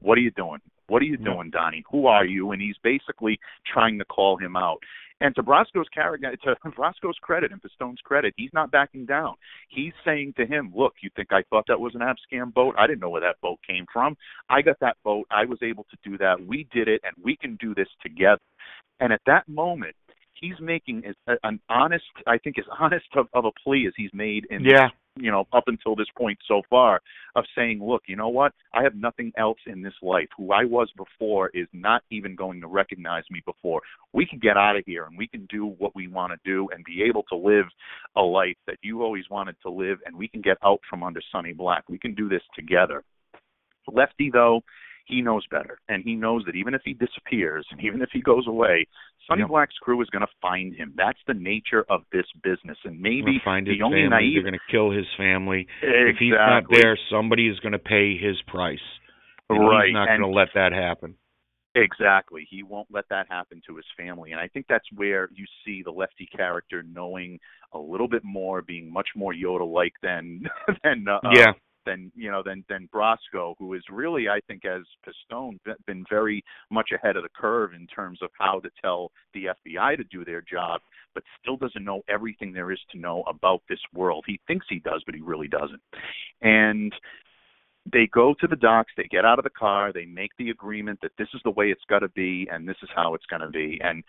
"What 0.00 0.18
are 0.18 0.22
you 0.22 0.30
doing? 0.32 0.60
What 0.86 1.02
are 1.02 1.06
you 1.06 1.16
doing, 1.16 1.50
Donnie? 1.50 1.84
Who 1.90 2.06
are 2.06 2.24
you?" 2.24 2.52
And 2.52 2.60
he's 2.60 2.76
basically 2.82 3.38
trying 3.66 3.98
to 3.98 4.04
call 4.04 4.36
him 4.36 4.56
out. 4.56 4.78
And 5.20 5.34
to 5.36 5.42
Brasco's 5.42 5.88
character, 5.88 6.36
to 6.44 6.70
Brasco's 6.70 7.18
credit 7.22 7.52
and 7.52 7.62
Pistone's 7.62 8.00
credit, 8.02 8.34
he's 8.36 8.52
not 8.52 8.70
backing 8.70 9.06
down. 9.06 9.34
He's 9.68 9.92
saying 10.04 10.34
to 10.36 10.46
him, 10.46 10.72
"Look, 10.74 10.94
you 11.02 11.10
think 11.16 11.32
I 11.32 11.42
thought 11.50 11.64
that 11.68 11.80
was 11.80 11.94
an 11.94 12.00
Abscam 12.00 12.52
boat? 12.52 12.74
I 12.78 12.86
didn't 12.86 13.00
know 13.00 13.10
where 13.10 13.20
that 13.22 13.40
boat 13.40 13.58
came 13.66 13.86
from. 13.92 14.16
I 14.48 14.62
got 14.62 14.78
that 14.80 14.96
boat. 15.04 15.26
I 15.30 15.44
was 15.44 15.58
able 15.62 15.86
to 15.90 15.96
do 16.08 16.18
that. 16.18 16.44
We 16.44 16.66
did 16.72 16.88
it, 16.88 17.00
and 17.04 17.14
we 17.22 17.36
can 17.36 17.56
do 17.56 17.74
this 17.74 17.88
together." 18.02 18.42
And 19.00 19.12
at 19.12 19.20
that 19.26 19.48
moment, 19.48 19.96
he's 20.34 20.60
making 20.60 21.04
an 21.42 21.60
honest, 21.68 22.04
I 22.26 22.38
think, 22.38 22.58
as 22.58 22.64
honest 22.78 23.06
of, 23.16 23.28
of 23.32 23.44
a 23.44 23.50
plea 23.62 23.86
as 23.86 23.94
he's 23.96 24.12
made 24.12 24.46
in 24.50 24.64
yeah 24.64 24.88
you 25.16 25.30
know, 25.30 25.46
up 25.52 25.64
until 25.68 25.94
this 25.94 26.08
point 26.16 26.38
so 26.46 26.62
far 26.68 27.00
of 27.36 27.44
saying, 27.56 27.80
look, 27.82 28.02
you 28.06 28.16
know 28.16 28.28
what? 28.28 28.52
I 28.72 28.82
have 28.82 28.96
nothing 28.96 29.32
else 29.38 29.58
in 29.66 29.82
this 29.82 29.94
life. 30.02 30.28
Who 30.36 30.52
I 30.52 30.64
was 30.64 30.90
before 30.96 31.50
is 31.54 31.68
not 31.72 32.02
even 32.10 32.34
going 32.34 32.60
to 32.60 32.66
recognize 32.66 33.24
me 33.30 33.40
before. 33.46 33.80
We 34.12 34.26
can 34.26 34.38
get 34.40 34.56
out 34.56 34.76
of 34.76 34.82
here 34.86 35.04
and 35.04 35.16
we 35.16 35.28
can 35.28 35.46
do 35.46 35.66
what 35.78 35.94
we 35.94 36.08
want 36.08 36.32
to 36.32 36.38
do 36.44 36.68
and 36.74 36.84
be 36.84 37.02
able 37.02 37.22
to 37.24 37.36
live 37.36 37.66
a 38.16 38.22
life 38.22 38.56
that 38.66 38.78
you 38.82 39.02
always 39.02 39.24
wanted 39.30 39.56
to 39.62 39.70
live 39.70 39.98
and 40.04 40.16
we 40.16 40.28
can 40.28 40.40
get 40.40 40.58
out 40.64 40.80
from 40.90 41.02
under 41.02 41.20
Sonny 41.30 41.52
Black. 41.52 41.84
We 41.88 41.98
can 41.98 42.14
do 42.14 42.28
this 42.28 42.42
together. 42.54 43.04
Lefty 43.86 44.30
though, 44.32 44.62
he 45.04 45.20
knows 45.20 45.46
better, 45.50 45.78
and 45.88 46.02
he 46.02 46.14
knows 46.14 46.44
that 46.46 46.56
even 46.56 46.74
if 46.74 46.82
he 46.84 46.94
disappears 46.94 47.66
and 47.70 47.80
even 47.82 48.02
if 48.02 48.08
he 48.12 48.20
goes 48.20 48.46
away, 48.46 48.86
Sonny. 49.26 49.44
Black's 49.46 49.76
crew 49.80 50.00
is 50.02 50.08
going 50.10 50.22
to 50.22 50.32
find 50.40 50.74
him. 50.74 50.92
That's 50.96 51.18
the 51.26 51.34
nature 51.34 51.84
of 51.88 52.02
this 52.12 52.26
business, 52.42 52.76
and 52.84 53.00
maybe 53.00 53.40
find 53.44 53.66
his 53.66 53.78
the 53.78 53.84
only 53.84 54.02
family. 54.02 54.10
naive. 54.10 54.34
They're 54.34 54.50
going 54.50 54.60
to 54.60 54.72
kill 54.72 54.90
his 54.90 55.06
family. 55.16 55.66
Exactly. 55.82 56.10
If 56.10 56.16
he's 56.18 56.32
not 56.32 56.64
there, 56.70 56.98
somebody 57.10 57.48
is 57.48 57.58
going 57.60 57.72
to 57.72 57.78
pay 57.78 58.16
his 58.18 58.36
price. 58.46 58.78
And 59.48 59.66
right. 59.66 59.86
He's 59.86 59.94
not 59.94 60.08
going 60.08 60.20
to 60.20 60.28
let 60.28 60.48
that 60.54 60.72
happen. 60.72 61.16
Exactly. 61.74 62.46
He 62.48 62.62
won't 62.62 62.88
let 62.90 63.04
that 63.10 63.26
happen 63.28 63.60
to 63.66 63.76
his 63.76 63.86
family. 63.96 64.30
And 64.30 64.40
I 64.40 64.48
think 64.48 64.66
that's 64.68 64.86
where 64.94 65.28
you 65.34 65.44
see 65.66 65.82
the 65.82 65.90
lefty 65.90 66.28
character 66.34 66.84
knowing 66.84 67.40
a 67.72 67.78
little 67.78 68.08
bit 68.08 68.22
more, 68.24 68.62
being 68.62 68.92
much 68.92 69.08
more 69.16 69.34
Yoda 69.34 69.70
like 69.70 69.94
than 70.02 70.44
than 70.84 71.06
uh, 71.08 71.18
yeah 71.34 71.52
than 71.86 72.10
you 72.14 72.30
know 72.30 72.42
than 72.44 72.64
than 72.68 72.88
Brasco, 72.92 73.54
who 73.58 73.74
is 73.74 73.82
really 73.90 74.28
I 74.28 74.40
think 74.46 74.64
as 74.64 74.82
Pistone 75.06 75.58
been 75.86 76.04
very 76.08 76.44
much 76.70 76.90
ahead 76.92 77.16
of 77.16 77.22
the 77.22 77.28
curve 77.34 77.74
in 77.74 77.86
terms 77.86 78.20
of 78.22 78.30
how 78.38 78.60
to 78.60 78.70
tell 78.82 79.10
the 79.32 79.46
FBI 79.66 79.96
to 79.96 80.04
do 80.04 80.24
their 80.24 80.42
job, 80.42 80.80
but 81.14 81.22
still 81.40 81.56
doesn't 81.56 81.84
know 81.84 82.02
everything 82.08 82.52
there 82.52 82.72
is 82.72 82.80
to 82.92 82.98
know 82.98 83.22
about 83.26 83.62
this 83.68 83.80
world. 83.92 84.24
He 84.26 84.40
thinks 84.46 84.66
he 84.68 84.80
does, 84.80 85.02
but 85.06 85.14
he 85.14 85.20
really 85.20 85.48
doesn't. 85.48 85.82
And 86.42 86.92
they 87.92 88.08
go 88.12 88.34
to 88.40 88.46
the 88.46 88.56
docks, 88.56 88.92
they 88.96 89.04
get 89.10 89.24
out 89.24 89.38
of 89.38 89.44
the 89.44 89.50
car, 89.50 89.92
they 89.92 90.06
make 90.06 90.30
the 90.38 90.50
agreement 90.50 91.00
that 91.02 91.12
this 91.18 91.28
is 91.34 91.40
the 91.44 91.50
way 91.50 91.66
it's 91.66 91.84
got 91.88 91.98
to 91.98 92.08
be 92.08 92.48
and 92.50 92.66
this 92.66 92.76
is 92.82 92.88
how 92.94 93.14
it's 93.14 93.26
going 93.26 93.42
to 93.42 93.50
be. 93.50 93.80
And 93.82 94.02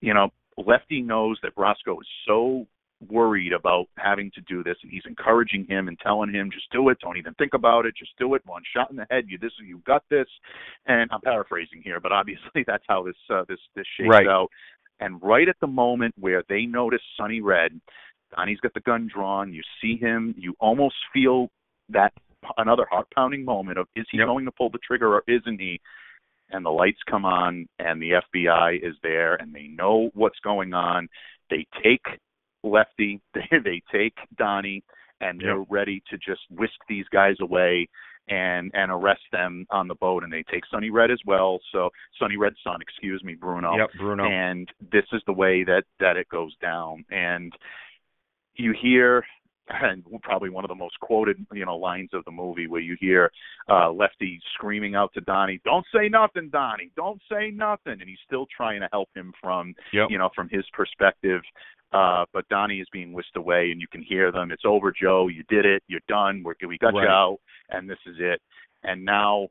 you 0.00 0.12
know, 0.12 0.30
Lefty 0.56 1.02
knows 1.02 1.38
that 1.42 1.54
Brasco 1.54 2.00
is 2.00 2.08
so 2.26 2.66
worried 3.08 3.52
about 3.52 3.86
having 3.98 4.30
to 4.34 4.40
do 4.42 4.62
this 4.62 4.76
and 4.82 4.90
he's 4.90 5.02
encouraging 5.06 5.66
him 5.68 5.88
and 5.88 5.98
telling 6.00 6.32
him 6.32 6.50
just 6.50 6.70
do 6.72 6.88
it. 6.88 6.98
Don't 7.00 7.18
even 7.18 7.34
think 7.34 7.54
about 7.54 7.86
it. 7.86 7.94
Just 7.96 8.12
do 8.18 8.34
it. 8.34 8.42
One 8.46 8.62
shot 8.74 8.90
in 8.90 8.96
the 8.96 9.06
head. 9.10 9.24
You 9.28 9.38
this 9.38 9.52
you 9.64 9.82
got 9.86 10.02
this. 10.10 10.26
And 10.86 11.10
i'm 11.12 11.20
paraphrasing 11.20 11.82
here 11.82 12.00
but 12.00 12.12
obviously 12.12 12.64
that's 12.66 12.84
how 12.88 13.02
this 13.02 13.16
uh, 13.30 13.44
this 13.48 13.60
this 13.74 13.86
shakes 13.98 14.08
right. 14.10 14.26
out. 14.26 14.48
And 14.98 15.22
right 15.22 15.48
at 15.48 15.56
the 15.60 15.66
moment 15.66 16.14
where 16.18 16.42
they 16.48 16.64
notice 16.64 17.02
sonny 17.18 17.40
red 17.40 17.78
donnie's 18.34 18.60
got 18.60 18.74
the 18.74 18.80
gun 18.80 19.08
drawn. 19.12 19.52
You 19.52 19.62
see 19.80 19.96
him. 19.96 20.34
You 20.36 20.54
almost 20.58 20.96
feel 21.12 21.48
that 21.90 22.12
another 22.56 22.86
heart 22.90 23.06
pounding 23.14 23.44
moment 23.44 23.78
of 23.78 23.86
is 23.94 24.06
he 24.10 24.18
yep. 24.18 24.26
going 24.26 24.44
to 24.44 24.52
pull 24.52 24.70
the 24.70 24.78
trigger 24.78 25.14
or 25.14 25.22
isn't 25.28 25.60
he? 25.60 25.80
And 26.50 26.64
the 26.64 26.70
lights 26.70 27.00
come 27.10 27.24
on 27.24 27.66
and 27.78 28.00
the 28.00 28.20
FBI 28.34 28.76
is 28.76 28.94
there 29.02 29.34
and 29.34 29.52
they 29.54 29.68
know 29.68 30.10
what's 30.14 30.38
going 30.40 30.74
on. 30.74 31.08
They 31.50 31.66
take 31.82 32.04
lefty. 32.66 33.20
They 33.34 33.58
they 33.64 33.82
take 33.92 34.16
Donnie 34.36 34.82
and 35.20 35.40
they're 35.40 35.58
yep. 35.58 35.66
ready 35.70 36.02
to 36.10 36.16
just 36.18 36.42
whisk 36.50 36.74
these 36.88 37.06
guys 37.12 37.36
away 37.40 37.88
and 38.28 38.70
and 38.74 38.90
arrest 38.90 39.22
them 39.32 39.66
on 39.70 39.88
the 39.88 39.94
boat 39.94 40.24
and 40.24 40.32
they 40.32 40.44
take 40.50 40.64
Sonny 40.70 40.90
Red 40.90 41.10
as 41.10 41.20
well. 41.26 41.58
So 41.72 41.90
Sonny 42.18 42.36
Red's 42.36 42.56
son, 42.64 42.80
excuse 42.80 43.22
me, 43.22 43.34
Bruno. 43.34 43.76
Yep, 43.76 43.90
Bruno. 43.98 44.24
And 44.24 44.68
this 44.92 45.04
is 45.12 45.22
the 45.26 45.32
way 45.32 45.64
that 45.64 45.84
that 46.00 46.16
it 46.16 46.28
goes 46.28 46.54
down. 46.60 47.04
And 47.10 47.52
you 48.56 48.74
hear 48.80 49.24
and 49.68 50.04
probably 50.22 50.48
one 50.48 50.64
of 50.64 50.68
the 50.68 50.76
most 50.76 50.98
quoted, 51.00 51.44
you 51.52 51.64
know, 51.64 51.76
lines 51.76 52.10
of 52.12 52.24
the 52.24 52.30
movie 52.30 52.66
where 52.66 52.80
you 52.80 52.96
hear 53.00 53.30
uh 53.68 53.90
Lefty 53.90 54.40
screaming 54.54 54.94
out 54.94 55.12
to 55.14 55.20
Donnie, 55.22 55.60
"Don't 55.64 55.86
say 55.94 56.08
nothing, 56.08 56.50
Donnie. 56.50 56.90
Don't 56.96 57.20
say 57.30 57.50
nothing." 57.50 58.00
And 58.00 58.08
he's 58.08 58.18
still 58.26 58.46
trying 58.56 58.80
to 58.80 58.88
help 58.92 59.08
him 59.14 59.32
from, 59.40 59.74
yep. 59.92 60.08
you 60.10 60.18
know, 60.18 60.30
from 60.34 60.48
his 60.48 60.64
perspective. 60.72 61.42
Uh, 61.92 62.24
but 62.32 62.48
Donnie 62.48 62.80
is 62.80 62.88
being 62.92 63.12
whisked 63.12 63.36
away, 63.36 63.70
and 63.70 63.80
you 63.80 63.86
can 63.88 64.02
hear 64.02 64.32
them. 64.32 64.50
It's 64.50 64.64
over, 64.66 64.92
Joe. 64.92 65.28
You 65.28 65.44
did 65.48 65.64
it. 65.64 65.82
You're 65.88 66.00
done. 66.08 66.42
We're, 66.44 66.54
we 66.66 66.78
got 66.78 66.94
right. 66.94 67.04
you 67.04 67.08
out, 67.08 67.38
and 67.70 67.88
this 67.88 67.98
is 68.06 68.16
it. 68.18 68.40
And 68.82 69.04
now 69.04 69.48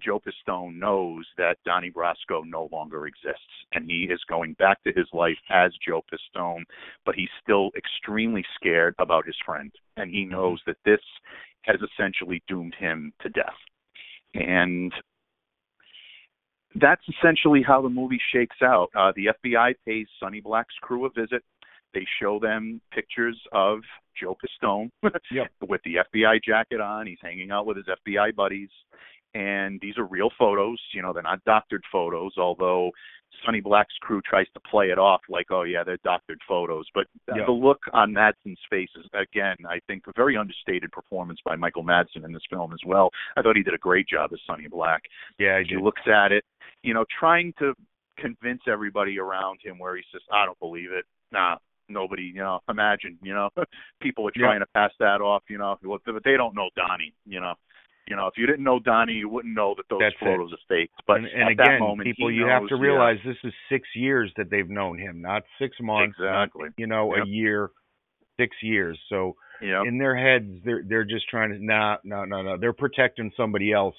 Joe 0.00 0.20
Pistone 0.20 0.78
knows 0.78 1.26
that 1.36 1.56
Donnie 1.64 1.90
Brasco 1.90 2.42
no 2.44 2.68
longer 2.72 3.06
exists, 3.06 3.40
and 3.72 3.88
he 3.88 4.04
is 4.10 4.20
going 4.28 4.54
back 4.54 4.82
to 4.84 4.92
his 4.94 5.06
life 5.12 5.38
as 5.50 5.72
Joe 5.86 6.02
Pistone, 6.12 6.64
but 7.04 7.14
he's 7.14 7.28
still 7.42 7.70
extremely 7.76 8.44
scared 8.54 8.94
about 8.98 9.26
his 9.26 9.36
friend, 9.44 9.70
and 9.96 10.10
he 10.10 10.24
knows 10.24 10.60
that 10.66 10.76
this 10.84 11.00
has 11.62 11.76
essentially 11.80 12.42
doomed 12.48 12.74
him 12.78 13.12
to 13.20 13.28
death. 13.28 13.48
And 14.34 14.92
that's 16.76 17.02
essentially 17.08 17.62
how 17.66 17.82
the 17.82 17.88
movie 17.88 18.20
shakes 18.32 18.56
out. 18.62 18.88
Uh, 18.96 19.12
the 19.16 19.30
FBI 19.44 19.74
pays 19.86 20.06
Sonny 20.18 20.40
Black's 20.40 20.74
crew 20.80 21.04
a 21.04 21.10
visit. 21.10 21.42
They 21.94 22.06
show 22.20 22.38
them 22.38 22.80
pictures 22.92 23.40
of 23.52 23.80
Joe 24.20 24.36
Pistone 24.36 24.90
yep. 25.30 25.50
with 25.68 25.80
the 25.84 25.96
FBI 26.14 26.40
jacket 26.46 26.80
on. 26.80 27.06
He's 27.06 27.18
hanging 27.22 27.50
out 27.50 27.66
with 27.66 27.76
his 27.76 27.86
FBI 27.86 28.34
buddies. 28.34 28.70
And 29.32 29.78
these 29.80 29.96
are 29.96 30.04
real 30.04 30.30
photos. 30.38 30.80
You 30.92 31.02
know, 31.02 31.12
they're 31.12 31.22
not 31.22 31.44
doctored 31.44 31.84
photos, 31.92 32.32
although 32.36 32.90
Sonny 33.44 33.60
Black's 33.60 33.94
crew 34.00 34.20
tries 34.28 34.46
to 34.54 34.60
play 34.60 34.86
it 34.86 34.98
off 34.98 35.20
like, 35.28 35.46
oh, 35.50 35.62
yeah, 35.62 35.84
they're 35.84 35.98
doctored 36.02 36.40
photos. 36.48 36.86
But 36.94 37.06
yep. 37.28 37.46
the 37.46 37.52
look 37.52 37.78
on 37.92 38.12
Madsen's 38.12 38.58
face 38.68 38.90
is, 38.96 39.06
again, 39.14 39.56
I 39.68 39.78
think 39.86 40.04
a 40.08 40.12
very 40.16 40.36
understated 40.36 40.90
performance 40.90 41.38
by 41.44 41.56
Michael 41.56 41.84
Madsen 41.84 42.24
in 42.24 42.32
this 42.32 42.42
film 42.50 42.72
as 42.72 42.80
well. 42.84 43.10
I 43.36 43.42
thought 43.42 43.56
he 43.56 43.62
did 43.62 43.74
a 43.74 43.78
great 43.78 44.08
job 44.08 44.30
as 44.32 44.40
Sonny 44.46 44.66
Black. 44.68 45.02
Yeah, 45.38 45.60
he 45.66 45.76
looks 45.76 46.02
at 46.06 46.32
it, 46.32 46.44
you 46.82 46.92
know, 46.92 47.04
trying 47.18 47.52
to 47.60 47.74
convince 48.18 48.62
everybody 48.68 49.18
around 49.18 49.60
him 49.62 49.78
where 49.78 49.96
he 49.96 50.02
says, 50.12 50.22
I 50.32 50.44
don't 50.44 50.58
believe 50.58 50.92
it. 50.92 51.04
Nah, 51.32 51.56
nobody, 51.90 52.22
you 52.22 52.40
know, 52.40 52.60
imagine, 52.68 53.18
you 53.22 53.34
know, 53.34 53.50
people 54.02 54.26
are 54.28 54.32
trying 54.34 54.60
yeah. 54.60 54.64
to 54.64 54.66
pass 54.74 54.90
that 55.00 55.20
off, 55.20 55.42
you 55.48 55.58
know, 55.58 55.76
but 55.82 56.00
they 56.24 56.36
don't 56.36 56.54
know 56.54 56.70
Donnie, 56.76 57.14
you 57.26 57.40
know. 57.40 57.54
You 58.08 58.16
know, 58.16 58.26
if 58.26 58.34
you 58.36 58.44
didn't 58.44 58.64
know 58.64 58.80
Donnie, 58.80 59.12
you 59.12 59.28
wouldn't 59.28 59.54
know 59.54 59.74
that 59.76 59.84
those 59.88 60.00
That's 60.00 60.16
it. 60.20 60.24
photos 60.24 60.52
are 60.52 60.58
fake. 60.68 60.90
But 61.06 61.18
and, 61.18 61.26
and 61.26 61.42
at 61.42 61.50
again, 61.52 61.66
that 61.74 61.78
moment, 61.80 62.08
people, 62.08 62.28
you 62.28 62.44
have 62.46 62.62
knows, 62.62 62.70
to 62.70 62.76
yeah, 62.76 62.82
realize 62.82 63.18
this 63.24 63.36
is 63.44 63.52
six 63.70 63.86
years 63.94 64.32
that 64.36 64.50
they've 64.50 64.68
known 64.68 64.98
him, 64.98 65.20
not 65.22 65.42
six 65.60 65.76
months, 65.80 66.16
not, 66.18 66.44
Exactly. 66.44 66.68
you 66.76 66.88
know, 66.88 67.14
Yep. 67.14 67.24
a 67.24 67.28
year, 67.28 67.70
six 68.36 68.56
years. 68.62 68.98
So 69.08 69.36
yeah, 69.62 69.82
in 69.86 69.96
their 69.98 70.16
heads, 70.16 70.50
they're 70.64 70.82
they're 70.88 71.04
just 71.04 71.28
trying 71.28 71.50
to 71.52 71.64
nah, 71.64 71.98
no, 72.02 72.24
no, 72.24 72.42
no. 72.42 72.56
They're 72.56 72.72
protecting 72.72 73.30
somebody 73.36 73.72
else, 73.72 73.94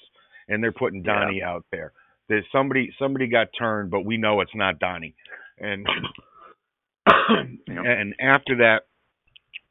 and 0.48 0.62
they're 0.62 0.72
putting 0.72 1.02
Yeah. 1.02 1.14
Donnie 1.20 1.42
out 1.42 1.64
there. 1.72 1.92
There's 2.28 2.44
somebody 2.52 2.92
somebody 2.98 3.28
got 3.28 3.48
turned, 3.58 3.90
but 3.90 4.04
we 4.04 4.18
know 4.18 4.42
it's 4.42 4.54
not 4.54 4.78
Donnie. 4.78 5.14
And 5.58 5.86
and 7.66 8.14
after 8.20 8.58
that, 8.58 8.82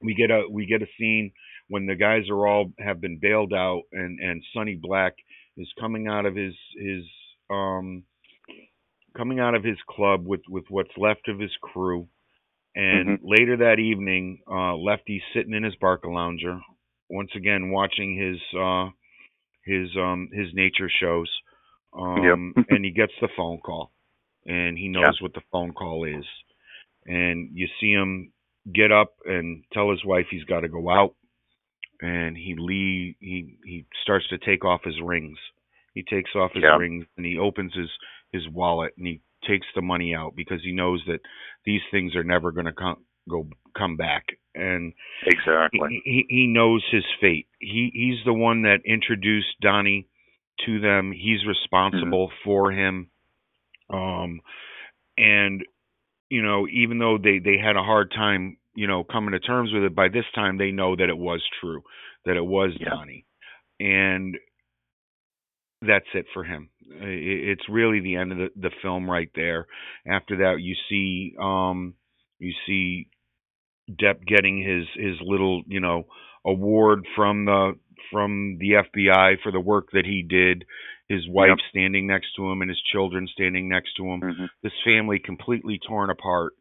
we 0.01 0.15
get 0.15 0.31
a 0.31 0.43
we 0.49 0.65
get 0.65 0.81
a 0.81 0.87
scene 0.99 1.31
when 1.67 1.85
the 1.85 1.95
guys 1.95 2.23
are 2.29 2.47
all 2.47 2.71
have 2.79 2.99
been 2.99 3.19
bailed 3.21 3.53
out, 3.53 3.83
and 3.91 4.19
and 4.19 4.43
Sonny 4.53 4.79
Black 4.81 5.13
is 5.57 5.67
coming 5.79 6.07
out 6.07 6.25
of 6.25 6.35
his 6.35 6.53
his 6.77 7.03
um 7.49 8.03
coming 9.15 9.39
out 9.39 9.55
of 9.55 9.63
his 9.63 9.77
club 9.89 10.25
with 10.25 10.41
with 10.49 10.65
what's 10.69 10.91
left 10.97 11.27
of 11.27 11.39
his 11.39 11.51
crew. 11.61 12.07
And 12.73 13.19
later 13.21 13.57
that 13.57 13.79
evening, 13.79 14.39
uh, 14.49 14.75
Lefty's 14.75 15.21
sitting 15.35 15.53
in 15.53 15.63
his 15.63 15.75
Barcalounger, 15.81 16.61
once 17.09 17.31
again 17.35 17.69
watching 17.69 18.17
his 18.17 18.39
uh, 18.57 18.89
his 19.65 19.89
um, 19.97 20.29
his 20.31 20.47
nature 20.53 20.89
shows. 21.01 21.29
Um, 21.93 22.53
and 22.69 22.85
he 22.85 22.91
gets 22.91 23.11
the 23.19 23.27
phone 23.35 23.59
call, 23.59 23.91
and 24.45 24.77
he 24.77 24.87
knows 24.87 25.21
what 25.21 25.33
the 25.33 25.41
phone 25.51 25.73
call 25.73 26.05
is. 26.05 26.23
And 27.05 27.49
you 27.53 27.67
see 27.79 27.91
him 27.91 28.31
get 28.71 28.91
up 28.91 29.15
and 29.25 29.63
tell 29.73 29.89
his 29.89 30.05
wife 30.05 30.27
he's 30.29 30.43
got 30.43 30.61
to 30.61 30.69
go 30.69 30.89
out, 30.89 31.15
and 32.01 32.37
he 32.37 32.55
leave. 32.57 33.15
He 33.19 33.57
he 33.65 33.85
starts 34.03 34.27
to 34.29 34.37
take 34.37 34.63
off 34.65 34.81
his 34.83 35.01
rings. 35.03 35.37
He 35.93 36.03
takes 36.03 36.31
off 36.35 36.51
his 36.53 36.63
Yeah. 36.63 36.77
rings 36.77 37.05
and 37.17 37.25
he 37.25 37.37
opens 37.37 37.73
his 37.75 37.89
his 38.31 38.47
wallet 38.49 38.93
and 38.97 39.07
he 39.07 39.21
takes 39.47 39.67
the 39.75 39.81
money 39.81 40.13
out 40.15 40.35
because 40.35 40.63
he 40.63 40.71
knows 40.71 41.03
that 41.07 41.19
these 41.65 41.81
things 41.91 42.15
are 42.15 42.23
never 42.23 42.51
going 42.51 42.65
to 42.65 42.71
come 42.73 43.05
go 43.29 43.47
come 43.77 43.97
back 43.97 44.25
and 44.55 44.93
exactly. 45.25 45.89
he, 45.89 46.01
he 46.05 46.25
he 46.29 46.47
knows 46.47 46.83
his 46.91 47.03
fate 47.19 47.47
he 47.59 47.91
he's 47.93 48.23
the 48.25 48.33
one 48.33 48.63
that 48.63 48.79
introduced 48.85 49.59
Donnie 49.61 50.07
to 50.65 50.79
them 50.79 51.11
he's 51.11 51.45
responsible 51.45 52.31
for 52.43 52.71
him 52.71 53.09
um 53.89 54.41
and 55.17 55.63
you 56.31 56.43
know 56.43 56.67
even 56.69 56.99
though 56.99 57.19
they 57.19 57.39
they 57.39 57.57
had 57.63 57.77
a 57.77 57.83
hard 57.83 58.11
time 58.11 58.57
you 58.75 58.87
know 58.87 59.05
coming 59.05 59.33
to 59.33 59.41
terms 59.41 59.71
with 59.73 59.83
it 59.83 59.95
by 59.95 60.09
this 60.09 60.25
time 60.35 60.57
they 60.59 60.71
know 60.71 60.95
that 60.97 61.09
it 61.09 61.19
was 61.19 61.43
true 61.61 61.83
that 62.25 62.37
it 62.37 62.45
was 62.45 62.73
Yeah. 62.79 62.89
Donnie 62.89 63.25
and 63.79 64.37
that's 65.81 66.07
it 66.15 66.27
for 66.33 66.43
him. 66.43 66.69
It's 66.89 67.69
really 67.69 68.01
the 68.01 68.15
end 68.17 68.33
of 68.33 68.37
the, 68.39 68.49
the 68.55 68.71
film 68.81 69.09
right 69.09 69.29
there. 69.35 69.67
After 70.07 70.37
that, 70.37 70.61
you 70.61 70.75
see, 70.89 71.35
um, 71.41 71.95
you 72.39 72.53
see 72.67 73.07
Depp 73.91 74.25
getting 74.25 74.59
his 74.63 74.85
his 74.95 75.17
little, 75.21 75.63
you 75.67 75.79
know, 75.81 76.05
award 76.45 77.05
from 77.15 77.45
the 77.45 77.73
from 78.11 78.57
the 78.59 78.73
FBI 78.73 79.41
for 79.43 79.51
the 79.51 79.61
work 79.61 79.89
that 79.93 80.05
he 80.05 80.23
did. 80.23 80.65
His 81.11 81.27
wife 81.27 81.49
Yep. 81.49 81.59
standing 81.69 82.07
next 82.07 82.33
to 82.35 82.49
him 82.49 82.61
and 82.61 82.69
his 82.69 82.81
children 82.91 83.27
standing 83.27 83.67
next 83.67 83.93
to 83.95 84.03
him. 84.05 84.21
Mhm. 84.21 84.49
This 84.61 84.73
family 84.83 85.19
completely 85.19 85.77
torn 85.79 86.09
apart. 86.09 86.53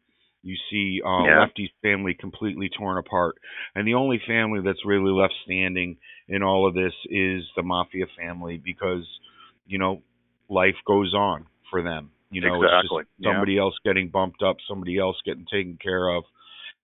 You 0.43 0.55
see 0.69 1.01
uh, 1.03 1.23
Yeah. 1.25 1.39
Lefty's 1.39 1.69
family 1.81 2.13
completely 2.15 2.67
torn 2.69 2.97
apart, 2.97 3.35
and 3.75 3.87
the 3.87 3.93
only 3.93 4.17
family 4.19 4.59
that's 4.61 4.83
really 4.85 5.11
left 5.11 5.35
standing 5.45 5.97
in 6.27 6.41
all 6.43 6.65
of 6.65 6.73
this 6.73 6.93
is 7.05 7.49
the 7.55 7.63
mafia 7.63 8.07
family 8.07 8.57
because 8.57 9.05
you 9.67 9.77
know 9.77 10.01
life 10.49 10.77
goes 10.85 11.13
on 11.13 11.45
for 11.69 11.81
them. 11.81 12.11
You 12.31 12.41
know, 12.41 12.63
Exactly, 12.63 13.03
just 13.03 13.09
yeah. 13.19 13.31
somebody 13.31 13.57
else 13.57 13.77
getting 13.85 14.09
bumped 14.09 14.41
up, 14.41 14.57
somebody 14.67 14.97
else 14.97 15.21
getting 15.23 15.45
taken 15.45 15.77
care 15.77 16.07
of, 16.09 16.23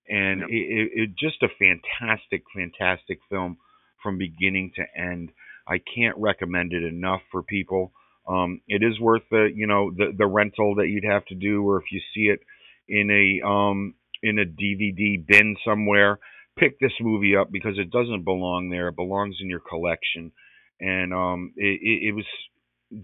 and 0.08 0.42
Yep. 0.42 0.50
it, 0.50 0.54
it, 0.80 0.92
it 1.02 1.10
just 1.16 1.42
a 1.44 1.50
fantastic, 1.50 2.44
fantastic 2.54 3.20
film 3.30 3.58
from 4.04 4.18
beginning 4.18 4.72
to 4.76 4.84
end. 4.96 5.32
I 5.68 5.80
can't 5.96 6.18
recommend 6.18 6.74
it 6.74 6.84
enough 6.84 7.22
for 7.32 7.44
people. 7.44 7.92
Um, 8.28 8.62
it 8.68 8.84
is 8.84 9.00
worth 9.00 9.24
the 9.32 9.50
you 9.54 9.68
know 9.68 9.92
the 9.96 10.14
the 10.18 10.28
rental 10.28 10.76
that 10.76 10.88
you'd 10.88 11.06
have 11.10 11.26
to 11.26 11.36
do, 11.36 11.68
or 11.68 11.78
if 11.78 11.86
you 11.92 12.02
see 12.14 12.28
it 12.32 12.40
in 12.88 13.10
a 13.12 13.48
um 13.48 13.96
in 14.24 14.40
a 14.40 14.46
DVD 14.46 15.26
bin 15.26 15.56
somewhere, 15.66 16.20
pick 16.58 16.80
this 16.80 16.92
movie 17.02 17.36
up 17.36 17.52
because 17.52 17.78
it 17.78 17.92
doesn't 17.92 18.24
belong 18.26 18.70
there. 18.70 18.90
It 18.90 18.96
belongs 18.96 19.38
in 19.42 19.50
your 19.50 19.62
collection, 19.62 20.32
and 20.80 21.14
um 21.14 21.54
it, 21.56 21.80
it, 21.82 22.08
it 22.10 22.12
was 22.14 22.26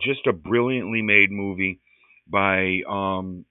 just 0.01 0.27
a 0.27 0.33
brilliantly 0.33 1.01
made 1.01 1.31
movie 1.31 1.79
by 2.27 2.79
um 2.89 3.45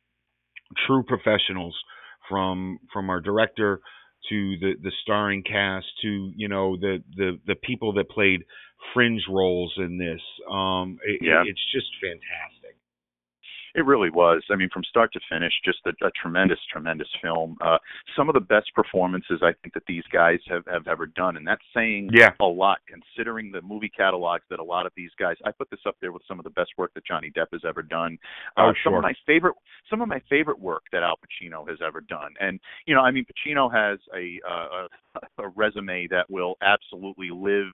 true 0.86 1.02
professionals 1.04 1.76
from 2.28 2.78
from 2.92 3.10
our 3.10 3.20
director 3.20 3.80
to 4.28 4.56
the 4.60 4.74
the 4.82 4.92
starring 5.02 5.42
cast 5.42 5.86
to 6.02 6.32
you 6.36 6.48
know 6.48 6.76
the 6.76 7.02
the 7.16 7.38
the 7.46 7.54
people 7.56 7.92
that 7.94 8.08
played 8.08 8.42
fringe 8.94 9.22
roles 9.28 9.72
in 9.78 9.98
this 9.98 10.20
um 10.50 10.98
it, 11.04 11.20
Yeah. 11.22 11.42
it's 11.46 11.64
just 11.72 11.88
fantastic 12.00 12.76
It 13.74 13.86
really 13.86 14.10
was. 14.10 14.42
I 14.50 14.56
mean, 14.56 14.68
from 14.70 14.84
start 14.84 15.14
to 15.14 15.20
finish, 15.30 15.50
just 15.64 15.78
a, 15.86 15.92
a 16.06 16.10
tremendous, 16.10 16.58
tremendous 16.70 17.08
film. 17.22 17.56
Uh, 17.58 17.78
some 18.14 18.28
of 18.28 18.34
the 18.34 18.40
best 18.54 18.68
performances 18.74 19.40
I 19.42 19.52
think 19.62 19.72
that 19.72 19.84
these 19.88 20.04
guys 20.12 20.40
have, 20.52 20.64
have 20.66 20.86
ever 20.86 21.06
done, 21.06 21.38
and 21.38 21.46
that's 21.46 21.64
saying 21.74 22.10
Yeah. 22.12 22.32
a 22.40 22.44
lot 22.44 22.80
considering 22.86 23.50
the 23.50 23.62
movie 23.62 23.88
catalogs 23.88 24.44
that 24.50 24.60
a 24.60 24.62
lot 24.62 24.84
of 24.84 24.92
these 24.94 25.10
guys. 25.18 25.36
I 25.46 25.52
put 25.52 25.70
this 25.70 25.80
up 25.86 25.96
there 26.02 26.12
with 26.12 26.20
some 26.28 26.38
of 26.38 26.44
the 26.44 26.50
best 26.50 26.72
work 26.76 26.92
that 26.92 27.06
Johnny 27.06 27.30
Depp 27.30 27.46
has 27.54 27.64
ever 27.66 27.80
done. 27.82 28.18
Oh, 28.58 28.68
uh, 28.68 28.72
Some 28.84 28.92
of 28.92 29.02
my 29.02 29.14
favorite, 29.26 29.54
some 29.88 30.02
of 30.02 30.08
my 30.08 30.20
favorite 30.28 30.60
work 30.60 30.82
that 30.92 31.02
Al 31.02 31.16
Pacino 31.24 31.66
has 31.66 31.78
ever 31.80 32.02
done, 32.02 32.34
and 32.40 32.60
you 32.84 32.94
know, 32.94 33.00
I 33.00 33.10
mean, 33.10 33.24
Pacino 33.24 33.72
has 33.72 33.98
a 34.14 34.38
uh, 34.46 34.86
a, 35.38 35.44
a 35.44 35.48
resume 35.56 36.08
that 36.08 36.26
will 36.28 36.56
absolutely 36.60 37.30
live 37.32 37.72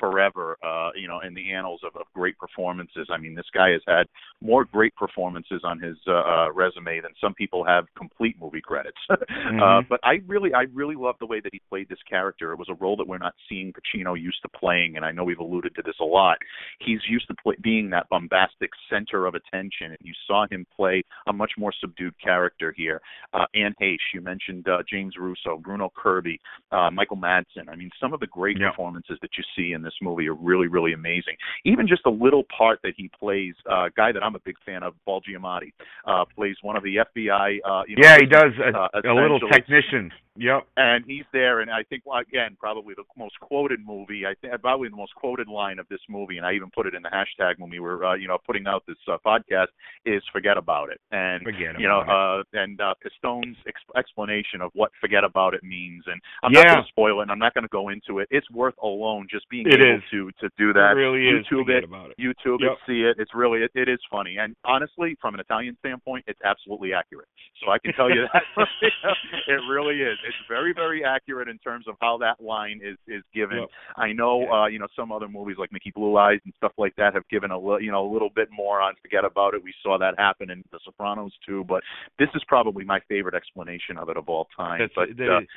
forever 0.00 0.56
uh 0.64 0.90
you 0.94 1.08
know 1.08 1.20
in 1.26 1.34
the 1.34 1.52
annals 1.52 1.80
of, 1.84 1.94
of 1.96 2.06
great 2.14 2.36
performances. 2.38 3.08
I 3.10 3.16
mean 3.18 3.34
this 3.34 3.46
guy 3.54 3.70
has 3.70 3.82
had 3.86 4.06
more 4.40 4.64
great 4.64 4.94
performances 4.96 5.62
on 5.64 5.80
his 5.80 5.96
uh, 6.06 6.12
uh 6.12 6.52
resume 6.52 7.00
than 7.00 7.12
some 7.20 7.34
people 7.34 7.64
have 7.64 7.84
complete 7.96 8.36
movie 8.40 8.60
credits. 8.60 8.98
Uh 9.08 9.80
Mhm. 9.80 9.88
but 9.88 10.00
i 10.04 10.20
really 10.26 10.52
i 10.54 10.62
really 10.74 10.94
love 10.94 11.16
the 11.20 11.26
way 11.26 11.40
that 11.40 11.52
he 11.52 11.60
played 11.68 11.88
this 11.88 11.98
character. 12.08 12.52
It 12.52 12.58
was 12.58 12.68
a 12.68 12.74
role 12.74 12.96
that 12.96 13.06
we're 13.06 13.18
not 13.18 13.34
seeing 13.48 13.72
pacino 13.72 14.18
used 14.20 14.40
to 14.42 14.48
playing 14.48 14.96
and 14.96 15.04
i 15.04 15.10
know 15.10 15.24
we've 15.24 15.38
alluded 15.38 15.74
to 15.76 15.82
this 15.82 15.96
a 16.00 16.04
lot. 16.04 16.38
He's 16.80 17.00
used 17.08 17.26
to 17.28 17.34
play, 17.42 17.56
being 17.62 17.90
that 17.90 18.08
bombastic 18.10 18.70
center 18.90 19.26
of 19.26 19.34
attention 19.34 19.88
and 19.88 19.98
you 20.00 20.12
saw 20.26 20.46
him 20.50 20.66
play 20.74 21.02
a 21.26 21.32
much 21.32 21.52
more 21.58 21.72
subdued 21.80 22.14
character 22.22 22.72
here. 22.76 23.00
Uh 23.32 23.46
anne 23.54 23.74
heche 23.80 24.08
you 24.14 24.20
mentioned 24.20 24.68
uh 24.68 24.82
james 24.88 25.14
russo 25.18 25.56
bruno 25.58 25.90
kirby 25.96 26.40
uh 26.72 26.90
michael 26.90 27.16
madsen. 27.16 27.68
I 27.68 27.76
mean 27.76 27.90
some 28.00 28.12
of 28.12 28.20
the 28.20 28.26
great 28.26 28.58
Yeah. 28.58 28.70
performances 28.70 29.18
that 29.22 29.30
you 29.36 29.44
see 29.56 29.72
in 29.78 29.84
this 29.84 29.94
movie 30.02 30.28
are 30.28 30.34
really, 30.34 30.66
really 30.66 30.92
amazing. 30.92 31.36
Even 31.64 31.86
just 31.86 32.02
a 32.06 32.10
little 32.10 32.44
part 32.56 32.80
that 32.82 32.94
he 32.96 33.10
plays, 33.18 33.54
uh, 33.70 33.86
a 33.86 33.90
guy 33.96 34.12
that 34.12 34.22
I'm 34.22 34.34
a 34.34 34.40
big 34.40 34.56
fan 34.66 34.82
of, 34.82 34.94
Paul 35.04 35.22
Giamatti, 35.22 35.72
uh, 36.06 36.24
plays 36.34 36.56
one 36.62 36.76
of 36.76 36.82
the 36.82 36.96
FBI. 36.96 37.58
Uh, 37.64 37.82
you 37.86 37.96
know, 37.96 38.02
yeah 38.02 38.18
he 38.20 38.26
does 38.26 38.52
a, 38.62 38.76
uh, 38.76 39.12
a 39.12 39.14
little 39.14 39.40
technician 39.50 40.10
yep 40.38 40.66
and 40.76 41.04
he's 41.06 41.24
there, 41.32 41.60
and 41.60 41.70
I 41.70 41.82
think 41.82 42.04
well, 42.06 42.20
again 42.20 42.56
probably 42.58 42.94
the 42.94 43.04
most 43.16 43.38
quoted 43.40 43.80
movie. 43.84 44.24
I 44.24 44.34
think 44.40 44.60
probably 44.60 44.88
the 44.88 44.96
most 44.96 45.14
quoted 45.14 45.48
line 45.48 45.78
of 45.78 45.88
this 45.88 46.00
movie, 46.08 46.38
and 46.38 46.46
I 46.46 46.52
even 46.54 46.70
put 46.70 46.86
it 46.86 46.94
in 46.94 47.02
the 47.02 47.10
hashtag 47.10 47.58
when 47.58 47.70
we 47.70 47.80
were, 47.80 48.04
uh, 48.04 48.14
you 48.14 48.28
know, 48.28 48.38
putting 48.46 48.66
out 48.66 48.84
this 48.86 48.96
uh, 49.08 49.18
podcast 49.26 49.68
is 50.06 50.22
"Forget 50.32 50.56
About 50.56 50.90
It." 50.90 51.00
And 51.10 51.42
forget 51.42 51.78
you 51.78 51.88
know, 51.88 52.00
uh, 52.00 52.42
and 52.52 52.80
uh, 52.80 52.94
Pistone's 53.02 53.56
ex- 53.66 53.80
explanation 53.96 54.60
of 54.60 54.70
what 54.74 54.92
"forget 55.00 55.24
about 55.24 55.54
it" 55.54 55.62
means, 55.62 56.04
and 56.06 56.20
I'm 56.42 56.52
not 56.52 56.66
going 56.66 56.82
to 56.82 56.88
spoil 56.88 57.20
it, 57.20 57.22
and 57.22 57.30
I'm 57.32 57.38
not 57.38 57.54
going 57.54 57.64
to 57.64 57.68
go 57.68 57.88
into 57.88 58.20
it. 58.20 58.28
It's 58.30 58.50
worth 58.50 58.74
alone 58.82 59.26
just 59.30 59.48
being 59.48 59.66
It 59.68 59.80
able 59.80 59.96
is. 59.98 60.02
to 60.10 60.30
to 60.40 60.48
do 60.56 60.72
that. 60.72 60.92
it 60.92 60.94
really 60.94 61.28
is 61.28 61.46
YouTube 61.46 61.68
it, 61.68 61.84
it 61.84 61.90
YouTube 62.18 62.58
Yep. 62.60 62.72
it, 62.72 62.78
see 62.86 63.00
it. 63.02 63.16
It's 63.18 63.34
really 63.34 63.60
it, 63.62 63.70
it 63.74 63.88
is 63.88 63.98
funny, 64.10 64.36
and 64.38 64.56
honestly, 64.64 65.16
from 65.20 65.34
an 65.34 65.40
Italian 65.40 65.76
standpoint, 65.80 66.24
it's 66.26 66.40
absolutely 66.44 66.92
accurate. 66.92 67.28
So 67.64 67.70
I 67.70 67.78
can 67.78 67.92
tell 67.94 68.08
you 68.08 68.26
that 68.32 68.42
it 69.48 69.60
really 69.68 70.00
is. 70.00 70.16
It's 70.26 70.36
very 70.48 70.72
very 70.72 71.04
accurate 71.04 71.48
in 71.48 71.58
terms 71.58 71.86
of 71.88 71.96
how 72.00 72.18
that 72.18 72.40
line 72.40 72.80
is 72.82 72.96
is 73.06 73.22
given. 73.34 73.58
Yep. 73.58 73.68
I 73.96 74.12
know, 74.12 74.42
Yeah. 74.42 74.52
uh, 74.62 74.66
you 74.66 74.78
know, 74.78 74.86
some 74.96 75.12
other 75.12 75.28
movies 75.28 75.56
like 75.58 75.72
Mickey 75.72 75.92
Blue 75.94 76.16
Eyes 76.16 76.40
and 76.44 76.54
stuff 76.56 76.72
like 76.78 76.94
that 76.96 77.14
have 77.14 77.28
given 77.28 77.50
a 77.50 77.58
li- 77.58 77.82
you 77.84 77.90
know 77.90 78.06
a 78.06 78.10
little 78.12 78.30
bit 78.34 78.48
more 78.50 78.80
on 78.80 78.94
forget 79.02 79.24
about 79.24 79.54
it. 79.54 79.62
We 79.62 79.74
saw 79.82 79.98
that 79.98 80.14
happen 80.18 80.50
in 80.50 80.62
The 80.72 80.78
Sopranos 80.84 81.32
too, 81.46 81.64
but 81.68 81.82
this 82.18 82.28
is 82.34 82.42
probably 82.48 82.84
my 82.84 83.00
favorite 83.08 83.34
explanation 83.34 83.96
of 83.98 84.08
it 84.08 84.16
of 84.16 84.28
all 84.28 84.48
time. 84.56 84.80
That's 84.80 84.92
but 84.94 85.16
that 85.16 85.28
uh, 85.36 85.40
is- 85.40 85.48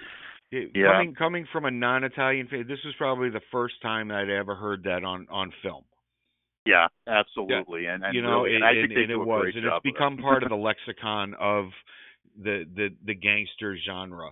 it- 0.52 0.72
yeah. 0.76 0.92
coming 0.94 1.16
coming 1.16 1.48
from 1.52 1.66
a 1.66 1.72
non-Italian 1.72 2.48
fan, 2.48 2.66
this 2.68 2.80
was 2.86 2.94
probably 2.98 3.30
the 3.30 3.42
first 3.52 3.76
time 3.82 4.12
I'd 4.12 4.30
ever 4.30 4.56
heard 4.56 4.84
that 4.84 5.04
on 5.04 5.28
on 5.30 5.52
film. 5.64 5.84
yeah, 6.66 6.88
absolutely, 7.08 7.86
and 7.88 8.04
and 8.04 8.14
you 8.14 8.22
know, 8.22 8.44
really, 8.44 8.56
and, 8.56 8.64
and 8.64 8.64
I 8.64 8.72
and, 8.72 8.82
think 8.82 8.94
they 8.96 9.02
and 9.02 9.10
do 9.10 9.22
it 9.22 9.24
a 9.24 9.26
was, 9.26 9.42
great 9.42 9.56
and 9.56 9.64
job 9.64 9.82
it's 9.84 9.84
become 9.84 10.18
part 10.18 10.44
of 10.44 10.50
the 10.50 10.56
lexicon 10.70 11.34
of 11.40 11.66
the 12.38 12.66
the 12.76 12.90
the 13.06 13.16
gangster 13.16 13.78
genre. 13.86 14.32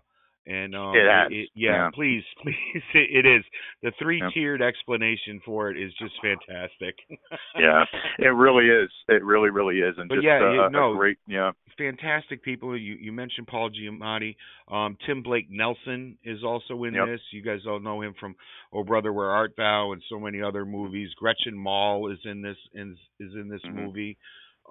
And 0.49 0.75
um, 0.75 0.95
It 0.95 1.05
it- 1.31 1.49
yeah, 1.53 1.71
yeah. 1.71 1.89
please, 1.93 2.23
please, 2.41 2.55
it, 2.95 3.25
it 3.25 3.25
is. 3.27 3.43
The 3.83 3.91
three 3.99 4.19
Yep. 4.19 4.31
tiered 4.33 4.61
explanation 4.63 5.39
for 5.45 5.69
it 5.69 5.77
is 5.77 5.93
just 6.01 6.15
fantastic. 6.21 6.95
yeah, 7.59 7.85
it 8.17 8.29
really 8.33 8.65
is. 8.65 8.89
It 9.07 9.23
really, 9.23 9.51
really 9.51 9.77
is, 9.79 9.95
and 9.97 10.09
But 10.09 10.15
just 10.15 10.25
yeah, 10.25 10.39
uh, 10.41 10.67
a 10.67 10.95
great. 10.97 11.17
Yeah, 11.27 11.51
fantastic 11.77 12.41
people. 12.43 12.75
You 12.75 12.95
you 12.99 13.11
mentioned 13.11 13.45
Paul 13.45 13.69
Giamatti. 13.69 14.35
Um, 14.67 14.97
Tim 15.05 15.21
Blake 15.21 15.47
Nelson 15.51 16.17
is 16.23 16.43
also 16.43 16.83
in 16.83 16.95
Yep. 16.95 17.05
this. 17.07 17.21
You 17.31 17.43
guys 17.43 17.59
all 17.67 17.79
know 17.79 18.01
him 18.01 18.15
from 18.19 18.35
Oh 18.73 18.83
Brother 18.83 19.13
Where 19.13 19.29
Art 19.29 19.53
Thou 19.55 19.91
and 19.91 20.01
so 20.09 20.19
many 20.19 20.41
other 20.41 20.65
movies. 20.65 21.09
Gretchen 21.15 21.55
Mol 21.57 22.11
is 22.11 22.19
in 22.25 22.41
this 22.41 22.57
is, 22.73 22.97
is 23.19 23.33
in 23.35 23.49
this 23.49 23.61
Mhm. 23.65 23.73
movie. 23.75 24.17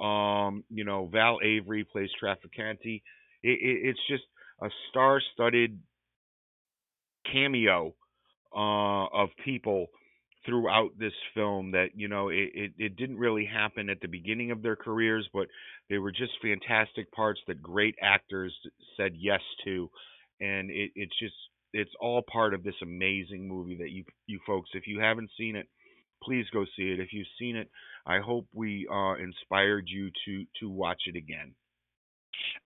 Um, 0.00 0.64
you 0.70 0.84
know 0.84 1.06
Val 1.06 1.38
Avery 1.40 1.84
plays 1.84 2.10
Trafficante. 2.20 3.02
It, 3.44 3.58
it, 3.60 3.88
it's 3.90 4.06
just 4.08 4.24
a 4.62 4.68
star-studded 4.90 5.78
cameo 7.32 7.94
uh, 8.56 9.06
of 9.06 9.28
people 9.44 9.86
throughout 10.46 10.90
this 10.98 11.12
film 11.34 11.72
that 11.72 11.88
you 11.94 12.08
know 12.08 12.28
it, 12.28 12.50
it, 12.54 12.72
it 12.78 12.96
didn't 12.96 13.18
really 13.18 13.44
happen 13.44 13.90
at 13.90 14.00
the 14.00 14.08
beginning 14.08 14.50
of 14.50 14.62
their 14.62 14.76
careers 14.76 15.28
but 15.34 15.48
they 15.90 15.98
were 15.98 16.12
just 16.12 16.32
fantastic 16.42 17.10
parts 17.12 17.40
that 17.46 17.62
great 17.62 17.94
actors 18.02 18.54
said 18.96 19.12
yes 19.16 19.40
to. 19.64 19.90
And 20.40 20.70
it, 20.70 20.90
it's 20.94 21.18
just 21.18 21.34
it's 21.72 21.90
all 22.00 22.22
part 22.30 22.54
of 22.54 22.62
this 22.62 22.74
amazing 22.82 23.46
movie 23.48 23.76
that 23.76 23.90
you 23.90 24.04
you 24.26 24.40
folks 24.46 24.70
if 24.74 24.86
you 24.86 25.00
haven't 25.00 25.30
seen 25.36 25.56
it 25.56 25.68
please 26.22 26.46
go 26.52 26.64
see 26.76 26.90
it. 26.90 27.00
If 27.00 27.12
you've 27.12 27.26
seen 27.38 27.56
it 27.56 27.70
i 28.06 28.18
hope 28.20 28.46
we 28.54 28.88
uh 28.90 29.14
inspired 29.16 29.84
you 29.86 30.10
to 30.24 30.44
to 30.60 30.70
watch 30.70 31.02
it 31.06 31.16
again 31.16 31.54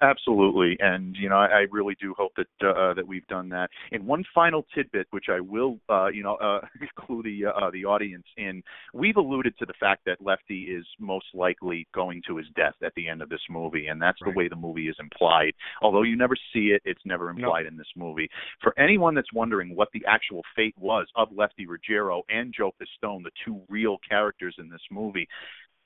absolutely. 0.03 0.77
And 0.81 1.17
you 1.17 1.29
know, 1.29 1.37
I, 1.37 1.47
I 1.47 1.67
really 1.71 1.97
do 2.01 2.15
hope 2.17 2.33
that 2.37 2.67
uh, 2.67 2.95
that 2.95 3.07
we've 3.07 3.27
done 3.29 3.49
that. 3.51 3.71
And 3.93 4.07
one 4.07 4.25
final 4.35 4.67
tidbit, 4.75 5.07
which 5.11 5.27
I 5.31 5.41
will, 5.41 5.79
uh, 5.89 6.09
you 6.09 6.23
know, 6.23 6.35
uh, 6.37 6.61
clue 6.99 7.23
the 7.23 7.47
uh, 7.47 7.71
the 7.71 7.85
audience 7.85 8.27
in. 8.37 8.63
We've 8.93 9.17
alluded 9.17 9.57
to 9.59 9.67
the 9.67 9.75
fact 9.81 10.03
that 10.07 10.19
Lefty 10.21 10.63
is 10.65 10.85
most 10.99 11.27
likely 11.35 11.87
going 11.95 12.23
to 12.27 12.37
his 12.37 12.47
death 12.57 12.75
at 12.85 12.93
the 12.97 13.09
end 13.09 13.23
of 13.23 13.29
this 13.29 13.41
movie, 13.49 13.87
and 13.87 14.01
that's 14.01 14.19
Right. 14.23 14.33
the 14.35 14.39
way 14.39 14.49
the 14.49 14.57
movie 14.57 14.89
is 14.89 14.97
implied. 15.01 15.53
Although 15.81 16.03
you 16.03 16.17
never 16.17 16.37
see 16.53 16.69
it, 16.69 16.83
it's 16.85 17.01
never 17.05 17.31
implied 17.31 17.67
in 17.67 17.77
this 17.77 17.87
movie. 17.97 18.29
For 18.63 18.79
anyone 18.79 19.15
that's 19.15 19.33
wondering 19.33 19.75
what 19.75 19.89
the 19.93 20.05
actual 20.07 20.43
fate 20.57 20.75
was 20.79 21.07
of 21.17 21.29
Lefty 21.35 21.67
Ruggiero 21.67 22.23
and 22.29 22.53
Joe 22.57 22.73
Pistone, 22.81 23.23
the 23.23 23.31
two 23.45 23.61
real 23.69 23.99
characters 24.09 24.57
in 24.59 24.69
this 24.69 24.81
movie, 24.91 25.29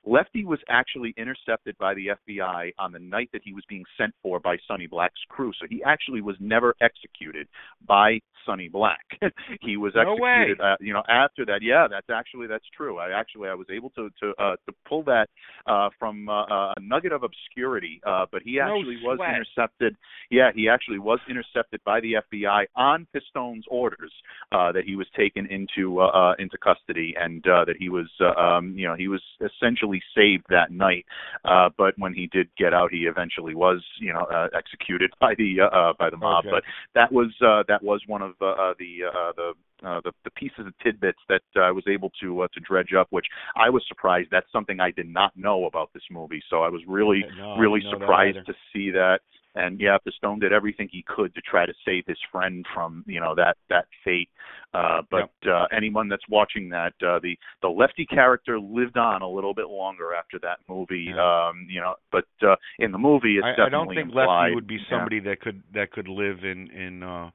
Lefty 0.06 0.44
was 0.44 0.60
actually 0.68 1.12
intercepted 1.16 1.76
by 1.78 1.94
the 1.94 2.08
FBI 2.28 2.72
on 2.78 2.92
the 2.92 2.98
night 3.00 3.28
that 3.32 3.42
he 3.44 3.52
was 3.52 3.64
being 3.68 3.84
sent 3.98 4.14
for 4.22 4.38
by 4.38 4.56
Sonny 4.68 4.86
Black's 4.86 5.20
crew. 5.28 5.52
So 5.60 5.66
he 5.68 5.82
actually 5.82 6.20
was 6.20 6.36
never 6.38 6.74
executed 6.80 7.48
by 7.86 8.20
Sonny 8.46 8.68
Black. 8.68 9.04
he 9.60 9.76
was 9.76 9.92
No 9.96 10.14
executed, 10.14 10.60
uh, 10.60 10.76
you 10.80 10.92
know, 10.92 11.02
after 11.08 11.44
that. 11.46 11.60
Yeah, 11.60 11.88
that's 11.90 12.08
actually 12.08 12.46
that's 12.46 12.64
true. 12.76 12.98
I 12.98 13.18
actually 13.18 13.48
I 13.48 13.54
was 13.54 13.66
able 13.68 13.90
to 13.90 14.08
to 14.20 14.32
uh, 14.38 14.56
to 14.66 14.74
pull 14.88 15.02
that 15.04 15.26
uh, 15.66 15.90
from 15.98 16.28
uh, 16.28 16.44
a 16.46 16.74
nugget 16.80 17.12
of 17.12 17.22
obscurity. 17.22 18.00
Uh, 18.06 18.26
but 18.30 18.42
he 18.42 18.56
No 18.56 18.76
actually 18.76 18.98
was 19.02 19.18
intercepted. 19.20 19.96
Yeah, 20.30 20.50
he 20.54 20.68
actually 20.68 20.98
was 20.98 21.18
intercepted 21.28 21.80
by 21.84 22.00
the 22.00 22.14
FBI 22.32 22.66
on 22.74 23.06
Pistone's 23.12 23.64
orders 23.68 24.12
uh, 24.52 24.72
that 24.72 24.84
he 24.84 24.96
was 24.96 25.06
taken 25.16 25.46
into 25.46 26.00
uh, 26.00 26.06
uh, 26.06 26.34
into 26.38 26.56
custody 26.58 27.14
and 27.18 27.46
uh, 27.46 27.64
that 27.64 27.76
he 27.78 27.88
was 27.88 28.08
uh, 28.20 28.38
um, 28.40 28.74
you 28.76 28.86
know 28.86 28.94
he 28.94 29.08
was 29.08 29.22
essentially 29.40 30.02
saved 30.14 30.44
that 30.48 30.70
night. 30.70 31.04
Uh, 31.44 31.68
but 31.76 31.94
when 31.98 32.14
he 32.14 32.26
did 32.28 32.48
get 32.56 32.72
out, 32.72 32.90
he 32.90 33.06
eventually 33.06 33.54
was 33.54 33.82
you 34.00 34.12
know 34.12 34.26
uh, 34.32 34.48
executed 34.56 35.10
by 35.20 35.34
the 35.36 35.60
uh, 35.60 35.76
uh, 35.76 35.92
by 35.98 36.10
the 36.10 36.16
mob. 36.16 36.44
Okay. 36.44 36.50
But 36.50 36.62
that 36.94 37.12
was 37.12 37.30
uh, 37.40 37.62
that 37.68 37.82
was 37.82 38.02
one 38.06 38.22
of 38.22 38.34
uh, 38.40 38.46
uh, 38.46 38.74
the 38.78 39.04
uh, 39.06 39.32
the 39.36 39.52
uh, 39.84 40.00
the, 40.04 40.12
the 40.24 40.30
pieces 40.30 40.66
of 40.66 40.78
tidbits 40.78 41.18
that 41.28 41.42
uh, 41.56 41.60
I 41.60 41.70
was 41.70 41.84
able 41.88 42.10
to 42.20 42.42
uh, 42.42 42.48
to 42.54 42.60
dredge 42.60 42.94
up, 42.98 43.08
which 43.10 43.26
I 43.56 43.68
was 43.70 43.84
surprised. 43.88 44.28
That's 44.30 44.50
something 44.52 44.80
I 44.80 44.90
did 44.90 45.08
not 45.08 45.36
know 45.36 45.66
about 45.66 45.90
this 45.92 46.02
movie, 46.10 46.42
so 46.48 46.62
I 46.62 46.68
was 46.68 46.82
really 46.86 47.24
No, 47.36 47.56
really 47.58 47.80
didn't 47.80 47.92
know 47.92 47.98
that 47.98 48.04
surprised 48.04 48.46
to 48.46 48.54
see 48.72 48.90
that. 48.90 49.20
And 49.54 49.80
yeah, 49.80 49.96
Pistone 50.06 50.38
did 50.38 50.52
everything 50.52 50.86
he 50.92 51.02
could 51.06 51.34
to 51.34 51.40
try 51.40 51.64
to 51.64 51.72
save 51.84 52.04
his 52.06 52.18
friend 52.30 52.64
from 52.74 53.04
you 53.06 53.20
know 53.20 53.34
that 53.34 53.56
that 53.70 53.86
fate. 54.04 54.28
Uh, 54.74 55.00
but 55.10 55.30
uh, 55.50 55.64
anyone 55.74 56.08
that's 56.08 56.28
watching 56.28 56.68
that, 56.68 56.92
uh, 57.02 57.18
the 57.22 57.38
the 57.62 57.68
lefty 57.68 58.04
character 58.04 58.60
lived 58.60 58.98
on 58.98 59.22
a 59.22 59.28
little 59.28 59.54
bit 59.54 59.68
longer 59.68 60.14
after 60.14 60.38
that 60.40 60.58
movie. 60.68 61.06
Yeah. 61.08 61.48
Um, 61.48 61.66
you 61.70 61.80
know, 61.80 61.94
but 62.12 62.26
uh, 62.46 62.56
in 62.78 62.92
the 62.92 62.98
movie, 62.98 63.38
it's 63.38 63.58
I, 63.58 63.66
I 63.66 63.68
don't 63.70 63.88
think 63.88 64.08
implied. 64.08 64.48
Lefty 64.48 64.54
would 64.54 64.66
be 64.66 64.74
Yeah. 64.74 64.98
somebody 64.98 65.20
that 65.20 65.40
could 65.40 65.62
that 65.72 65.90
could 65.90 66.08
live 66.08 66.44
in 66.44 66.70
in 66.70 67.02
uh, 67.02 67.30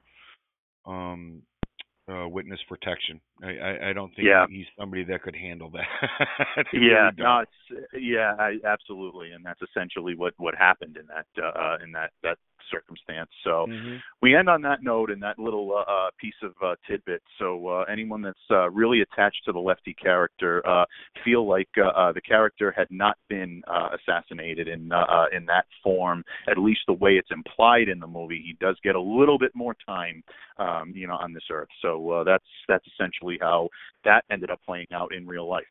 um, 0.85 1.41
uh, 2.11 2.27
witness 2.27 2.59
protection. 2.67 3.19
I, 3.43 3.57
I, 3.57 3.89
I 3.89 3.93
don't 3.93 4.13
think 4.15 4.27
Yeah. 4.27 4.45
he's 4.49 4.65
somebody 4.77 5.03
that 5.05 5.23
could 5.23 5.35
handle 5.35 5.69
that. 5.71 5.87
Yeah, 6.73 7.09
really 7.09 7.11
no, 7.17 7.39
it's 7.39 7.87
yeah, 7.93 8.35
I, 8.37 8.57
absolutely, 8.65 9.31
and 9.31 9.45
that's 9.45 9.61
essentially 9.61 10.15
what 10.15 10.33
what 10.37 10.55
happened 10.55 10.97
in 10.97 11.07
that 11.07 11.27
uh, 11.41 11.57
uh, 11.57 11.77
in 11.83 11.91
that 11.93 12.11
that 12.23 12.37
circumstance. 12.69 13.29
So 13.43 13.65
Mhm. 13.67 14.01
we 14.21 14.35
end 14.35 14.49
on 14.49 14.61
that 14.63 14.83
note 14.83 15.09
and 15.11 15.21
that 15.23 15.39
little 15.39 15.71
uh, 15.73 15.91
uh, 15.91 16.09
piece 16.19 16.35
of 16.43 16.53
uh, 16.63 16.75
tidbit. 16.87 17.21
So 17.39 17.67
uh, 17.67 17.85
anyone 17.91 18.21
that's 18.21 18.37
uh, 18.49 18.69
really 18.69 19.01
attached 19.01 19.43
to 19.45 19.51
the 19.51 19.59
Lefty 19.59 19.93
character 19.93 20.65
uh, 20.67 20.85
feel 21.23 21.47
like 21.47 21.69
uh, 21.77 21.89
uh, 21.89 22.11
the 22.11 22.21
character 22.21 22.71
had 22.75 22.87
not 22.89 23.17
been 23.29 23.61
uh, 23.67 23.89
assassinated 23.95 24.67
in 24.67 24.91
uh, 24.91 25.05
uh, 25.09 25.25
in 25.35 25.45
that 25.45 25.65
form, 25.83 26.23
at 26.49 26.57
least 26.57 26.81
the 26.87 26.93
way 26.93 27.11
it's 27.11 27.31
implied 27.31 27.89
in 27.89 27.99
the 27.99 28.07
movie. 28.07 28.41
He 28.45 28.53
does 28.59 28.77
get 28.83 28.95
a 28.95 29.01
little 29.01 29.37
bit 29.39 29.51
more 29.55 29.75
time, 29.85 30.23
um, 30.57 30.91
you 30.95 31.07
know, 31.07 31.15
on 31.15 31.33
this 31.33 31.43
earth. 31.51 31.69
So 31.81 32.09
uh, 32.09 32.23
that's 32.23 32.45
that's 32.67 32.85
essentially 32.87 33.37
how 33.41 33.69
that 34.03 34.23
ended 34.29 34.49
up 34.51 34.59
playing 34.65 34.87
out 34.93 35.13
in 35.13 35.27
real 35.27 35.47
life. 35.49 35.65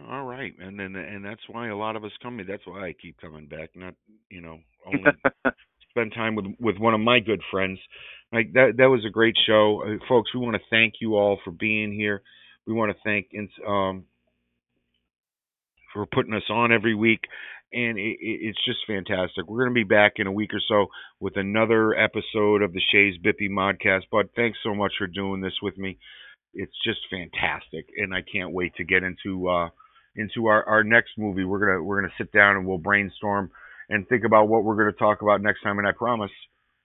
All 0.00 0.24
right, 0.24 0.54
and 0.58 0.78
then 0.78 0.96
and 0.96 1.24
that's 1.24 1.42
why 1.48 1.68
a 1.68 1.76
lot 1.76 1.96
of 1.96 2.04
us 2.04 2.12
come. 2.22 2.36
Here. 2.36 2.46
That's 2.48 2.66
why 2.66 2.88
I 2.88 2.94
keep 2.94 3.20
coming 3.20 3.46
back. 3.46 3.70
Not 3.74 3.94
you 4.30 4.40
know 4.40 4.58
only 4.86 5.10
spend 5.90 6.14
time 6.14 6.34
with 6.34 6.46
with 6.58 6.78
one 6.78 6.94
of 6.94 7.00
my 7.00 7.20
good 7.20 7.42
friends. 7.50 7.78
Like 8.32 8.54
that 8.54 8.74
that 8.78 8.86
was 8.86 9.04
a 9.06 9.10
great 9.10 9.36
show, 9.46 9.82
uh, 9.84 10.04
folks. 10.08 10.32
We 10.34 10.40
want 10.40 10.56
to 10.56 10.62
thank 10.70 10.94
you 11.00 11.16
all 11.16 11.38
for 11.44 11.50
being 11.50 11.92
here. 11.92 12.22
We 12.66 12.72
want 12.72 12.90
to 12.90 12.98
thank 13.04 13.26
um 13.68 14.04
for 15.92 16.06
putting 16.06 16.32
us 16.32 16.48
on 16.48 16.72
every 16.72 16.94
week, 16.94 17.20
and 17.70 17.98
it, 17.98 18.16
it, 18.18 18.40
it's 18.48 18.64
just 18.64 18.78
fantastic. 18.86 19.46
We're 19.46 19.64
going 19.64 19.74
to 19.74 19.84
be 19.84 19.94
back 19.94 20.14
in 20.16 20.26
a 20.26 20.32
week 20.32 20.54
or 20.54 20.60
so 20.66 20.86
with 21.20 21.36
another 21.36 21.94
episode 21.94 22.62
of 22.62 22.72
the 22.72 22.80
Chez 22.90 23.18
Bippy 23.22 23.50
Modcast. 23.50 24.04
But 24.10 24.30
thanks 24.34 24.58
so 24.64 24.74
much 24.74 24.92
for 24.96 25.06
doing 25.06 25.42
this 25.42 25.58
with 25.60 25.76
me. 25.76 25.98
It's 26.54 26.72
just 26.82 27.00
fantastic, 27.10 27.88
and 27.98 28.14
I 28.14 28.22
can't 28.22 28.52
wait 28.52 28.74
to 28.76 28.84
get 28.84 29.02
into 29.02 29.50
uh 29.50 29.68
into 30.16 30.46
our 30.46 30.64
our 30.64 30.84
next 30.84 31.12
movie. 31.16 31.44
We're 31.44 31.60
gonna 31.60 31.82
we're 31.82 32.00
gonna 32.00 32.14
sit 32.18 32.32
down 32.32 32.56
and 32.56 32.66
we'll 32.66 32.78
brainstorm 32.78 33.50
and 33.88 34.08
think 34.08 34.24
about 34.24 34.48
what 34.48 34.64
we're 34.64 34.76
to 34.92 34.98
talk 34.98 35.22
about 35.22 35.42
next 35.42 35.62
time. 35.62 35.78
And 35.78 35.86
I 35.86 35.92
promise, 35.92 36.30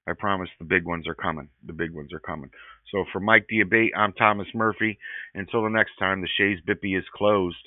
I 0.08 0.14
promise 0.14 0.50
the 0.60 0.66
big 0.66 0.86
ones 0.86 1.08
are 1.08 1.16
coming. 1.16 1.50
The 1.66 1.74
big 1.74 1.92
ones 1.92 2.12
are 2.14 2.20
coming. 2.20 2.50
So 2.92 3.06
for 3.12 3.20
Mike 3.20 3.46
the 3.50 3.64
Diabate, 3.64 3.92
I'm 3.98 4.14
Thomas 4.14 4.48
Murphy. 4.54 4.98
Until 5.36 5.64
the 5.64 5.70
next 5.70 5.92
time, 6.00 6.22
the 6.22 6.28
Chez 6.38 6.58
Bippy 6.68 6.98
is 6.98 7.06
closed. 7.16 7.58